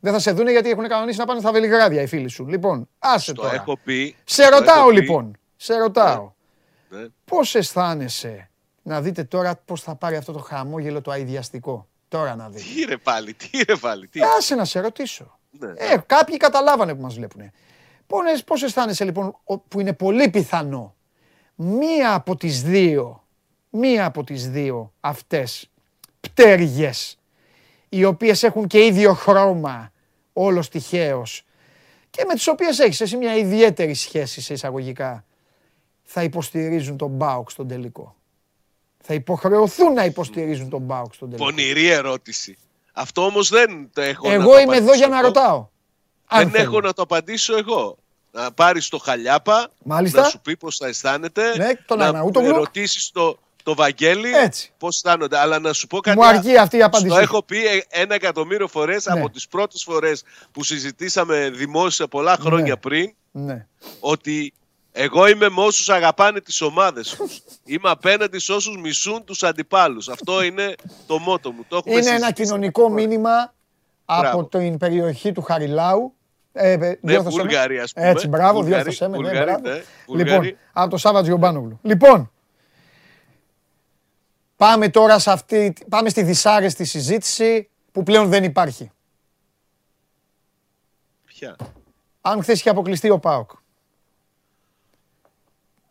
[0.00, 2.46] Δεν θα σε δούνε γιατί έχουν κανονίσει να πάνε στα Βελιγράδια οι φίλοι σου.
[2.48, 3.54] Λοιπόν, άσε Το τώρα.
[3.54, 4.16] έχω πει.
[4.24, 4.94] Σε το ρωτάω έχω πει.
[4.94, 5.36] λοιπόν.
[5.56, 6.32] Σε ρωτάω.
[6.88, 7.06] Ναι.
[7.24, 8.50] Πώς αισθάνεσαι
[8.82, 12.62] να δείτε τώρα πώς θα πάρει αυτό το χαμόγελο το αειδιαστικό; Τώρα να δείτε.
[12.74, 14.08] Τι ρε πάλι, τι ρε πάλι.
[14.08, 14.20] Τι.
[14.38, 15.38] Άσε να σε ρωτήσω.
[15.50, 15.72] Ναι.
[15.76, 17.50] Ε, κάποιοι καταλάβανε που μας βλέπουν.
[18.06, 20.94] Πώς, πώς αισθάνεσαι λοιπόν ο- που είναι πολύ πιθανό;
[21.54, 23.24] Μία από τις δύο,
[23.70, 25.70] μία από τις δύο αυτές
[26.20, 27.17] πτέρυγες
[27.88, 29.92] οι οποίες έχουν και ίδιο χρώμα
[30.32, 31.42] όλος τυχαίως
[32.10, 35.24] και με τις οποίες έχεις εσύ μια ιδιαίτερη σχέση σε εισαγωγικά
[36.02, 38.16] θα υποστηρίζουν τον Μπάουκ στον τελικό.
[39.02, 41.48] Θα υποχρεωθούν να υποστηρίζουν τον Μπάουκ στον τελικό.
[41.50, 42.58] Πονηρή ερώτηση.
[42.92, 44.28] Αυτό όμως δεν το έχω.
[44.28, 45.26] να Εγώ το είμαι εδώ απαντήσω για να εγώ.
[45.26, 45.68] ρωτάω.
[46.26, 46.66] Αν Δεν θέλεις.
[46.66, 47.96] έχω να το απαντήσω εγώ.
[48.32, 50.20] Να πάρεις το χαλιάπα, Μάλιστα.
[50.20, 51.56] να σου πει πώς θα αισθάνεται.
[51.56, 52.54] Ναι, τον να Αρναούτογλου.
[52.54, 54.72] ρωτήσει το, το Βαγγέλη Έτσι.
[54.78, 55.38] πώς αισθάνονται.
[55.38, 56.18] Αλλά να σου πω κάτι.
[56.18, 57.08] Μου αρκεί αυτή η απάντηση.
[57.14, 59.20] Το έχω πει ε, ένα εκατομμύριο φορές Ναι.
[59.20, 60.22] από τις πρώτες φορές
[60.52, 62.76] που συζητήσαμε δημόσια πολλά χρόνια Ναι.
[62.76, 63.66] πριν Ναι.
[64.00, 64.52] ότι
[64.92, 67.40] εγώ είμαι με όσους αγαπάνε τις ομάδες τους.
[67.72, 70.08] είμαι απέναντι σε όσους μισούν τους αντιπάλους.
[70.08, 70.74] Αυτό είναι
[71.06, 71.64] το μότο μου.
[71.68, 72.42] Το έχουμε Είναι ένα συζητήσει.
[72.48, 73.54] κοινωνικό μήνυμα
[74.04, 74.44] από Μπράβο.
[74.44, 76.12] την περιοχή του Χαριλάου.
[76.52, 77.42] Ε, ε, διόρθωσέ με.
[77.42, 78.08] Βουλγαρία, ας πούμε.
[78.08, 79.16] Έτσι, μπράβο, Βουλγαροί, διόρθωσέ με.
[79.16, 79.68] Ναι, Βουλγαροί, μπράβο.
[79.76, 80.46] ναι, Βουλγαροί.
[80.46, 81.78] Λοιπόν, από το Σάββατ Γιωμπάνογλου.
[81.82, 82.30] Λοιπόν,
[84.58, 88.90] πάμε τώρα σε αυτή, πάμε στη δυσάρεστη συζήτηση που πλέον δεν υπάρχει.
[91.24, 91.56] Ποια;
[92.20, 93.50] Αν χθες είχε αποκλειστεί ο ΠΑΟΚ.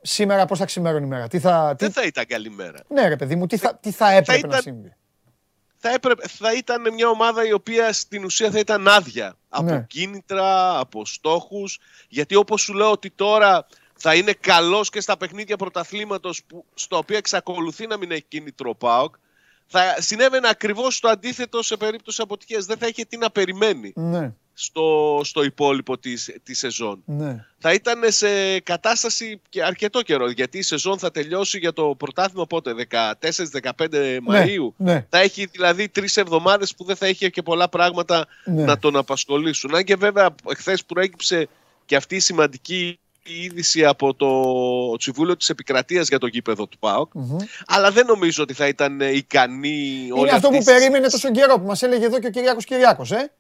[0.02, 1.84] Σήμερα πώς θα ξημέρωνε η μέρα; Τι θα, τι...
[1.85, 2.80] Δεν θα ήταν καλή μέρα.
[2.88, 4.95] Ναι ρε παιδί μου, τι θα, τι θα έπρεπε να ήταν- συμβεί;
[5.77, 9.85] Θα, έπρεπε, θα ήταν μια ομάδα η οποία στην ουσία θα ήταν άδεια από Ναι.
[9.88, 11.80] κίνητρα, από στόχους.
[12.10, 13.68] Γιατί όπως σου λέω ότι τώρα
[13.98, 18.69] θα είναι καλός και στα παιχνίδια πρωταθλήματος που, στο οποίο εξακολουθεί να μην έχει κίνητρο
[18.69, 19.15] ο ΠΑΟΚ.
[19.68, 22.65] Θα συνέβαινε ακριβώς το αντίθετο σε περίπτωση αποτυχίας.
[22.65, 27.02] Δεν θα είχε τι να περιμένει Ναι, στο, στο υπόλοιπο της, της σεζόν.
[27.06, 27.45] ναι.
[27.60, 30.30] θα ήταν σε κατάσταση και αρκετό καιρό.
[30.30, 34.72] Γιατί η σεζόν θα τελειώσει για το πρωτάθλημα πότε, 14-15 Μαΐου.
[34.78, 35.06] ναι.
[35.10, 38.64] Θα έχει δηλαδή τρεις εβδομάδες που δεν θα έχει και πολλά πράγματα Ναι.
[38.64, 39.76] να τον απασχολήσουν.
[39.76, 41.48] Αν και βέβαια εχθές προέκυψε
[41.86, 44.29] και αυτή η σημαντική είδηση από το
[44.99, 47.11] Συμβούλιο της Επικρατείας για το γήπεδο του ΠΑΟΚ.
[47.67, 51.31] Αλλά δεν νομίζω ότι θα ήταν ικανή όλη Είναι αυτό αυτή που η περίμενε τόσο
[51.31, 53.31] καιρό που μας έλεγε εδώ και ο Κυριάκος Κυριάκος, ε;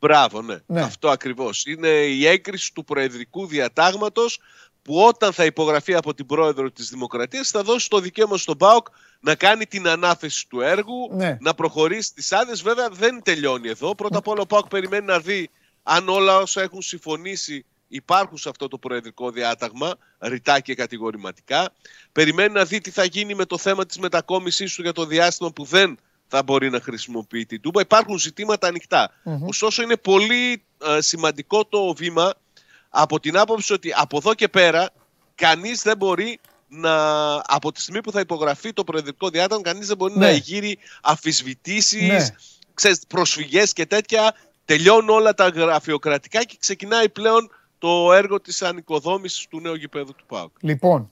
[0.00, 0.56] Μπράβο, ναι.
[0.66, 0.80] Ναι.
[0.80, 1.66] Αυτό ακριβώς.
[1.66, 4.40] Είναι η έγκριση του προεδρικού διατάγματος
[4.82, 8.86] που όταν θα υπογραφεί από την πρόεδρο της Δημοκρατίας θα δώσει το δικαίωμα στον ΠΑΟΚ
[9.20, 11.38] να κάνει την ανάθεση του έργου, Ναι.
[11.40, 12.62] να προχωρήσει τις άδειες.
[12.62, 13.94] Βέβαια δεν τελειώνει εδώ.
[13.94, 15.50] Πρώτα απ' όλα ο ΠΑΟΚ περιμένει να δει
[15.82, 21.68] αν όλα όσα έχουν συμφωνήσει υπάρχουν σε αυτό το προεδρικό διάταγμα, ρητά και κατηγορηματικά.
[22.12, 25.52] Περιμένει να δει τι θα γίνει με το θέμα της μετακόμισής του για το διάστημα
[25.52, 25.98] που δεν
[26.28, 27.80] θα μπορεί να χρησιμοποιεί την Τούμπα.
[27.80, 29.10] Υπάρχουν ζητήματα ανοιχτά.
[29.22, 29.46] Μμμ.
[29.46, 32.34] Ωστόσο είναι πολύ ε, σημαντικό το βήμα
[32.88, 34.90] από την άποψη ότι από εδώ και πέρα
[35.34, 36.94] κανείς δεν μπορεί να,
[37.46, 40.18] από τη στιγμή που θα υπογραφεί το προεδρικό διάταγμα, κανείς δεν μπορεί Ναι.
[40.18, 42.26] να εγείρει αφισβητήσεις, Ναι.
[42.74, 44.34] ξέρεις, προσφυγές και τέτοια.
[44.64, 47.50] Τελειώνουν όλα τα γραφειοκρατικά και ξεκινάει πλέον
[47.82, 50.50] το έργο της ανοικοδόμησης του νέου γηπέδου του ΠΑΟΚ.
[50.60, 51.08] Λοιπόν,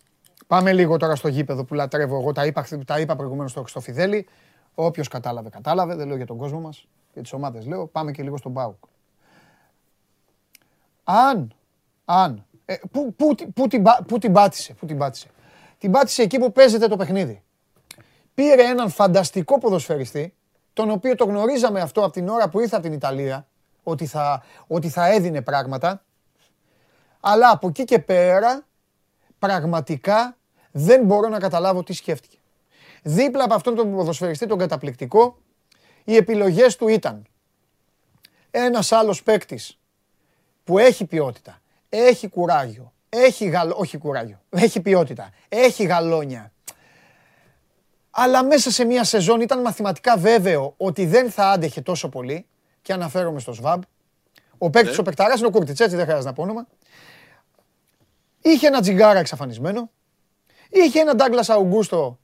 [0.47, 2.33] πάμε λίγο τώρα στο γήπεδο που λατρεύω εγώ.
[2.33, 4.29] Τα είπα, τα είπα προηγουμένως στο, στο Φιδέλη.
[4.75, 5.95] Όποιος κατάλαβε, κατάλαβε.
[5.95, 7.87] Δεν λέω για τον κόσμο μας, για τις ομάδες λέω.
[7.87, 8.85] Πάμε και λίγο στον ΠΑΟΚ.
[11.05, 11.55] Αν,
[12.05, 15.29] αν, ε, πού, πού, τη- πού, την, πά- πού την πάτησε, πού την πάτησε.
[15.79, 17.43] Την πάτησε εκεί που παίζεται το παιχνίδι.
[18.35, 20.35] Πήρε έναν φανταστικό ποδοσφαιριστή,
[20.73, 23.47] τον οποίο το γνωρίζαμε αυτό από την ώρα που ήρθε από την Ιταλία,
[23.83, 26.05] ότι θα, ότι θα έδινε πράγματα.
[27.21, 28.67] Αλλά από εκεί και πέρα,
[29.39, 30.37] πραγματικά
[30.71, 32.37] δεν μπορώ να καταλάβω τι σκέφτηκε.
[33.03, 35.39] Δίπλα από αυτόν τον ποδοσφαιριστή, τον καταπληκτικό,
[36.05, 37.27] οι επιλογές του ήταν
[38.51, 39.79] ένας άλλος παίκτης
[40.65, 43.71] που έχει ποιότητα, έχει κουράγιο, έχει γαλ...
[43.75, 46.53] όχι κουράγιο, έχει ποιότητα, έχει γαλόνια.
[48.11, 52.47] Αλλά μέσα σε μια σεζόν ήταν μαθηματικά βέβαιο ότι δεν θα άντεχε τόσο πολύ
[52.83, 53.81] και αναφέρομαι στο ΣΒΑΜ.
[54.59, 56.67] Ο παίκτης ο Πεκταράς είναι ο Κούρτιτς, έτσι δεν χρειάζεται να πω όνομα.
[58.41, 59.91] Είχε ένα τζιγκάρα εξαφανισμένο.
[60.71, 62.19] Είχε έναν Ντάγκλας Αουγκούστο,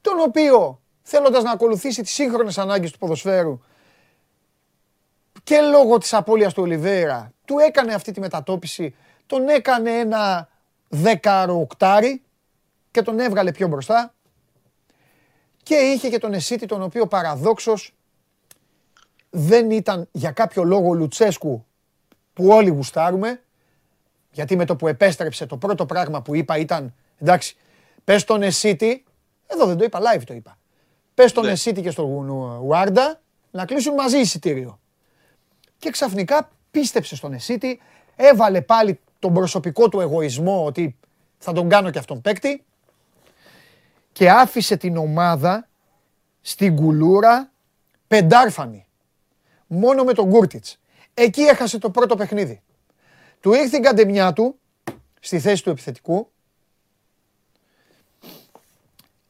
[0.00, 3.60] τον οποίο θέλοντας να ακολουθήσει τις σύγχρονες ανάγκες του ποδοσφαίρου
[5.44, 8.94] και λόγω της απώλειας του Ολιβέρα, του έκανε αυτή τη μετατόπιση,
[9.26, 10.48] τον έκανε ένα
[10.88, 12.22] δεκαροκτάρι
[12.90, 14.14] και τον έβγαλε πιο μπροστά.
[15.62, 17.94] Και είχε και τον Εσίτη, τον οποίο παραδόξως
[19.30, 21.66] δεν ήταν για κάποιο λόγο Λουτσέσκου
[22.32, 23.42] που όλοι γουστάρουμε,
[24.30, 27.56] γιατί με το που επέστρεψε το πρώτο πράγμα που είπα ήταν εντάξει,
[28.04, 29.04] πες τον Εσίτη,
[29.46, 30.58] εδώ δεν το είπα, live το είπα.
[31.14, 32.28] Πες τον Εσίτη και στον
[32.60, 33.20] Ουάρντα
[33.50, 34.80] να κλείσουν μαζί εισιτήριο.
[35.78, 37.80] Και ξαφνικά πίστεψε στον Εσίτη,
[38.16, 40.96] έβαλε πάλι τον προσωπικό του εγωισμό ότι
[41.38, 42.64] θα τον κάνω και αυτόν παίκτη
[44.12, 45.68] και άφησε την ομάδα
[46.40, 47.50] στην κουλούρα
[48.06, 48.86] πεντάρφανη.
[49.66, 50.80] Μόνο με τον Κούρτιτς.
[51.14, 52.62] Εκεί έχασε το πρώτο παιχνίδι.
[53.40, 54.58] Του ήρθε η καντεμιά του
[55.20, 56.30] στη θέση του επιθετικού.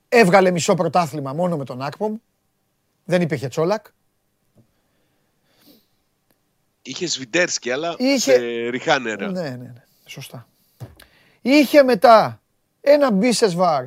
[0.09, 2.17] Έβγαλε μισό πρωτάθλημα μόνο με τον Άκπομ.
[3.05, 3.87] Δεν υπήρχε Τσόλακ.
[6.83, 9.31] Είχε Σβιντέρσκι, αλλά Είχε- σε ριχά νερά.
[9.31, 9.83] Ναι, ναι, ναι.
[10.07, 10.49] Σωστά.
[11.41, 12.41] Είχε μετά
[12.81, 13.85] ένα Μπίσεσβαρ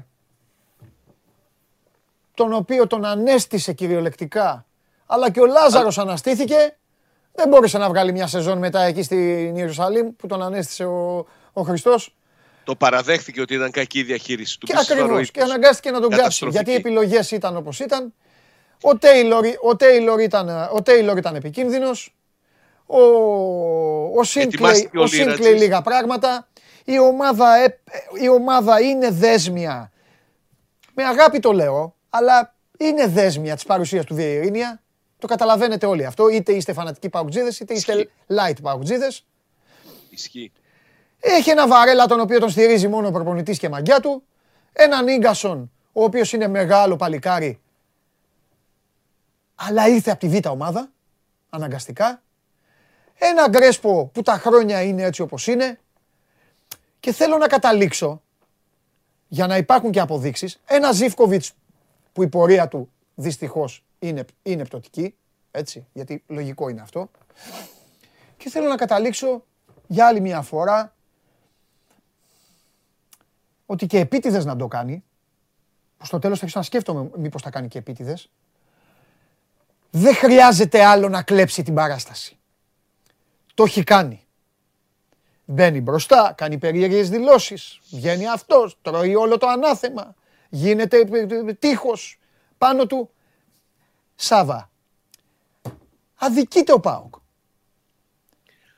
[2.34, 4.66] τον οποίο τον ανέστησε κυριολεκτικά
[5.06, 6.78] αλλά και ο Λάζαρος αναστήθηκε
[7.36, 11.62] δεν μπόρεσε να βγάλει μια σεζόν μετά εκεί στην Ιερουσαλήμ που τον ανέστησε ο, ο
[11.62, 12.16] Χριστός
[12.64, 14.66] Το παραδέχθηκε ότι ήταν κακή η διαχείριση του.
[14.66, 15.46] και Μπίσεσβαρ ο ακριβώς ίδιος.
[15.48, 16.58] και αναγκάστηκε να τον κάψει Καταστροφική.
[16.58, 18.14] γιατί οι επιλογές ήταν όπως ήταν
[18.82, 22.16] ο Τέιλορ, ο Τέιλορ, ήταν, ο Τέιλορ ήταν επικίνδυνος
[22.86, 22.98] ο,
[24.20, 25.62] ο Σίνκλεϊ, Ετοιμάστηκε ο ο Σίνκλεϊ Λίρατζης.
[25.62, 26.48] λίγα πράγματα.
[26.86, 27.80] Η ομάδα, ε-
[28.22, 29.92] η ομάδα είναι δέσμια.
[30.94, 34.82] Με αγάπη το λέω, αλλά είναι δέσμια της παρουσίας του Βιερίνια.
[35.24, 36.30] Το καταλαβαίνετε όλοι αυτό.
[36.30, 39.26] Είτε είστε φανατικοί παουτζίδες, είτε είστε light παουτζίδες.
[40.10, 40.52] Ισχύει.
[41.20, 44.24] Έχει ένα Βαρέλα τον οποίο τον στηρίζει μόνο ο προπονητής και μαγιά του.
[44.74, 47.62] Έναν Ίγκασον, ο οποίος είναι μεγάλο παλικάρι,
[49.56, 50.90] αλλά ήρθε από τη β' ομάδα,
[51.50, 52.22] αναγκαστικά.
[53.16, 55.80] Ένα Γκρέσπο που τα χρόνια είναι έτσι όπως είναι.
[57.00, 58.22] Και θέλω να καταλήξω,
[59.28, 61.54] για να υπάρχουν και αποδείξεις, ένα Ζίφκοβιτς
[62.14, 65.16] που η πορεία του δυστυχώς είναι, είναι πτωτική,
[65.52, 67.12] έτσι, γιατί λογικό είναι αυτό.
[68.38, 69.44] Και θέλω να καταλήξω
[69.88, 70.96] για άλλη μια φορά
[73.66, 75.04] ότι και επίτηδες να το κάνει,
[75.98, 78.30] που στο τέλος θα αρχίσω να σκέφτομαι μήπως θα κάνει και επίτηδες,
[79.90, 82.38] δεν χρειάζεται άλλο να κλέψει την παράσταση.
[83.54, 84.26] Το έχει κάνει.
[85.46, 90.16] Μπαίνει μπροστά, κάνει περίεργες δηλώσεις, βγαίνει αυτός, τρώει όλο το ανάθεμα,
[90.50, 92.20] γίνεται ε, ε, τείχος
[92.58, 93.13] πάνω του.
[94.16, 94.70] Σάβα,
[96.16, 97.14] αδικείται ο ΠΑΟΚ.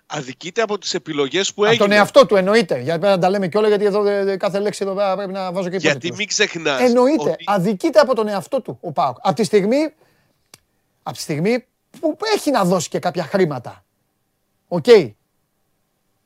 [0.08, 1.88] Αδικείται από τις επιλογές που Από έγινε.
[1.88, 2.80] τον εαυτό του εννοείται.
[2.82, 5.70] Για να τα λέμε κιόλα, γιατί εδώ ε, κάθε λέξη εδώ πέρα πρέπει να βάζω
[5.70, 6.18] και Γιατί υπότιτλους.
[6.18, 6.82] μην ξεχνάς.
[6.82, 7.36] Εννοείται.
[7.46, 9.18] Αδικείται από τον εαυτό του ο ΠΑΟΚ.
[9.22, 9.94] Από τη στιγμή,
[11.04, 11.66] από τη στιγμή
[12.00, 13.84] που έχει να δώσει και κάποια χρήματα.
[14.68, 14.88] Οκ.
[14.88, 15.14] Ε,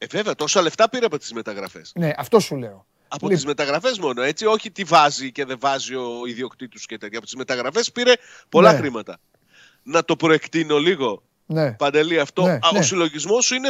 [0.09, 1.91] βέβαια, τόσα λεφτά πήρε από τις μεταγραφές.
[1.95, 2.85] Ναι, αυτό σου λέω.
[3.11, 3.29] Από Λοιπόν.
[3.29, 4.45] τις μεταγραφές μόνο, έτσι.
[4.45, 7.17] Όχι τι βάζει και δεν βάζει ο ιδιοκτήτης και τέτοια.
[7.17, 8.13] Από τις μεταγραφές πήρε
[8.49, 8.77] πολλά Ναι.
[8.77, 9.17] χρήματα.
[9.83, 11.23] Να το προεκτείνω λίγο.
[11.45, 11.71] Ναι.
[11.71, 12.43] Παντελή, αυτό.
[12.43, 12.79] Ναι, Α, ναι.
[12.79, 13.69] Ο συλλογισμός σου είναι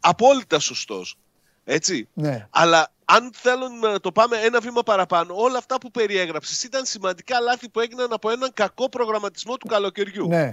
[0.00, 1.16] απόλυτα σωστός.
[1.64, 2.08] Έτσι.
[2.12, 2.46] Ναι.
[2.50, 7.40] Αλλά αν θέλουμε να το πάμε ένα βήμα παραπάνω, όλα αυτά που περιέγραψες ήταν σημαντικά
[7.40, 10.28] λάθη που έγιναν από έναν κακό προγραμματισμό του καλοκαιριού.
[10.28, 10.52] Ναι.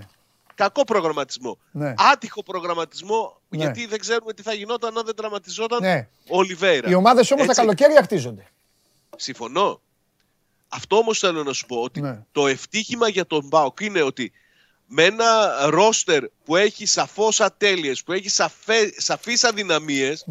[0.60, 1.58] Κακό προγραμματισμό.
[1.72, 1.94] Ναι.
[1.98, 3.58] Άτυχο προγραμματισμό, Ναι.
[3.58, 6.08] γιατί δεν ξέρουμε τι θα γινόταν αν δεν τραυματιζόταν Ναι.
[6.30, 6.90] ο Ολιβέηρα.
[6.90, 7.62] Οι ομάδες όμως τα Έτσι.
[7.62, 8.48] καλοκαίρια χτίζονται.
[9.16, 9.82] Συμφωνώ.
[10.68, 12.24] Αυτό όμως θέλω να σου πω ότι Ναι.
[12.32, 14.32] το ευτύχημα για τον Μπάουκ είναι ότι
[14.86, 20.26] με ένα ρόστερ που έχει σαφώς ατέλειες, που έχει σαφέ, σαφείς αδυναμίες,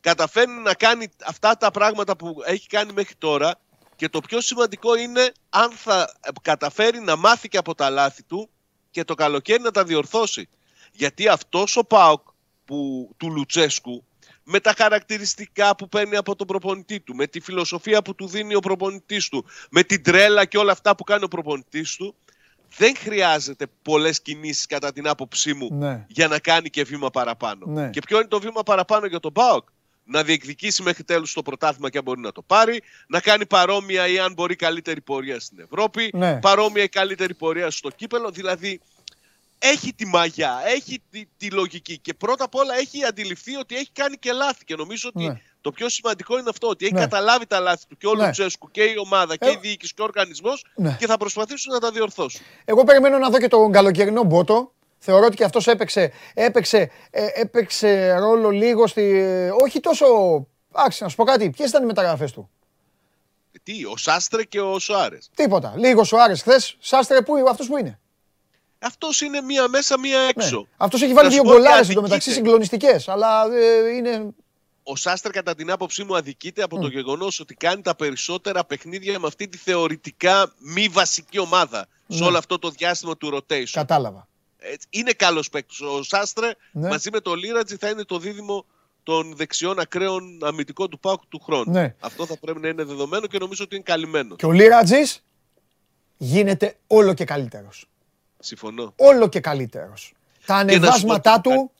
[0.00, 3.54] καταφέρνει να κάνει αυτά τα πράγματα που έχει κάνει μέχρι τώρα
[3.96, 6.12] και το πιο σημαντικό είναι αν θα
[6.42, 8.50] καταφέρει να μάθει και από τα λάθη του
[8.96, 10.48] και το καλοκαίρι να τα διορθώσει.
[10.92, 12.20] Γιατί αυτός ο ΠΑΟΚ
[12.64, 14.04] που, του Λουτσέσκου
[14.42, 18.54] με τα χαρακτηριστικά που παίρνει από τον προπονητή του, με τη φιλοσοφία που του δίνει
[18.54, 22.14] ο προπονητής του, με την τρέλα και όλα αυτά που κάνει ο προπονητής του,
[22.76, 26.04] δεν χρειάζεται πολλές κινήσεις κατά την άποψή μου Ναι.
[26.08, 27.66] για να κάνει και βήμα παραπάνω.
[27.66, 27.90] Ναι.
[27.90, 29.68] Και ποιο είναι το βήμα παραπάνω για τον ΠΑΟΚ;
[30.08, 34.06] Να διεκδικήσει μέχρι τέλους το πρωτάθλημα και αν μπορεί να το πάρει, να κάνει παρόμοια
[34.08, 36.38] ή αν μπορεί καλύτερη πορεία στην Ευρώπη, Ναι.
[36.40, 38.30] παρόμοια ή καλύτερη πορεία στο κύπελο.
[38.30, 38.80] Δηλαδή
[39.58, 43.90] έχει τη μαγιά, έχει τη, τη λογική και πρώτα απ' όλα έχει αντιληφθεί ότι έχει
[43.92, 45.40] κάνει και λάθη και νομίζω ότι Ναι.
[45.60, 47.00] το πιο σημαντικό είναι αυτό, ότι έχει Ναι.
[47.00, 48.24] καταλάβει τα λάθη του και ο Ναι.
[48.24, 50.96] Λουτσέσκου και η ομάδα και Ε, η διοίκηση και ο οργανισμός Ναι.
[50.98, 52.40] και θα προσπαθήσουν να τα διορθώσουν.
[52.64, 54.74] Εγώ περιμένω να δω και τον καλοκαιρινό Μπότο.
[54.98, 59.22] Θεωρώ ότι και αυτός έπαιξε, έπαιξε, ε, έπαιξε ρόλο λίγο στη.
[59.64, 60.06] Όχι τόσο.
[60.72, 61.50] Άξι, να σου πω κάτι.
[61.50, 62.50] Ποιες ήταν οι μεταγραφές του;
[63.62, 65.30] Τι, ο Σάστρε και ο Σοάρες.
[65.34, 65.72] Τίποτα.
[65.76, 66.76] Λίγο ο Άρε χθες.
[66.78, 67.98] Σάστρε που αυτός που είναι.
[68.78, 70.66] Αυτός είναι μία μέσα, μία έξω.
[70.76, 71.98] Αυτός έχει βάλει Να σου δύο πω ότι γκολάρες αδικείται.
[71.98, 73.08] εντωμεταξύ συγκλονιστικές.
[73.08, 74.28] Αλλά ε, είναι.
[74.82, 76.80] Ο Σάστρε, κατά την άποψή μου, αδικείται από Mm.
[76.80, 82.20] το γεγονός ότι κάνει τα περισσότερα παιχνίδια με αυτή τη θεωρητικά μη βασική ομάδα σε
[82.20, 82.26] Ναι.
[82.26, 83.70] όλο αυτό το διάστημα του rotation.
[83.72, 84.28] Κατάλαβα.
[84.72, 85.80] Έτσι, είναι καλός παίκτης.
[85.80, 86.88] Ο Σάστρε Ναι.
[86.88, 88.64] μαζί με το Λίρατζι θα είναι το δίδυμο
[89.02, 91.72] των δεξιών ακραίων αμυντικών του Πάουκ του χρόνου.
[91.72, 91.94] Ναι.
[92.00, 94.36] Αυτό θα πρέπει να είναι δεδομένο και νομίζω ότι είναι καλυμμένο.
[94.36, 95.22] Και ο Λύρατζης
[96.16, 97.88] γίνεται όλο και καλύτερος.
[98.38, 98.92] Συμφωνώ.
[98.96, 100.12] Όλο και καλύτερος.
[100.46, 101.70] Τα Και να σου πω ανεβάσματά τι του.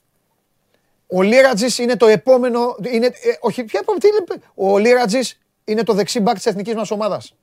[1.06, 2.76] Ο Λύρατζης είναι το επόμενο.
[2.92, 6.90] Είναι, ε, όχι, ποια, τι είναι, ο Λύρατζης είναι το δεξί μπακ της εθνικής μας
[6.90, 7.34] ομάδας.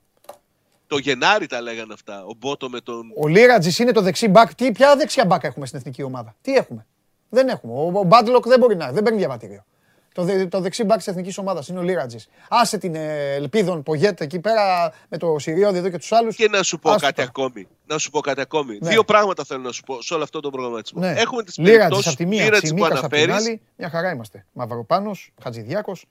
[0.93, 2.23] Το Γενάρη τα λέγανε αυτά.
[2.25, 3.11] Ο Μπότο με τον.
[3.17, 4.55] Ο Λύρατζης είναι το δεξί μπακ.
[4.55, 6.85] Τι, ποια δεξιά μπακ έχουμε στην εθνική ομάδα; Τι έχουμε;
[7.29, 7.73] Δεν έχουμε.
[7.73, 8.91] Ο, ο Μπάντλοκ δεν μπορεί να.
[8.91, 9.65] Δεν παίρνει διαβατήριο.
[10.13, 12.27] Το, δε- το δεξί μπακ της εθνικής ομάδας είναι ο Λύρατζης.
[12.49, 16.35] Άσε την ε, Ελπίδων Πογέτ εκεί πέρα με το Σιριώδη εδώ και τους άλλους.
[16.35, 17.23] Και να σου πω Άστο κάτι τα.
[17.23, 17.67] ακόμη.
[17.85, 18.77] Να σου πω κάτι ακόμη.
[18.81, 18.89] Ναι.
[18.89, 20.99] Δύο πράγματα θέλω να σου πω σε όλο αυτό τον προγραμματισμό.
[21.01, 21.13] Ναι.
[21.17, 23.47] Έχουμε τις Λίρατζης περιπτώσεις από τη του μία, Λίρατζη που Τσιμίκας από την αναφέρεις.
[23.47, 23.61] άλλη.
[23.77, 24.45] Μια χαρά είμαστε.
[24.51, 26.05] Μαυροπάνος, Χατζηδιάκος.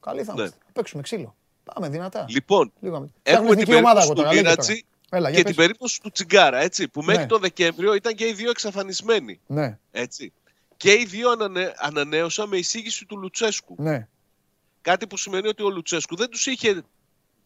[0.00, 0.40] Καλή θα Ναι.
[0.40, 0.58] είμαστε.
[0.66, 1.34] Θα παίξουμε ξύλο.
[1.74, 2.24] Πάμε δυνατά.
[2.28, 4.84] Λοιπόν, Λίγο με- έχουμε Φτιάχνουμε την εθνική ομάδα περίπτωση εγώ του τώρα, λέγε Λίρατζη τώρα.
[5.10, 5.52] Έλα, για και πες.
[5.54, 7.28] την περίπτωση του Τσιγκάρα, έτσι, που μέχρι Ναι.
[7.28, 9.40] το Δεκέμβριο ήταν και οι δύο εξαφανισμένοι.
[9.46, 10.32] Ναι, Έτσι.
[10.76, 11.72] Και οι δύο ανανε...
[11.76, 13.74] ανανέωσαν με εισήγηση του Λουτσέσκου.
[13.78, 14.08] ναι,
[14.80, 16.82] Κάτι που σημαίνει ότι ο Λουτσέσκου δεν τους είχε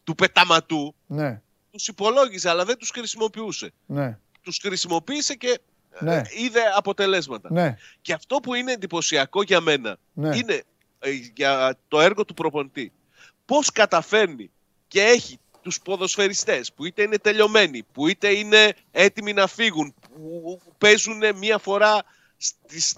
[0.04, 1.40] του πεταματού, ναι,
[1.70, 3.72] τους υπολόγιζε, αλλά δεν τους χρησιμοποιούσε.
[3.86, 5.60] ναι, Τους χρησιμοποίησε και
[6.00, 6.14] Ναι.
[6.16, 7.48] ε, είδε αποτελέσματα.
[7.52, 10.36] ναι, Και αυτό που είναι εντυπωσιακό για μένα Ναι.
[10.36, 10.62] είναι
[10.98, 12.92] ε, για το έργο του προπονητή.
[13.50, 14.50] Πώς καταφέρνει
[14.88, 20.60] και έχει τους ποδοσφαιριστές που είτε είναι τελειωμένοι, που είτε είναι έτοιμοι να φύγουν, που
[20.78, 22.02] παίζουν μία φορά
[22.36, 22.96] στις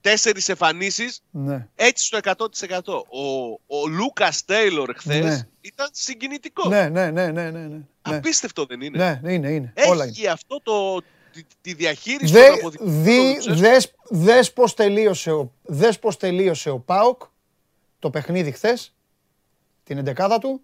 [0.00, 1.68] τέσσερις εμφανίσεις, ναι.
[1.74, 3.02] έτσι στο 100%.
[3.08, 5.48] Ο, ο Λούκας Τέιλορ χθες Ναι.
[5.60, 6.68] ήταν συγκινητικός.
[6.68, 7.80] Ναι, ναι, ναι, ναι, ναι, ναι.
[8.02, 9.20] Απίστευτο δεν είναι.
[9.22, 9.72] Ναι, είναι, είναι.
[9.76, 10.28] Έχει Όλα είναι.
[10.28, 11.00] αυτό το,
[11.32, 13.54] τη, τη διαχείριση Δε, των αποδεικτικών δι, του Λουτσέσκου.
[13.54, 17.22] δες, δες πώς τελείωσε ο, δες πώς τελείωσε ο ΠΑΟΚ
[17.98, 18.94] το παιχνίδι χθες,
[19.84, 20.60] την εντεκάδα του,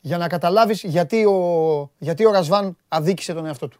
[0.00, 3.78] για να καταλάβεις γιατί ο, γιατί ο Ρασβάν αδίκησε τον εαυτό του.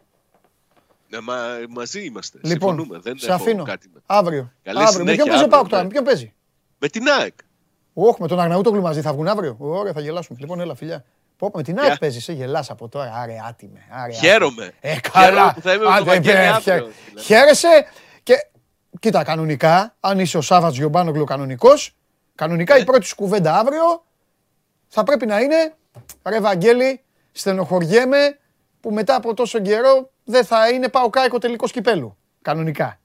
[1.09, 1.35] Ναι, μα,
[1.69, 2.39] μαζί είμαστε.
[2.43, 2.99] Λοιπόν, Συμφωνούμε.
[2.99, 3.63] Δεν σε έχω αφήνω.
[3.63, 3.99] κάτι να...
[4.05, 4.51] Αύριο.
[4.63, 5.03] Καλή αύριο.
[5.03, 5.87] Με συνέχεια, ποιον παίζει ο αύριο, ΠΑΟΚ τώρα, ναι.
[5.87, 6.33] με ποιον παίζει;
[6.79, 7.33] Με την ΑΕΚ.
[7.93, 10.37] Όχι, με τον Αγναούτογλου μαζί θα βγουν αύριο; Ωραία, θα γελάσουμε.
[10.41, 11.05] Λοιπόν, έλα, φιλιά.
[11.37, 11.97] Πω, πω, με την ΑΕΚ Γεια.
[11.97, 13.11] παίζεις, σε γελάς από τώρα.
[13.15, 13.79] Άρε, άτιμε.
[13.89, 14.73] Άρε, Χαίρομαι.
[14.79, 15.53] Ε, Χαίρομαι καλά.
[15.53, 17.25] που θα είμαι με τον Άντε, Βαγγέλη ε, αύριο, χαίρε- δηλαδή.
[17.25, 17.85] Χαίρεσαι
[18.23, 18.33] και
[18.99, 21.95] κοίτα, κανονικά, αν είσαι ο Σάββατς Γιωμπάνογλου κανονικός,
[22.35, 24.04] κανονικά η πρώτη σου κουβέντα αύριο
[24.87, 25.75] θα πρέπει να είναι
[26.25, 28.39] ρε Βαγγέλη, στενοχωριέμαι
[28.79, 32.17] που μετά από τόσο καιρό δεν θα είναι πάω κάικο τελικό κυπέλου.
[32.41, 32.99] Κανονικά.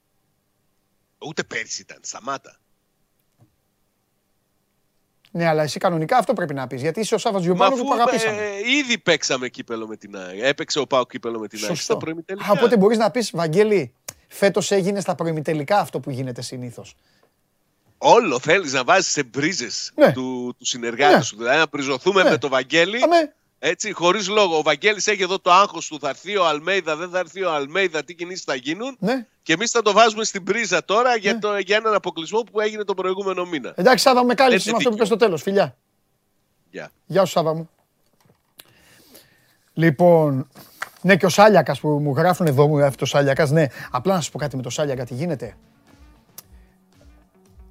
[1.19, 1.98] Ούτε πέρσι ήταν.
[2.02, 2.59] Σταμάτα.
[5.32, 6.81] Ναι, αλλά εσύ κανονικά αυτό πρέπει να πεις.
[6.81, 8.43] Γιατί είσαι ο Σάββατ Μα Γιωμπάνογλου αφού που αγαπήσαμε.
[8.43, 10.40] ε, ήδη παίξαμε κύπελο με την ΑΕΚ.
[10.43, 11.66] Έπαιξε ο Πάο κύπελο με την ΑΕΚ.
[11.66, 11.97] Στα Σωστό.
[11.97, 12.47] προημιτελικά.
[12.48, 13.94] Α, Οπότε μπορείς να πεις, Βαγγέλη,
[14.28, 16.94] φέτος έγινε στα προημιτελικά αυτό που γίνεται συνήθως.
[18.02, 20.12] Όλο θέλεις να βάζεις σε μπρίζες Ναι.
[20.12, 21.22] του, του συνεργάτη Ναι.
[21.22, 21.36] σου.
[21.36, 22.31] Δηλαδή να μπριζωθούμε Ναι.
[22.31, 23.02] με το Βαγγέλη.
[23.02, 23.35] Αμέ.
[23.59, 24.56] Έτσι, χωρίς λόγο.
[24.59, 25.98] Ο Βαγγέλης έχει εδώ το άγχος του.
[26.01, 28.97] Θα έρθει ο Αλμέιδα, δεν θα έρθει ο Αλμέιδα, τι κινήσεις θα γίνουν.
[28.98, 29.27] Ναι.
[29.43, 32.85] Και εμείς θα το βάζουμε στην πρίζα τώρα για, το, για έναν αποκλεισμό που έγινε
[32.85, 33.72] τον προηγούμενο μήνα.
[33.77, 35.05] Εντάξει, Σάβα, με κάλυψες Έτσι με αυτό που δίκιο.
[35.05, 35.43] είπες στο τέλος.
[35.43, 35.77] Φιλιά.
[36.70, 36.90] Γεια.
[37.06, 37.70] Γεια σου, Σάβα μου.
[39.74, 40.48] Λοιπόν,
[41.02, 43.51] ναι, και ο Σάλιακας που μου γράφουν εδώ, μου γράφει το Σάλιακας.
[43.51, 45.56] Ναι, απλά να σας πω κάτι με το Σάλιακα, τι γίνεται.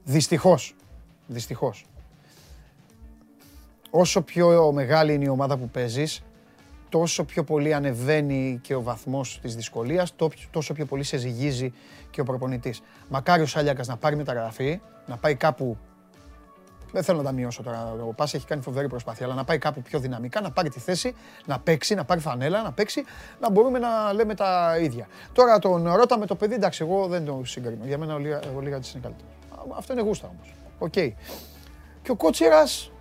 [0.04, 0.76] Δυστυχώς.
[1.28, 1.86] Δυστυχώς.
[3.90, 6.24] Όσο πιο μεγάλη είναι η ομάδα που παίζεις,
[6.90, 10.14] τόσο πιο πολύ ανεβαίνει και ο βαθμός της δυσκολίας,
[10.52, 11.74] τόσο πιο πολύ σε ζυγίζει
[12.10, 12.82] και ο προπονητής.
[13.10, 15.78] Μακάρι ο Σάλιακας να πάρει μεταγραφή, να πάει κάπου
[16.92, 17.96] δεν θέλω να τα μειώσω τώρα.
[18.08, 20.80] Ο Πάσα έχει κάνει φοβερή προσπάθεια, αλλά να πάει κάπου πιο δυναμικά, να πάρει τη
[20.80, 21.16] θέση,
[21.46, 23.04] να παίξει, να πάρει φανέλα, να παίξει,
[23.40, 25.08] να μπορούμε να λέμε τα ίδια.
[25.34, 27.86] Τώρα τον Ρότα με το παιδί, εντάξει, εγώ δεν το συγκρίνω.
[27.86, 29.34] Για μένα ο Λίγα- ο Λύρατζης είναι καλύτερος.
[29.74, 30.54] Α, Αυτό είναι γούστα όμως.
[30.80, 30.92] Οκ.
[32.02, 32.92] Και ο Κότσιρας.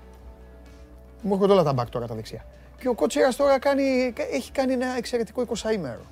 [1.22, 2.44] Μου έρχονται όλα τα μπακ τώρα τα δεξιά.
[2.78, 6.02] Και ο Κότσιρας τώρα κάνει, έχει κάνει ένα εξαιρετικό 20 ημέρο.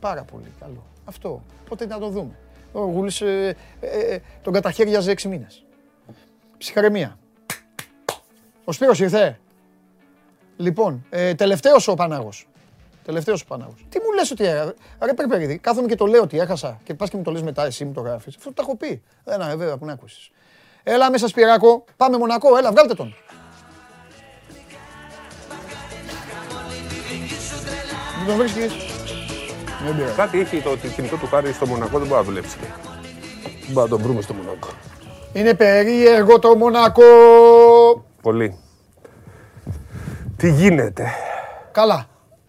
[0.00, 0.86] Πάρα πολύ καλό.
[1.04, 1.42] Αυτό.
[1.68, 2.38] Πότε να το δούμε.
[2.72, 5.64] Ο Γούλης ε, ε, ε, τον καταχέριαζε 6 μήνες.
[6.58, 7.18] Ψυχαρεμία.
[8.64, 9.38] Ο Σπύρος ήρθε.
[10.56, 12.47] Λοιπόν, ε, τελευταίος ο Πανάγος.
[13.08, 13.86] Τελευταίος ο Πανάγος.
[13.88, 17.10] Τι μου λες ότι ε, ρε Περπερίδη, κάθομαι και το λέω ότι έχασα και πας
[17.10, 18.36] και μου το λες μετά εσύ μου το γράφεις.
[18.36, 19.02] Αυτό το έχω πει.
[19.24, 20.30] Δεν είναι βέβαια που να ακούσεις.
[20.82, 23.14] Έλα μέσα Σπυράκο, πάμε Μονακό, έλα βγάλτε τον.
[28.18, 28.72] Δεν τον βρίσκεις.
[29.84, 30.14] Δεν πειράζει.
[30.14, 32.56] Κάτι έχει το ότι κινητό του χάρη στο Μονακό δεν μπορεί να δουλέψει.
[32.60, 34.68] Δεν μπορεί να τον βρούμε στο Μονακό.
[35.32, 37.02] Είναι περίεργο το Μονακό.
[38.22, 38.58] Πολύ.
[40.36, 41.06] Τι γίνεται;
[41.72, 42.06] Καλά.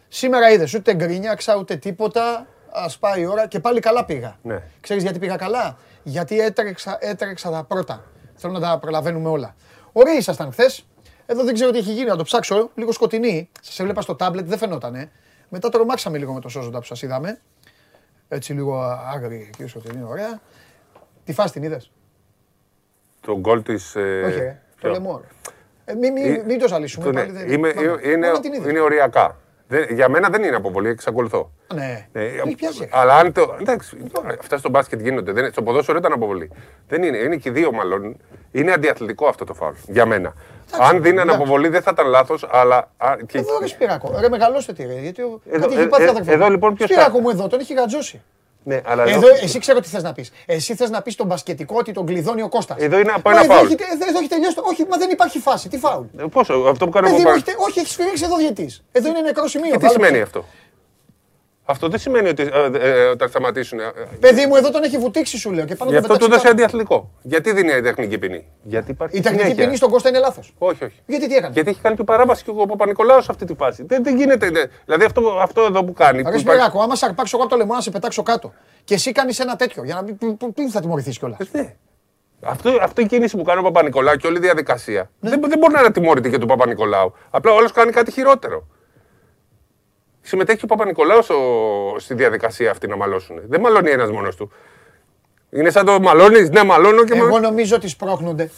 [0.10, 2.48] Σήμερα είδες ούτε γκρίνιαξα ούτε τίποτα.
[2.72, 4.38] Α πάει η ώρα και πάλι καλά πήγα.
[4.42, 4.62] Ναι.
[4.82, 8.04] Ξέρεις γιατί πήγα καλά; Γιατί έτρεξα, έτρεξα τα πρώτα.
[8.36, 9.56] Θέλω να τα προλαβαίνουμε όλα.
[9.92, 10.86] Ωραίοι ήσασταν χθες.
[11.26, 12.70] Εδώ δεν ξέρω τι έχει γίνει, να το ψάξω.
[12.76, 13.50] Λίγο σκοτεινή.
[13.62, 15.12] Σας έβλεπα στο τάμπλετ, δεν φαινότανε.
[15.50, 17.40] Μετά τρομάξαμε λίγο με το σώζοντα που σας είδαμε.
[18.28, 18.82] Έτσι λίγο
[19.14, 20.40] άγρη και σκοτεινή, ωραία.
[21.26, 21.92] Τη φάση την είδες;
[23.22, 23.96] Το γκολ της.
[23.96, 24.62] Όχι, ρε.
[24.82, 25.28] Το λαιμό, ρε.
[25.86, 27.12] Ε, μην, μην, μην το ζαλίσουμε.
[27.12, 27.98] πάλι δεν- Είμαι, Πάμε.
[28.04, 28.70] είναι, Μόνο την είδες.
[28.70, 29.38] είναι οριακά.
[29.72, 31.52] Δεν- για μένα δεν είναι αποβολή, εξακολουθώ.
[31.74, 32.08] Ναι.
[32.12, 32.90] Ναι, Έχει πιάσει.
[32.92, 33.56] αλλά αν το.
[33.60, 33.98] Εντάξει,
[34.40, 35.32] αυτά στο μπάσκετ γίνονται.
[35.32, 36.52] Δεν, είναι- στο ποδόσφαιρο ήταν αποβολή.
[36.88, 37.18] Δεν είναι.
[37.18, 38.18] Είναι και οι δύο μάλλον.
[38.52, 39.74] Είναι αντιαθλητικό αυτό το φάουλ.
[39.88, 40.34] Για μένα.
[40.80, 41.36] αν δίνανε εντάξει.
[41.42, 42.92] αποβολή δεν θα ήταν λάθος, αλλά.
[42.98, 45.42] α, και- Εδώ ρε Σπυράκο, ρε μεγαλώστε τη ρε, γιατί ο...
[45.50, 46.32] Εδώ- κάτι έχει ε, πάθει ε, αδερφό.
[46.32, 48.22] εδώ λοιπόν ποιος Σπυράκο θα- μου εδώ, τον έχει γατζώσει.
[48.64, 50.32] Ναι, αλλά Εδώ, εσύ ξέρω τι θες να πεις.
[50.46, 52.78] Εσύ θες να πεις τον μπασκετικό ότι τον κλειδώνει ο Κώστας.
[52.80, 53.66] Εδώ είναι από Μα ένα εδώ φάουλ.
[53.66, 54.64] έχει, τε- εδώ έχει τελειώσει το...
[54.66, 55.70] Όχι, μα δεν υπάρχει φάση.
[55.70, 56.06] Τι φάουλ.
[56.18, 58.36] Ε, Πόσο, αυτό που κάνει ο Παιδί μου, Παπα- έχει τε- όχι, έχεις σφυρίξει εδώ
[58.38, 58.84] διετής.
[58.92, 59.72] Εδώ είναι νεκρό σημείο.
[59.72, 60.46] Και τι Βάλε σημαίνει το- αυτό;
[61.72, 63.80] Αυτό δεν σημαίνει ότι ε, ε, όταν σταματήσουν.
[63.80, 63.90] ε, ε,
[64.20, 65.66] Παιδί μου, εδώ τον έχει βουτήξει σου λέω.
[65.66, 66.54] Και πάνω Γι' τον αυτό του πετάξει έδωσε πάνω.
[66.54, 67.12] αντιαθλητικό.
[67.22, 69.64] Γιατί δίνει η τεχνική ποινή; Γιατί υπάρχει Η τεχνική συνέχεια.
[69.66, 70.54] ποινή στον Κώστα είναι λάθος.
[70.58, 70.96] Όχι, όχι.
[71.06, 73.84] Γιατί τι έκανε; Γιατί έχει κάνει και παράβαση και ο Παπα-Νικολάου σε αυτή τη φάση.
[73.88, 74.50] Δεν, δεν γίνεται.
[74.50, 76.22] δεν- Δηλαδή αυτό, αυτό εδώ που κάνει.
[76.24, 78.54] που Ρε υπάρχει- Σπυράκο, άμα σε αρπάξω εγώ από το λαιμό να σε πετάξω κάτω.
[78.84, 79.84] Και εσύ κάνεις ένα τέτοιο.
[79.84, 80.18] Για να μην.
[80.18, 81.76] πού- πού- Πού θα τιμωρηθείς κιόλας; Ναι.
[82.42, 85.74] Αυτό, αυτή η κίνηση που κάνει ο Παπα-Νικολάου και όλη η διαδικασία δεν, δεν μπορεί
[85.74, 87.14] να είναι ατιμόρυτη για τον Παπα-Νικολάου.
[87.30, 88.68] Απλά ο άλλος κάνει κάτι χειρότερο.
[90.30, 93.40] Συμμετέχει ο Παπα-Νικολάου στο- στη διαδικασία αυτή να μαλώσουν.
[93.48, 94.52] Δεν μαλώνει ένας μόνος του.
[95.50, 97.14] Είναι σαν το μαλώνεις, ναι, μαλώνω και.
[97.18, 98.50] Εγώ μα- νομίζω ότι σπρώχνονται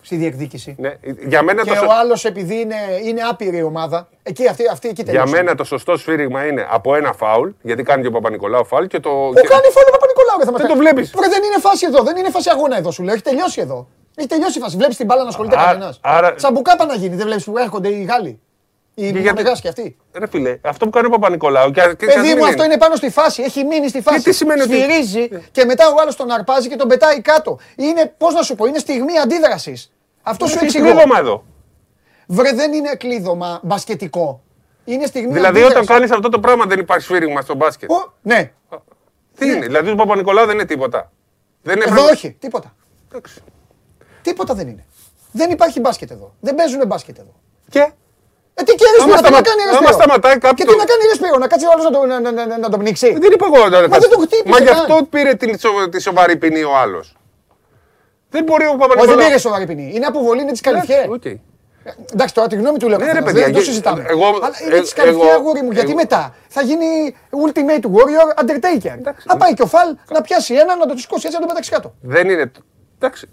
[0.00, 0.76] στη διεκδίκηση.
[0.78, 0.92] Ναι,
[1.26, 2.74] για μένα Και το, σω- ο άλλος επειδή είναι,
[3.04, 4.08] είναι άπειρη η ομάδα.
[4.22, 5.34] Εκεί, αυτή, αυτή εκεί για τελείωσε.
[5.36, 9.00] μένα το σωστό σφύριγμα είναι από ένα φάουλ, γιατί κάνει και ο Παπα-Νικολάου φάουλ και
[9.00, 9.10] το.
[9.10, 10.38] Ο και- κάνει φάουλ ο Παπα-Νικολάου.
[10.44, 11.10] Δεν Δεν το βλέπεις.
[11.10, 12.02] δεν είναι φάση εδώ.
[12.02, 13.14] Δεν είναι φάση αγώνα εδώ σου λέω.
[13.14, 13.88] Έχει τελειώσει εδώ.
[14.16, 14.76] Έχει τελειώσει η φάση.
[14.76, 15.98] Βλέπεις την μπάλα να ασχολείται Α- κανένας.
[16.02, 17.16] άρα- Σαν μπουκάπα να γίνει.
[17.16, 18.40] Δεν βλέπεις που έρχονται οι Γάλλοι.
[18.98, 19.96] Οι Και γιατί- Μαμεγάς και αυτοί.
[20.12, 21.70] Ρε φίλε, αυτό που κάνει ο Παπα-Νικολάου.
[21.70, 23.42] Και, και Παιδί μου, αυτό είναι πάνω στη φάση.
[23.42, 24.22] Έχει μείνει στη φάση.
[24.22, 27.58] τι σημαίνει ότι- Σφυρίζει και μετά ο άλλος τον αρπάζει και τον πετάει κάτω.
[27.76, 29.92] Είναι, πώς να σου πω, είναι στιγμή αντίδρασης.
[30.22, 30.84] Αυτό σου Έχει εξηγώ.
[30.90, 31.44] κλείδωμα εδώ.
[32.26, 34.42] Βρε, δεν είναι κλείδωμα μπασκετικό.
[34.84, 35.76] Είναι στιγμή Δηλαδή, αντίδρασης.
[35.76, 37.90] όταν κάνεις αυτό το πράγμα, δεν υπάρχει σφύριγμα στο μπάσκετ.
[37.90, 38.52] Ο- Ναι,
[39.38, 41.12] Τι είναι, δηλαδή, ο Παπα-Νικολάου δεν είναι τίποτα.
[41.62, 42.74] Δεν είναι εδώ πράγμα- όχι, τίποτα.
[43.08, 43.34] Εντάξει.
[44.22, 44.84] Τίποτα δεν είναι.
[45.32, 46.34] Δεν υπάρχει μπάσκετ εδώ.
[46.40, 47.34] Δεν παίζουν μπάσκετ εδώ.
[47.68, 47.90] Και;
[48.58, 49.96] Ε, τι και ρε Άμα Σπύρο, τι να σταμα- κάνει ρε άμα Σπύρο.
[50.00, 52.20] σταματάει κάποιο- Και τι να κάνει ρε Σπύρο, να κάτσει ο άλλος να το- να-
[52.24, 53.08] να- να- να τον πνίξει.
[53.24, 53.62] δεν είπα εγώ.
[53.74, 54.78] να- Μα δεν το χτύπησε Μα γι' καν.
[54.80, 57.06] αυτό πήρε την σο- τη σοβαρή ποινή ο άλλος.
[58.34, 59.16] Δεν μπορεί ο Όχι, Παπα-Νικολάου.
[59.16, 59.86] δεν πήρε σοβαρή ποινή.
[59.94, 61.02] Είναι αποβολή, είναι της καλυφιέ.
[61.16, 61.24] Οκ.
[62.12, 64.04] Εντάξει, τώρα τη γνώμη του λέω Ναι, ρε καθένας, παιδιά, δεν το γε- συζητάμε.
[64.08, 67.16] εγώ- Αλλά είναι ε- ντισκαλιφιέ, εγώ- αγόρι μου, γιατί εγώ- μετά θα γίνει
[67.46, 68.96] Ultimate Warrior Undertaker.
[69.24, 71.70] Να πάει και ο Φαλ να πιάσει έναν, να το σηκώσει έτσι να το πετάξει
[71.70, 71.94] κάτω.
[72.00, 72.50] Δεν είναι.
[72.98, 73.28] Εντάξει.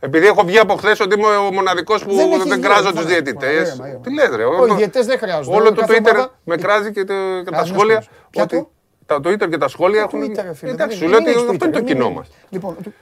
[0.00, 2.82] Επειδή έχω βγει από χθες ότι είμαι ο μοναδικός που Δεν δεν, έχεις βγει, κράζω
[2.82, 3.68] ρε, τους μάνα, διαιτητές.
[3.68, 3.98] μάνα, μάνα, μάνα.
[4.00, 4.44] Τι λες, ρε.
[4.44, 5.56] Όχι, οι διαιτητές δεν χρειάζονται.
[5.56, 7.94] Όλο το Κάθε Twitter ομάδα- με κράζει και, το- και τα Κανένας σχόλια.
[7.94, 8.16] κόσμος.
[8.30, 8.70] Ποια Ότι το;
[9.06, 10.20] τα Twitter και τα σχόλια έχουν.
[10.22, 12.10] Twitter, ρε φίλε, Εντάξει, δεν σου λέω είναι ότι Twitter, αυτό είναι το δεν κοινό
[12.10, 12.28] μας.
[12.48, 12.94] Λοιπόν, του-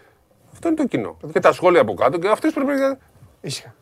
[0.52, 1.16] Αυτό είναι το κοινό.
[1.32, 2.98] Και τα σχόλια από κάτω και αυτές πρέπει να.
[3.40, 3.74] ήσυχα.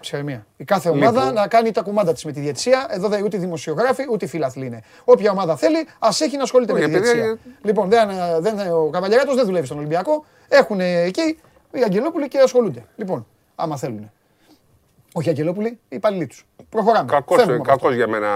[0.00, 0.46] Ψυχραιμία.
[0.56, 1.34] Η κάθε ομάδα Λοιπόν.
[1.34, 2.86] να κάνει τα κουμάντα της με τη διαιτησία.
[2.90, 4.82] Εδώ δεν ούτε δημοσιογράφοι ούτε φιλαθλοί είναι.
[5.04, 7.38] Όποια ομάδα θέλει, ας έχει να ασχολείται Όχι, με τη επειδή- διαιτησία.
[7.62, 8.08] Λοιπόν, δεν,
[8.40, 10.24] δεν, ο Καβαλιαράτος δεν δουλεύει στον Ολυμπιακό.
[10.48, 11.38] Έχουν εκεί
[11.72, 12.84] οι Αγγελόπουλοι και ασχολούνται.
[12.96, 14.10] Λοιπόν, άμα θέλουν.
[15.14, 16.46] Όχι οι Αγγελόπουλοι, οι υπαλλήλοι τους.
[16.68, 17.10] Προχωράμε.
[17.12, 17.82] Κακός, Φεύγουμε από αυτό.
[17.82, 18.28] κακός για μένα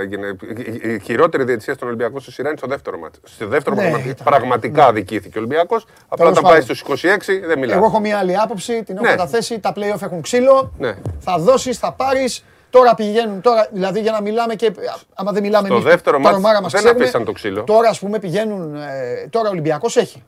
[0.00, 0.36] έγινε.
[0.82, 3.18] Η- Η χειρότερη διαιτησία στον Ολυμπιακό στη σειρά είναι στο δεύτερο μάτι.
[3.24, 4.24] Στο δεύτερο Ναι, πραγματι- ήταν.
[4.26, 5.84] πραγματικά αδικήθηκε ο Ολυμπιακός.
[6.04, 6.64] Απλά Τέλος όταν πάει πάντων.
[6.64, 7.76] στους 26 δεν μιλάει.
[7.76, 9.10] Εγώ έχω μια άλλη άποψη, την έχω Ναι.
[9.10, 9.60] καταθέσει.
[9.60, 10.72] Τα playoff έχουν ξύλο.
[10.78, 10.94] Ναι.
[11.18, 12.44] Θα δώσεις, θα πάρεις.
[12.70, 14.72] Τώρα πηγαίνουν, τώρα, δηλαδή για να μιλάμε και.
[15.14, 17.02] Άμα δεν μιλάμε Στο εμείς, δεύτερο τα μάτς ρομάρα μας δεν ξέρουνε.
[17.04, 17.62] αφήσαν το ξύλο.
[17.64, 18.74] Τώρα, ας πούμε, πηγαίνουν.
[18.74, 20.22] ε, τώρα ο Ολυμπιακός έχει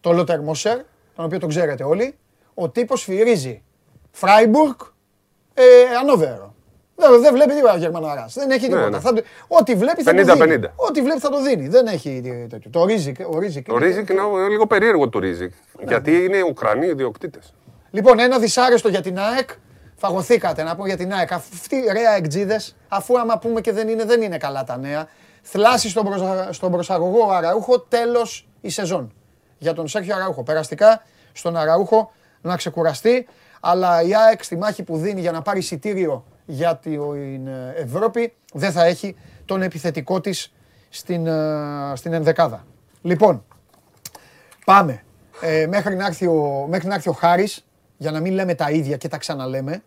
[0.00, 0.78] το Λότερ Μόσερ,
[1.16, 2.14] τον οποίο τον ξέρετε όλοι.
[2.54, 3.62] Ο τύπος σφυρίζει
[4.10, 4.74] Φράιμπουργκ,
[5.54, 5.62] ε,
[6.00, 6.54] Ανόβερο.
[6.96, 8.34] Δεν, δεν βλέπει τίποτα ο Γερμαναράς.
[8.34, 8.88] Δεν έχει Ναι, τίποτα.
[8.90, 8.98] ναι.
[9.00, 10.46] Θα το- ό,τι βλέπει θα το 50-50.
[10.46, 10.66] δίνει.
[10.76, 11.68] Ό,τι βλέπει θα το δίνει.
[11.68, 12.70] Δεν έχει τέτοιο.
[12.70, 13.16] Το Ρίζικ.
[13.30, 15.52] Ο Ρίζικ, Το Ρίζικ είναι λίγο περίεργο το Ρίζικ.
[15.78, 17.54] Ναι, Γιατί είναι Ουκρανοί ιδιοκτήτες.
[17.90, 19.48] Λοιπόν, ένα δυσάρεστο για την ΑΕΚ.
[19.96, 21.32] Φαγωθήκατε να πω για την ΑΕΚ.
[21.32, 25.08] Αυτοί οι ρέα εκτζίδες, αφού άμα πούμε και δεν είναι, δεν είναι καλά τα νέα.
[25.42, 26.48] Θλάσει στον, προσα...
[26.52, 29.12] στον προσαγωγό Αραούχο, τέλος η σεζόν.
[29.64, 30.42] Για τον Σέρχιο Αραούχο.
[30.42, 33.26] Περαστικά στον Αραούχο να ξεκουραστεί.
[33.60, 38.34] Αλλά η ΑΕΚ στη μάχη που δίνει για να πάρει εισιτήριο για την ε, Ευρώπη
[38.52, 40.52] δεν θα έχει τον επιθετικό της
[40.88, 42.66] στην, ε, στην ενδεκάδα.
[43.02, 43.44] Λοιπόν,
[44.64, 45.02] Πάμε.
[45.40, 47.64] Ε, μέχρι, να έρθει ο, μέχρι να έρθει ο Χάρης,
[47.96, 49.82] για να μην λέμε τα ίδια και τα ξαναλέμε,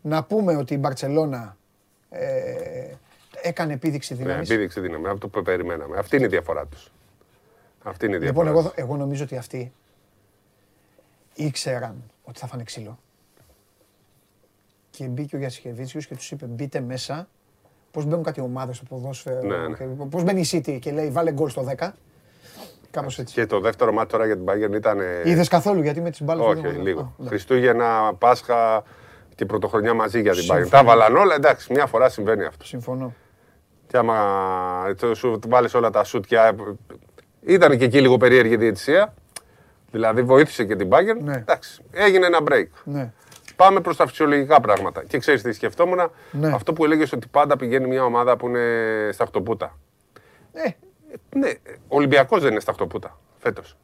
[0.00, 1.56] να πούμε ότι η Μπαρτσελώνα
[2.10, 2.22] ε,
[3.42, 4.50] έκανε επίδειξη Ναι, δύναμης.
[4.50, 5.08] επίδειξη δύναμη.
[5.08, 5.98] Αυτό που περιμέναμε.
[5.98, 6.92] Αυτή είναι η διαφορά τους.
[7.82, 8.60] Αυτή είναι η Λοιπόν, διαφορά.
[8.66, 9.72] εγώ, εγώ νομίζω ότι αυτοί
[11.34, 12.98] ήξεραν ότι θα φάνε ξύλο.
[14.90, 17.28] Και μπήκε ο Γιασχεβίτσιος και τους είπε μπείτε μέσα.
[17.90, 19.42] Πώς μπαίνουν κάτι ομάδες στο ποδόσφαιρο.
[19.42, 19.76] Ναι, ναι.
[19.76, 21.90] και Πώς μπαίνει η City και λέει βάλε γκολ στο 10.
[22.90, 23.34] Κάπως έτσι.
[23.34, 25.00] Και το δεύτερο μάτι τώρα για την Bayern ήταν.
[25.00, 26.82] ε, Είδες καθόλου γιατί με τις μπάλες Όχι, δεν έχω δει.
[26.82, 27.00] λίγο.
[27.00, 27.28] Α, εντάξει.
[27.28, 28.82] Χριστούγεννα, Πάσχα
[29.34, 30.64] και πρωτοχρονιά μαζί για την Συμφωνώ.
[30.66, 30.70] Bayern.
[30.70, 32.64] Τα βάλαν όλα, εντάξει, μια φορά συμβαίνει αυτό.
[32.64, 33.14] Συμφωνώ.
[33.86, 36.54] Και άμα το σου βάλεις όλα τα σούτια.
[37.46, 39.14] Ήταν και εκεί λίγο περίεργη η διαιτησία.
[39.90, 41.20] Δηλαδή βοήθησε και την Bayern.
[41.20, 41.36] Ναι.
[41.36, 42.66] Εντάξει, έγινε ένα break.
[42.84, 43.12] Ναι.
[43.56, 45.04] Πάμε προς τα φυσιολογικά πράγματα.
[45.04, 46.52] Και ξέρεις τι σκεφτόμουν, Ναι.
[46.54, 49.78] αυτό που έλεγες ότι πάντα πηγαίνει μια ομάδα που είναι στα χτωπούτα.
[50.52, 50.68] Ε,
[51.36, 51.50] Ναι,
[51.88, 53.76] ο Ολυμπιακός δεν είναι στα χτωπούτα φέτος.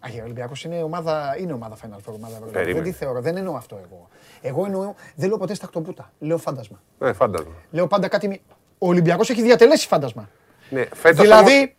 [0.00, 2.52] Αγία Ολυμπιακός είναι ομάδα, είναι ομάδα Final Four, ομάδα Ευρωλίγας.
[2.52, 2.82] Περίμενε.
[2.82, 4.08] Δεν τη θεωρώ, δεν εννοώ αυτό εγώ.
[4.40, 6.12] Εγώ εννοώ, δεν λέω ποτέ στακτοπούτα.
[6.18, 6.80] Λέω φάντασμα.
[6.98, 7.52] Ναι, φάντασμα.
[7.70, 8.28] Λέω πάντα κάτι.
[8.28, 8.40] μη-
[8.78, 10.28] Ο Ολυμπιακός έχει διατελέσει φάντασμα.
[10.70, 11.76] Ναι, φέτος δηλαδή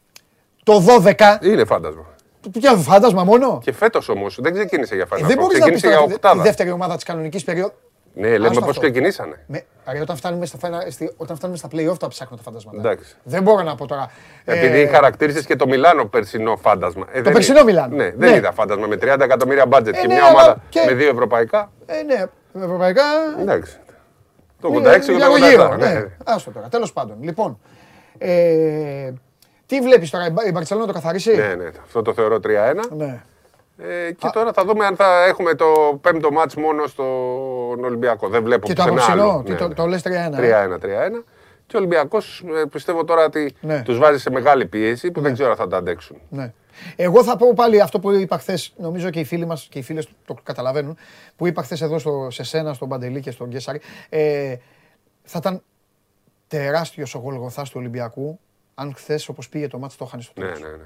[0.74, 1.38] το 12.
[1.42, 2.06] όμως είναι φάντασμα.
[2.52, 5.28] Ποια φάντασμα μόνο; Και φέτος όμως δεν ξεκίνησε για Ε, φάντασμα.
[5.28, 6.42] δεν μπορείς να πεις ξεκίνησε για η οκτάδα.
[6.44, 7.74] δεύτερη ομάδα της κανονικής περίοδου.
[8.14, 8.82] Ναι, λέμε Άστο πώς αυτό.
[8.82, 9.44] ξεκινήσανε.
[9.48, 12.78] Με, αρέ, όταν, φτάνουμε στα, φαίνα- στη- όταν φτάνουμε στα play-off τα ψάχνω τα φαντάσματα.
[12.78, 13.16] Εντάξει.
[13.24, 14.12] Δεν μπορώ να πω τώρα.
[14.46, 17.06] Επειδή Ε, χαρακτήρισες και το Μιλάνο περσινό φάντασμα.
[17.12, 17.66] Ε, δεν περσινό ήταν.
[17.66, 17.96] Μιλάνο.
[17.96, 18.36] Ναι, δεν Ναι.
[18.38, 21.10] ήταν φάντασμα με 30 εκατομμύρια μπάτζετ Ε, και ναι, μια αλλά ομάδα και- με δύο
[21.10, 21.72] ευρωπαϊκά.
[21.86, 22.26] Ε, ναι,
[22.64, 23.04] ευρωπαϊκά.
[23.42, 23.78] Εντάξει.
[24.62, 25.50] Το Είναι 86 και το λίγο 87.
[25.50, 25.94] γύρω, ναι.
[25.94, 26.06] ναι.
[26.26, 27.18] Άστο τώρα, τέλος πάντων.
[27.22, 27.60] Λοιπόν,
[28.18, 29.12] ε,
[29.70, 32.90] τι βλέπεις τώρα, η Μπα- η Μπαρτσελόνα το καθαρίσει; Ναι, ναι, αυτό το θεωρώ 3-1.
[32.98, 33.22] Ναι.
[33.78, 38.28] Ε, και τώρα θα δούμε αν θα έχουμε το πέμπτο μάτς μόνο στον Ολυμπιακό.
[38.28, 39.44] Δεν βλέπω Και το πουθενά απόψινό, άλλο.
[39.46, 39.74] τι Ναι, το, ναι.
[39.74, 40.10] το λες 3-1.
[40.10, 41.24] 3-1, 3-1.
[41.68, 43.82] Και ο Ολυμπιακός ε, πιστεύω τώρα ότι Ναι.
[43.82, 46.18] τους βάζει σε μεγάλη πίεση που δεν ξέρω αν θα τα αντέξουν.
[46.30, 46.54] Ναι.
[46.96, 49.82] Εγώ θα πω πάλι αυτό που είπα χθες, νομίζω και οι φίλοι μας και οι
[49.82, 50.98] φίλες το καταλαβαίνουν,
[51.36, 53.82] που είπα χθες εδώ στο, σε σένα, στον Παντελή και στον Γκέσαρη.
[54.10, 54.56] Ε,
[55.24, 55.62] θα ήταν
[56.48, 58.40] τεράστιος ο γολγοθάς του Ολυμπιακού
[58.80, 60.60] αν χθες όπως πήγε το μάτι το είχαν στο Ναι, τέλος.
[60.62, 60.84] ναι, ναι.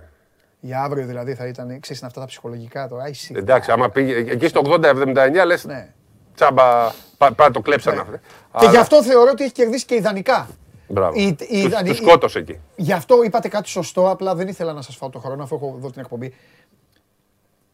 [0.60, 3.04] Για αύριο δηλαδή θα ήταν, ξέρεις αυτά τα ψυχολογικά τώρα.
[3.04, 3.34] Άι, σι.
[3.38, 5.94] Εντάξει, άμα πήγε εκεί στο 80-79 λες Ναι.
[6.36, 8.18] τσάμπα, πά, πά, το κλέψαν αυτό.
[8.60, 10.48] Και γι' αυτό θεωρώ ότι έχει κερδίσει και ιδανικά.
[10.88, 11.20] Μπράβο.
[11.20, 12.60] η- η Τους- ιδανική- τους σκότωσε εκεί.
[12.76, 15.76] Γι' αυτό είπατε κάτι σωστό, απλά δεν ήθελα να σας φάω το χρόνο αφού έχω
[15.80, 16.34] δω την εκπομπή.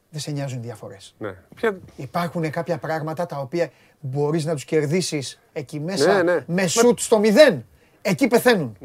[0.09, 1.15] Δεν σε νοιάζουν οι διαφορές.
[1.17, 1.33] Ναι.
[1.55, 3.69] Ποια- Υπάρχουν κάποια πράγματα τα οποία
[3.99, 6.43] μπορείς να τους κερδίσεις εκεί μέσα Ναι, ναι.
[6.47, 7.65] με σουτ στο μηδέν.
[8.01, 8.77] Εκεί πεθαίνουν.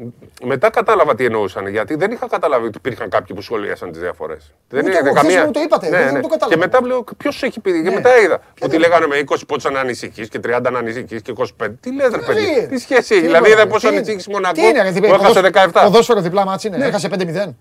[0.43, 1.67] Μετά κατάλαβα τι εννοούσαν.
[1.67, 4.53] Γιατί δεν είχα καταλάβει ότι υπήρχαν κάποιοι που σχολίασαν τις διαφορές.
[4.73, 6.47] Ούτε εγώ, χθες μου το είπατε, δεν- δεν το κατάλαβα.
[6.47, 7.71] Και μετά λέω, ποιος σου έχει πει.
[7.71, 7.95] Και Ναι.
[7.95, 11.31] μετά είδα ότι δεν- λέγανε με 20 πόντους να ανησυχείς και 30 να ανησυχείς και
[11.31, 11.77] 25.
[11.81, 13.21] Τι λες, ρε Τι παιδί, είναι; τι σχέση έχει.
[13.21, 14.53] Τι Δηλαδή είναι, είδα ρε, πώ τι είναι; ανησύχει μονακό.
[14.53, 15.83] Τι είναι, ρε, τι που είπε, έχασε ποδόσφαιρο- 17.
[15.83, 16.85] Ποδόσφαιρο διπλά μάτς είναι.
[16.85, 17.55] Έχασε 5-0.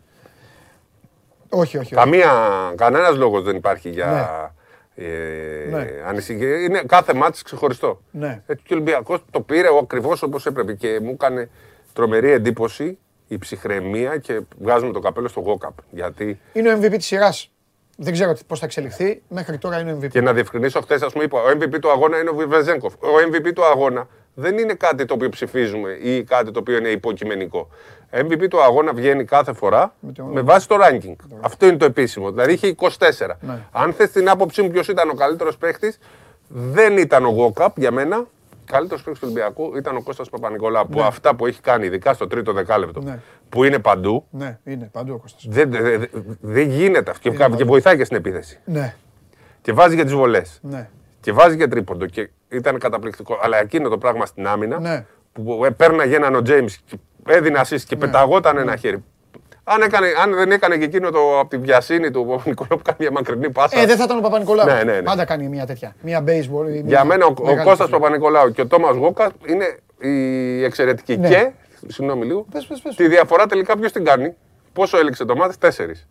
[1.49, 1.77] Όχι, όχι.
[1.77, 1.95] όχι.
[1.95, 2.33] Καμία,
[2.77, 4.51] κανένας λόγος δεν υπάρχει για Ναι.
[4.97, 5.05] Ε,
[5.71, 5.87] Ναι.
[6.07, 6.61] ανησυχία.
[6.63, 8.01] Είναι κάθε μάτς ξεχωριστό.
[8.11, 8.43] Ναι.
[8.47, 11.51] Έτσι και ο Ολυμπιακός το πήρε ακριβώ όπως έπρεπε και μου έκανε
[11.93, 12.99] τρομερή εντύπωση
[13.29, 15.73] η ψυχραιμία και βγάζουμε το καπέλο στο Γόκαπ.
[15.91, 17.33] Γιατί Είναι ο MVP τη σειρά.
[17.97, 19.23] Δεν ξέρω πώ θα εξελιχθεί.
[19.29, 20.09] Μέχρι τώρα είναι ο MVP.
[20.09, 22.95] και να διευκρινίσω χθε, α πούμε, είπα, ο MVP του αγώνα είναι ο Βιβεζέγκοφ.
[22.95, 26.89] Ο MVP του αγώνα δεν είναι κάτι το οποίο ψηφίζουμε ή κάτι το οποίο είναι
[26.89, 27.69] υποκειμενικό.
[28.11, 29.95] MVP του αγώνα βγαίνει κάθε φορά
[30.33, 31.15] με, βάση το ranking.
[31.41, 32.31] Αυτό είναι το επίσημο.
[32.31, 32.89] Δηλαδή είχε 24.
[33.41, 33.59] Ναι.
[33.73, 35.99] Αν θες την άποψή μου ποιος ήταν ο καλύτερος παίχτης,
[36.49, 38.27] δεν ήταν ο Γόκαπ για μένα.
[38.67, 40.87] καλύτερος παίκτη του Ολυμπιακού ήταν ο Κώστας Παπα-Νικολάου.
[40.89, 41.07] Που Ναι.
[41.07, 43.19] αυτά που έχει κάνει, ειδικά στο τρίτο δεκάλεπτο, Ναι.
[43.49, 45.45] που είναι παντού, Ναι, είναι παντού ο Κώστας.
[45.49, 46.09] δεν, δεν, δεν-
[46.41, 47.23] δεν γίνεται αυτό.
[47.23, 47.67] Και, Είναι και παντού.
[47.67, 48.59] βοηθάει και στην επίθεση.
[48.65, 48.95] Ναι,
[49.63, 50.59] Και βάζει και τις βολές.
[50.63, 50.89] ναι.
[51.21, 52.07] Και βάζει και τρίποντο.
[52.07, 53.39] Και ήταν καταπληκτικό.
[53.43, 55.05] Αλλά εκείνο το πράγμα στην άμυνα Ναι.
[55.33, 56.97] που ε, πέρναγε έναν ο Τζέιμς και
[57.29, 59.05] έδινε assist και πεταγόταν ένα χέρι.
[59.65, 62.83] Αν, έκανε, αν δεν έκανε και εκείνο το, από τη βιασύνη του ο Νικολάου που
[62.83, 63.81] κάνει μια μακρινή πάσα.
[63.81, 64.67] Ε, δεν θα ήταν ο Παπα-Νικολάου.
[64.67, 65.03] Ναι, ναι, ναι.
[65.03, 65.95] Πάντα κάνει μια τέτοια.
[66.03, 66.69] Μια baseball.
[66.69, 67.91] ή Για μια μένα ο, ο μεγάλη Κώστας φάση.
[67.91, 71.17] Παπα-Νικολάου και ο Τόμας Γόκα είναι η εξαιρετική.
[71.17, 71.29] Ναι.
[71.29, 71.51] Και,
[71.87, 72.95] συγγνώμη λίγο, Πες, πες, πες.
[72.95, 74.35] τη διαφορά τελικά ποιος την κάνει.
[74.73, 76.09] Πόσο έλεξε το μάτι, τέσσερις.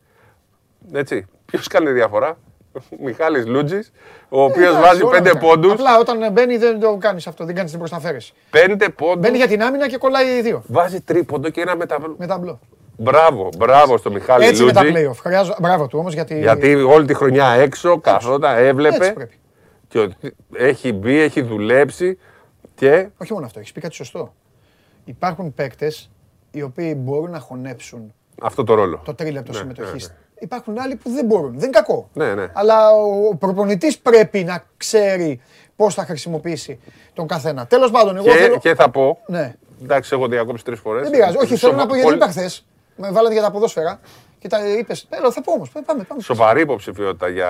[0.93, 1.25] Έτσι.
[1.45, 2.37] Ποιος κάνει τη διαφορά;
[2.75, 3.91] Ο Μιχάλης Λούτζης,
[4.29, 5.39] ο οποίος Ε, Εντάξει, βάζει όλα πέντε αυτά.
[5.41, 5.71] πόντους.
[5.71, 7.45] Απλά όταν μπαίνει δεν το κάνεις αυτό.
[7.45, 8.33] Δεν κάνεις την προσταφέρεση.
[8.49, 9.19] Πέντε πόντους.
[9.21, 10.63] Μπαίνει για την άμυνα και κολλάει δύο.
[10.67, 12.15] Βάζει τρίποντο και ένα μεταβλό.
[12.17, 12.59] Με ταμπλό.
[12.97, 15.07] Μπράβο, μπράβο στο Μιχάλη Έτσι με τα Λούτζη.
[15.09, 15.15] playoff.
[15.21, 15.55] Χρειάζω...
[15.61, 16.39] Μπράβο του όμως γιατί.
[16.39, 19.39] Γιατί όλη τη χρονιά έξω καθόταν, έβλεπε Έτσι πρέπει.
[19.87, 22.17] και ότι έχει μπει, έχει δουλέψει
[22.75, 24.33] και Όχι μόνο αυτό, έχεις πει κάτι σωστό.
[25.05, 26.09] Υπάρχουν παίκτες
[26.51, 29.01] οι οποίοι μπορούν να χωνέψουν αυτό το ρόλο.
[29.05, 30.07] το τρίλεπτο Ναι, συμμετοχής.
[30.07, 30.19] ναι, ναι.
[30.43, 31.51] Υπάρχουν άλλοι που δεν μπορούν.
[31.51, 32.09] Δεν είναι κακό.
[32.13, 32.47] Ναι, ναι.
[32.53, 35.41] Αλλά ο προπονητής πρέπει να ξέρει
[35.75, 36.79] πώς θα χρησιμοποιήσει
[37.13, 37.67] τον καθένα.
[37.67, 38.57] Τέλος πάντων, εγώ Και, θέλω.
[38.59, 41.01] και θα πω, Ναι, εντάξει, έχω διακόψει τρεις φορές.
[41.01, 41.37] δεν πειράζει.
[41.37, 42.65] Όχι, θέλω να πω γιατί είπα χθες.
[42.95, 43.99] Με βάλατε για τα ποδόσφαιρα
[44.39, 45.07] και τα είπες.
[45.09, 45.71] Έλα, θα πω όμως.
[45.85, 46.21] Πάμε, πάμε.
[46.21, 47.49] Σοβαρή υποψηφιότητα για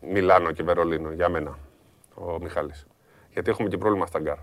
[0.00, 1.58] Μιλάνο και Βερολίνο, για μένα,
[2.14, 2.86] ο Μιχάλης.
[3.32, 4.36] Γιατί έχουμε και πρόβλημα στα γκαρντ.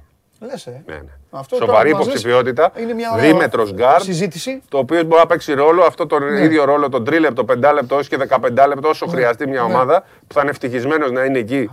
[0.44, 0.84] Λες, ε.
[0.86, 1.02] Ναι, ναι.
[1.30, 2.72] Αυτό τώρα Σοβαρή που μας λες υποψηφιότητα.
[2.80, 4.02] είναι μια ωραία Δίμετρος γκαρντ.
[4.02, 4.62] συζήτηση.
[4.70, 6.42] Το οποίο μπορεί να παίξει ρόλο, αυτό το Ναι.
[6.44, 9.74] ίδιο ρόλο, τον τρίλεπτο, πεντάλεπτο, όσο και δεκαπεντάλεπτο, όσο χρειαστεί μια Ναι.
[9.74, 11.70] ομάδα που θα είναι ευτυχισμένος να είναι εκεί.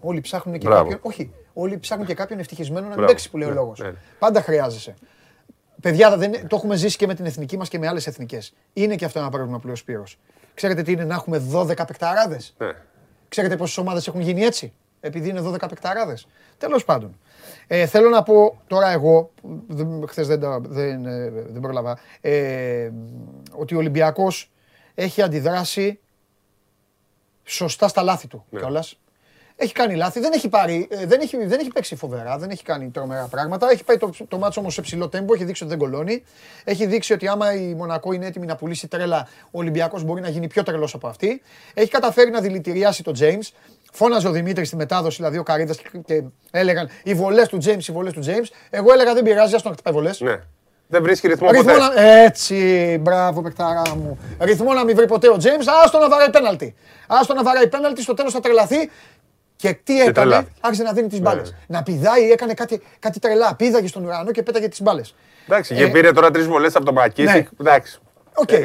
[0.00, 0.82] Όλοι ψάχνουν και Μπράβο.
[0.82, 0.98] κάποιον.
[1.02, 3.12] Όχι, όλοι ψάχνουν και κάποιον ευτυχισμένο να μην Μπράβο.
[3.12, 3.78] παίξει που λέει ο Ναι, λόγος.
[3.78, 3.92] ναι.
[4.18, 4.94] Πάντα χρειάζεσαι.
[5.80, 8.54] Παιδιά, δεν, το έχουμε ζήσει και με την εθνική μας και με άλλες εθνικές.
[8.72, 10.18] Είναι και αυτό ένα πρόβλημα που λέει ο Σπύρος.
[10.54, 12.70] Ξέρετε τι είναι να έχουμε 12 παικταράδες; Ναι.
[13.28, 16.26] Ξέρετε πόσες ομάδες έχουν γίνει έτσι, επειδή είναι 12 παικταράδες.
[16.58, 17.18] Τέλος πάντων.
[17.74, 19.30] Ε, θέλω να πω τώρα εγώ,
[20.08, 22.90] χθες δεν, τα- δεν, ε, δεν πρόλαβα, ε,
[23.52, 24.50] ότι ο Ολυμπιακός
[24.94, 26.00] έχει αντιδράσει
[27.44, 28.58] σωστά στα λάθη του Ναι.
[28.60, 28.96] κιόλας.
[29.56, 32.62] Έχει κάνει λάθη, δεν έχει, πάρει, ε, δεν, έχει, δεν έχει παίξει φοβερά, δεν έχει
[32.62, 33.70] κάνει τρομερά πράγματα.
[33.70, 36.22] Έχει πάει το, το μάτσο όμως σε ψηλό τέμπο, έχει δείξει ότι δεν κολώνει.
[36.64, 40.28] Έχει δείξει ότι άμα η Μονακό είναι έτοιμη να πουλήσει τρέλα, ο Ολυμπιακός μπορεί να
[40.28, 41.42] γίνει πιο τρελός από αυτή.
[41.74, 43.48] Έχει καταφέρει να δηλητηριάσει τον James.
[43.94, 47.88] Φώναζε ο Δημήτρης στη μετάδοση, δηλαδή ο Καρίδας και, και έλεγαν οι βολές του James,
[47.88, 48.46] οι βολές του James.
[48.70, 50.20] Εγώ έλεγα δεν πειράζει, άστο να χτυπάει βολές.
[50.20, 50.36] Ναι.
[50.88, 51.78] Δεν βρίσκει ρυθμό Ρυθμό ποτέ.
[51.94, 52.02] να...
[52.02, 54.18] Έτσι, μπράβο παικταρά μου.
[54.40, 56.74] Ρυθμό να μην βρει ποτέ ο Τζέιμς, άστο να βαράει πέναλτι.
[57.06, 58.90] Άστο να βαράει πέναλτι, στο τέλος θα τρελαθεί.
[59.56, 60.50] Και τι έκανε, τρελάθηκε.
[60.60, 61.24] άρχισε να δίνει τις Ναι.
[61.28, 61.54] μπάλες.
[61.66, 63.54] Να πηδάει, έκανε κάτι, κάτι τρελά.
[63.54, 65.14] Πήδαγε στον ουρανό και πέταγε τις μπάλες.
[65.46, 67.32] Εντάξει, Ε, και πήρε τώρα τρεις βολές από το Μακίσικ.
[67.36, 67.46] Ναι.
[67.60, 67.98] Εντάξει.
[68.34, 68.58] Οκ, Ε,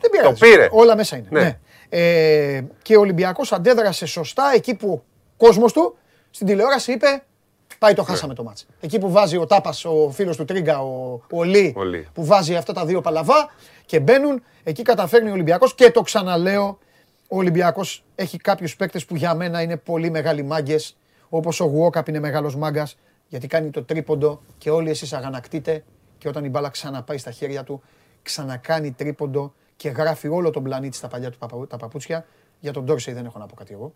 [0.00, 0.32] δεν πειράζει.
[0.40, 0.68] Το πήρε.
[0.70, 1.26] Όλα μέσα είναι.
[1.30, 1.58] Ναι.
[1.90, 1.98] Ναι.
[1.98, 5.02] Ε, και ο Ολυμπιακός αντέδρασε σωστά εκεί που ο
[5.36, 5.96] κόσμος του
[6.30, 7.22] στην τηλεόραση είπε
[7.78, 8.66] Πάει το χάσαμε το ματς.
[8.80, 12.08] Εκεί που βάζει ο Τάπας, ο φίλος του Τρίγκα, ο, ο Λί, Ο Λί.
[12.12, 13.50] που βάζει αυτά τα δύο παλαβά
[13.86, 16.78] και μπαίνουν, εκεί καταφέρνει ο Ολυμπιακός και το ξαναλέω,
[17.28, 20.96] ο Ολυμπιακός έχει κάποιους παίκτες που για μένα είναι πολύ μεγάλοι μάγκες,
[21.28, 22.96] όπως ο Γουόκαπ είναι μεγάλος μάγκας,
[23.28, 25.84] γιατί κάνει το τρίποντο και όλοι εσείς αγανακτείτε
[26.18, 27.82] και όταν η μπάλα ξαναπάει στα χέρια του,
[28.22, 32.24] ξανακάνει τρίποντο και γράφει όλο τον πλανήτη στα παλιά του παπα- τα παπούτσια.
[32.58, 33.92] Για τον Ντόρσεϊ δεν έχω να πω κάτι εγώ.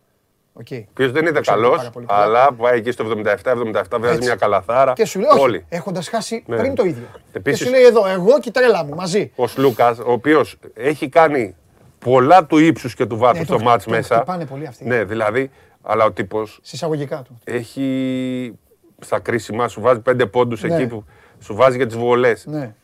[0.64, 0.84] Okay.
[0.94, 4.26] Ποιο δεν είναι καλός, αλλά πάει εκεί στο 77-77, βγάζει Έτσι.
[4.26, 4.92] μια καλαθάρα.
[4.92, 5.66] Και σου λέει, όχι, Όλοι.
[5.68, 6.56] έχοντας χάσει Ναι.
[6.56, 7.06] πριν το ίδιο.
[7.32, 9.32] Επίσης- Και σου λέει εδώ, εγώ και η τρέλα μου μαζί.
[9.36, 11.54] Ο Σλούκας, ο οποίος έχει κάνει
[11.98, 14.14] πολλά του ύψους και του βάθους Ναι, στο τον- μάτς τον μέσα.
[14.16, 14.84] χτυπάνε πολύ αυτοί.
[14.84, 15.50] Ναι, δηλαδή,
[15.82, 17.38] αλλά ο τύπος Συσσαγωγικά του.
[17.44, 18.54] έχει
[19.00, 20.74] στα κρίσιμα, σου βάζει πέντε πόντους Ναι.
[20.74, 21.04] εκεί που
[21.40, 22.46] σου βάζει για τις βολές.
[22.46, 22.74] Ναι.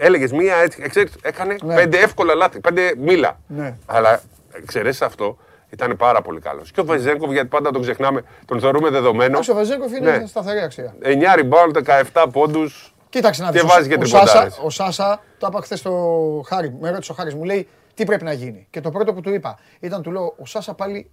[0.00, 1.74] Έλεγες μία έτσι, ξέρεις, έκανε Ναι.
[1.74, 3.40] πέντε εύκολα λάθη, πέντε μίλα.
[3.46, 3.76] Ναι.
[3.86, 4.20] Αλλά
[4.52, 5.36] εξαιρέσει αυτό,
[5.70, 6.70] ήταν πάρα πολύ καλός.
[6.70, 9.30] Και ο Βεζέγκοβ, γιατί πάντα τον ξεχνάμε, τον θεωρούμε δεδομένο.
[9.30, 10.26] Εντάξει, ο Βαζέκοφ είναι Ναι.
[10.26, 10.94] σταθερή αξία.
[11.02, 11.72] 9 rebound,
[12.12, 12.94] 17 πόντους.
[13.08, 14.58] Κοίταξε να Και δεις, βάζει και ο, Σάσα, τριποντάρες.
[14.62, 18.24] ο Σάσα, το είπα χθες στο Χάρη, με ρώτησε ο Χάρης, μου λέει τι πρέπει
[18.24, 18.66] να γίνει.
[18.70, 21.10] Και το πρώτο που του είπα ήταν, του λέω, ο Σάσα πάλι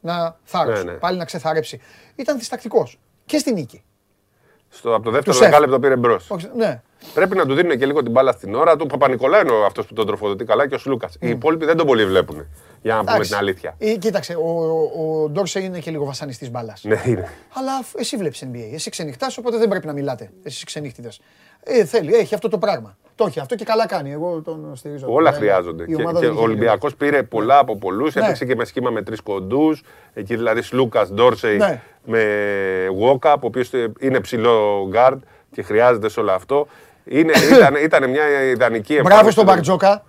[0.00, 0.98] να θάρρος, Ναι, ναι.
[0.98, 1.80] πάλι να ξεθαρέψει.
[2.14, 3.82] Ήταν διστακτικός και στη νίκη.
[4.68, 5.46] Στο, από το δεύτερο σεφ.
[5.46, 6.30] δεκάλεπτο πήρε μπρος.
[6.30, 6.82] Όχι, ναι,
[7.14, 8.82] Πρέπει να του δίνουν και λίγο την μπάλα στην ώρα του.
[8.84, 11.16] Ο Παπα-Νικολάου είναι αυτός που τον τροφοδοτεί καλά και ο Σλούκας.
[11.20, 12.46] Οι υπόλοιποι δεν τον πολύ βλέπουν.
[12.82, 13.30] Για να πούμε Εντάξει.
[13.30, 13.74] την αλήθεια.
[13.78, 14.48] Ε, κοίταξε, ο,
[15.24, 16.84] ο Ντόρσεϊ είναι και λίγο βασανιστής μπάλας.
[16.84, 17.28] Ναι, είναι.
[17.54, 18.70] Αλλά αφ- εσύ βλέπεις NBA.
[18.74, 20.30] Εσύ ξενυχτάς, οπότε δεν πρέπει να μιλάτε.
[20.42, 21.20] Εσείς ξενύχτητες.
[21.62, 22.96] Ε, θέλει, έχει αυτό το πράγμα.
[23.14, 24.12] Το έχει αυτό και καλά κάνει.
[24.12, 25.06] Εγώ τον στηρίζω.
[25.12, 25.82] Όλα Ε, χρειάζονται.
[25.82, 28.14] η Και, ομάδα και δεν ο είχε Ολυμπιακό πήρε πολλά από πολλούς.
[28.14, 28.22] Ναι.
[28.24, 29.82] Έπαιξε και με σχήμα με τρεις κοντούς.
[30.14, 31.82] Εκεί δηλαδή Σλούκας, Ντόρσεϊ Ναι.
[32.04, 32.22] με
[32.94, 33.70] Γουόκαπ, ο οποίος
[34.00, 35.20] είναι ψηλό γκαρντ
[35.52, 36.66] και χρειάζεται σε όλο αυτό.
[37.08, 39.14] Είναι, ήταν, ήταν μια ιδανική εμφάνιση.
[39.14, 40.04] Μπράβο στον Μπαρτζόκα.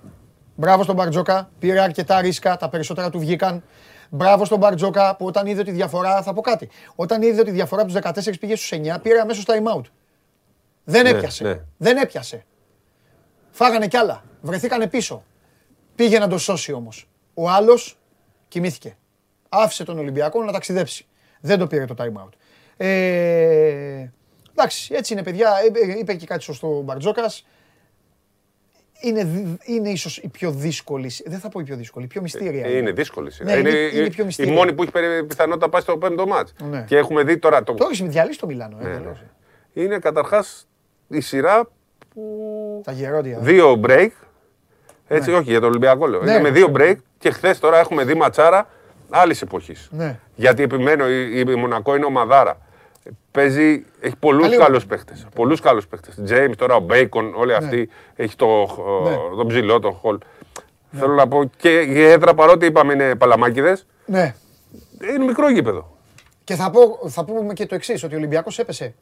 [0.56, 1.50] Μπράβο στον Μπαρτζόκα.
[1.60, 3.64] Πήρε αρκετά ρίσκα, τα περισσότερα του βγήκαν.
[4.10, 6.70] Μπράβο στον Μπαρτζόκα που όταν είδε ότι η διαφορά, θα πω κάτι.
[6.96, 8.02] Όταν είδε ότι η διαφορά από τους
[8.32, 9.82] 14 πήγε στους 9, πήρε αμέσως time out.
[10.84, 11.44] Δεν Ναι, έπιασε.
[11.44, 11.60] ναι.
[11.78, 12.46] Δεν έπιασε.
[13.52, 14.24] Φάγανε κι άλλα.
[14.42, 15.24] Βρεθήκανε πίσω.
[15.96, 17.10] Πήγε να το σώσει όμως.
[17.34, 17.98] Ο άλλος
[18.48, 18.98] κοιμήθηκε.
[19.50, 21.06] Άφησε τον Ολυμπιακό να ταξιδέψει.
[21.42, 22.30] Δεν το πήρε το time out.
[22.78, 24.06] Ε,
[24.60, 25.50] εντάξει, έτσι είναι παιδιά.
[25.86, 27.46] Ε, ε, Είπε και κάτι σωστό ο Μπαρτζόκας.
[29.02, 32.22] Είναι, δι- είναι ίσως η πιο δύσκολη, δεν θα πω η πιο δύσκολη, η πιο
[32.22, 32.66] μυστήρια.
[32.66, 33.52] Ε, Είναι δύσκολη σειρά.
[33.54, 34.54] Ναι, είναι, είναι- είναι η- πιο η μυστήρια.
[34.54, 36.54] μόνη που έχει περι- πιθανότητα να πάει στο πέμπτο μάτς.
[36.70, 36.84] Ναι.
[36.88, 37.74] Και έχουμε δει τώρα το.
[37.74, 38.78] Το έχεις διαλύσει το Μιλάνο.
[38.82, 39.20] Ε, Ναι, εντελώς.
[39.74, 39.84] ναι.
[39.84, 40.68] Είναι καταρχάς
[41.08, 41.70] η σειρά
[42.84, 43.38] Τα γερόντια.
[43.40, 44.10] δύο break.
[45.08, 46.22] Έτσι, όχι για το Ολυμπιακό λέω.
[46.22, 46.32] Ναι.
[46.32, 48.70] Είναι με δύο break και χθες τώρα έχουμε δει ματσάρα
[49.10, 49.88] άλλης εποχής.
[49.92, 50.20] Ναι.
[50.36, 52.58] Γιατί επιμένω, η, η Μονακό είναι ομαδάρα.
[53.32, 54.88] Παίζει, έχει πολλούς Καλή καλούς ομάδα.
[55.06, 55.28] παίχτε.
[55.36, 56.12] Πολλούς καλούς παίχτε.
[56.30, 57.58] James, τώρα ο Μπέικον, όλοι Ναι.
[57.58, 57.90] αυτοί.
[58.16, 58.48] Έχει το,
[59.04, 59.16] Ναι.
[59.36, 60.18] τον ψηλό, τον Χολ.
[60.92, 64.36] Θέλω να πω και η έδρα παρότι είπαμε είναι παλαμάκιδε, Ναι.
[65.14, 65.98] είναι μικρό γήπεδο.
[66.44, 68.94] Και θα, πω, θα πούμε και το εξής, ότι ο Ολυμπιακός έπεσε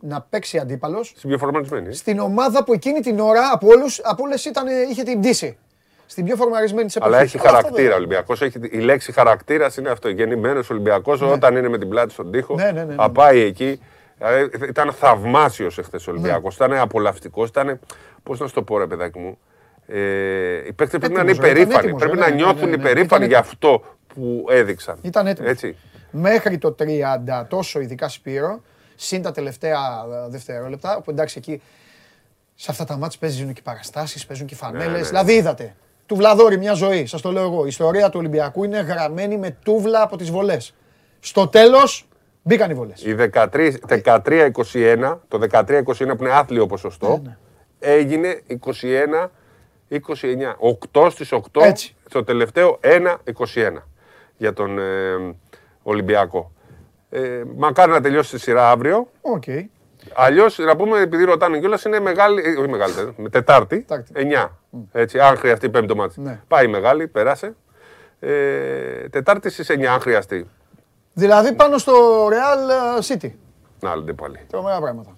[0.00, 1.94] να παίξει αντίπαλος Στην πιο φορμαρισμένη.
[1.94, 5.58] στην ομάδα που εκείνη την ώρα από, όλους, από όλες ήταν, είχε την πτήση.
[6.06, 7.14] Στην πιο φορμαρισμένη της εποχής.
[7.14, 8.40] Αλλά έχει αυτό χαρακτήρα δεν- ο Ολυμπιακός.
[8.70, 10.08] Η λέξη χαρακτήρας είναι αυτό.
[10.08, 12.54] Γεννημένος Ολυμπιακός όταν είναι με την πλάτη στον τοίχο.
[12.54, 12.94] Ναι, ναι, ναι, ναι.
[12.94, 13.80] Θα πάει εκεί.
[14.18, 16.58] Ε, Ήταν θαυμάσιος εχθές ο Ολυμπιακός.
[16.58, 16.66] Ναι.
[16.66, 17.48] Ήταν απολαυστικός.
[17.48, 17.80] Ήταν.
[18.22, 19.38] Πώς να σου το πω, ρε παιδάκι μου.
[19.86, 21.78] Ε, οι παίκτες πρέπει να είναι Έτοιμος, ήταν υπερήφανοι.
[21.84, 22.82] έτοιμος, Πρέπει ναι, να ναι, νιώθουν ναι, ναι.
[22.82, 23.82] υπερήφανοι Ήταν για αυτό
[24.14, 24.98] που έδειξαν.
[25.02, 25.50] Ήταν έτοιμος.
[25.50, 25.76] Έτσι.
[26.10, 28.60] Μέχρι το 30 τόσο ειδικά Σπύρο,
[28.94, 31.62] συν τα τελευταία ε, δευτερόλεπτα, όπου εντάξει εκεί
[32.54, 34.86] σε αυτά τα μάτς παίζουν και παραστάσεις, παίζουν και φανέλες.
[34.86, 35.02] ναι, ναι.
[35.04, 35.74] Δηλαδή είδατε,
[36.12, 37.64] του Βλαδόρη μια ζωή, σας το λέω εγώ.
[37.64, 40.74] Η ιστορία του Ολυμπιακού είναι γραμμένη με τούβλα από τις βολές.
[41.20, 42.08] Στο τέλος
[42.42, 43.04] μπήκαν οι βολές.
[43.04, 47.36] Η 13 13-21, το 13-21 που είναι άθλιο ποσοστό, Ναι,
[47.78, 50.56] έγινε 21-29.
[50.92, 51.94] 8 στις 8, Έτσι.
[52.08, 53.82] στο τελευταίο 1-21
[54.36, 54.82] για τον ε,
[55.82, 56.52] Ολυμπιακό.
[57.10, 59.08] Ε, μακάρι να τελειώσει τη σειρά αύριο.
[59.20, 59.44] Οκ.
[60.14, 62.42] Αλλιώς, να πούμε, επειδή ρωτάνε κιόλας, είναι μεγάλη.
[62.44, 63.80] ε, Όχι μεγάλη, με Τετάρτη.
[63.80, 64.12] Τετάρτη.
[64.14, 64.58] 9.
[64.92, 66.20] Έτσι, αν χρειαστεί πέμπτο ματς.
[66.20, 66.40] Ναι.
[66.48, 67.54] Πάει μεγάλη, πέρασε.
[68.20, 70.46] Ε, τετάρτη στις 9, αν χρειαστεί.
[71.12, 71.92] Δηλαδή πάνω στο
[72.28, 73.30] Real City.
[73.80, 74.38] Να, άντε πάλι.
[74.50, 75.16] Τρομερά πράγματα.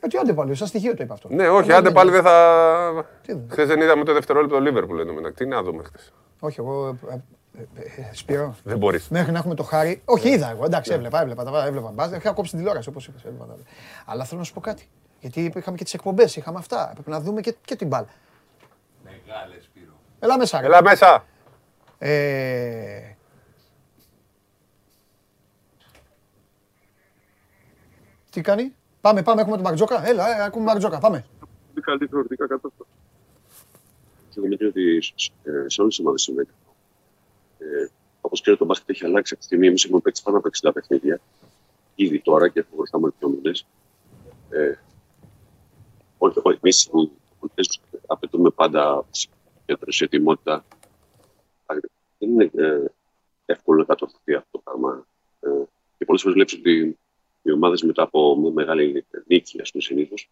[0.00, 1.28] Γιατί άντε πάλι, σαν στοιχείο το είπα αυτό.
[1.30, 2.16] Ναι, όχι, Ναι, άντε ναι, πάλι ναι.
[2.16, 3.04] δεν θα.
[3.22, 5.36] Τι δεν- Χθες δεν είδαμε το δευτερόλεπτο Λίβερπουλ εδώ μεταξύ.
[5.44, 6.12] Τι να δούμε χθες.
[6.40, 6.98] Όχι, εγώ.
[7.58, 8.56] Ε, ε, ε, ε, Σπύρο.
[8.64, 9.00] Δεν μπορεί.
[9.08, 10.02] Μέχρι να έχουμε το χάρη.
[10.04, 10.64] Όχι, είδα εγώ.
[10.64, 11.44] Εντάξει, έβλεπα, έβλεπα.
[11.44, 12.20] τα έβλεπα μπάσκετ.
[12.20, 13.22] Είχα κόψει την τηλεόραση όπως είπες.
[14.04, 14.88] Αλλά θέλω να σου πω κάτι.
[15.20, 16.90] Γιατί είχαμε και τις εκπομπές, είχαμε αυτά.
[16.92, 18.08] Πρέπει να δούμε και, και την μπάλα.
[19.04, 19.92] Μεγάλες Σπύρο.
[20.20, 20.60] Έλα μέσα.
[20.60, 20.66] ρε.
[20.66, 21.24] Έλα μέσα.
[21.98, 23.14] Ε,
[28.30, 30.08] Τι κάνει; Πάμε, πάμε, έχουμε τον Μαρτζόκα.
[30.08, 31.24] Έλα, ε, ακούμε Μαρτζόκα, πάμε.
[31.68, 32.90] πολύ καλή θεωρητικά κατάσταση.
[34.30, 34.96] Και νομίζω ότι
[35.42, 36.48] ε, σε όλες τις ομάδες συμβαίνει.
[37.64, 37.88] Ε,
[38.20, 39.66] Όπως ξέρετε, το μπάσκετ έχει αλλάξει αυτή τη στιγμή.
[39.66, 41.20] Εμείς έχουμε παίξει πάνω από 60 παιχνίδια
[41.94, 43.66] ήδη τώρα και έχουμε μπροστά μας δύο μήνες.
[44.50, 44.74] Ε,
[46.18, 47.62] όχι, όχι, εμείς οι πολιτέ
[48.06, 50.64] απαιτούμε πάντα συγκέντρωση, ετοιμότητα.
[52.18, 52.84] Δεν είναι ε,
[53.44, 55.06] εύκολο να κατορθωθεί αυτό το πράγμα.
[55.40, 55.48] Ε,
[55.98, 56.98] και πολλές φορές βλέπεις ότι
[57.42, 60.30] οι ομάδες μετά από μια μεγάλη νίκη, ας πούμε, συνήθως,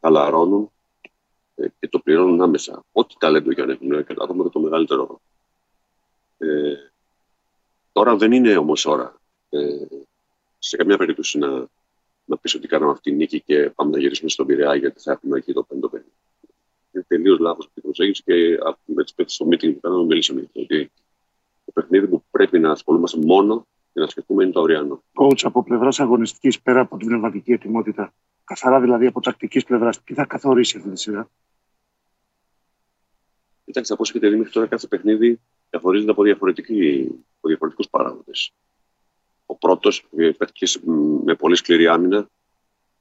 [0.00, 0.70] χαλαρώνουν
[1.54, 2.84] ε, και το πληρώνουν άμεσα.
[2.92, 5.20] Ό,τι ταλέντο για να έχουν, ε, καταλάβουμε το μεγαλύτερο.
[6.42, 6.74] Ε,
[7.92, 9.86] τώρα δεν είναι όμως ώρα ε,
[10.58, 11.66] σε καμία περίπτωση να,
[12.24, 15.12] να πεις ότι κάναμε αυτή τη νίκη και πάμε να γυρίσουμε στον Πειραιά γιατί θα
[15.12, 16.14] έχουμε εκεί το πέμπτο παιχνίδι.
[16.92, 20.04] Είναι τελείως λάθος αυτή η προσέγγιση και α, με τις παίκτε στο meeting που κάναμε
[20.04, 20.48] μιλήσαμε.
[20.52, 20.90] Γιατί
[21.64, 25.02] το παιχνίδι που πρέπει να ασχολούμαστε μόνο και να σκεφτούμε είναι το αυριανό.
[25.14, 28.12] coach από πλευράς αγωνιστικής πέρα από την πνευματική ετοιμότητα,
[28.44, 31.30] καθαρά δηλαδή από τακτικής πλευράς, τι θα καθορίσει αυτή τη σειρά;
[33.64, 38.52] Κοιτάξτε, όπως έχετε δει μέχρι τώρα, κάθε παιχνίδι καθορίζεται από, διαφορετικοί- από διαφορετικούς παράγοντες.
[39.46, 40.78] Ο πρώτος παίχτηκε
[41.24, 42.28] με πολύ σκληρή άμυνα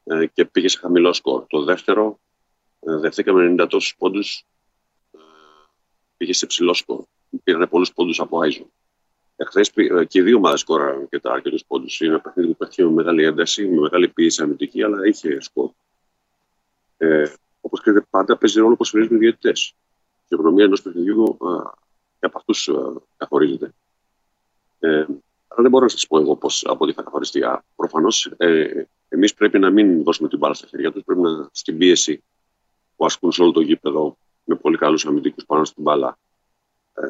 [0.03, 1.45] ε, και πήγε σε χαμηλό σκορ.
[1.47, 2.19] Το δεύτερο
[2.79, 4.43] ε, δεχθήκαμε 90 τόσους πόντους,
[6.17, 7.03] πήγε σε ψηλό σκορ.
[7.43, 8.69] Πήραν πολλούς πόντους από Άιζο.
[9.35, 9.71] Εχθές
[10.07, 11.99] και οι δύο ομάδες σκόραραν αρκετά αρκετούς πόντους.
[11.99, 15.69] Είναι ένα παιχνίδι που παίχτηκε με μεγάλη ένταση, με μεγάλη πίεση αμυντική, αλλά είχε σκορ.
[16.97, 19.75] Ε, Όπως ξέρετε, πάντα παίζει ρόλο πώς φρίζουν οι διαιτητές.
[20.21, 21.71] Η οικονομία ενός παιχνιδιού α,
[22.19, 22.69] και από αυτούς
[23.17, 23.73] καθορίζεται.
[24.79, 25.05] Ε,
[25.47, 27.41] αλλά δεν μπορώ να σας πω εγώ πώς, από τι θα καθοριστεί.
[27.75, 31.03] Προφανώς ε, εμείς πρέπει να μην δώσουμε την μπάλα στα χέρια τους.
[31.03, 32.23] Πρέπει να στην πίεση
[32.95, 36.17] που ασκούν σε όλο το γήπεδο με πολύ καλούς αμυντικούς πάνω στην μπάλα.
[36.93, 37.07] Ε,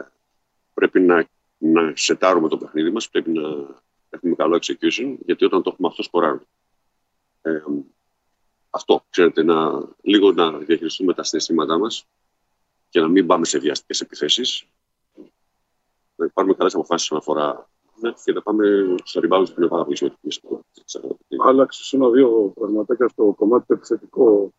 [0.74, 3.10] πρέπει να, να σετάρουμε το παιχνίδι μας.
[3.10, 3.42] Πρέπει να
[4.10, 6.46] έχουμε καλό execution, γιατί όταν το έχουμε αυτό σκοράρουμε.
[7.42, 7.62] Ε,
[8.70, 12.06] αυτό, ξέρετε, να, λίγο να διαχειριστούμε τα συναισθήματά μας
[12.90, 14.66] και να μην πάμε σε βιαστικές επιθέσεις.
[16.24, 17.70] Να πάρουμε καλές αποφάσεις όσον αφορά
[18.02, 18.66] ναι, και να πάμε
[19.04, 20.62] στο rebound που είναι πάρα πολύ σημαντικό.
[21.46, 24.54] Άλλαξε ένα-δύο πραγματάκια στο κομμάτι το επιθετικό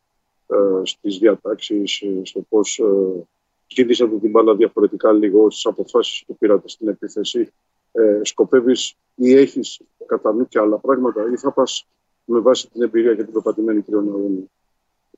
[0.46, 3.26] ε, στις διατάξεις, στο πώς ε,
[3.66, 7.52] κίνησατε την μπάλα διαφορετικά λίγο στις αποφάσεις που πήρατε στην επίθεση.
[7.92, 11.86] Ε, Σκοπεύεις ή έχεις κατά νου και άλλα πράγματα, ή θα πας
[12.24, 14.44] με βάση την εμπειρία και την προπατημένη κρυοναγωνία.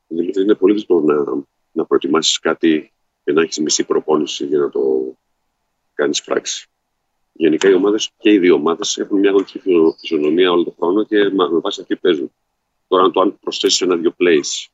[0.07, 4.69] Δηλαδή είναι πολύ δύσκολο να, να προετοιμάσεις κάτι και να έχεις μισή προπόνηση για να
[4.69, 5.13] το
[6.03, 6.67] κάνεις πράξη.
[7.33, 9.61] Γενικά οι ομάδες και οι δύο ομάδες έχουν μια γενική
[9.99, 12.31] φυσιογνωμία όλο τον χρόνο και με βάση αυτή παίζουν.
[12.87, 14.67] Τώρα, αν το αν προσθέσεις ένα-δύο plays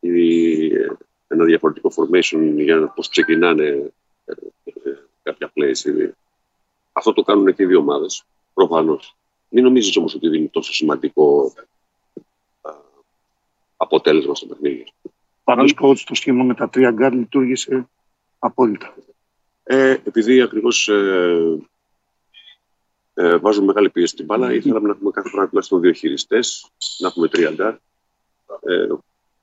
[0.00, 0.66] ή
[1.26, 3.64] ένα διαφορετικό formation για να πώς ξεκινάνε
[4.24, 4.32] ε,
[4.64, 4.72] ε,
[5.22, 6.14] κάποια plays, ήδη.
[6.92, 8.24] αυτό το κάνουν και οι δύο ομάδες.
[8.54, 9.16] Προφανώς.
[9.48, 11.52] Μην νομίζεις όμως ότι δίνει τόσο σημαντικό
[12.60, 12.70] α,
[13.76, 14.84] αποτέλεσμα στο παιχνίδι.
[15.44, 17.88] Παρά coach το σχήμα με τα τρία γκαρντ λειτούργησε
[18.38, 18.94] απόλυτα.
[19.64, 21.58] Ε, επειδή ακριβώς ε,
[23.14, 24.54] ε, βάζουμε μεγάλη πίεση στην μπάλα, Ναι.
[24.54, 27.74] θέλαμε να έχουμε κάθε φορά τουλάχιστον δύο χειριστές, να έχουμε τρία γκαρντ.
[28.60, 28.86] Ε,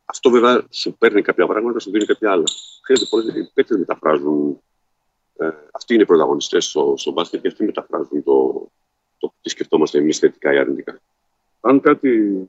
[0.06, 2.44] αυτό βέβαια σου παίρνει κάποια πράγματα, σου δίνει κάποια άλλα.
[2.84, 4.62] Χρειάζεται πολλές οι παίκτες μεταφράζουν.
[5.38, 8.68] Ε, αυτοί είναι οι πρωταγωνιστές στο, στο μπάσκετ και αυτοί μεταφράζουν το,
[9.18, 11.00] το τι σκεφτόμαστε εμείς θετικά ή αρνητικά.
[11.62, 12.44] Αν κάτι.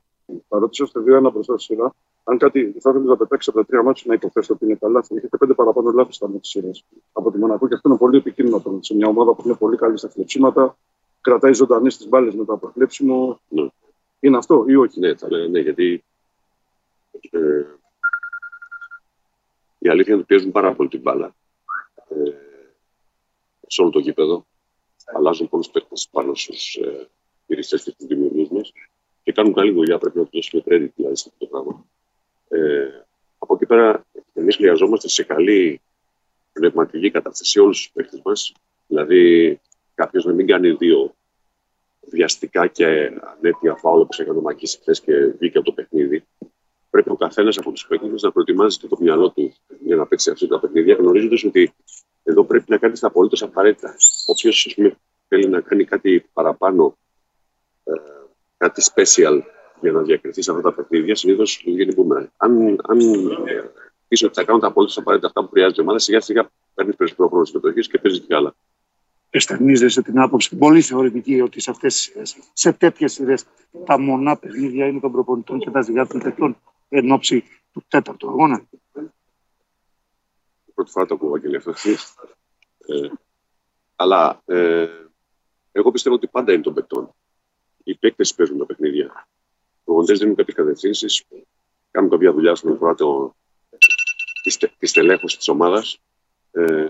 [0.47, 1.93] Παρότι είστε δύο-ένα μπροστά στη σειρά,
[2.23, 5.01] αν κάτι θα ήθελε να πετάξει από τα τρία μάτια να υποθέσετε ότι είναι καλά,
[5.01, 6.71] θα έχετε πέντε παραπάνω λάθη στα μάτια σειρά
[7.11, 9.77] από τη Μονακό και αυτό είναι πολύ επικίνδυνο απέναντι σε μια ομάδα που είναι πολύ
[9.77, 10.77] καλή στα κλεψίματα,
[11.21, 13.39] κρατάει ζωντανές τις μπάλες μετά από κλέψιμο.
[13.47, 13.67] Ναι.
[14.19, 16.03] Είναι αυτό ή όχι; Ναι, θα λέω, ναι γιατί
[17.29, 17.65] ε,
[19.77, 21.35] η αλήθεια είναι ότι πιέζουν πάρα πολύ την μπάλα
[22.09, 22.31] ε,
[23.67, 24.45] σε όλο το γήπεδο.
[25.15, 27.09] Αλλάζουν πολλούς παίκτες πάνω στους ε,
[27.45, 28.71] χειριστέ και του δημιουργούς μας
[29.23, 29.97] και κάνουν καλή δουλειά.
[29.97, 31.85] Πρέπει να τους δώσουμε credit δηλαδή σε αυτό το πράγμα.
[32.51, 33.05] Ε,
[33.37, 35.81] από εκεί πέρα, εμείς χρειαζόμαστε σε καλή
[36.53, 38.53] πνευματική κατάσταση όλους τους παίκτες μας.
[38.87, 39.59] Δηλαδή,
[39.95, 41.15] κάποιος να μην κάνει δύο
[42.09, 42.85] βιαστικά και
[43.37, 46.23] ανέτεια φάουλ όπως έκανε ο Μακής χθες και βγήκε από το παιχνίδι.
[46.89, 50.47] Πρέπει ο καθένας από τους παίκτες να προετοιμάζεται το μυαλό του για να παίξει αυτά
[50.47, 51.73] τα παιχνίδια, γνωρίζοντας ότι
[52.23, 53.95] εδώ πρέπει να κάνεις τα απολύτως απαραίτητα.
[54.25, 54.77] Όποιος
[55.27, 56.97] θέλει να κάνει κάτι παραπάνω,
[57.83, 57.91] ε,
[58.57, 59.41] κάτι special
[59.81, 62.27] για να διακριθεί σε αυτά τα παιχνίδια, συνήθως τους βγαίνει μπούμερang.
[62.37, 62.97] Αν, αν
[64.07, 66.95] πεις ότι θα κάνουν τα απολύτω απαραίτητα αυτά που χρειάζεται η ομάδα, σιγά σιγά παίρνεις
[66.95, 68.55] περισσότερο χρόνο συμμετοχή και παίζεις και άλλα.
[69.29, 73.45] Εστερνίζεσαι την άποψη, την πολύ θεωρητική, ότι σε αυτές τι σειρέ, σε τέτοιες σειρές,
[73.85, 76.57] τα μονά παιχνίδια είναι των προπονητών και τα ζυγά των παιχτών
[76.89, 78.67] εν ώψη του τέταρτου αγώνα;
[80.73, 81.71] πρώτη φορά το ακούω, Βαγγέλη, αυτό.
[82.87, 83.07] Ε,
[83.95, 84.87] αλλά ε,
[85.71, 87.13] εγώ πιστεύω ότι πάντα είναι των παικτών.
[87.83, 89.27] Οι παίκτες παίζουν τα παιχνίδια.
[89.81, 91.23] Οι προπονητές δίνουν κάποιες κατευθύνσεις,
[91.91, 93.35] κάνουν κάποια δουλειά στον αφορά το,
[94.43, 95.99] της, στε- της στελέχωση της ομάδας.
[96.51, 96.87] Ε,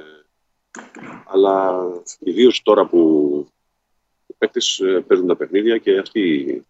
[1.26, 1.86] αλλά
[2.20, 3.48] ιδίως τώρα που
[4.28, 6.66] οι παίκτες παίζουν τα παιχνίδια και αυτοί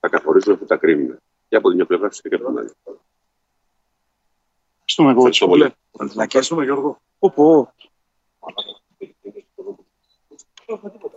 [0.00, 1.16] τα καθορίζουν, αυτοί τα κρίνουν.
[1.48, 2.70] Και από την μια πλευρά φυσικά και από την άλλη.
[4.72, 5.18] Ευχαριστούμε εγώ.
[5.18, 5.74] Ευχαριστώ πολύ.
[6.16, 7.00] Ευχαριστούμε Γιώργο.
[7.18, 7.72] Οπό.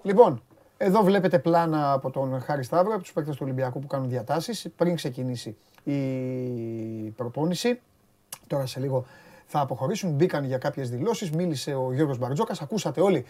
[0.02, 0.44] Λοιπόν,
[0.78, 4.68] εδώ βλέπετε πλάνα από τον Χάρη Σταύρο, από τους παίκτες του Ολυμπιακού που κάνουν διατάσεις
[4.76, 6.00] πριν ξεκινήσει η
[7.16, 7.80] προπόνηση.
[8.48, 9.06] Τώρα σε λίγο
[9.46, 13.26] θα αποχωρήσουν, μπήκαν για κάποιες δηλώσεις, μίλησε ο Γιώργος Μπαρτζόκας, ακούσατε όλοι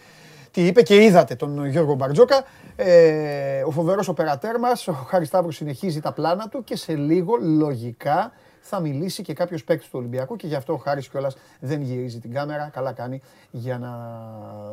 [0.50, 2.44] τι είπε και είδατε τον Γιώργο Μπαρτζόκα.
[2.76, 7.36] Ε, ο φοβερός οπερατέρ μας, ο Χάρης Σταύρος συνεχίζει τα πλάνα του και σε λίγο
[7.40, 11.80] λογικά θα μιλήσει και κάποιος παίκτης του Ολυμπιακού και γι' αυτό ο Χάρης κιόλας δεν
[11.82, 13.90] γυρίζει την κάμερα, καλά κάνει για να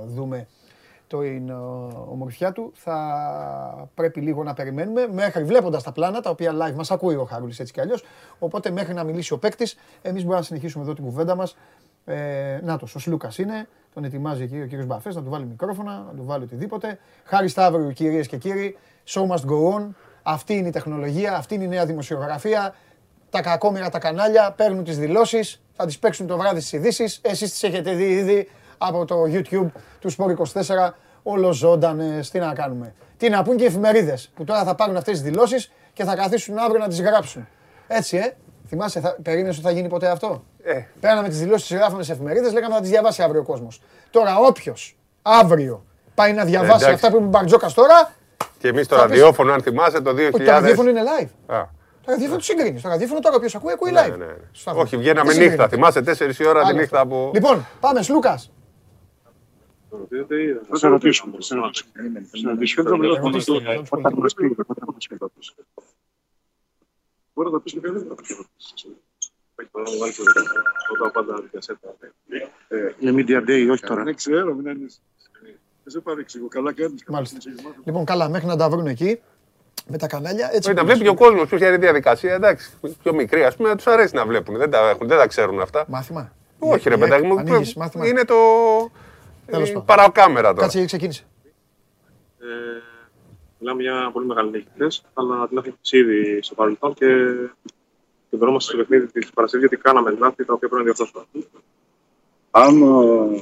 [0.05, 0.47] δούμε
[1.19, 1.53] την ε,
[2.11, 2.71] ομορφιά του.
[2.75, 7.23] Θα πρέπει λίγο να περιμένουμε μέχρι βλέποντας τα πλάνα τα οποία live μας ακούει ο
[7.23, 8.03] Χαρούλη έτσι κι αλλιώς.
[8.39, 11.55] Οπότε μέχρι να μιλήσει ο παίκτης, εμείς μπορούμε να συνεχίσουμε εδώ την κουβέντα μας.
[12.05, 15.45] Ε, να το, ο Σλούκα είναι, τον ετοιμάζει εκεί ο κύριος Μπαφές να του βάλει
[15.45, 16.99] μικρόφωνα, να του βάλει οτιδήποτε.
[17.23, 18.77] Χάρη Σταύρου, κυρίες και κύριοι,
[19.07, 19.87] show must go on.
[20.23, 22.75] Αυτή είναι η τεχνολογία, αυτή είναι η νέα δημοσιογραφία.
[23.29, 27.19] Τα κακόμοιρα τα κανάλια παίρνουν τις δηλώσεις, θα τις παίξουν το βράδυ στις ειδήσεις.
[27.23, 29.67] Εσείς τις έχετε δει ήδη από το YouTube
[29.99, 30.89] του Sport 24,
[31.23, 32.19] όλο ζωντανε.
[32.31, 32.93] Τι να κάνουμε.
[33.17, 36.15] Τι να πούν και οι εφημερίδες που τώρα θα πάρουν αυτές τις δηλώσεις και θα
[36.15, 37.47] καθίσουν αύριο να τις γράψουν.
[37.87, 38.33] Έτσι, ε.
[38.67, 40.81] Θυμάσαι, θα, περίμενες ότι θα γίνει ποτέ αυτό; Ε.
[40.99, 43.81] Παίρναμε τις δηλώσεις, γράφαμε σε εφημερίδες, λέγαμε θα τις διαβάσει αύριο ο κόσμος.
[44.09, 45.83] Τώρα, όποιος αύριο
[46.15, 46.93] πάει να διαβάσει εντάξει.
[46.93, 48.11] αυτά που είπε ο Μπαρτζόκας τώρα.
[48.59, 50.33] Και εμείς το Θα πεις- ραδιόφωνο, αν θυμάσαι, το 2000.
[50.35, 51.55] Όχι, το ραδιόφωνο είναι live.
[51.55, 51.63] Α,
[52.05, 52.81] Το ραδιόφωνο του συγκρίνεις.
[52.81, 54.09] Το ραδιόφωνο τώρα, όποιος ακούει, ακούει ναι, live.
[54.17, 54.33] ναι, ναι.
[54.51, 54.81] Σταύρο.
[54.81, 55.67] Όχι, βγαίναμε Τι νύχτα.
[55.67, 55.75] συγκρίνεται.
[55.75, 57.09] Θυμάσαι 4 η ώρα τη Άλλο νύχτα αυτό.
[57.15, 57.31] που.
[57.33, 58.51] Λοιπόν, πάμε, Λούκας.
[60.69, 61.33] Θα σε ρωτήσουμε.
[61.35, 61.91] Θα σε ρωτήσουμε.
[62.31, 62.89] Θα σε ρωτήσουμε.
[62.89, 63.97] Ρωτήστε, να τους πω.
[63.97, 65.17] Όταν μας πει, όταν μας πει.
[67.33, 68.05] Μπορεί να πεις και κανένα.
[72.99, 74.03] Είναι media day, όχι τώρα.
[74.03, 75.01] Δεν ξέρω, μην ανησυχείς.
[75.85, 76.47] Σε παρεξηγώ.
[76.47, 77.03] Καλά κάνεις.
[77.07, 77.37] Μάλιστα.
[77.85, 79.19] Λοιπόν, καλά, μέχρι να τα βρουν εκεί
[79.87, 80.49] με τα κανάλια.
[80.53, 81.15] Έτσι Όχι, τα που βλέπει είναι.
[81.15, 82.33] και ο κόσμος ποια είναι η διαδικασία.
[82.33, 82.71] Εντάξει,
[83.03, 84.57] πιο μικρή, ας πούμε, τους αρέσει να βλέπουν.
[84.57, 85.85] Δεν τα, έχουν, δεν τα ξέρουν αυτά.
[85.87, 86.33] Μάθημα.
[86.59, 87.37] Όχι, ρε Η- παιδάκι μου.
[87.37, 88.07] ανοίγεις μάθημα.
[88.07, 88.35] Είναι το.
[89.45, 89.85] Τέλος η πάντων.
[89.85, 90.61] παρακάμερα τώρα.
[90.61, 91.23] Κάτσε, ξεκίνησε.
[92.39, 92.45] Ε,
[93.59, 97.07] μιλάμε για μια πολύ μεγάλη νίκη χθες, αλλά την έχουμε χτίσει ήδη στο παρελθόν και
[98.29, 101.25] κεντρώμαστε στο παιχνίδι της Παρασκευής γιατί κάναμε λάθη τα οποία πρέπει να διορθώσουμε.
[102.51, 103.41] αν ε,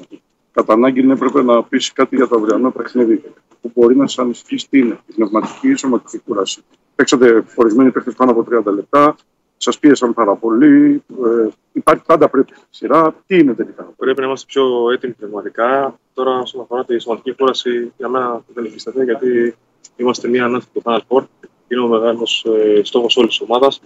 [0.51, 3.23] κατά ανάγκη ναι, έπρεπε να πεις κάτι για το αυριανό παιχνίδι
[3.61, 6.61] που μπορεί να σα ανησυχήσει τι είναι, η πνευματική ή η σωματική κούραση.
[6.95, 9.15] Παίξατε ορισμένοι παίχτε πάνω από 30 λεπτά,
[9.64, 11.03] σας πίεσαν πάρα πολύ.
[11.09, 13.15] Ε, υπάρχει πάντα πρέπει στη σειρά.
[13.27, 15.99] Τι είναι τελικά; Πρέπει να είμαστε πιο έτοιμοι πνευματικά.
[16.14, 19.56] Τώρα, όσον αφορά τη σωματική κούραση, για μένα δεν έχει σταθεί γιατί
[19.95, 21.23] είμαστε μια ανάθεση του Final Four.
[21.67, 23.81] Είναι ο μεγάλος ε, στόχος όλης της ομάδας.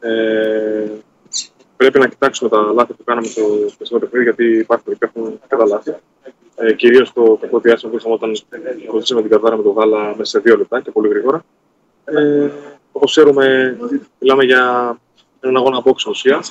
[0.00, 0.90] Ε,
[1.76, 3.42] πρέπει να κοιτάξουμε τα λάθη που κάναμε στο
[3.78, 5.94] περσινό παιχνίδι, γιατί υπάρχουν, υπάρχουν αρκετά λάθη.
[6.56, 8.32] Ε, Κυρίως το κακό διάστημα που είχαμε όταν
[8.90, 11.44] βοηθήσαμε την καρτάρα με το γάλα μέσα σε δύο λεπτά και πολύ γρήγορα.
[12.04, 12.50] Ε,
[12.96, 13.76] Όπως ξέρουμε,
[14.18, 14.96] μιλάμε για
[15.40, 16.42] έναν αγώνα box ουσία.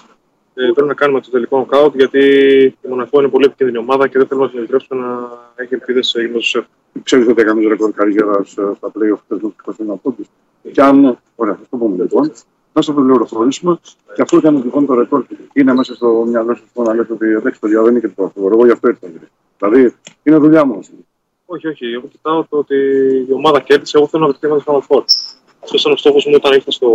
[0.54, 2.20] Ε, πρέπει να κάνουμε το τελικό knockout γιατί
[2.82, 6.08] η Μονακό είναι πολύ επικίνδυνη ομάδα και δεν θέλουμε να την επιτρέψουμε να έχει ελπίδες
[6.08, 6.66] σε γύρω στου σεφ.
[7.04, 10.26] Ξέρετε ότι έκανε ρεκόρ καριέρας ε, στα playoff χθες με τους 21 πόντου.
[10.72, 11.18] Και αν.
[11.36, 12.32] Ωραία, θα το πούμε λοιπόν.
[12.74, 13.80] Να σα το πληροφορήσουμε.
[14.16, 17.60] Και αφού έκανε λοιπόν το ρεκόρ, είναι μέσα στο μυαλό σα να λέτε ότι εντάξει,
[17.60, 18.58] παιδιά δεν είναι και το πρωτοβουλίο.
[18.58, 19.08] Εγώ γι' αυτό ήρθα.
[19.58, 20.80] Δηλαδή είναι δουλειά μου.
[21.46, 21.86] Όχι, όχι.
[21.86, 22.76] Εγώ κοιτάω το ότι
[23.30, 23.98] η ομάδα κέρδισε.
[23.98, 25.04] Εγώ θέλω να πετύχω το Final Four.
[25.64, 26.90] Αυτό ήταν ο στόχος μου όταν ήρθα στο.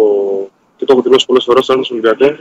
[0.77, 2.37] και το έχω δηλώσει πολλές φορές στο Ένωση Ολυμπιακό.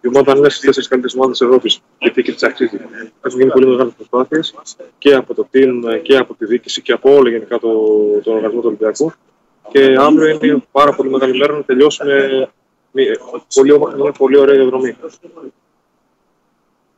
[0.00, 1.80] Η ομάδα είναι στις τέσσερις καλύτερες ομάδες τη Ευρώπης.
[1.98, 2.80] Γιατί και τη αξίζει.
[3.22, 4.54] Έχουν γίνει πολύ μεγάλες προσπάθειες
[4.98, 7.68] και από το team και από τη διοίκηση και από όλο γενικά το,
[8.22, 9.12] τον οργανισμό του Ολυμπιακού.
[9.70, 12.48] Και αύριο είναι πάρα πολύ μεγάλη μέρα να τελειώσουμε
[12.92, 13.18] μια
[13.54, 14.96] πολύ, μια πολύ ωραία διαδρομή.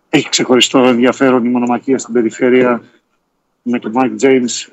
[0.08, 2.82] Έχει ξεχωριστό ενδιαφέρον η μονομαχία στην περιφέρεια
[3.62, 4.72] με τον Μάικ Τζέιμς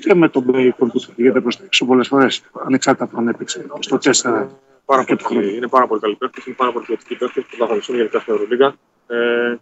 [0.00, 2.42] και με τον Μπέικον που φύγεται προς τα έξω πολλές φορές.
[2.52, 4.46] Ανεξάρτητα από αν έπαιξε στο 4.
[4.84, 7.96] Πάρα πολύ, είναι πάρα πολύ καλή παίκτης, είναι πάρα πολύ ποιοτική παίκτης που θα αγωνιστούν
[7.96, 8.74] γενικά στην Ευρωλίγα.
[9.06, 9.56] Ε,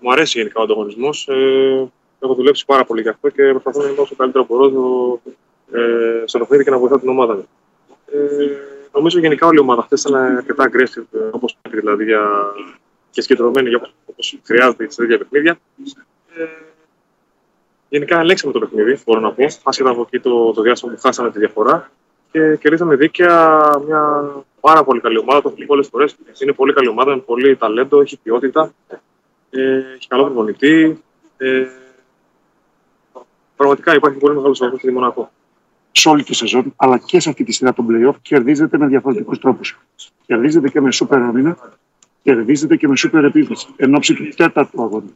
[0.00, 1.28] μου αρέσει γενικά ο ανταγωνισμός.
[1.28, 1.88] Ε,
[2.20, 5.20] έχω δουλέψει πάρα πολύ γι' αυτό και προσπαθώ να είμαι όσο καλύτερο μπορώ στο,
[5.72, 7.48] ε, στο παιχνίδι και να βοηθάω την ομάδα μου.
[8.12, 8.18] Ε,
[8.92, 12.28] νομίζω γενικά όλη η ομάδα χθε ήταν αρκετά aggressive, όπως πρέπει δηλαδή, για,
[13.10, 13.74] και συγκεντρωμένη
[14.04, 15.58] όπως χρειάζεται για τέτοια παιχνίδια.
[16.38, 16.48] Ε,
[17.88, 19.44] γενικά ελέγξαμε το παιχνίδι, μπορώ να πω.
[19.62, 21.90] Άσχετα από εκεί το, το διάστημα που χάσαμε τη διαφορά
[22.32, 25.42] και κερδίσαμε δίκαια μια πάρα πολύ καλή ομάδα.
[25.42, 26.16] Το έχω πει πολλές φορές.
[26.42, 28.72] Είναι πολύ καλή ομάδα, με πολύ ταλέντο, έχει ποιότητα,
[29.50, 31.02] ε, έχει καλό προπονητή.
[31.36, 31.66] Ε,
[33.56, 35.30] πραγματικά υπάρχει πολύ μεγάλος αγώνας στη Μονακό.
[35.92, 39.38] σε όλη τη σεζόν, αλλά και σε αυτή τη σειρά των playoff, κερδίζετε με διαφορετικούς
[39.38, 39.78] τρόπους.
[40.26, 41.56] Κερδίζετε και με σούπερ άμυνα,
[42.22, 43.68] κερδίζετε και με σούπερ επίθεση.
[43.76, 45.10] Εν ώψη του τέταρτου αγώνα,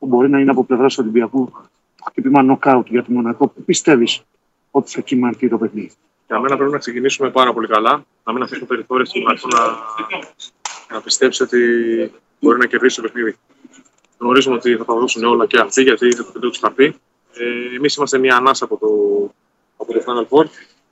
[0.00, 1.50] που μπορεί να είναι από πλευράς του Ολυμπιακού
[1.96, 4.22] το χτύπημα νοκάουτ για τη Μονακό, που πιστεύεις
[4.70, 5.90] ότι θα κυμανθεί το παιχνίδι;
[6.26, 9.60] Για μένα πρέπει να ξεκινήσουμε πάρα πολύ καλά, να μην αφήσουμε περιθώρια στην Μονακό να,
[10.94, 11.58] να πιστέψει ότι
[12.40, 13.36] μπορεί να κερδίσει το παιχνίδι.
[14.18, 16.84] Γνωρίζουμε ότι θα τα δώσουν όλα και αυτοί, γιατί δεν το του είχα πει.
[17.32, 18.88] Ε, Εμείς είμαστε μια ανάσα από το,
[19.76, 20.44] από το Final Four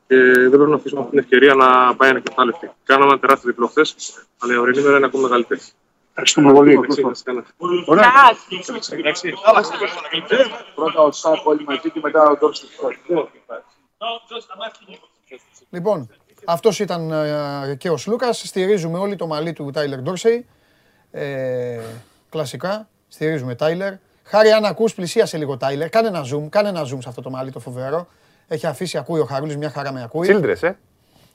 [0.07, 2.75] και δεν πρέπει να αφήσουμε αυτή την ευκαιρία να πάει ένα κεφάλαιο.
[2.85, 3.95] Κάναμε ένα τεράστιο διπλό χθες,
[4.39, 5.61] αλλά η ορεινή μέρα είναι ακόμα μεγαλύτερη.
[6.21, 6.81] Ευχαριστούμε πολύ.
[10.75, 12.67] Πρώτα ο Σάκ όλοι μαζί και μετά ο Ντόρση.
[15.71, 16.11] Λοιπόν,
[16.45, 18.39] αυτός ήταν ε, και ο Σλούκας.
[18.39, 20.47] Στηρίζουμε όλοι το μαλλί του Τάιλερ Ντόρσεϊ.
[21.11, 21.81] Ε,
[22.31, 22.89] κλασικά.
[23.09, 23.93] Στηρίζουμε Τάιλερ.
[24.23, 25.89] Χάρη, αν ακούς, πλησίασε λίγο Τάιλερ.
[25.89, 28.09] Κάνε ένα zoom, κάνε ένα zoom σε αυτό το μαλλί το φοβερό.
[28.49, 30.29] Έχει αφήσει, ακούει ο Χαρούλης, μια χαρά με ακούει.
[30.31, 30.73] Childress, ε.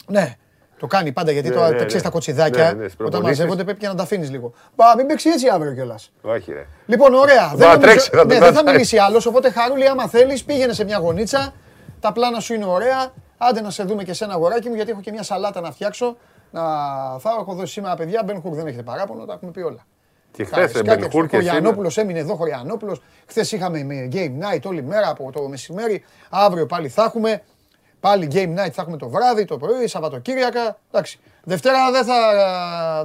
[0.07, 0.37] Ναι,
[0.83, 2.01] το κάνει πάντα γιατί Ναι, τώρα ναι, τα ξέρεις ναι.
[2.01, 2.63] τα κοτσιδάκια.
[2.63, 3.37] Ναι, ναι, στις όταν προπονήσεις.
[3.37, 4.53] μαζεύονται πρέπει και να τα αφήνεις λίγο.
[4.75, 6.11] Μπα, μην παίξει έτσι αύριο κιόλας.
[6.21, 6.65] Όχι, ρε.
[6.85, 7.47] Λοιπόν, ωραία.
[7.47, 8.73] Θα Δεν, νομίζω- τρέξει, θα τον ναι, δεν θα κρατάει.
[8.73, 9.25] μιλήσει άλλος.
[9.25, 11.53] Οπότε, Χαρούλη, άμα θέλεις, πήγαινε σε μια γωνίτσα.
[11.99, 13.11] Τα πλάνα σου είναι ωραία.
[13.37, 15.71] Άντε να σε δούμε και σε ένα αγοράκι μου, γιατί έχω και μια σαλάτα να
[15.71, 16.17] φτιάξω.
[16.51, 16.61] Να
[17.19, 17.39] φάω.
[17.39, 18.21] Έχω δώσει σήμερα παιδιά.
[18.25, 19.85] Μπεν Χουρ δεν έχετε παράπονο, τα έχουμε πει όλα.
[20.31, 21.53] Και Τα χθε ρισκάκια, Μπεν Χουρ και σήμερα.
[21.55, 23.01] Χωριανόπουλος έμεινε εδώ, Χωριανόπουλος.
[23.27, 26.03] Χθες είχαμε με game night όλη μέρα από το μεσημέρι.
[26.29, 27.41] Αύριο πάλι θα έχουμε.
[28.03, 30.77] Πάλι game night θα έχουμε το βράδυ, το πρωί, Σαββατοκύριακα.
[30.91, 31.19] Εντάξει.
[31.43, 32.13] Δευτέρα δεν θα,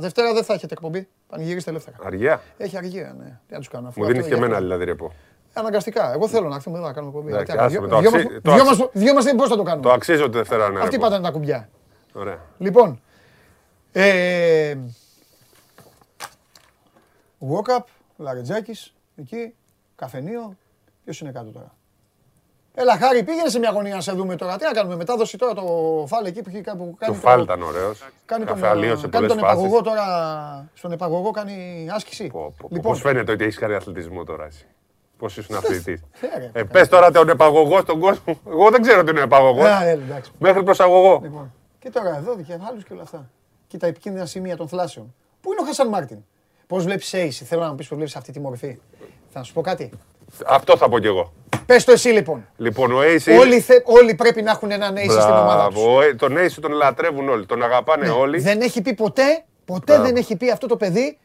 [0.01, 1.09] Δευτέρα δεν θα έχετε εκπομπή.
[1.29, 1.97] Πανηγυρίστε ελεύθερα.
[2.03, 3.39] Αργία; Έχει αργία, ναι.
[3.47, 3.89] Τι να τους κάνω.
[3.89, 5.13] αφού Μου αυτό δίνει και για- εμένα δηλαδή ρεπό.
[5.53, 6.13] Αναγκαστικά.
[6.13, 7.33] Εγώ θέλω να έρθουμε εδώ να κάνουμε εκπομπή.
[7.33, 9.15] Εντάξει, Τι άλλο, άσε με, δυο- το δυο αξί- μας- το δυο αξί- μας- Δυο
[9.15, 9.93] μας πώς θα το Το κάνουμε.
[9.93, 11.03] αξίζω τη Δευτέρα να Αυτή ρεπό.
[11.03, 11.69] πάντα είναι τα κουμπιά.
[12.13, 12.39] Ωραία.
[12.59, 13.01] Λοιπόν,
[13.93, 14.77] ε,
[17.41, 17.85] walk-up,
[18.17, 19.55] Λαρετζάκης, εκεί,
[19.97, 20.57] καφενείο.
[21.05, 21.75] Ποιος είναι κάτω τώρα;
[22.81, 24.57] Έλα, Χάρη, πήγαινε σε μια γωνία να σε δούμε τώρα.
[24.57, 25.63] Τι να κάνουμε, μετάδοση τώρα το
[26.09, 28.05] φάλ εκεί που, έχει, που Το κάνει φάλ ήταν ωραίος.
[28.27, 29.85] Κάνει τον, Καφαλίωσε κάνει πολλές τον επαγωγό φάσεις.
[29.85, 32.27] τώρα, στον επαγωγό κάνει άσκηση.
[32.27, 34.67] Πώ Λοιπόν, φαίνεται ότι έχεις κάνει αθλητισμό τώρα εσύ;
[35.19, 38.41] Πώς ήσουν αθλητής; Ε, ρε, Ε, Πες τώρα τον επαγωγό στον κόσμο.
[38.49, 39.67] Εγώ δεν ξέρω τι είναι επαγωγός.
[39.67, 40.31] Α, ε, εντάξει.
[40.39, 41.21] Μέχρι προσαγωγό.
[41.23, 43.31] Λοιπόν, και τώρα εδώ δικαιωμάλου και όλα αυτά.
[43.67, 45.15] Και τα επικίνδυνα σημεία των θλάσεων.
[45.41, 46.19] Πού είναι ο Χασάν Μάρτιν;
[46.67, 48.79] Πώς βλέπεις Ace, θέλω να μου πεις πώς βλέπεις αυτή τη μορφή.
[49.29, 49.91] Θα σου πω κάτι.
[50.47, 51.33] Αυτό θα πω κι εγώ.
[51.67, 52.49] Πες το εσύ λοιπόν.
[52.57, 55.75] Λοιπόν, ο Ace είναι- Όλοι, θε, όλοι πρέπει να έχουν έναν Ace στην ομάδα τους.
[55.83, 55.97] Μπράβο.
[55.99, 57.47] Ο- Τον Ace τον λατρεύουν όλοι.
[57.47, 58.39] Τον αγαπάνε όλοι.
[58.41, 60.03] Δεν έχει πει ποτέ, ποτέ Μπράβο.
[60.03, 61.19] δεν έχει πει αυτό το παιδί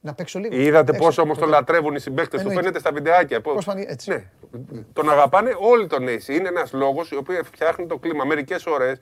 [0.00, 0.56] να παίξω λίγο.
[0.56, 1.04] Είδατε Έξω.
[1.04, 2.36] πόσο όμως τον λατρεύουν οι συμπαίκτες του.
[2.48, 2.60] Εννοείται.
[2.60, 3.40] Φαίνεται στα βιντεάκια.
[3.40, 4.10] Πώς- Πώς φανεί, έτσι.
[4.10, 4.24] Ναι.
[4.92, 6.28] Τον αγαπάνε όλοι τον Ace.
[6.28, 8.24] Είναι ένας λόγος ο οποίο φτιάχνει το κλίμα.
[8.24, 8.92] Μερικές φορέ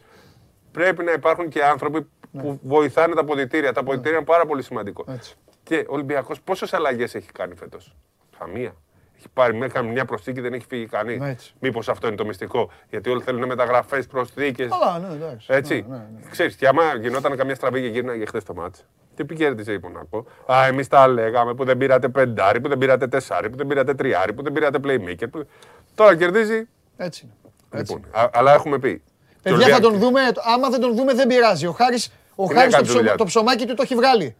[0.72, 2.06] πρέπει να υπάρχουν και άνθρωποι
[2.38, 3.72] που βοηθάνε τα ποδητήρια.
[3.72, 5.04] Τα ποδητήρια είναι πάρα πολύ σημαντικό.
[5.08, 5.34] Έτσι.
[5.62, 7.94] Και ο Ολυμπιακός πόσες αλλαγές έχει κάνει φέτος;
[8.38, 8.74] Καμία.
[9.18, 11.18] Έχει πάρει μέχρι μια προσθήκη, δεν έχει φύγει κανείς.
[11.18, 11.52] Ναι, έτσι.
[11.60, 12.70] Μήπως αυτό είναι το μυστικό.
[12.90, 14.68] Γιατί όλοι θέλουν μεταγραφές, προσθήκες.
[14.70, 15.46] Καλά, ναι, εντάξει.
[15.50, 15.84] Έτσι.
[15.88, 16.30] Ναι, ναι, ναι.
[16.30, 18.78] Ξέρεις, και άμα γινόταν καμιά στραβή και γύρναγε χθες το μάτς,
[19.14, 20.26] τι επικέρδιζε η Μονακό.
[20.52, 23.94] Α, εμείς τα λέγαμε που δεν πήρατε πεντάρι, που δεν πήρατε τεσσάρι, που δεν πήρατε
[23.94, 25.30] τριάρι, που δεν πήρατε playmaker.
[25.30, 25.46] Που...
[25.94, 26.68] Τώρα κερδίζει.
[26.96, 27.52] Έτσι είναι.
[27.80, 29.02] Λοιπόν, α- αλλά έχουμε πει.
[29.42, 30.20] Παιδιά το θα Ολυμπιακό- τον δούμε,
[30.54, 31.66] άμα δεν τον δούμε δεν πειράζει.
[31.66, 33.24] Ο Χάρης, ο Τι Χάρης να το, κάνει τη ψωμα- δουλειά το του.
[33.30, 34.36] ψωμάκι του το έχει βγάλει.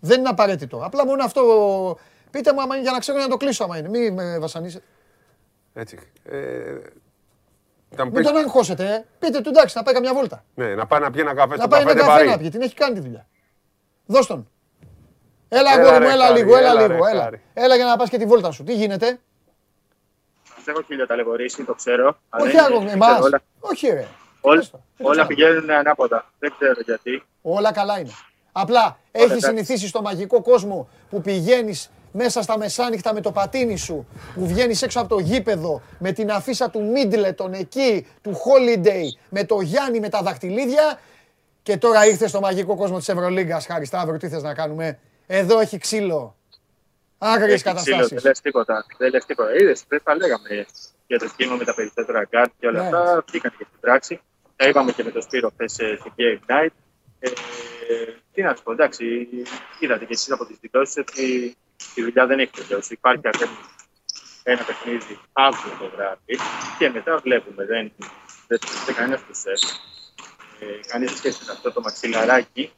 [0.00, 0.80] Δεν είναι απαραίτητο.
[0.84, 1.42] Απλά μόνο αυτό.
[2.30, 3.88] Πείτε μου άμα είναι για να ξέρω να το κλείσω άμα είναι.
[3.88, 4.84] Μην με βασανίσετε.
[5.74, 5.98] Έτσι.
[6.24, 6.36] Ε,
[7.96, 8.94] να μου Μην πεις- τον αγχώσετε.
[8.94, 9.04] Ε.
[9.18, 10.44] Πείτε του εντάξει να πάει καμιά βόλτα.
[10.54, 12.28] Ναι, να πάει να πιει ένα καφέ στο Να πάει ένα καφέ καφέ Ντεβαρί.
[12.30, 12.48] να πιει.
[12.50, 13.26] Την έχει κάνει τη δουλειά.
[14.06, 14.48] Δώσ' τον.
[15.48, 17.04] Έλα, Έλα, αγόρι μου, ρε, έλα Χάρη, λίγο, έλα έλα, λίγο.
[17.04, 17.22] ρε, Έλα.
[17.22, 17.40] Χάρη.
[17.54, 18.64] έλα για να πας και τη βόλτα σου.
[18.64, 19.18] Τι γίνεται;
[20.56, 22.18] Σας έχω χιλιοταλαιπωρήσει, το ξέρω.
[22.28, 23.08] αλλά Όχι είναι- άγω, δεν εμάς.
[23.10, 24.06] ξέρω, Όλα, Όχι ρε.
[24.40, 25.26] όλα, το όλα ξέρω.
[25.26, 26.30] πηγαίνουν ανάποδα.
[26.38, 27.22] Δεν ξέρω γιατί.
[27.42, 28.10] Όλα καλά είναι.
[28.52, 34.06] Απλά έχεις συνηθίσει στο μαγικό κόσμο που πηγαίνεις μέσα στα μεσάνυχτα με το πατίνι σου,
[34.34, 39.44] που βγαίνεις έξω από το γήπεδο με την αφίσα του Μίτλετον εκεί, του Χόλιντεϊ, με
[39.44, 40.98] το Γιάννη με τα δαχτυλίδια.
[41.62, 43.66] Και τώρα ήρθε στο μαγικό κόσμο της Ευρωλίγκας.
[43.66, 46.36] Χάρη Σταύρο, τι θες να κάνουμε; Εδώ έχει ξύλο.
[47.18, 48.08] Άγριες Έχει ξύλο, καταστάσεις.
[48.08, 48.84] Δεν λες τίποτα.
[48.98, 49.54] Δεν λες τίποτα.
[49.54, 50.66] Είδες, δεν τα λέγαμε
[51.06, 52.86] για το σχήμα με τα περισσότερα γκαρντ και όλα Ναι.
[52.86, 53.24] αυτά.
[53.28, 54.20] Βγήκαν και στην πράξη.
[54.56, 56.72] Τα είπαμε και με τον Σπύρο χθες ε, στην Game Night.
[58.38, 59.28] Ε, τι να σου πω, εντάξει,
[59.78, 61.56] είδατε και εσείς από τις δηλώσεις ότι
[61.94, 62.92] η δουλειά δεν έχει τελειώσει.
[62.92, 63.56] Υπάρχει ακόμη
[64.42, 66.38] ένα παιχνίδι αύριο το βράδυ
[66.78, 67.64] και μετά βλέπουμε.
[67.64, 67.92] Δεν,
[68.46, 72.72] δεν, δεν κανένας τους ε, κανείς σχέση με αυτό το μαξιλαράκι.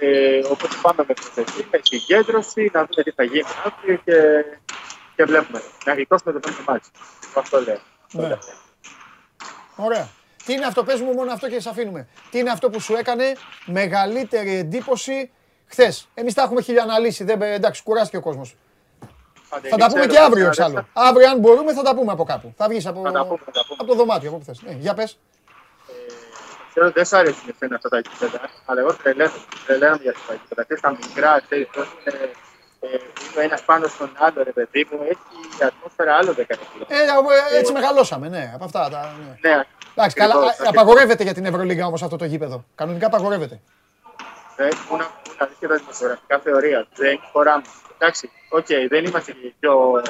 [0.00, 4.44] Ε, οπότε πάμε με προσοχή, με συγκέντρωση, να δούμε τι θα γίνει αύριο και,
[5.16, 5.62] και βλέπουμε.
[5.84, 6.88] Να γλιτώσουμε το πέμπτο μάτι.
[7.34, 7.80] Αυτό λέω.
[8.12, 8.38] Ναι.
[9.76, 10.08] Ωραία.
[10.46, 12.06] Τι είναι αυτό, πες μου μόνο αυτό και σε αφήνουμε.
[12.30, 15.30] Τι είναι αυτό που σου έκανε μεγαλύτερη εντύπωση
[15.66, 16.08] χθες.
[16.14, 17.24] Εμείς τα έχουμε χιλιαναλύσει.
[17.24, 18.56] Δεν, εντάξει, κουράστηκε ο κόσμος.
[19.70, 20.86] θα τα πούμε και αύριο εξάλλου.
[20.92, 22.54] Αύριο, αν μπορούμε, θα τα πούμε από κάπου.
[22.56, 23.02] Θα βγεις από,
[23.76, 24.62] από το δωμάτιο, από όπου θες.
[24.62, 25.18] Ναι, για πες.
[26.70, 29.32] Ξέρω ότι δεν σ' αρέσουν εσένα αυτά τα γήπεδα, αλλά εγώ τρελαίνω,
[29.66, 30.62] τρελαίνω για αυτά τα γήπεδα.
[30.62, 31.86] Ξέρεις, τα μικρά, ξέρεις, πώς
[32.82, 35.18] είναι, ε, είναι ο ένας πάνω στον άλλο, ρε παιδί μου, έχει
[35.60, 36.62] η ατμόσφαιρα άλλο δεν κάνει.
[36.88, 36.94] Ε,
[37.54, 38.88] ε, έτσι μεγαλώσαμε, ναι, από αυτά.
[38.90, 39.50] Τα, ναι.
[39.50, 39.62] Ναι,
[39.94, 42.64] Εντάξει, καλά, Λοιπόν, α, απαγορεύεται για την Ευρωλίγκα όμως αυτό το γήπεδο.
[42.74, 43.60] Κανονικά απαγορεύεται.
[44.56, 44.98] δεν έχουν
[45.38, 46.86] να δεις και τα δημοσιογραφικά θεωρεία.
[46.94, 47.62] Δεν χωράμε.
[47.98, 50.02] Εντάξει, οκ, δεν είμαστε και οι πιο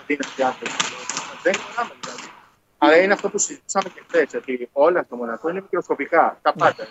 [0.00, 0.74] αδύνατοι άνθρωποι.
[1.42, 2.28] Δεν χωράμε δηλαδή.
[2.78, 6.38] Αλλά είναι αυτό που συζητήσαμε και χθες, ότι όλα στο Μονακό είναι μικροσκοπικά.
[6.42, 6.86] Τα πάντα.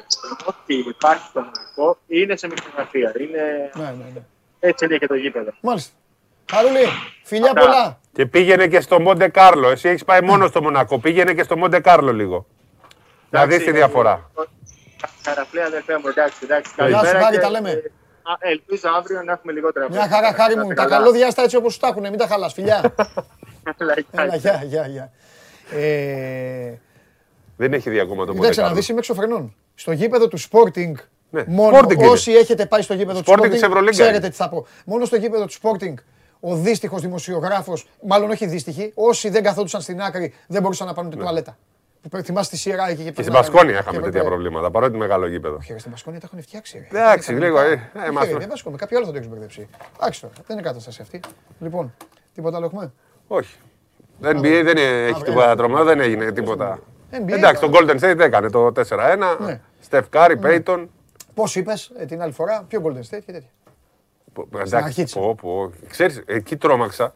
[0.46, 3.14] Ό,τι υπάρχει στο Μονακό είναι σε μικρογραφία.
[3.20, 3.72] Είναι...
[3.74, 4.22] Ναι, ναι, ναι.
[4.60, 5.52] Έτσι είναι και το γήπεδο.
[5.62, 5.92] Μάλιστα.
[6.52, 6.86] Χαρούλη,
[7.24, 7.60] φιλιά Αυτά.
[7.62, 8.00] πολλά.
[8.14, 9.70] Και πήγαινε και στο Μοντε Κάρλο.
[9.70, 11.00] Εσύ έχεις πάει μόνο στο Μονακό.
[11.00, 12.46] Πήγαινε και στο Μοντε Κάρλο λίγο.
[13.30, 14.32] Να δεις τη διαφορά.
[15.24, 16.72] Καραφλέ, αδερφέ μου, εντάξει, εντάξει.
[16.76, 17.70] Γεια σου, καλημέρα Χάρη, και, τα λέμε.
[17.70, 19.88] ε, α, Ελπίζω αύριο να έχουμε λιγότερα.
[19.90, 20.74] Μια χαρά, χάρη μου.
[20.74, 22.10] Τα καλώδια στα έτσι όπως σου τα έχουνε.
[22.10, 22.82] Μην τα χαλάς, φιλιά.
[24.12, 25.12] Έλα, γεια, γεια, γεια.
[25.80, 26.74] Ε,
[27.58, 28.80] Δεν έχει δει ακόμα το Μοντε Κοίταξε να Κάρλο.
[28.80, 29.56] δεις, είμαι εξωφρενών.
[29.76, 30.92] Στο γήπεδο του Sporting,
[31.30, 32.08] Ναι, μόνο Sporting είναι.
[32.08, 34.30] όσοι έχετε πάει στο γήπεδο του Sporting Sporting, της Ευρωλίγκα ξέρετε είναι.
[34.30, 34.66] τι θα πω.
[34.86, 35.94] Μόνο στο γήπεδο του Sporting,
[36.40, 41.10] ο δύστιχος δημοσιογράφος, μάλλον όχι δύστιχοι, όσοι δεν καθόντουσαν στην άκρη, δεν μπορούσαν να πάρουν
[41.10, 41.58] την τουαλέτα.
[42.10, 43.48] Που θυμάστε τη σειρά εκεί Και στην περνάγανε.
[43.52, 44.72] Πασκόνια είχαμε Και τέτοια έπρεπε- προβλήματα.
[44.72, 45.56] Παρότι μεγάλο γήπεδο.
[45.56, 46.88] Όχι, στην Πασκόνια τα έχουν φτιάξει.
[46.92, 47.00] ρε.
[47.00, 47.56] Εντάξει, Είναι λίγο.
[47.58, 47.82] κανονικά.
[47.94, 48.78] ε, ε, Όχι, μας- ρε, δεν βάσκομαι.
[48.78, 49.68] Κάποιο άλλο θα το έχεις μπερδέψει.
[50.00, 51.20] Εντάξει τώρα, δεν είναι κατάσταση αυτή.
[51.60, 51.94] Λοιπόν,
[52.34, 52.92] τίποτα άλλο έχουμε;
[53.28, 53.56] Όχι.
[54.22, 56.80] Το NBA δεν έχει τίποτα τρομερό, δεν έγινε τίποτα.
[57.12, 59.38] NBA Εντάξει, το Golden State έκανε το 4-1.
[59.40, 59.60] Ναι.
[59.90, 60.86] Steph Curry, Payton.
[61.38, 63.50] Πώς είπες την άλλη φορά, πιο Golden State και τέτοια.
[64.54, 65.14] αρχή Εντάξει, της.
[65.14, 65.72] πω, πω.
[65.90, 67.14] Ξέρεις, εκεί τρόμαξα.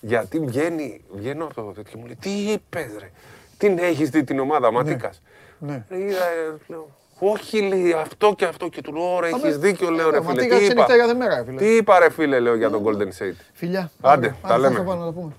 [0.00, 3.10] Γιατί βγαίνει, βγαίνω από το τέτοιο και μου λέει, τι είπες ρε,
[3.58, 5.22] την έχεις δει την ομάδα Ματίκας.
[5.58, 5.84] Ναι.
[5.88, 9.42] Ρε, είδα, ε, λέω, όχι λέει αυτό και αυτό και του λέω, ωραία, Αμέ.
[9.42, 11.36] έχεις δίκιο, λέω Ε, ρε μα φίλε, τι τι κάτσε είπα; νύχτα για δε μέρα,
[11.36, 11.58] ρε, φίλε.
[11.58, 13.40] Τι είπα ρε φίλε, λέω για τον Golden State.
[13.52, 13.90] Φιλιά.
[14.00, 14.36] Άντε, Αύριο.
[14.42, 14.76] τα Α, λέμε.
[14.76, 15.32] Θα πάμε να τα πούμε.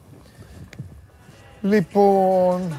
[1.61, 2.73] Λοιπόν,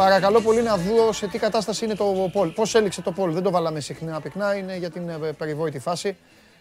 [0.00, 2.48] παρακαλώ πολύ να δω σε τι κατάσταση είναι το Πολ.
[2.48, 3.32] Πώς έληξε το Πολ.
[3.32, 6.16] Δεν το βάλαμε συχνά πυκνά, είναι για την ε, περιβόητη φάση.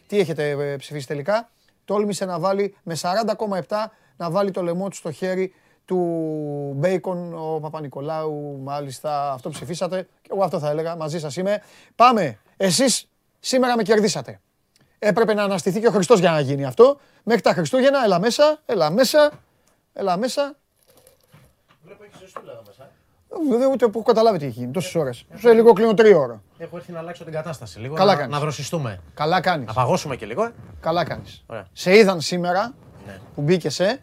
[0.07, 1.49] Τι έχετε ε, ψηφίσει τελικά.
[1.85, 3.75] Τόλμησε να βάλει με 40,7
[4.17, 5.53] να βάλει το λαιμό του στο χέρι
[5.85, 5.97] του
[6.75, 10.07] Μπέικον, ο Παπα-Νικολάου, μάλιστα, αυτό ψηφίσατε.
[10.21, 11.61] Και εγώ αυτό θα έλεγα, μαζί σας είμαι.
[11.95, 13.09] Πάμε, εσείς
[13.39, 14.39] σήμερα με κερδίσατε.
[14.99, 16.99] Έπρεπε να αναστηθεί και ο Χριστός για να γίνει αυτό.
[17.23, 19.31] Μέχρι τα Χριστούγεννα, έλα μέσα, έλα μέσα,
[19.93, 20.55] έλα μέσα.
[23.49, 25.25] Δεν ούτε που έχω καταλάβει τι έχει γίνει τόσες ώρες.
[25.35, 26.41] Σε λίγο κλείνω τρία ώρα.
[26.57, 27.95] Έχω έρθει να αλλάξω την κατάσταση λίγο.
[27.95, 28.33] Καλά να, κάνεις.
[28.33, 28.99] να δροσιστούμε.
[29.13, 29.67] Καλά κάνεις.
[29.67, 30.43] Να παγώσουμε και λίγο.
[30.43, 30.51] ε.
[30.79, 31.43] Καλά κάνεις.
[31.47, 31.67] Ωραία.
[31.73, 32.73] Σε είδαν σήμερα
[33.35, 34.01] που μπήκες σε.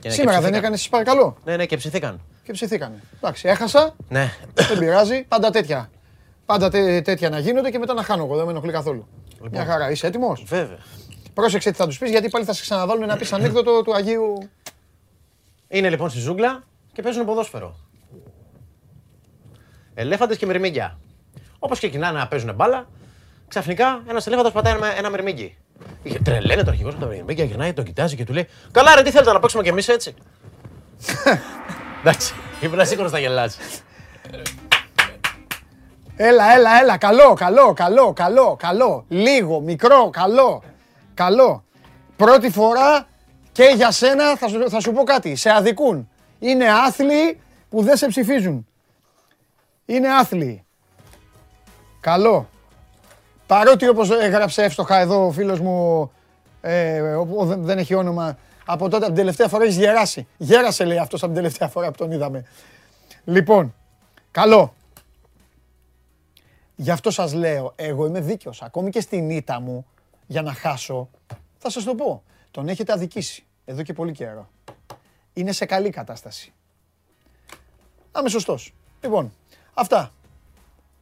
[0.00, 0.54] Και ναι, Σήμερα και δεν ψηθήκαν.
[0.58, 1.36] έκανες, παρακαλώ.
[1.44, 2.20] Ναι, ναι, και ψηθήκαν.
[2.42, 3.02] Και ψηθήκανε.
[3.16, 3.94] Εντάξει, έχασα.
[4.08, 4.30] Ναι.
[4.54, 5.24] Δεν πειράζει.
[5.28, 5.90] Πάντα τέτοια.
[6.46, 8.36] Πάντα τέ- τέτοια να γίνονται και μετά να χάνω εγώ.
[8.36, 9.06] Δεν με ενοχλεί καθόλου.
[9.32, 9.48] Λοιπόν.
[9.50, 9.90] Μια χαρά.
[9.90, 10.78] Είσαι έτοιμος; Βέβαια.
[11.34, 14.48] Πρόσεξε τι θα τους πεις γιατί πάλι θα σε ξαναβάλουν να πεις ανέκδοτο του Αγίου.
[15.68, 16.62] Είναι λοιπόν στη ζούγκλα
[16.92, 17.76] και παίζουν ποδόσφαιρο.
[19.94, 20.98] Ελέφαντες και μυρμήγκια.
[21.58, 22.86] Όπως ξεκινάνε να παίζουν μπάλα,
[23.48, 25.56] ξαφνικά ένας ελέφαντα πατάει ένα, ένα μυρμήγκι.
[26.02, 29.02] Είχε τρελαίνε το αρχηγός με τα μυρμήγκια, γυρνάει, τον κοιτάζει και του λέει: Καλά, ρε,
[29.02, 30.14] τι θέλετε να παίξουμε κι εμείς έτσι;
[32.00, 33.58] Εντάξει, ήμουν σίγουρο θα γελάσει.
[36.16, 36.96] Έλα, έλα, έλα.
[36.96, 39.04] Καλό, καλό, καλό, καλό, καλό.
[39.08, 40.62] Λίγο, μικρό, καλό.
[41.14, 41.64] Καλό.
[42.16, 43.06] Πρώτη φορά
[43.52, 45.36] και για σένα θα σου, θα σου πω κάτι.
[45.36, 46.08] Σε αδικούν.
[46.38, 48.66] Είναι άθλοι που δεν σε ψηφίζουν.
[49.86, 50.64] Είναι άθλοι.
[52.00, 52.48] Καλό.
[53.46, 56.10] Παρότι όπως έγραψε εύστοχα εδώ ο φίλος μου,
[56.60, 60.26] ε, ο- ο- δεν, δεν έχει όνομα, από τότε από την τελευταία φορά έχεις γεράσει.
[60.36, 62.44] Γέρασε λέει αυτός από την τελευταία φορά που τον είδαμε.
[63.24, 63.74] Λοιπόν,
[64.30, 64.74] καλό.
[66.76, 68.62] Γι' αυτό σας λέω, εγώ είμαι δίκαιος.
[68.62, 69.86] Ακόμη και στην ήττα μου,
[70.26, 71.08] για να χάσω,
[71.58, 72.22] θα σας το πω.
[72.50, 74.48] Τον έχετε αδικήσει, εδώ και πολύ καιρό.
[75.32, 76.52] Είναι σε καλή κατάσταση.
[78.12, 78.74] Να είμαι σωστός.
[79.02, 79.32] Λοιπόν,
[79.74, 80.12] αυτά.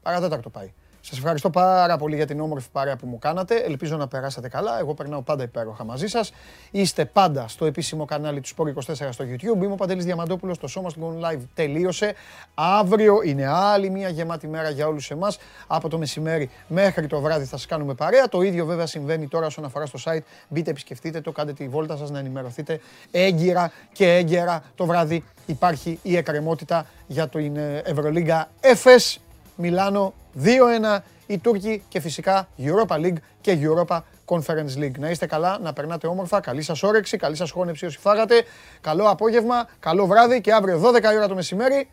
[0.03, 0.73] Παρατέταρτο πάει.
[1.05, 3.57] Σας ευχαριστώ πάρα πολύ για την όμορφη παρέα που μου κάνατε.
[3.57, 4.79] Ελπίζω να περάσατε καλά.
[4.79, 6.33] Εγώ περνάω πάντα υπέροχα μαζί σας.
[6.71, 9.63] Είστε πάντα στο επίσημο κανάλι του Sport24 στο YouTube.
[9.63, 10.59] Είμαι ο Παντελής Διαμαντόπουλος.
[10.59, 12.15] Το σώμα του Gone Live τελείωσε.
[12.55, 15.39] Αύριο είναι άλλη μια γεμάτη μέρα για όλους εμάς.
[15.67, 18.29] Από το μεσημέρι μέχρι το βράδυ θα σας κάνουμε παρέα.
[18.29, 20.23] Το ίδιο βέβαια συμβαίνει τώρα όσον αφορά στο site.
[20.49, 25.99] Μπείτε, επισκεφτείτε το, κάντε τη βόλτα σας να ενημερωθείτε έγκυρα και έγκαιρα το βράδυ υπάρχει
[26.03, 29.17] η εκκρεμότητα για την ε, Ευρωλίγκα FS
[29.57, 30.15] Μιλάνο
[30.45, 34.99] 2-1 οι Τούρκοι και φυσικά Europa League και Europa Conference League.
[34.99, 38.45] Να είστε καλά, να περνάτε όμορφα, καλή σας όρεξη, καλή σας χώνεψη όσοι φάγατε,
[38.81, 41.89] καλό απόγευμα, καλό βράδυ και αύριο 12 η ώρα το μεσημέρι.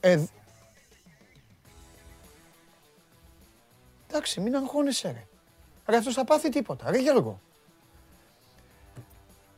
[0.00, 0.18] Ε,
[4.08, 5.26] εντάξει, μην αγχώνεσαι ρε.
[5.86, 7.40] Ρε αυτός θα πάθει τίποτα, ρε Γιώργο.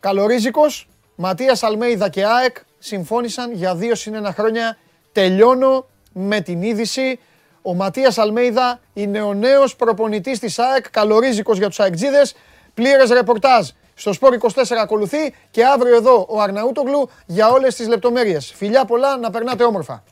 [0.01, 4.79] Καλορίζικος, Ματίας Αλμέιδα και ΑΕΚ συμφώνησαν για δύο συν ένα χρόνια.
[5.13, 7.19] Τελειώνω με την είδηση.
[7.69, 12.35] Ο Ματίας Αλμέιδα είναι ο νέος προπονητής της ΑΕΚ, καλορίζικος για τους ΑΕΚτζίδες.
[12.75, 18.53] Πλήρες ρεπορτάζ στο Σπόρ 24 ακολουθεί και αύριο εδώ ο Αρναούτογλου για όλες τις λεπτομέρειες.
[18.57, 20.03] Φιλιά πολλά, να περνάτε όμορφα.